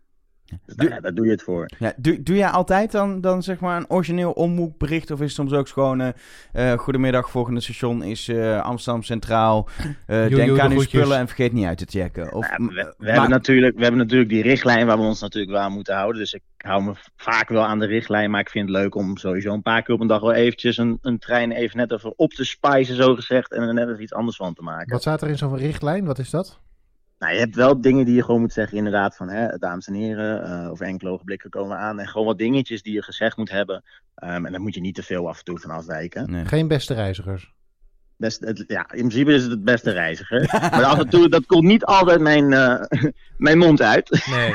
Dus 0.65 0.75
daar, 0.75 0.89
ja, 0.89 0.99
daar 0.99 1.13
doe 1.13 1.25
je 1.25 1.31
het 1.31 1.43
voor. 1.43 1.69
Ja, 1.79 1.93
doe, 1.97 2.23
doe 2.23 2.35
jij 2.35 2.49
altijd 2.49 2.91
dan, 2.91 3.21
dan 3.21 3.43
zeg 3.43 3.59
maar 3.59 3.77
een 3.77 3.89
origineel 3.89 4.31
omroepbericht? 4.31 5.11
Of 5.11 5.19
is 5.19 5.25
het 5.25 5.35
soms 5.35 5.53
ook 5.53 5.67
gewoon... 5.67 6.01
eh 6.01 6.09
eh, 6.53 6.77
goedemiddag, 6.77 7.29
volgende 7.29 7.59
station 7.61 8.03
is 8.03 8.27
eh, 8.27 8.61
Amsterdam 8.61 9.03
Centraal. 9.03 9.67
Eh, 10.05 10.27
denk 10.35 10.59
aan 10.59 10.71
uw 10.71 10.81
spullen 10.81 11.17
en 11.17 11.27
vergeet 11.27 11.53
niet 11.53 11.65
uit 11.65 11.77
te 11.77 11.85
checken. 11.99 12.33
Of, 12.33 12.49
Ja, 12.49 12.55
we, 12.57 12.65
we 12.65 12.93
maar- 12.97 13.11
hebben 13.11 13.29
natuurlijk, 13.29 13.75
we 13.75 13.81
hebben 13.81 13.99
natuurlijk 14.01 14.29
die 14.29 14.41
richtlijn 14.41 14.85
waar 14.85 14.97
we 14.97 15.03
ons 15.03 15.21
natuurlijk 15.21 15.51
wel 15.51 15.61
aan 15.61 15.71
moeten 15.71 15.95
houden. 15.95 16.21
Dus 16.21 16.33
ik 16.33 16.41
hou 16.57 16.83
me 16.83 16.91
vaak 17.15 17.49
wel 17.49 17.65
aan 17.65 17.79
de 17.79 17.85
richtlijn. 17.85 18.31
Maar 18.31 18.41
ik 18.41 18.49
vind 18.49 18.69
het 18.69 18.77
leuk 18.77 18.95
om 18.95 19.17
sowieso 19.17 19.53
een 19.53 19.61
paar 19.61 19.81
keer 19.81 19.95
op 19.95 20.01
een 20.01 20.07
dag 20.07 20.21
wel 20.21 20.33
eventjes 20.33 20.77
een, 20.77 20.97
een 21.01 21.19
trein 21.19 21.51
even 21.51 21.77
net 21.77 21.91
even 21.91 22.13
op 22.17 22.31
te 22.31 22.43
spijzen, 22.45 22.95
zo 22.95 23.15
gezegd. 23.15 23.53
En 23.53 23.61
er 23.61 23.73
net 23.73 23.89
even 23.89 24.01
iets 24.01 24.13
anders 24.13 24.37
van 24.37 24.53
te 24.53 24.61
maken. 24.61 24.91
Wat 24.91 25.01
staat 25.01 25.21
er 25.21 25.29
in 25.29 25.37
zo'n 25.37 25.57
richtlijn? 25.57 26.05
Wat 26.05 26.19
is 26.19 26.29
dat? 26.29 26.59
Nou, 27.19 27.33
je 27.33 27.39
hebt 27.39 27.55
wel 27.55 27.81
dingen 27.81 28.05
die 28.05 28.15
je 28.15 28.23
gewoon 28.23 28.41
moet 28.41 28.53
zeggen, 28.53 28.77
inderdaad, 28.77 29.15
van 29.15 29.29
hè, 29.29 29.57
dames 29.57 29.87
en 29.87 29.93
heren, 29.93 30.43
eh, 30.43 30.69
over 30.71 30.85
enkele 30.85 31.09
ogenblikken 31.09 31.49
komen 31.49 31.69
we 31.77 31.83
aan. 31.83 31.99
En 31.99 32.07
gewoon 32.07 32.27
wat 32.27 32.37
dingetjes 32.37 32.81
die 32.81 32.93
je 32.93 33.03
gezegd 33.03 33.37
moet 33.37 33.49
hebben. 33.49 33.83
Ehm, 34.15 34.45
en 34.45 34.51
daar 34.51 34.61
moet 34.61 34.73
je 34.75 34.81
niet 34.81 34.95
te 34.95 35.03
veel 35.03 35.27
af 35.29 35.37
en 35.37 35.43
toe 35.43 35.59
van 35.59 35.69
afwijken. 35.71 36.31
Nee. 36.31 36.45
Geen 36.45 36.67
beste 36.67 36.93
reizigers. 36.93 37.53
Best, 38.17 38.39
het, 38.39 38.63
ja, 38.67 38.81
in 38.91 38.97
principe 39.07 39.33
is 39.33 39.41
het 39.41 39.51
het 39.51 39.63
beste 39.63 39.91
reiziger. 39.91 40.47
maar 40.71 40.83
af 40.83 40.99
en 40.99 41.09
toe, 41.09 41.29
dat 41.29 41.45
komt 41.45 41.63
niet 41.63 41.85
altijd 41.85 42.19
mijn, 42.21 42.53
eh, 42.53 42.81
mijn 43.37 43.57
mond 43.57 43.81
uit. 43.81 44.25
Nee, 44.29 44.53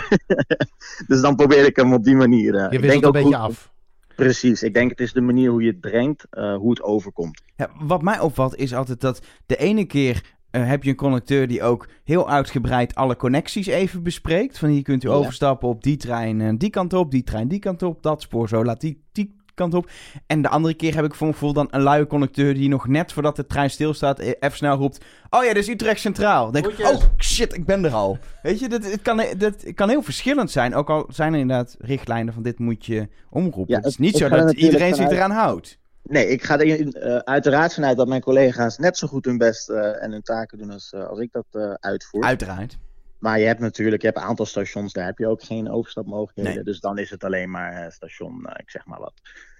dus 1.08 1.20
dan 1.20 1.36
probeer 1.36 1.64
ik 1.66 1.76
hem 1.76 1.92
op 1.92 2.04
die 2.04 2.16
manier. 2.16 2.54
eh, 2.54 2.70
je 2.70 2.80
wisselt 2.80 3.02
een 3.02 3.08
ook 3.08 3.12
beetje 3.12 3.28
goed- 3.28 3.44
af. 3.44 3.72
Precies, 4.14 4.62
ik 4.62 4.74
denk 4.74 4.90
het 4.90 5.00
is 5.00 5.12
de 5.12 5.20
manier 5.20 5.50
hoe 5.50 5.62
je 5.62 5.70
het 5.70 5.80
brengt, 5.80 6.26
eh, 6.30 6.56
hoe 6.56 6.70
het 6.70 6.82
overkomt. 6.82 7.42
Ja, 7.56 7.70
wat 7.80 8.02
mij 8.02 8.20
opvalt 8.20 8.56
is 8.56 8.74
altijd 8.74 9.00
dat 9.00 9.20
de 9.46 9.56
ene 9.56 9.84
keer 9.84 10.22
eh, 10.54 10.66
heb 10.66 10.82
je 10.82 10.90
een 10.90 10.96
conducteur 10.96 11.46
die 11.46 11.62
ook 11.62 11.88
heel 12.04 12.30
uitgebreid 12.30 12.94
alle 12.94 13.16
connecties 13.16 13.66
even 13.66 14.02
bespreekt. 14.02 14.58
Van 14.58 14.68
hier 14.68 14.82
kunt 14.82 15.04
u 15.04 15.08
Ja. 15.08 15.14
overstappen 15.14 15.68
op 15.68 15.82
die 15.82 15.96
trein 15.96 16.40
en 16.40 16.58
die 16.58 16.70
kant 16.70 16.92
op, 16.92 17.10
die 17.10 17.22
trein 17.22 17.48
die 17.48 17.58
kant 17.58 17.82
op, 17.82 18.02
dat 18.02 18.22
spoor 18.22 18.48
zo, 18.48 18.64
laat 18.64 18.80
die, 18.80 19.02
die 19.12 19.34
kant 19.54 19.74
op. 19.74 19.90
En 20.26 20.42
de 20.42 20.48
andere 20.48 20.74
keer 20.74 20.94
heb 20.94 21.04
ik 21.04 21.14
voor 21.14 21.26
mijn 21.26 21.38
gevoel 21.38 21.52
dan 21.52 21.68
een 21.70 21.80
luie 21.82 22.06
conducteur 22.06 22.54
die 22.54 22.68
nog 22.68 22.86
net 22.88 23.12
voordat 23.12 23.36
de 23.36 23.46
trein 23.46 23.70
stilstaat 23.70 24.18
eh, 24.18 24.26
even 24.26 24.56
snel 24.56 24.76
roept... 24.76 25.04
Oh 25.30 25.44
ja, 25.44 25.52
dit 25.52 25.62
is 25.62 25.68
Utrecht 25.68 26.00
Centraal. 26.00 26.50
Dan 26.50 26.62
denk 26.62 26.78
ik, 26.78 26.86
oh 26.86 27.02
shit, 27.18 27.54
ik 27.54 27.64
ben 27.66 27.84
er 27.84 27.92
al. 27.92 28.18
Weet 28.42 28.58
je, 28.60 28.68
dat, 28.68 28.84
het, 28.84 29.02
kan, 29.02 29.16
dat 29.16 29.62
het 29.62 29.74
kan 29.74 29.88
heel 29.88 30.02
verschillend 30.02 30.50
zijn. 30.50 30.74
Ook 30.74 30.90
al 30.90 31.06
zijn 31.08 31.32
er 31.34 31.40
inderdaad 31.40 31.76
richtlijnen 31.78 32.34
van 32.34 32.42
dit 32.42 32.58
moet 32.58 32.86
je 32.86 33.08
omroepen. 33.30 33.74
Ja, 33.74 33.76
het 33.76 33.86
is 33.86 33.98
niet 33.98 34.16
zo 34.16 34.28
dat 34.28 34.52
iedereen 34.52 34.94
zich 34.94 35.08
eraan 35.08 35.30
houdt. 35.30 35.78
Nee, 36.06 36.28
ik 36.28 36.42
ga 36.42 36.58
er 36.58 36.94
eh, 36.96 37.16
uiteraard 37.16 37.74
vanuit 37.74 37.96
dat 37.96 38.08
mijn 38.08 38.20
collega's 38.20 38.78
net 38.78 38.98
zo 38.98 39.06
goed 39.06 39.24
hun 39.24 39.38
best 39.38 39.68
eh, 39.70 40.02
en 40.02 40.12
hun 40.12 40.22
taken 40.22 40.58
doen 40.58 40.70
als, 40.70 40.92
eh, 40.92 41.06
als 41.06 41.18
ik 41.18 41.32
dat 41.32 41.78
uitvoer. 41.80 42.24
Uiteraard. 42.24 42.78
Maar 43.18 43.38
je 43.38 43.46
hebt 43.46 43.60
natuurlijk, 43.60 44.02
je 44.02 44.08
hebt 44.08 44.18
een 44.18 44.26
aantal 44.28 44.46
stations, 44.46 44.92
daar 44.92 45.04
heb 45.04 45.18
je 45.18 45.26
ook 45.26 45.42
geen 45.42 45.70
overstapmogelijkheden. 45.70 46.54
Nee. 46.54 46.64
Dus 46.64 46.80
dan 46.80 46.98
is 46.98 47.10
het 47.10 47.24
alleen 47.24 47.50
maar 47.50 47.92
station, 47.92 48.46
ik 48.56 48.70
zeg 48.70 48.86
maar 48.86 48.98
wat. 48.98 49.12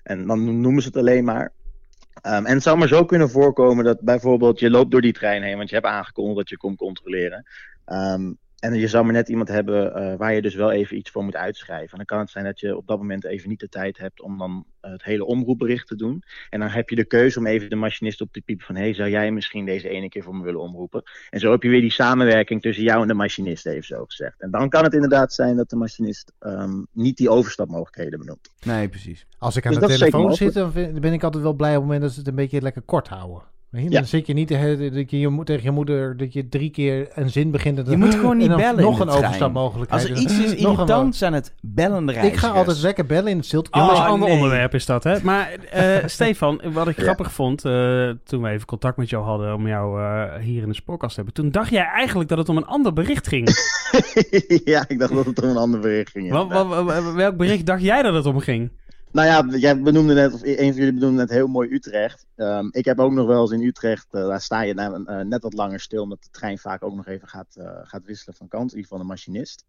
En 0.03 0.27
dan 0.27 0.61
noemen 0.61 0.83
ze 0.83 0.89
het 0.89 0.97
alleen 0.97 1.25
maar. 1.25 1.53
Ehm, 2.23 2.45
en 2.45 2.55
het 2.55 2.63
zou 2.63 2.79
maar 2.79 2.89
zo 2.89 3.05
kunnen 3.05 3.31
voorkomen 3.31 3.85
dat 3.85 4.01
bijvoorbeeld 4.01 4.61
je 4.61 4.71
loopt 4.71 4.91
door 4.91 5.01
die 5.01 5.13
trein 5.13 5.43
heen, 5.43 5.57
want 5.57 5.69
je 5.69 5.75
hebt 5.75 5.87
aangekondigd 5.87 6.37
dat 6.37 6.49
je 6.49 6.57
komt 6.57 6.77
controleren. 6.77 7.47
Ehm, 7.85 8.33
en 8.65 8.75
je 8.75 8.89
zou 8.89 9.05
maar 9.05 9.13
net 9.13 9.29
iemand 9.29 9.49
hebben 9.49 9.95
eh, 9.95 10.17
waar 10.17 10.35
je 10.35 10.43
dus 10.43 10.55
wel 10.55 10.73
even 10.73 10.97
iets 10.97 11.11
voor 11.11 11.25
moet 11.25 11.37
uitschrijven. 11.37 11.91
En 11.91 11.97
dan 11.97 12.07
kan 12.07 12.19
het 12.19 12.31
zijn 12.31 12.45
dat 12.45 12.61
je 12.61 12.77
op 12.77 12.87
dat 12.87 12.99
moment 12.99 13.25
even 13.25 13.49
niet 13.49 13.61
de 13.61 13.69
tijd 13.69 13.99
hebt 13.99 14.23
om 14.23 14.39
dan 14.39 14.65
eh, 14.81 14.91
het 14.91 15.05
hele 15.05 15.25
omroepbericht 15.25 15.87
te 15.87 15.97
doen. 15.97 16.23
En 16.51 16.61
dan 16.61 16.69
heb 16.69 16.89
je 16.89 16.97
de 16.97 17.05
keuze 17.05 17.39
om 17.39 17.47
even 17.47 17.71
de 17.71 17.77
machinist 17.77 18.21
op 18.21 18.33
te 18.33 18.41
piepen 18.41 18.67
van... 18.67 18.75
hé, 18.75 18.83
hey, 18.83 18.95
zou 18.95 19.11
jij 19.11 19.31
misschien 19.31 19.65
deze 19.65 19.89
ene 19.89 20.09
keer 20.09 20.23
voor 20.23 20.35
me 20.35 20.45
willen 20.45 20.61
omroepen? 20.61 21.03
En 21.31 21.41
zo 21.41 21.51
heb 21.51 21.63
je 21.63 21.69
weer 21.69 21.81
die 21.81 21.93
samenwerking 21.93 22.63
tussen 22.63 22.85
jou 22.85 23.03
en 23.03 23.09
de 23.09 23.15
machinist, 23.15 23.67
even 23.67 23.85
zo 23.85 24.05
gezegd. 24.05 24.41
En 24.41 24.51
dan 24.51 24.69
kan 24.69 24.85
het 24.85 24.95
inderdaad 24.95 25.33
zijn 25.33 25.57
dat 25.57 25.71
de 25.71 25.77
machinist 25.77 26.33
ehm, 26.39 26.83
niet 26.93 27.17
die 27.17 27.31
overstapmogelijkheden 27.31 28.19
benoemt. 28.19 28.51
Nee, 28.65 28.89
precies. 28.89 29.27
Als 29.39 29.57
ik 29.57 29.67
aan 29.67 29.73
Dus 29.73 29.81
de 29.81 29.99
telefoon 29.99 30.35
zit, 30.35 30.55
dan 30.55 30.73
ben 31.01 31.13
ik 31.13 31.23
altijd 31.23 31.43
wel 31.43 31.53
blij 31.53 31.71
op 31.71 31.77
het 31.77 31.85
moment 31.85 32.03
dat 32.03 32.13
ze 32.13 32.19
het 32.19 32.29
een 32.29 32.35
beetje 32.35 32.63
lekker 32.63 32.83
kort 32.83 33.09
houden. 33.09 33.53
Weet 33.75 33.83
je? 33.85 33.91
Ja. 33.91 33.99
Dan 33.99 34.07
zit 34.09 34.27
je 34.27 34.33
niet 34.33 34.49
dat 34.49 35.11
je, 35.11 35.19
je 35.19 35.29
moet 35.29 35.47
tegen 35.47 35.63
je 35.63 35.71
moeder 35.71 36.17
dat 36.17 36.33
je 36.33 36.49
drie 36.49 36.71
keer 36.71 37.09
een 37.15 37.31
zin 37.31 37.51
begint. 37.51 37.79
en 37.79 37.85
Je 37.85 37.91
dan- 37.91 37.99
moet 37.99 38.15
gewoon 38.15 38.37
niet 38.37 38.57
bellen 38.57 38.83
Nog 38.83 39.01
een 39.01 39.07
trein. 39.07 39.25
overstapmogelijkheid. 39.25 40.03
Als 40.03 40.11
er 40.11 40.17
iets 40.19 40.39
is 40.39 40.39
Nog 40.63 40.73
een- 40.73 40.73
irritant, 40.73 41.17
zijn 41.17 41.33
het 41.33 41.55
bellende 41.63 42.13
Ik 42.13 42.37
ga 42.37 42.49
altijd 42.49 42.81
lekker 42.83 43.07
bellen 43.07 43.31
in 43.31 43.37
het 43.37 43.47
stilte. 43.47 43.71
Oh, 43.71 43.83
een 43.91 43.97
ander 44.07 44.29
nee. 44.29 44.37
onderwerp 44.37 44.75
is 44.75 44.87
dat, 44.87 45.05
hè? 45.05 45.17
Maar 45.23 45.51
eh, 45.71 45.97
Stefan, 46.07 46.61
wat 46.73 46.89
ik 46.89 46.97
Ja. 46.97 47.03
grappig 47.03 47.33
vond, 47.33 47.65
eh, 47.65 48.09
toen 48.25 48.43
we 48.43 48.49
even 48.49 48.67
contact 48.67 48.97
met 48.97 49.11
jou 49.11 49.25
hadden 49.25 49.55
om 49.55 49.67
jou 49.69 50.01
eh, 50.03 50.35
hier 50.43 50.63
in 50.63 50.69
de 50.69 50.75
spoorkast 50.75 51.15
te 51.15 51.23
hebben, 51.23 51.35
toen 51.43 51.51
dacht 51.51 51.71
jij 51.71 51.85
eigenlijk 51.85 52.29
dat 52.29 52.39
het 52.39 52.49
om 52.49 52.57
een 52.57 52.67
ander 52.67 52.93
bericht 52.93 53.29
ging. 53.29 53.49
ja, 54.65 54.85
ik 54.89 54.99
dacht 54.99 55.15
dat 55.15 55.27
het 55.27 55.43
om 55.43 55.49
een 55.49 55.57
ander 55.57 55.81
bericht 55.81 56.11
ging. 56.11 56.31
Wat- 56.31 57.15
welk 57.15 57.37
bericht 57.37 57.67
dacht 57.67 57.83
jij 57.83 58.03
dat 58.03 58.15
het 58.15 58.27
om 58.27 58.39
ging? 58.41 58.71
Nou 59.15 59.27
ja, 59.27 59.59
jij 59.59 59.81
benoemde 59.81 60.15
net, 60.15 60.33
of 60.33 60.43
een 60.43 60.57
van 60.57 60.75
jullie 60.75 60.93
benoemde 60.93 61.17
net 61.17 61.31
heel 61.31 61.47
mooi 61.47 61.71
Utrecht. 61.73 62.27
Ehm, 62.35 62.69
ik 62.71 62.85
heb 62.85 62.99
ook 62.99 63.13
nog 63.13 63.27
wel 63.27 63.41
eens 63.41 63.51
in 63.51 63.63
Utrecht, 63.63 64.07
eh, 64.11 64.27
daar 64.27 64.41
sta 64.41 64.63
je 64.63 64.75
eh, 64.75 65.21
net 65.21 65.43
wat 65.43 65.53
langer 65.53 65.81
stil, 65.81 66.03
omdat 66.03 66.23
de 66.23 66.29
trein 66.31 66.59
vaak 66.59 66.85
ook 66.85 66.95
nog 66.95 67.07
even 67.07 67.29
gaat, 67.29 67.57
eh, 67.57 67.81
gaat 67.83 68.05
wisselen 68.05 68.35
van 68.35 68.49
kant, 68.49 68.71
in 68.71 68.77
ieder 68.77 68.83
geval 68.83 68.99
de 68.99 69.05
machinist. 69.05 69.65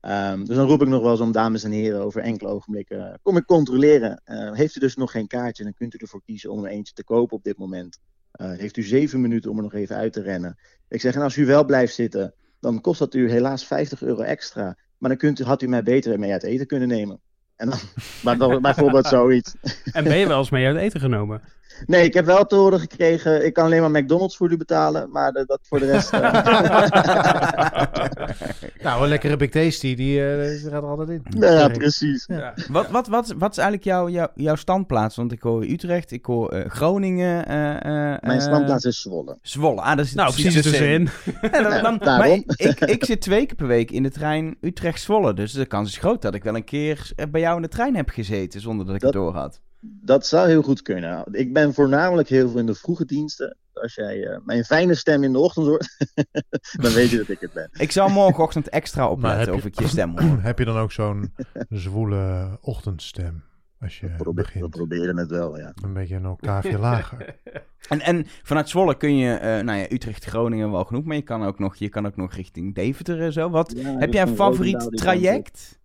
Ehm, 0.00 0.44
dus 0.44 0.56
dan 0.56 0.66
roep 0.66 0.82
ik 0.82 0.88
nog 0.88 1.02
wel 1.02 1.10
eens 1.10 1.20
om, 1.20 1.32
dames 1.32 1.64
en 1.64 1.70
heren, 1.70 2.00
over 2.00 2.20
enkele 2.20 2.50
ogenblikken, 2.50 3.18
kom 3.22 3.36
ik 3.36 3.46
controleren. 3.46 4.22
Heeft 4.54 4.76
u 4.76 4.80
dus 4.80 4.96
nog 4.96 5.10
geen 5.10 5.26
kaartje, 5.26 5.64
dan 5.64 5.74
kunt 5.74 5.94
u 5.94 5.98
ervoor 5.98 6.22
kiezen 6.24 6.50
om 6.50 6.64
er 6.64 6.70
eentje 6.70 6.94
te 6.94 7.04
kopen 7.04 7.36
op 7.36 7.44
dit 7.44 7.58
moment. 7.58 7.98
Heeft 8.32 8.76
u 8.76 8.82
zeven 8.82 9.20
minuten 9.20 9.50
om 9.50 9.56
er 9.56 9.62
nog 9.62 9.74
even 9.74 9.96
uit 9.96 10.12
te 10.12 10.22
rennen. 10.22 10.58
Ik 10.88 11.00
zeg, 11.00 11.14
en 11.14 11.22
als 11.22 11.36
u 11.36 11.46
wel 11.46 11.64
blijft 11.64 11.94
zitten, 11.94 12.34
dan 12.60 12.80
kost 12.80 12.98
dat 12.98 13.14
u 13.14 13.30
helaas 13.30 13.66
50 13.66 14.02
euro 14.02 14.22
extra. 14.22 14.76
Maar 14.98 15.10
dan 15.10 15.18
kunt 15.18 15.40
u, 15.40 15.44
had 15.44 15.62
u 15.62 15.66
mij 15.66 15.82
beter 15.82 16.18
mee 16.18 16.32
uit 16.32 16.42
eten 16.42 16.66
kunnen 16.66 16.88
nemen. 16.88 17.20
En 17.62 17.68
dan, 17.68 17.78
maar 18.22 18.36
dan 18.36 18.62
bijvoorbeeld 18.62 19.06
zoiets. 19.06 19.54
En 19.92 20.04
ben 20.04 20.16
je 20.16 20.26
wel 20.26 20.38
eens 20.38 20.50
mee 20.50 20.66
uit 20.66 20.76
eten 20.76 21.00
genomen? 21.00 21.40
Nee, 21.86 22.04
ik 22.04 22.14
heb 22.14 22.24
wel 22.24 22.46
te 22.46 22.56
horen 22.56 22.80
gekregen, 22.80 23.44
ik 23.46 23.52
kan 23.52 23.64
alleen 23.64 23.80
maar 23.90 24.02
McDonald's 24.02 24.36
voor 24.36 24.50
u 24.52 24.56
betalen, 24.56 25.10
maar 25.10 25.32
dat, 25.32 25.48
dat 25.48 25.60
voor 25.62 25.78
de 25.78 25.86
rest... 25.90 26.12
eh, 26.12 26.32
Nou, 28.82 29.02
een 29.02 29.08
lekkere 29.08 29.36
Big 29.36 29.50
Tasty, 29.50 29.94
die, 29.94 30.30
eh, 30.32 30.48
die 30.48 30.58
gaat 30.70 30.82
er 30.82 30.88
altijd 30.88 31.08
in. 31.08 31.22
ja, 31.40 31.68
precies. 31.68 32.28
Wat, 32.70 32.88
wat, 32.90 33.08
wat, 33.08 33.34
wat 33.38 33.50
is 33.50 33.56
eigenlijk 33.56 33.84
jouw, 33.84 34.08
jouw, 34.08 34.28
jouw 34.34 34.54
standplaats? 34.54 35.16
Want 35.16 35.32
ik 35.32 35.42
hoor 35.42 35.62
Utrecht, 35.64 36.10
ik 36.10 36.24
hoor 36.24 36.48
eh, 36.52 36.70
Groningen. 36.70 37.46
eh, 37.46 37.74
eh, 37.76 37.82
Mijn 38.20 38.38
eh, 38.38 38.40
standplaats 38.40 38.84
is 38.84 39.00
Zwolle. 39.00 39.38
Zwolle. 39.42 39.80
Ah, 39.80 39.96
dat 39.96 40.06
zit 40.06 40.14
Nou, 40.16 40.32
precies 40.32 40.62
tussenin. 40.62 41.08
Ja, 41.42 41.48
dan, 41.50 41.62
Ja, 41.72 41.80
dan- 41.82 41.98
daarom. 41.98 42.28
maar 42.28 42.30
ik, 42.56 42.80
ik, 42.80 43.04
zit 43.04 43.20
twee 43.20 43.46
keer 43.46 43.56
per 43.56 43.66
week 43.66 43.90
in 43.90 44.02
de 44.02 44.10
trein 44.10 44.56
Utrecht-Zwolle. 44.60 45.34
Dus 45.34 45.52
de 45.52 45.66
kans 45.66 45.88
is 45.88 45.98
groot 45.98 46.22
dat 46.22 46.34
ik 46.34 46.44
wel 46.44 46.56
een 46.56 46.64
keer 46.64 47.10
eh, 47.16 47.26
bij 47.30 47.40
jou 47.40 47.56
in 47.56 47.62
de 47.62 47.68
trein 47.68 47.96
heb 47.96 48.08
gezeten 48.08 48.60
zonder 48.60 48.86
dat 48.86 48.94
ik 48.94 49.00
Dat- 49.00 49.12
het 49.14 49.22
door 49.22 49.34
had. 49.34 49.60
Dat 49.84 50.26
zou 50.26 50.48
heel 50.48 50.62
goed 50.62 50.82
kunnen. 50.82 51.24
Ik 51.30 51.52
ben 51.52 51.74
voornamelijk 51.74 52.28
heel 52.28 52.48
veel 52.50 52.58
in 52.58 52.66
de 52.66 52.74
vroege 52.74 53.04
diensten. 53.04 53.56
Als 53.72 53.94
jij 53.94 54.24
eh, 54.26 54.38
mijn 54.44 54.64
fijne 54.64 54.94
stem 54.94 55.22
in 55.22 55.32
de 55.32 55.38
ochtend 55.38 55.66
hoort, 55.66 55.96
dan 56.82 56.92
weet 56.92 57.10
je 57.10 57.16
dat 57.16 57.28
ik 57.28 57.40
het 57.40 57.52
ben. 57.52 57.68
Ik 57.72 57.92
zal 57.92 58.08
morgenochtend 58.08 58.68
extra 58.68 59.08
opletten 59.08 59.54
of 59.54 59.64
ik 59.64 59.78
je 59.80 59.88
stem 59.88 60.10
hoor. 60.18 60.38
Heb 60.42 60.58
je 60.58 60.64
dan 60.64 60.76
ook 60.76 60.92
zo'n 60.92 61.34
zwoele 61.68 62.58
ochtendstem? 62.60 63.42
Als 63.80 64.00
je 64.00 64.06
We, 64.06 64.12
probe- 64.16 64.40
we 64.42 64.46
begint. 64.46 64.70
proberen 64.70 65.16
het 65.16 65.30
wel, 65.30 65.58
ja. 65.58 65.72
Een 65.84 65.92
beetje 65.92 66.14
een 66.16 66.26
octaafje 66.28 66.78
lager. 66.78 67.18
En, 67.88 68.00
en 68.00 68.26
vanuit 68.42 68.68
Zwolle 68.68 68.96
kun 68.96 69.16
je, 69.16 69.34
eh, 69.34 69.64
nou 69.64 69.78
ja, 69.78 69.86
Utrecht-Groningen 69.90 70.70
wel 70.70 70.84
genoeg, 70.84 71.04
maar 71.04 71.16
je 71.16 71.22
kan 71.22 71.44
ook 71.44 71.58
nog, 71.58 71.76
je 71.76 71.88
kan 71.88 72.06
ook 72.06 72.16
nog 72.16 72.34
richting 72.34 72.74
Deventer 72.74 73.20
en 73.22 73.32
zo. 73.32 73.50
Wat, 73.50 73.72
Ja, 73.76 73.98
heb 73.98 74.12
jij 74.12 74.22
een 74.22 74.34
favoriet 74.34 74.88
traject 74.90 75.78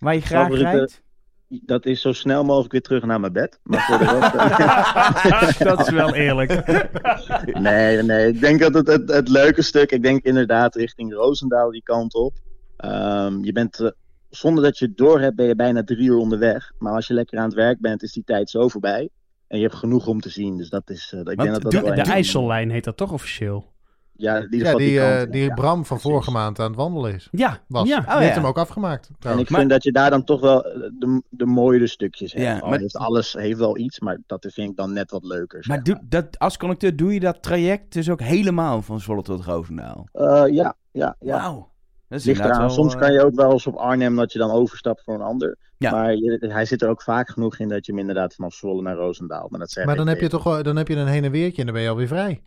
waar 0.00 0.14
je 0.14 0.20
graag 0.20 0.42
Favoriete- 0.42 0.70
rijdt? 0.76 1.02
Dat 1.48 1.86
is 1.86 2.00
zo 2.00 2.12
snel 2.12 2.44
mogelijk 2.44 2.72
weer 2.72 2.80
terug 2.82 3.04
naar 3.04 3.20
mijn 3.20 3.32
bed. 3.32 3.60
Maar 3.62 3.80
voor 3.80 3.98
de 3.98 4.04
rest... 4.04 4.34
eh, 4.34 5.66
dat 5.68 5.80
is 5.80 5.90
wel 5.90 6.14
eerlijk. 6.14 6.66
nee, 7.58 8.02
nee. 8.02 8.28
Ik 8.28 8.40
denk 8.40 8.60
dat 8.60 8.74
het, 8.74 8.86
het, 8.86 9.08
het 9.08 9.28
leuke 9.28 9.62
stuk, 9.62 9.92
ik 9.92 10.02
denk 10.02 10.24
inderdaad 10.24 10.74
richting 10.74 11.12
Roosendaal 11.14 11.70
die 11.70 11.82
kant 11.82 12.14
op. 12.14 12.32
Ehm, 12.76 13.44
je 13.44 13.52
bent, 13.52 13.80
eh, 13.80 13.90
zonder 14.30 14.64
dat 14.64 14.78
je 14.78 14.84
het 14.86 14.96
door 14.96 15.20
hebt, 15.20 15.36
ben 15.36 15.46
je 15.46 15.56
bijna 15.56 15.84
drie 15.84 16.06
uur 16.08 16.16
onderweg. 16.16 16.72
Maar 16.78 16.92
als 16.92 17.06
je 17.06 17.14
lekker 17.14 17.38
aan 17.38 17.44
het 17.44 17.54
werk 17.54 17.80
bent, 17.80 18.02
is 18.02 18.12
die 18.12 18.24
tijd 18.24 18.50
zo 18.50 18.68
voorbij. 18.68 19.08
En 19.48 19.58
je 19.58 19.64
hebt 19.64 19.76
genoeg 19.78 20.06
om 20.06 20.20
te 20.20 20.30
zien. 20.30 20.56
Dus 20.56 20.68
dat 20.68 20.90
is. 20.90 21.12
eh, 21.14 21.20
ik 21.20 21.26
denk 21.26 21.52
dat 21.52 21.62
dat 21.62 21.72
De, 21.72 21.80
de 21.94 22.02
IJssellijn 22.02 22.70
heet 22.70 22.84
dat 22.84 22.96
toch 22.96 23.12
officieel? 23.12 23.74
Ja, 24.18 24.40
die, 24.40 24.48
die, 24.76 25.00
eh, 25.00 25.16
kant, 25.18 25.32
die 25.32 25.44
ja. 25.44 25.54
Bram 25.54 25.74
van 25.74 25.82
precies. 25.84 26.02
vorige 26.02 26.30
maand 26.30 26.58
aan 26.60 26.66
het 26.66 26.76
wandelen 26.76 27.14
is. 27.14 27.28
Ja, 27.30 27.58
Was. 27.68 27.88
ja. 27.88 27.98
Oh, 27.98 28.04
die 28.06 28.16
heeft 28.16 28.28
ja. 28.34 28.34
hem 28.40 28.46
ook 28.46 28.58
afgemaakt. 28.58 29.10
En 29.20 29.38
ik 29.38 29.46
vind 29.46 29.70
dat 29.70 29.82
je 29.82 29.92
daar 29.92 30.10
dan 30.10 30.24
toch 30.24 30.40
wel 30.40 30.64
eh, 30.64 30.80
de, 30.98 31.22
de 31.28 31.46
mooiere 31.46 31.86
stukjes 31.86 32.32
hebt. 32.32 32.44
Ja, 32.44 32.68
maar- 32.68 32.78
heeft 32.78 32.96
alles 32.96 33.32
heeft 33.32 33.58
wel 33.58 33.78
iets, 33.78 34.00
maar 34.00 34.18
dat 34.26 34.46
vind 34.52 34.70
ik 34.70 34.76
dan 34.76 34.92
net 34.92 35.10
wat 35.10 35.24
leuker. 35.24 35.64
zeg 35.64 35.74
Maar 35.74 35.84
doe, 35.84 36.00
dat, 36.08 36.38
als 36.38 36.56
conducteur 36.56 36.96
doe 36.96 37.14
je 37.14 37.20
dat 37.20 37.42
traject 37.42 37.92
dus 37.92 38.10
ook 38.10 38.20
helemaal 38.20 38.82
van 38.82 39.00
Zwolle 39.00 39.22
tot 39.22 39.44
Roosendaal? 39.44 40.08
Eh, 40.12 40.44
ja, 40.50 40.76
ja, 40.92 41.16
ja. 41.20 41.36
Wauw. 41.38 41.74
Ligt 42.08 42.26
inderdaad 42.26 42.50
eraan. 42.50 42.60
wel, 42.66 42.70
Soms 42.70 42.96
kan 42.96 43.12
je 43.12 43.24
ook 43.24 43.34
wel 43.34 43.52
eens 43.52 43.66
op 43.66 43.74
Arnhem 43.74 44.16
dat 44.16 44.32
je 44.32 44.38
dan 44.38 44.50
overstapt 44.50 45.02
voor 45.04 45.14
een 45.14 45.20
ander. 45.20 45.58
Ja. 45.78 45.90
Maar 45.90 46.14
je- 46.14 46.46
hij 46.52 46.64
zit 46.64 46.82
er 46.82 46.88
ook 46.88 47.02
vaak 47.02 47.30
genoeg 47.30 47.58
in 47.58 47.68
dat 47.68 47.86
je 47.86 47.92
hem 47.92 48.00
inderdaad 48.00 48.34
vanaf 48.34 48.54
Zwolle 48.54 48.82
naar 48.82 48.96
Roosendaal. 48.96 49.46
Maar 49.50 49.60
dat 49.60 49.84
maar 49.84 49.96
dan 49.96 50.06
heb 50.08 50.20
je 50.20 50.28
toch 50.28 50.42
wel- 50.42 50.62
dan 50.62 50.76
heb 50.76 50.88
je 50.88 50.96
een 50.96 51.06
heen 51.06 51.24
en 51.24 51.30
weertje 51.30 51.58
en 51.60 51.64
dan 51.64 51.74
ben 51.74 51.82
je 51.84 51.88
alweer 51.88 52.06
vrij. 52.06 52.42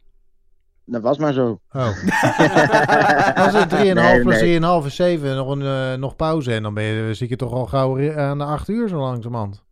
Dat 0.92 1.02
was 1.02 1.18
maar 1.18 1.34
zo. 1.34 1.60
Oh. 1.72 1.88
Als 3.46 3.54
het 3.54 3.74
3,5 3.76 3.94
Nee, 3.94 4.22
plus 4.22 4.42
nee. 4.42 4.60
3,5 4.82 4.86
is 4.86 4.96
7 4.96 5.30
en 5.30 5.36
nog, 5.36 5.50
een, 5.52 5.62
eh, 5.62 5.94
nog 5.94 6.16
pauze. 6.16 6.54
En 6.54 6.64
dan 6.64 6.74
ben 6.74 6.84
je, 6.84 7.14
zit 7.14 7.30
je 7.30 7.36
toch 7.36 7.52
al 7.54 7.66
gauw 7.66 8.16
aan 8.18 8.38
de 8.38 8.44
8 8.44 8.68
uur 8.70 8.88
zo 8.90 8.98
langzamerhand. 8.98 9.64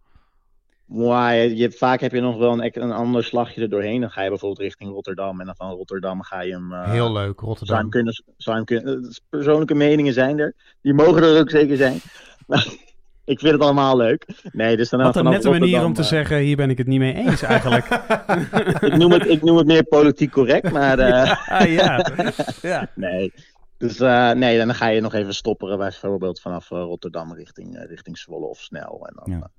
Maar 0.86 1.36
je, 1.36 1.56
je- 1.58 1.72
vaak 1.72 2.00
heb 2.00 2.12
je 2.12 2.22
nog 2.22 2.38
wel 2.38 2.52
een, 2.52 2.82
een 2.84 2.92
ander 2.92 3.24
slagje 3.24 3.62
er 3.62 3.70
doorheen. 3.70 4.02
Dan 4.02 4.10
ga 4.12 4.22
je 4.24 4.30
bijvoorbeeld 4.30 4.62
richting 4.62 4.92
Rotterdam. 4.92 5.40
En 5.40 5.46
dan 5.46 5.56
van 5.56 5.70
Rotterdam 5.72 6.22
ga 6.22 6.42
je 6.42 6.52
hem... 6.54 6.74
eh, 6.74 6.92
Heel 6.92 7.12
leuk, 7.12 7.24
zou 7.24 7.36
hem 7.40 7.46
Rotterdam. 7.48 7.90
kunnen, 7.90 8.24
zou 8.38 8.56
hem 8.56 8.66
kunnen, 8.66 9.04
eh, 9.04 9.10
persoonlijke 9.30 9.76
meningen 9.76 10.14
zijn 10.14 10.40
er. 10.40 10.54
Die 10.82 10.94
mogen 10.94 11.24
er 11.24 11.40
ook 11.40 11.50
zeker 11.50 11.78
zijn. 11.78 12.00
Maar 12.48 12.68
ik 13.28 13.40
vind 13.40 13.52
het 13.54 13.62
allemaal 13.62 13.98
leuk. 13.98 14.26
Nee, 14.52 14.78
dus 14.78 14.90
dan 14.90 15.02
Wat 15.02 15.16
een 15.16 15.24
nette 15.24 15.50
manier 15.50 15.64
om 15.86 15.94
te 15.94 16.02
Rotterdam, 16.02 16.04
zeggen, 16.06 16.38
hier 16.38 16.56
ben 16.56 16.70
ik 16.70 16.78
het 16.78 16.88
niet 16.88 17.00
mee 17.00 17.14
eens 17.14 17.42
eigenlijk. 17.42 17.86
eh, 17.86 18.70
ik, 18.90 18.96
noem 18.98 19.12
het, 19.12 19.28
ik 19.28 19.42
noem 19.44 19.58
het 19.58 19.68
meer 19.68 19.84
politiek 19.84 20.32
correct, 20.32 20.72
maar 20.72 21.00
eh, 21.00 21.50
ah, 21.62 21.72
ja. 21.80 22.06
ja. 22.62 22.90
nee. 22.96 23.34
Dus 23.78 24.00
eh, 24.00 24.32
nee, 24.32 24.58
dan 24.58 24.76
ga 24.76 24.88
je 24.88 25.02
nog 25.02 25.14
even 25.14 25.34
stopperen, 25.34 25.78
bijvoorbeeld 25.78 26.42
vanaf 26.42 26.72
eh, 26.72 26.78
Rotterdam 26.78 27.34
richting, 27.34 27.76
eh, 27.78 27.88
richting 27.90 28.18
Zwolle 28.18 28.46
of 28.46 28.60
snel. 28.60 29.08
En 29.10 29.14
dan, 29.24 29.34
Ja. 29.40 29.50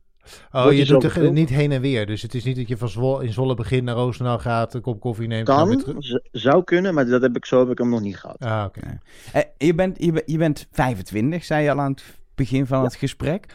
eh, 0.50 0.64
Oh, 0.64 0.72
je 0.72 0.78
je 0.78 0.84
doet 0.84 1.04
er 1.16 1.32
niet 1.32 1.48
heen 1.48 1.72
en 1.72 1.80
weer. 1.80 2.06
Dus 2.06 2.22
het 2.22 2.34
is 2.34 2.44
niet 2.44 2.56
dat 2.56 2.68
je 2.68 2.76
van 2.76 2.88
Zwolle, 2.88 3.24
in 3.24 3.32
Zwolle 3.32 3.54
begint 3.54 3.82
naar 3.82 3.94
Roosendaal 3.94 4.38
gaat, 4.38 4.74
een 4.74 4.80
kop 4.80 5.00
koffie 5.00 5.26
neemt 5.28 5.48
en 5.48 5.54
dan 5.56 5.68
weer 5.68 5.82
kan, 5.82 6.00
terug. 6.00 6.20
zou 6.32 6.64
kunnen, 6.64 6.94
maar 6.94 7.06
dat 7.06 7.22
heb 7.22 7.36
ik, 7.36 7.44
zo 7.46 7.58
heb 7.60 7.70
ik 7.70 7.78
hem 7.78 7.88
nog 7.88 8.00
niet 8.00 8.16
gehad. 8.16 8.36
Ah, 8.38 8.64
oké. 8.66 8.98
Eh, 9.32 9.42
je, 9.58 9.74
bent, 9.74 10.04
je, 10.04 10.22
je 10.26 10.38
bent 10.38 10.66
25, 10.70 11.44
zei 11.44 11.62
je 11.64 11.70
al 11.70 11.80
aan 11.80 11.90
het 11.90 12.04
begin 12.38 12.66
van 12.66 12.82
het 12.84 12.94
gesprek. 12.94 13.46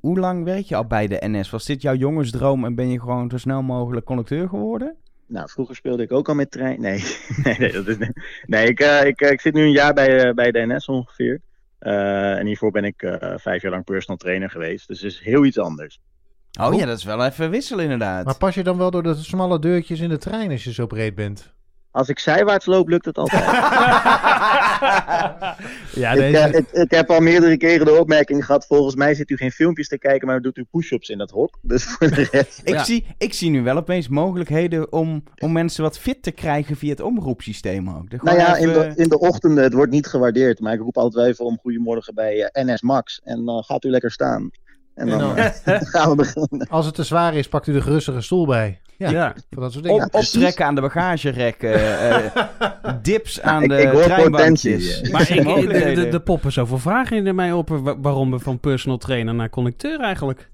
Hoe- 0.00 0.18
lang 0.18 0.44
werk 0.44 0.64
je 0.64 0.76
al 0.76 0.86
bij 0.86 1.06
de 1.06 1.18
NS? 1.20 1.50
Was 1.50 1.64
dit 1.64 1.82
jouw 1.82 1.94
jongensdroom 1.94 2.64
en 2.64 2.74
ben 2.74 2.88
je 2.90 3.00
gewoon 3.00 3.30
zo 3.30 3.36
snel 3.38 3.62
mogelijk 3.62 4.06
conducteur 4.06 4.48
geworden? 4.48 4.94
Nou, 5.26 5.48
vroeger 5.50 5.74
speelde 5.76 6.02
ik 6.02 6.12
ook 6.12 6.28
al 6.28 6.34
met 6.34 6.50
trein. 6.50 6.80
Nee, 6.80 7.04
nee, 7.44 7.58
nee, 7.58 7.72
dat 7.72 7.86
is. 7.86 7.96
Nee, 8.46 8.66
ik, 8.68 8.80
eh, 8.80 9.04
ik, 9.06 9.20
eh, 9.20 9.30
ik 9.30 9.40
zit 9.40 9.54
nu 9.54 9.62
een 9.62 9.70
jaar 9.72 9.92
bij, 9.94 10.24
eh, 10.28 10.34
bij 10.34 10.50
de 10.50 10.66
NS 10.66 10.86
ongeveer. 10.88 11.40
Eh, 11.78 12.38
en 12.38 12.46
hiervoor 12.46 12.70
ben 12.70 12.84
ik 12.84 13.02
eh, 13.02 13.38
vijf 13.38 13.62
jaar 13.62 13.70
lang 13.72 13.84
personal 13.84 14.16
trainer 14.16 14.50
geweest. 14.50 14.88
Dus 14.88 15.00
het 15.00 15.12
is 15.12 15.20
heel 15.20 15.44
iets 15.44 15.58
anders. 15.58 16.00
Oh 16.60 16.74
ja, 16.74 16.86
dat 16.86 16.98
is 16.98 17.04
wel 17.04 17.24
even 17.24 17.50
wisselen 17.50 17.82
inderdaad. 17.84 18.24
Maar 18.24 18.36
pas 18.38 18.54
je 18.54 18.62
dan 18.62 18.78
wel 18.78 18.90
door 18.90 19.02
de 19.02 19.14
smalle 19.14 19.58
deurtjes 19.58 20.00
in 20.00 20.08
de 20.08 20.18
trein 20.18 20.50
als 20.50 20.64
je 20.64 20.72
zo 20.72 20.86
breed 20.86 21.14
bent? 21.14 21.52
Als 21.98 22.08
ik 22.08 22.18
zijwaarts 22.18 22.66
loop, 22.66 22.88
lukt 22.88 23.04
het 23.04 23.18
altijd. 23.18 23.44
ja, 25.94 26.10
ik, 26.12 26.18
deze... 26.18 26.38
eh, 26.38 26.54
ik, 26.58 26.68
ik 26.72 26.90
heb 26.90 27.10
al 27.10 27.20
meerdere 27.20 27.56
keren 27.56 27.86
de 27.86 27.98
opmerking 28.00 28.44
gehad. 28.44 28.66
Volgens 28.66 28.94
mij 28.94 29.14
zit 29.14 29.30
u 29.30 29.36
geen 29.36 29.50
filmpjes 29.50 29.88
te 29.88 29.98
kijken, 29.98 30.26
maar 30.26 30.40
doet 30.40 30.56
u 30.56 30.64
push-ups 30.70 31.08
in 31.08 31.18
dat 31.18 31.30
hok. 31.30 31.58
Dus 31.62 31.84
voor 31.84 32.08
de 32.10 32.28
rest. 32.30 32.60
ik, 32.64 32.74
Ja. 32.74 32.84
zie, 32.84 33.06
ik 33.18 33.34
zie 33.34 33.50
nu 33.50 33.62
wel 33.62 33.76
opeens 33.76 34.08
mogelijkheden 34.08 34.92
om, 34.92 35.22
om 35.38 35.52
mensen 35.52 35.82
wat 35.82 35.98
fit 35.98 36.22
te 36.22 36.30
krijgen 36.30 36.76
via 36.76 36.90
het 36.90 37.00
omroepsysteem 37.00 37.88
ook. 37.90 38.10
De- 38.10 38.18
Nou 38.22 38.36
ja, 38.38 38.56
in 38.56 38.68
de, 38.72 38.92
in 38.96 39.08
de 39.08 39.18
ochtenden, 39.18 39.64
het 39.64 39.72
wordt 39.72 39.92
niet 39.92 40.06
gewaardeerd. 40.06 40.60
Maar 40.60 40.72
ik 40.72 40.80
roep 40.80 40.96
altijd 40.96 41.14
wel 41.14 41.26
even 41.32 41.44
om 41.44 41.58
goedemorgen 41.60 42.14
bij 42.14 42.42
eh, 42.44 42.64
NS 42.66 42.82
Max. 42.82 43.20
En 43.24 43.44
dan 43.44 43.64
gaat 43.64 43.84
u 43.84 43.90
lekker 43.90 44.10
staan. 44.10 44.50
En 44.94 45.06
dan 45.08 45.20
En 45.20 45.52
dan- 45.64 45.74
eh, 45.74 45.80
gaan 45.92 46.10
we 46.10 46.16
beginnen. 46.16 46.68
Als 46.68 46.86
het 46.86 46.94
te 46.94 47.02
zwaar 47.02 47.34
is, 47.34 47.48
pakt 47.48 47.66
u 47.66 47.72
de 47.72 47.80
gerustige 47.82 48.20
stoel 48.20 48.46
bij. 48.46 48.80
Ja, 48.98 49.10
ja. 49.10 49.34
voor 49.50 49.62
dat 49.62 49.72
soort 49.72 49.84
dingen. 49.84 50.04
Op, 50.04 50.14
optrekken 50.14 50.64
aan 50.66 50.74
de 50.74 50.80
bagagerekken, 50.80 51.74
eh, 51.74 52.44
dips 53.02 53.40
aan 53.40 53.62
ik- 53.62 53.68
de 53.68 53.80
ik 53.82 53.88
hoor 53.88 54.02
treinbankjes. 54.02 55.00
potentie, 55.00 55.12
Maar 55.12 55.30
ik, 55.30 55.68
de, 55.70 55.92
de, 55.94 56.08
de 56.08 56.20
poppen 56.20 56.52
zoveel 56.52 56.78
vragen 56.78 57.26
in 57.26 57.34
mij 57.34 57.52
op 57.52 57.68
wa- 57.68 57.98
waarom 58.00 58.30
we 58.30 58.38
van 58.38 58.60
personal 58.60 58.98
trainer 58.98 59.34
naar 59.34 59.50
conducteur 59.50 60.00
eigenlijk. 60.00 60.50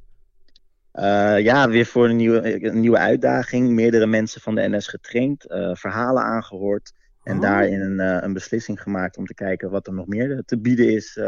Eh, 0.92 1.38
ja, 1.40 1.68
weer 1.68 1.86
voor 1.86 2.08
een 2.08 2.16
nieuwe, 2.16 2.64
een 2.66 2.80
nieuwe 2.80 2.98
uitdaging. 2.98 3.68
Meerdere 3.70 4.06
mensen 4.06 4.40
van 4.40 4.54
de 4.54 4.68
NS 4.68 4.88
getraind, 4.88 5.46
eh, 5.50 5.70
verhalen 5.74 6.22
aangehoord. 6.22 6.92
En 7.22 7.34
Oh. 7.36 7.42
daarin 7.42 7.80
een, 7.80 8.00
eh, 8.00 8.18
een 8.20 8.32
beslissing 8.32 8.82
gemaakt 8.82 9.16
om 9.16 9.26
te 9.26 9.34
kijken 9.34 9.70
wat 9.70 9.86
er 9.86 9.92
nog 9.94 10.06
meer 10.06 10.42
te 10.46 10.58
bieden 10.60 10.92
is. 10.92 11.18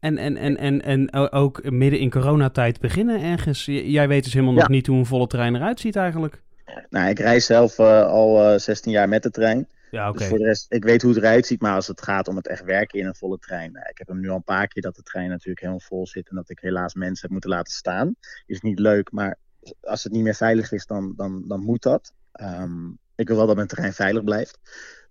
Eh. 0.00 0.08
En, 0.08 0.18
en, 0.18 0.36
en, 0.36 0.56
en, 0.56 0.82
en 0.82 1.12
ook 1.32 1.70
midden 1.70 2.00
in 2.00 2.10
coronatijd 2.10 2.80
beginnen 2.80 3.20
ergens. 3.22 3.64
Jij 3.64 4.08
weet 4.08 4.24
dus 4.24 4.32
helemaal 4.32 4.54
nog 4.54 4.62
Ja. 4.62 4.68
niet 4.70 4.86
hoe 4.86 4.98
een 4.98 5.06
volle 5.06 5.26
trein 5.26 5.54
eruit 5.54 5.80
ziet 5.80 5.96
eigenlijk. 5.96 6.42
nou, 6.90 7.08
ik 7.08 7.18
reis 7.18 7.46
zelf 7.46 7.78
eh, 7.78 8.02
al 8.06 8.52
eh 8.52 8.58
16 8.58 8.92
jaar 8.92 9.08
met 9.08 9.22
de 9.22 9.30
trein. 9.30 9.68
Ja, 9.90 10.08
oké. 10.08 10.18
Dus 10.18 10.28
voor 10.28 10.38
de 10.38 10.44
rest, 10.44 10.72
ik 10.72 10.84
weet 10.84 11.02
hoe 11.02 11.14
het 11.14 11.22
eruit 11.22 11.46
ziet. 11.46 11.60
Maar 11.60 11.74
als 11.74 11.86
het 11.86 12.02
gaat 12.02 12.28
om 12.28 12.36
het 12.36 12.48
echt 12.48 12.64
werken 12.64 12.98
in 13.00 13.06
een 13.06 13.14
volle 13.14 13.38
trein. 13.38 13.72
nou, 13.72 13.86
ik 13.90 13.98
heb 13.98 14.08
hem 14.08 14.20
nu 14.20 14.28
al 14.28 14.36
een 14.36 14.42
paar 14.42 14.66
keer 14.68 14.82
dat 14.82 14.96
de 14.96 15.02
trein 15.02 15.28
natuurlijk 15.28 15.60
helemaal 15.60 15.80
vol 15.80 16.06
zit. 16.06 16.28
En 16.28 16.36
dat 16.36 16.50
ik 16.50 16.58
helaas 16.60 16.94
mensen 16.94 17.22
heb 17.22 17.30
moeten 17.30 17.50
laten 17.50 17.72
staan. 17.72 18.14
Is 18.46 18.60
niet 18.60 18.78
leuk, 18.78 19.12
maar 19.12 19.38
als 19.80 20.04
het 20.04 20.12
niet 20.12 20.22
meer 20.22 20.34
veilig 20.34 20.72
is, 20.72 20.86
dan, 20.86 21.12
dan, 21.16 21.44
dan 21.48 21.60
moet 21.60 21.82
dat. 21.82 22.12
Ehm, 22.32 22.88
ik 23.14 23.28
wil 23.28 23.36
wel 23.36 23.46
dat 23.46 23.56
mijn 23.56 23.68
trein 23.68 23.92
veilig 23.92 24.24
blijft. 24.24 24.58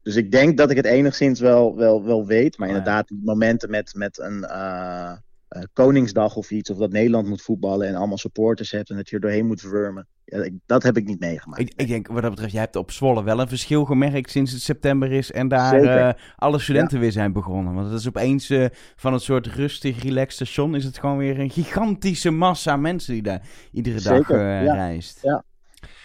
Dus 0.05 0.15
ik 0.15 0.31
denk 0.31 0.57
dat 0.57 0.69
ik 0.69 0.77
het 0.77 0.85
enigszins 0.85 1.39
wel, 1.39 1.75
wel, 1.75 2.03
wel 2.03 2.25
weet. 2.25 2.57
Maar 2.57 2.69
Oh 2.69 2.75
inderdaad, 2.75 3.07
die 3.07 3.21
momenten 3.23 3.69
met, 3.69 3.93
met 3.95 4.19
een 4.19 4.43
eh, 4.43 5.11
eh, 5.47 5.61
Koningsdag 5.73 6.35
of 6.35 6.51
iets. 6.51 6.69
Of 6.69 6.77
dat 6.77 6.91
Nederland 6.91 7.27
moet 7.27 7.41
voetballen 7.41 7.87
en 7.87 7.95
allemaal 7.95 8.17
supporters 8.17 8.71
hebt. 8.71 8.89
En 8.89 8.95
dat 8.95 9.09
je 9.09 9.15
er 9.15 9.21
doorheen 9.21 9.45
moet 9.47 9.61
wurmen. 9.61 10.07
Ja, 10.25 10.43
ik- 10.43 10.53
dat 10.65 10.83
heb 10.83 10.97
ik 10.97 11.05
niet 11.05 11.19
meegemaakt. 11.19 11.61
Ik, 11.61 11.73
ik 11.75 11.87
denk, 11.87 12.07
wat 12.07 12.21
dat 12.21 12.29
betreft, 12.29 12.51
jij 12.51 12.61
hebt 12.61 12.75
op 12.75 12.91
Zwolle 12.91 13.23
wel 13.23 13.39
een 13.39 13.47
verschil 13.47 13.85
gemerkt 13.85 14.31
sinds 14.31 14.51
het 14.51 14.61
september 14.61 15.11
is 15.11 15.31
en 15.31 15.47
daar 15.47 15.73
eh, 15.83 16.13
alle 16.35 16.59
studenten 16.59 16.99
weer 16.99 17.11
zijn 17.11 17.33
begonnen. 17.33 17.73
Want 17.73 17.89
het 17.91 17.99
is 17.99 18.07
opeens 18.07 18.53
van 18.95 19.13
een 19.13 19.19
soort 19.19 19.47
rustig, 19.47 20.03
relaxed 20.03 20.47
station, 20.47 20.75
is 20.75 20.83
het 20.83 20.99
gewoon 20.99 21.17
weer 21.17 21.39
een 21.39 21.49
gigantische 21.49 22.31
massa 22.31 22.75
mensen 22.77 23.13
die 23.13 23.21
daar 23.23 23.41
iedere 23.71 24.01
dag 24.01 24.15
Zeker, 24.17 24.61
ja. 24.63 24.73
reist. 24.73 25.19
Ja. 25.21 25.43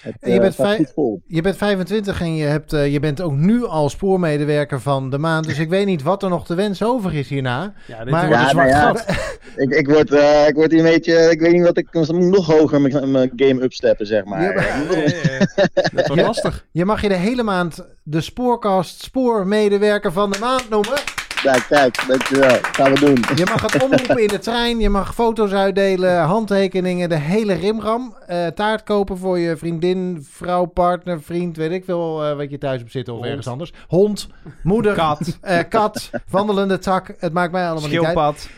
Het 0.03 0.15
En 0.21 0.29
je 0.31 0.35
eh, 0.37 0.41
bent 0.41 0.55
vij-. 0.55 0.87
Je 1.27 1.41
bent 1.41 1.57
25 1.57 2.21
en 2.21 2.35
je, 2.37 2.45
hebt, 2.45 2.73
eh, 2.73 2.93
je 2.93 3.01
bent 3.01 3.21
ook 3.21 3.33
nu 3.33 3.65
al 3.65 3.89
spoormedewerker 3.89 4.81
van 4.81 5.11
de 5.11 5.19
maand. 5.19 5.47
Dus 5.47 5.59
ik 5.59 5.69
weet 5.69 5.87
niet 5.87 6.03
wat 6.03 6.23
er 6.23 6.29
nog 6.29 6.47
te 6.47 6.55
wensen 6.55 6.87
over 6.87 7.15
is 7.15 7.29
hierna. 7.29 7.73
Ja, 7.87 7.99
dit 8.05 8.11
Maar- 8.11 8.27
wordt 8.29 8.41
een 8.41 8.47
Ja, 8.47 8.51
zwart 8.51 8.71
nou 8.71 8.99
ja. 9.07 9.15
Ik, 9.65 9.71
ik, 9.71 9.89
word, 9.89 10.11
eh, 10.13 10.49
ik 10.49 10.55
word 10.55 10.71
hier 10.71 10.81
een 10.85 10.91
beetje, 10.93 11.31
ik 11.31 11.41
weet 11.41 11.53
niet 11.53 11.63
wat 11.63 11.77
ik, 11.79 11.89
ik 11.93 12.13
moet 12.13 12.31
nog 12.31 12.47
hoger 12.47 12.81
mijn, 12.81 13.11
mijn 13.11 13.33
game 13.37 13.63
upsteppen, 13.63 14.07
zeg 14.07 14.25
maar. 14.25 14.43
Ja, 14.43 14.53
maar- 14.55 14.89
Eh, 14.91 15.47
Dat 15.95 16.07
wordt 16.07 16.23
lastig. 16.23 16.67
Je 16.71 16.85
mag 16.85 17.03
je 17.03 17.09
de 17.09 17.15
hele 17.15 17.43
maand 17.43 17.87
de 18.03 18.21
Spoorcast 18.21 19.03
spoormedewerker 19.03 20.13
van 20.13 20.31
de 20.31 20.39
maand 20.39 20.69
noemen. 20.71 20.99
Kijk, 21.43 21.65
kijk, 21.69 22.07
dankjewel. 22.09 22.59
Gaan 22.63 22.93
we 22.95 23.01
doen. 23.01 23.37
Je 23.37 23.45
mag 23.45 23.63
het 23.73 23.83
omroepen 23.83 24.19
in 24.23 24.29
de 24.29 24.39
trein. 24.39 24.79
Je 24.81 24.89
mag 24.89 25.15
foto's 25.15 25.53
uitdelen, 25.53 26.19
handtekeningen, 26.23 27.09
de 27.09 27.19
hele 27.19 27.53
rimram. 27.53 28.15
Eh, 28.27 28.47
taart 28.47 28.83
kopen 28.83 29.19
voor 29.19 29.39
je 29.39 29.57
vriendin, 29.57 30.27
vrouw, 30.31 30.65
partner, 30.65 31.23
vriend, 31.23 31.57
weet 31.57 31.71
ik 31.71 31.85
veel 31.85 32.25
eh, 32.25 32.37
wat 32.37 32.51
je 32.51 32.59
thuis 32.59 32.79
hebt 32.81 32.93
zitten 32.93 33.13
of 33.13 33.19
Hond. 33.19 33.31
ergens 33.31 33.49
anders. 33.49 33.73
Hond, 33.89 34.29
moeder, 34.63 34.95
Kat, 34.95 35.39
eh, 35.41 35.59
kat, 35.69 36.11
wandelende 36.29 36.79
tak. 36.79 37.15
Het 37.19 37.33
maakt 37.33 37.53
mij 37.53 37.69
allemaal 37.71 37.89
niet 37.89 37.99
uit. 38.05 38.05
schildpad. 38.05 38.49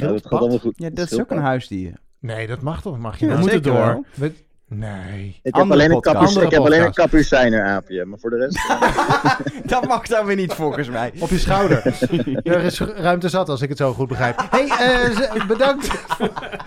Nou, 0.00 0.12
dat 0.12 0.22
gaat 0.26 0.40
allemaal 0.40 0.58
goed. 0.58 0.74
Ja, 0.76 0.90
dat 0.90 1.10
is 1.10 1.20
ook 1.20 1.30
een 1.30 1.38
huisdier. 1.42 1.92
Nee, 2.20 2.46
dat 2.46 2.60
mag 2.62 2.82
toch? 2.82 2.98
Mag 2.98 3.18
je 3.18 3.26
Ja, 3.26 3.30
wel? 3.32 3.40
moet 3.40 3.50
het 3.52 3.64
zeker 3.64 3.78
door. 3.80 4.02
wel. 4.14 4.30
Nee. 4.70 5.40
Ik 5.42 5.54
heb 5.54 5.70
alleen 5.70 5.90
een, 5.90 6.00
podcast. 6.00 6.34
kapu- 6.34 6.46
ik 6.46 6.52
heb 6.52 6.60
alleen 6.64 6.82
een 6.84 6.92
kapucijner 6.92 7.62
aapje, 7.64 8.04
maar 8.04 8.18
voor 8.18 8.30
de 8.30 8.36
rest... 8.36 8.58
Dat 9.70 9.86
mag 9.88 10.06
dan 10.06 10.26
weer 10.26 10.36
niet 10.36 10.52
volgens 10.52 10.88
mij. 10.88 11.12
Op 11.18 11.28
je 11.28 11.38
schouder. 11.38 11.86
er 12.42 12.60
is 12.64 12.80
ruimte 12.80 13.28
zat, 13.28 13.48
als 13.48 13.62
ik 13.62 13.68
het 13.68 13.78
zo 13.78 13.92
goed 13.92 14.08
begrijp. 14.08 14.46
hey, 14.50 14.66
eh, 14.68 15.46
bedankt. 15.46 15.90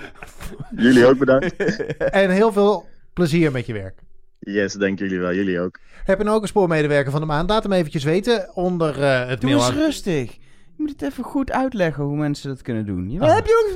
jullie 0.86 1.06
ook 1.06 1.18
bedankt. 1.18 1.56
En 1.98 2.30
heel 2.30 2.52
veel 2.52 2.86
plezier 3.14 3.52
met 3.52 3.66
je 3.66 3.74
werk. 3.74 4.00
Yes, 4.40 4.74
dank 4.74 5.00
jullie 5.00 5.20
wel. 5.20 5.34
Jullie 5.34 5.60
ook. 5.60 5.80
Heb 6.04 6.18
je 6.18 6.24
nou 6.24 6.36
ook 6.36 6.42
een 6.42 6.48
spoormedewerker 6.48 7.12
van 7.12 7.22
de 7.22 7.28
maand? 7.28 7.50
Laat 7.50 7.64
hem 7.64 7.72
eventjes 7.72 8.04
weten 8.04 8.50
onder 8.56 9.04
eh, 9.04 9.28
het 9.28 9.42
Doe 9.42 9.50
mail. 9.50 9.66
eens 9.66 9.76
rustig. 9.76 10.32
Je 10.66 10.78
moet 10.78 10.90
het 10.90 11.02
even 11.02 11.24
goed 11.24 11.52
uitleggen 11.52 12.04
hoe 12.04 12.18
mensen 12.18 12.50
dat 12.50 12.62
kunnen 12.62 12.86
doen. 12.86 13.10
Je- 13.12 13.20
Oh. 13.22 13.34
Heb 13.36 13.46
je 13.46 13.72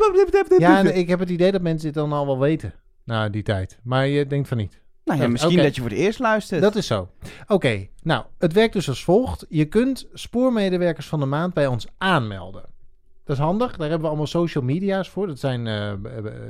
ook... 0.49 0.59
Ja, 0.59 0.79
en 0.79 0.95
ik 0.97 1.07
heb 1.09 1.19
het 1.19 1.29
idee 1.29 1.51
dat 1.51 1.61
mensen 1.61 1.85
dit 1.85 1.93
dan 1.93 2.11
al 2.13 2.25
wel 2.25 2.39
weten. 2.39 2.73
Na 3.05 3.29
die 3.29 3.43
tijd. 3.43 3.79
Maar 3.83 4.07
je 4.07 4.27
denkt 4.27 4.47
van 4.47 4.57
niet. 4.57 4.81
Nou 5.03 5.21
ja, 5.21 5.27
misschien 5.27 5.57
dat 5.61 5.75
je 5.75 5.81
voor 5.81 5.89
het 5.89 5.99
eerst 5.99 6.19
luistert. 6.19 6.61
Dat 6.61 6.75
is 6.75 6.87
zo. 6.87 7.09
Oké, 7.47 7.87
nou, 8.03 8.25
het 8.37 8.53
werkt 8.53 8.73
dus 8.73 8.89
als 8.89 9.03
volgt. 9.03 9.45
Je 9.49 9.65
kunt 9.65 10.07
spoormedewerkers 10.13 11.07
van 11.07 11.19
de 11.19 11.25
maand 11.25 11.53
bij 11.53 11.67
ons 11.67 11.87
aanmelden. 11.97 12.63
Dat 13.25 13.37
is 13.37 13.43
handig. 13.43 13.71
Daar 13.71 13.79
hebben 13.79 14.01
we 14.01 14.07
allemaal 14.07 14.27
social 14.27 14.63
media's 14.63 15.09
voor. 15.09 15.27
Dat 15.27 15.39
zijn 15.39 15.67
eh, 15.67 15.93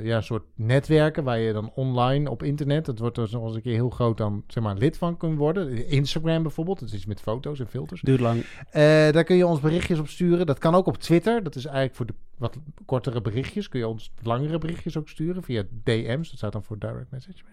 ja, 0.04 0.16
een 0.16 0.24
soort 0.24 0.44
netwerken 0.56 1.24
waar 1.24 1.40
je 1.40 1.54
dan 1.54 1.72
online 1.76 2.30
op 2.30 2.44
internet, 2.44 2.86
dat 2.86 3.00
wordt 3.00 3.16
dus 3.16 3.32
nog 3.32 3.46
eens 3.46 3.56
een 3.56 3.62
keer 3.62 3.74
heel 3.74 3.90
groot, 3.90 4.18
dan 4.18 4.44
zeg 4.48 4.64
maar 4.64 4.76
lid 4.76 4.98
van 4.98 5.18
kunt 5.18 5.38
worden. 5.38 5.88
Instagram 5.88 6.44
bijvoorbeeld, 6.44 6.80
dat 6.80 6.88
is 6.88 6.96
iets 6.96 7.06
met 7.06 7.22
foto's 7.22 7.60
en 7.60 7.68
filters. 7.68 8.02
Duurt 8.02 8.20
lang. 8.20 8.46
Eh, 8.70 8.82
daar 9.12 9.24
kun 9.24 9.36
je 9.36 9.48
ons 9.48 9.60
berichtjes 9.60 10.00
op 10.00 10.08
sturen. 10.08 10.46
Dat 10.46 10.58
kan 10.58 10.76
ook 10.76 10.86
op 10.86 10.98
Twitter. 10.98 11.44
Dat 11.44 11.56
is 11.56 11.66
eigenlijk 11.66 11.96
voor 11.96 12.06
de 12.06 12.14
wat 12.38 12.58
kortere 12.86 13.22
berichtjes. 13.22 13.70
Kun 13.70 13.80
je 13.80 13.88
ons 13.88 14.12
langere 14.24 14.58
berichtjes 14.58 14.98
ook 14.98 15.10
sturen 15.10 15.44
via 15.44 15.64
DM's. 15.84 16.30
Dat 16.30 16.38
staat 16.38 16.52
dan 16.52 16.64
voor 16.64 16.80
direct 16.80 17.12
message. 17.12 17.44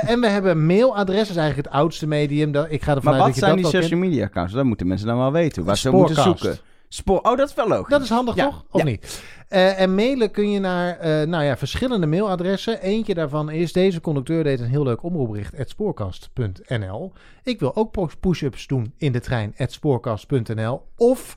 En 0.00 0.20
we 0.20 0.26
hebben 0.26 0.66
mailadres. 0.66 1.18
Dat 1.18 1.30
is 1.30 1.36
eigenlijk 1.36 1.68
het 1.68 1.76
oudste 1.76 2.06
medium. 2.06 2.54
Ik 2.54 2.82
ga 2.82 2.94
ervan 2.94 3.12
maar 3.12 3.22
uit 3.22 3.22
wat 3.22 3.26
dat 3.26 3.34
je 3.34 3.40
zijn 3.40 3.62
dat 3.62 3.70
die 3.70 3.80
social 3.80 4.00
media 4.00 4.24
accounts? 4.24 4.52
Dat 4.52 4.64
moeten 4.64 4.86
mensen 4.86 5.06
dan 5.06 5.16
wel 5.16 5.32
weten. 5.32 5.64
Waar 5.64 5.76
ze 5.76 5.90
moeten 5.90 6.22
zoeken. 6.22 6.58
Spoor. 6.88 7.20
Oh, 7.20 7.36
dat 7.36 7.48
is 7.48 7.54
wel 7.54 7.68
logisch. 7.68 7.88
Dat 7.88 8.02
is 8.02 8.08
handig, 8.08 8.34
Ja, 8.34 8.44
toch? 8.44 8.64
Of 8.70 8.80
ja. 8.80 8.86
niet? 8.86 9.22
Eh, 9.48 9.80
en 9.80 9.94
mailen 9.94 10.30
kun 10.30 10.50
je 10.50 10.60
naar 10.60 10.98
eh, 10.98 11.26
nou 11.26 11.44
ja, 11.44 11.56
verschillende 11.56 12.06
mailadressen. 12.06 12.80
Eentje 12.80 13.14
daarvan 13.14 13.50
is... 13.50 13.72
Deze 13.72 14.00
conducteur 14.00 14.44
deed 14.44 14.60
een 14.60 14.66
heel 14.68 14.82
leuk 14.82 15.02
omroepbericht... 15.02 15.54
spoorkast.nl 15.70 17.12
Ik 17.42 17.60
wil 17.60 17.76
ook 17.76 17.90
push- 17.90 18.14
push-ups 18.20 18.66
doen 18.66 18.92
in 18.96 19.12
de 19.12 19.20
trein... 19.20 19.54
spoorkast.nl 19.56 20.82
Of... 20.96 21.36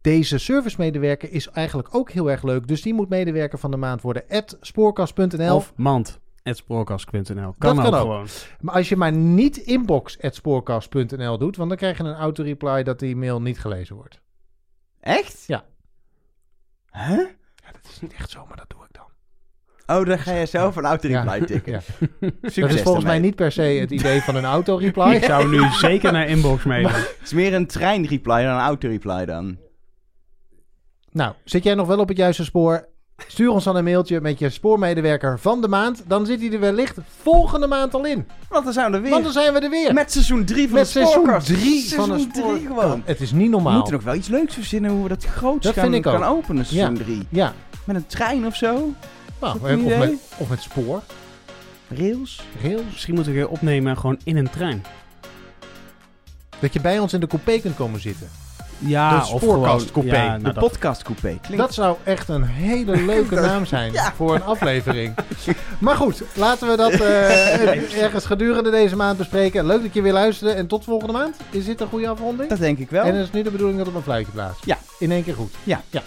Deze 0.00 0.38
servicemedewerker 0.38 1.32
is 1.32 1.48
eigenlijk 1.48 1.88
ook 1.94 2.10
heel 2.10 2.30
erg 2.30 2.42
leuk. 2.42 2.68
Dus 2.68 2.82
die 2.82 2.94
moet 2.94 3.08
medewerker 3.08 3.58
van 3.58 3.70
de 3.70 3.76
maand 3.76 4.02
worden. 4.02 4.22
Spoorkast.nl 4.60 5.54
Of 5.56 5.72
mand. 5.76 6.20
Spoorkast.nl. 6.44 7.54
Kan 7.58 7.76
Dat 7.76 7.84
kan 7.84 7.94
ook. 7.94 8.00
gewoon. 8.00 8.26
Maar 8.60 8.74
als 8.74 8.88
je 8.88 8.96
maar 8.96 9.12
niet 9.12 9.56
inbox 9.56 10.20
at 10.22 10.34
spoorkast.nl 10.34 11.38
doet... 11.38 11.56
want 11.56 11.68
dan 11.68 11.78
krijg 11.78 11.98
je 11.98 12.04
een 12.04 12.14
auto-reply 12.14 12.82
dat 12.82 12.98
die 12.98 13.16
mail 13.16 13.40
niet 13.42 13.58
gelezen 13.60 13.96
wordt. 13.96 14.20
Echt? 15.06 15.44
Ja. 15.46 15.64
Huh? 16.92 17.18
Ja, 17.54 17.72
dat 17.72 17.90
is 17.90 18.00
niet 18.00 18.12
echt 18.12 18.30
zo, 18.30 18.46
maar 18.46 18.56
dat 18.56 18.70
doe 18.70 18.84
ik 18.84 18.88
dan. 18.92 19.04
Oh, 19.98 20.06
dan 20.06 20.18
ga 20.18 20.32
je 20.32 20.46
zelf 20.46 20.76
een 20.76 20.84
auto-reply 20.84 21.38
Ja. 21.38 21.44
tikken. 21.44 21.72
Ja. 21.72 21.80
Succes 22.42 22.54
Dat 22.54 22.70
is 22.72 22.82
volgens 22.82 23.04
mij 23.04 23.18
niet 23.18 23.34
per 23.34 23.52
se 23.52 23.62
het 23.62 23.90
idee 23.90 24.20
van 24.20 24.36
een 24.36 24.44
auto-reply. 24.44 25.14
Ik 25.14 25.24
zou 25.24 25.48
nu 25.48 25.70
zeker 25.70 26.12
naar 26.12 26.28
inbox 26.28 26.64
mailen. 26.72 26.92
Het 26.92 27.18
is 27.22 27.32
meer 27.32 27.54
een 27.54 27.66
trein-reply 27.66 28.42
dan 28.42 28.54
een 28.54 28.60
auto-reply 28.60 29.24
dan. 29.24 29.58
Nou, 31.10 31.34
zit 31.44 31.62
jij 31.64 31.74
nog 31.74 31.86
wel 31.86 31.98
op 31.98 32.08
het 32.08 32.16
juiste 32.16 32.44
spoor? 32.44 32.88
Stuur 33.26 33.50
ons 33.50 33.64
dan 33.64 33.76
een 33.76 33.84
mailtje 33.84 34.20
met 34.20 34.38
je 34.38 34.50
spoormedewerker 34.50 35.38
van 35.38 35.60
de 35.60 35.68
maand. 35.68 36.02
Dan 36.06 36.26
zit 36.26 36.40
hij 36.40 36.52
er 36.52 36.60
wellicht 36.60 36.96
volgende 37.22 37.66
maand 37.66 37.94
al 37.94 38.04
in. 38.04 38.26
Want 38.48 38.64
dan 38.64 38.72
zijn 38.72 38.90
we 38.90 38.96
er 38.96 39.02
weer. 39.02 39.10
Want 39.10 39.24
dan 39.24 39.32
zijn 39.32 39.52
we 39.52 39.58
er 39.60 39.70
weer. 39.70 39.94
Met 39.94 40.12
seizoen 40.12 40.44
3 40.44 40.64
van 40.68 40.76
Met 40.76 40.84
de 40.84 40.90
seizoen 40.90 41.12
Spoorkast. 41.14 41.46
3 41.46 41.60
van 41.94 42.08
de 42.08 42.14
Seizoen 42.18 42.30
spoor. 42.34 42.54
3 42.54 42.66
gewoon. 42.66 43.02
Het 43.04 43.20
is 43.20 43.32
niet 43.32 43.42
We 43.42 43.48
normaal. 43.48 43.74
moeten 43.74 43.92
nog 43.92 44.02
wel 44.02 44.14
iets 44.14 44.28
leuks 44.28 44.54
verzinnen 44.54 44.90
hoe 44.90 45.02
we 45.02 45.08
dat 45.08 45.24
groots 45.24 45.64
Dat 45.66 45.74
gaan, 45.74 45.82
vind 45.82 45.94
ik 45.94 46.12
gaan 46.12 46.22
ook. 46.24 46.36
openen, 46.36 46.66
seizoen 46.66 46.94
3. 46.94 47.26
Ja, 47.28 47.52
Met 47.84 47.96
een 47.96 48.06
trein 48.06 48.46
of 48.46 48.56
zo? 48.56 48.92
nou, 49.40 49.56
of, 49.56 49.62
een 49.62 49.80
idee? 49.80 49.98
met, 49.98 50.12
of 50.36 50.48
met 50.48 50.62
spoor, 50.62 51.02
Rails? 51.88 52.42
rails. 52.62 52.82
Misschien 52.90 53.14
moeten 53.14 53.32
we 53.32 53.38
weer 53.38 53.48
opnemen 53.48 53.96
gewoon 53.98 54.18
in 54.24 54.36
een 54.36 54.50
trein. 54.50 54.84
Dat 56.60 56.72
je 56.72 56.80
bij 56.80 56.98
ons 56.98 57.12
in 57.12 57.20
de 57.20 57.26
coupé 57.26 57.58
kunt 57.60 57.76
komen 57.76 58.00
zitten. 58.00 58.28
Ja, 58.78 59.18
De 59.18 59.24
spoorkastcoupé. 59.24 60.16
Ja, 60.16 60.36
de 60.36 60.42
nou, 60.42 60.54
dat- 60.54 60.64
podcastcoupé. 60.64 61.38
Klinkt... 61.40 61.56
Dat 61.56 61.74
zou 61.74 61.96
echt 62.04 62.28
een 62.28 62.42
hele 62.44 62.96
leuke 63.12 63.34
naam 63.34 63.66
zijn 63.66 63.92
Ja. 63.92 64.12
voor 64.16 64.34
een 64.34 64.42
aflevering. 64.44 65.14
Maar 65.78 65.96
goed, 65.96 66.22
laten 66.34 66.68
we 66.68 66.76
dat 66.76 66.92
eh, 66.92 68.02
ergens 68.02 68.26
gedurende 68.26 68.70
deze 68.70 68.96
maand 68.96 69.18
bespreken. 69.18 69.66
Leuk 69.66 69.82
dat 69.82 69.94
je 69.94 70.02
weer 70.02 70.12
luisterde 70.12 70.54
en 70.54 70.66
tot 70.66 70.84
volgende 70.84 71.12
maand. 71.12 71.36
Is 71.50 71.64
dit 71.64 71.80
een 71.80 71.88
goede 71.88 72.08
afronding? 72.08 72.48
Dat 72.48 72.58
denk 72.58 72.78
ik 72.78 72.90
wel. 72.90 73.04
En 73.04 73.14
het 73.14 73.24
is 73.26 73.32
nu 73.32 73.42
de 73.42 73.50
bedoeling 73.50 73.78
dat 73.78 73.88
op 73.88 73.94
een 73.94 74.02
fluitje 74.02 74.32
blaast. 74.32 74.64
Ja. 74.64 74.78
In 74.98 75.12
één 75.12 75.24
keer 75.24 75.34
goed. 75.34 75.54
Ja. 75.64 75.80
ja. 75.90 76.02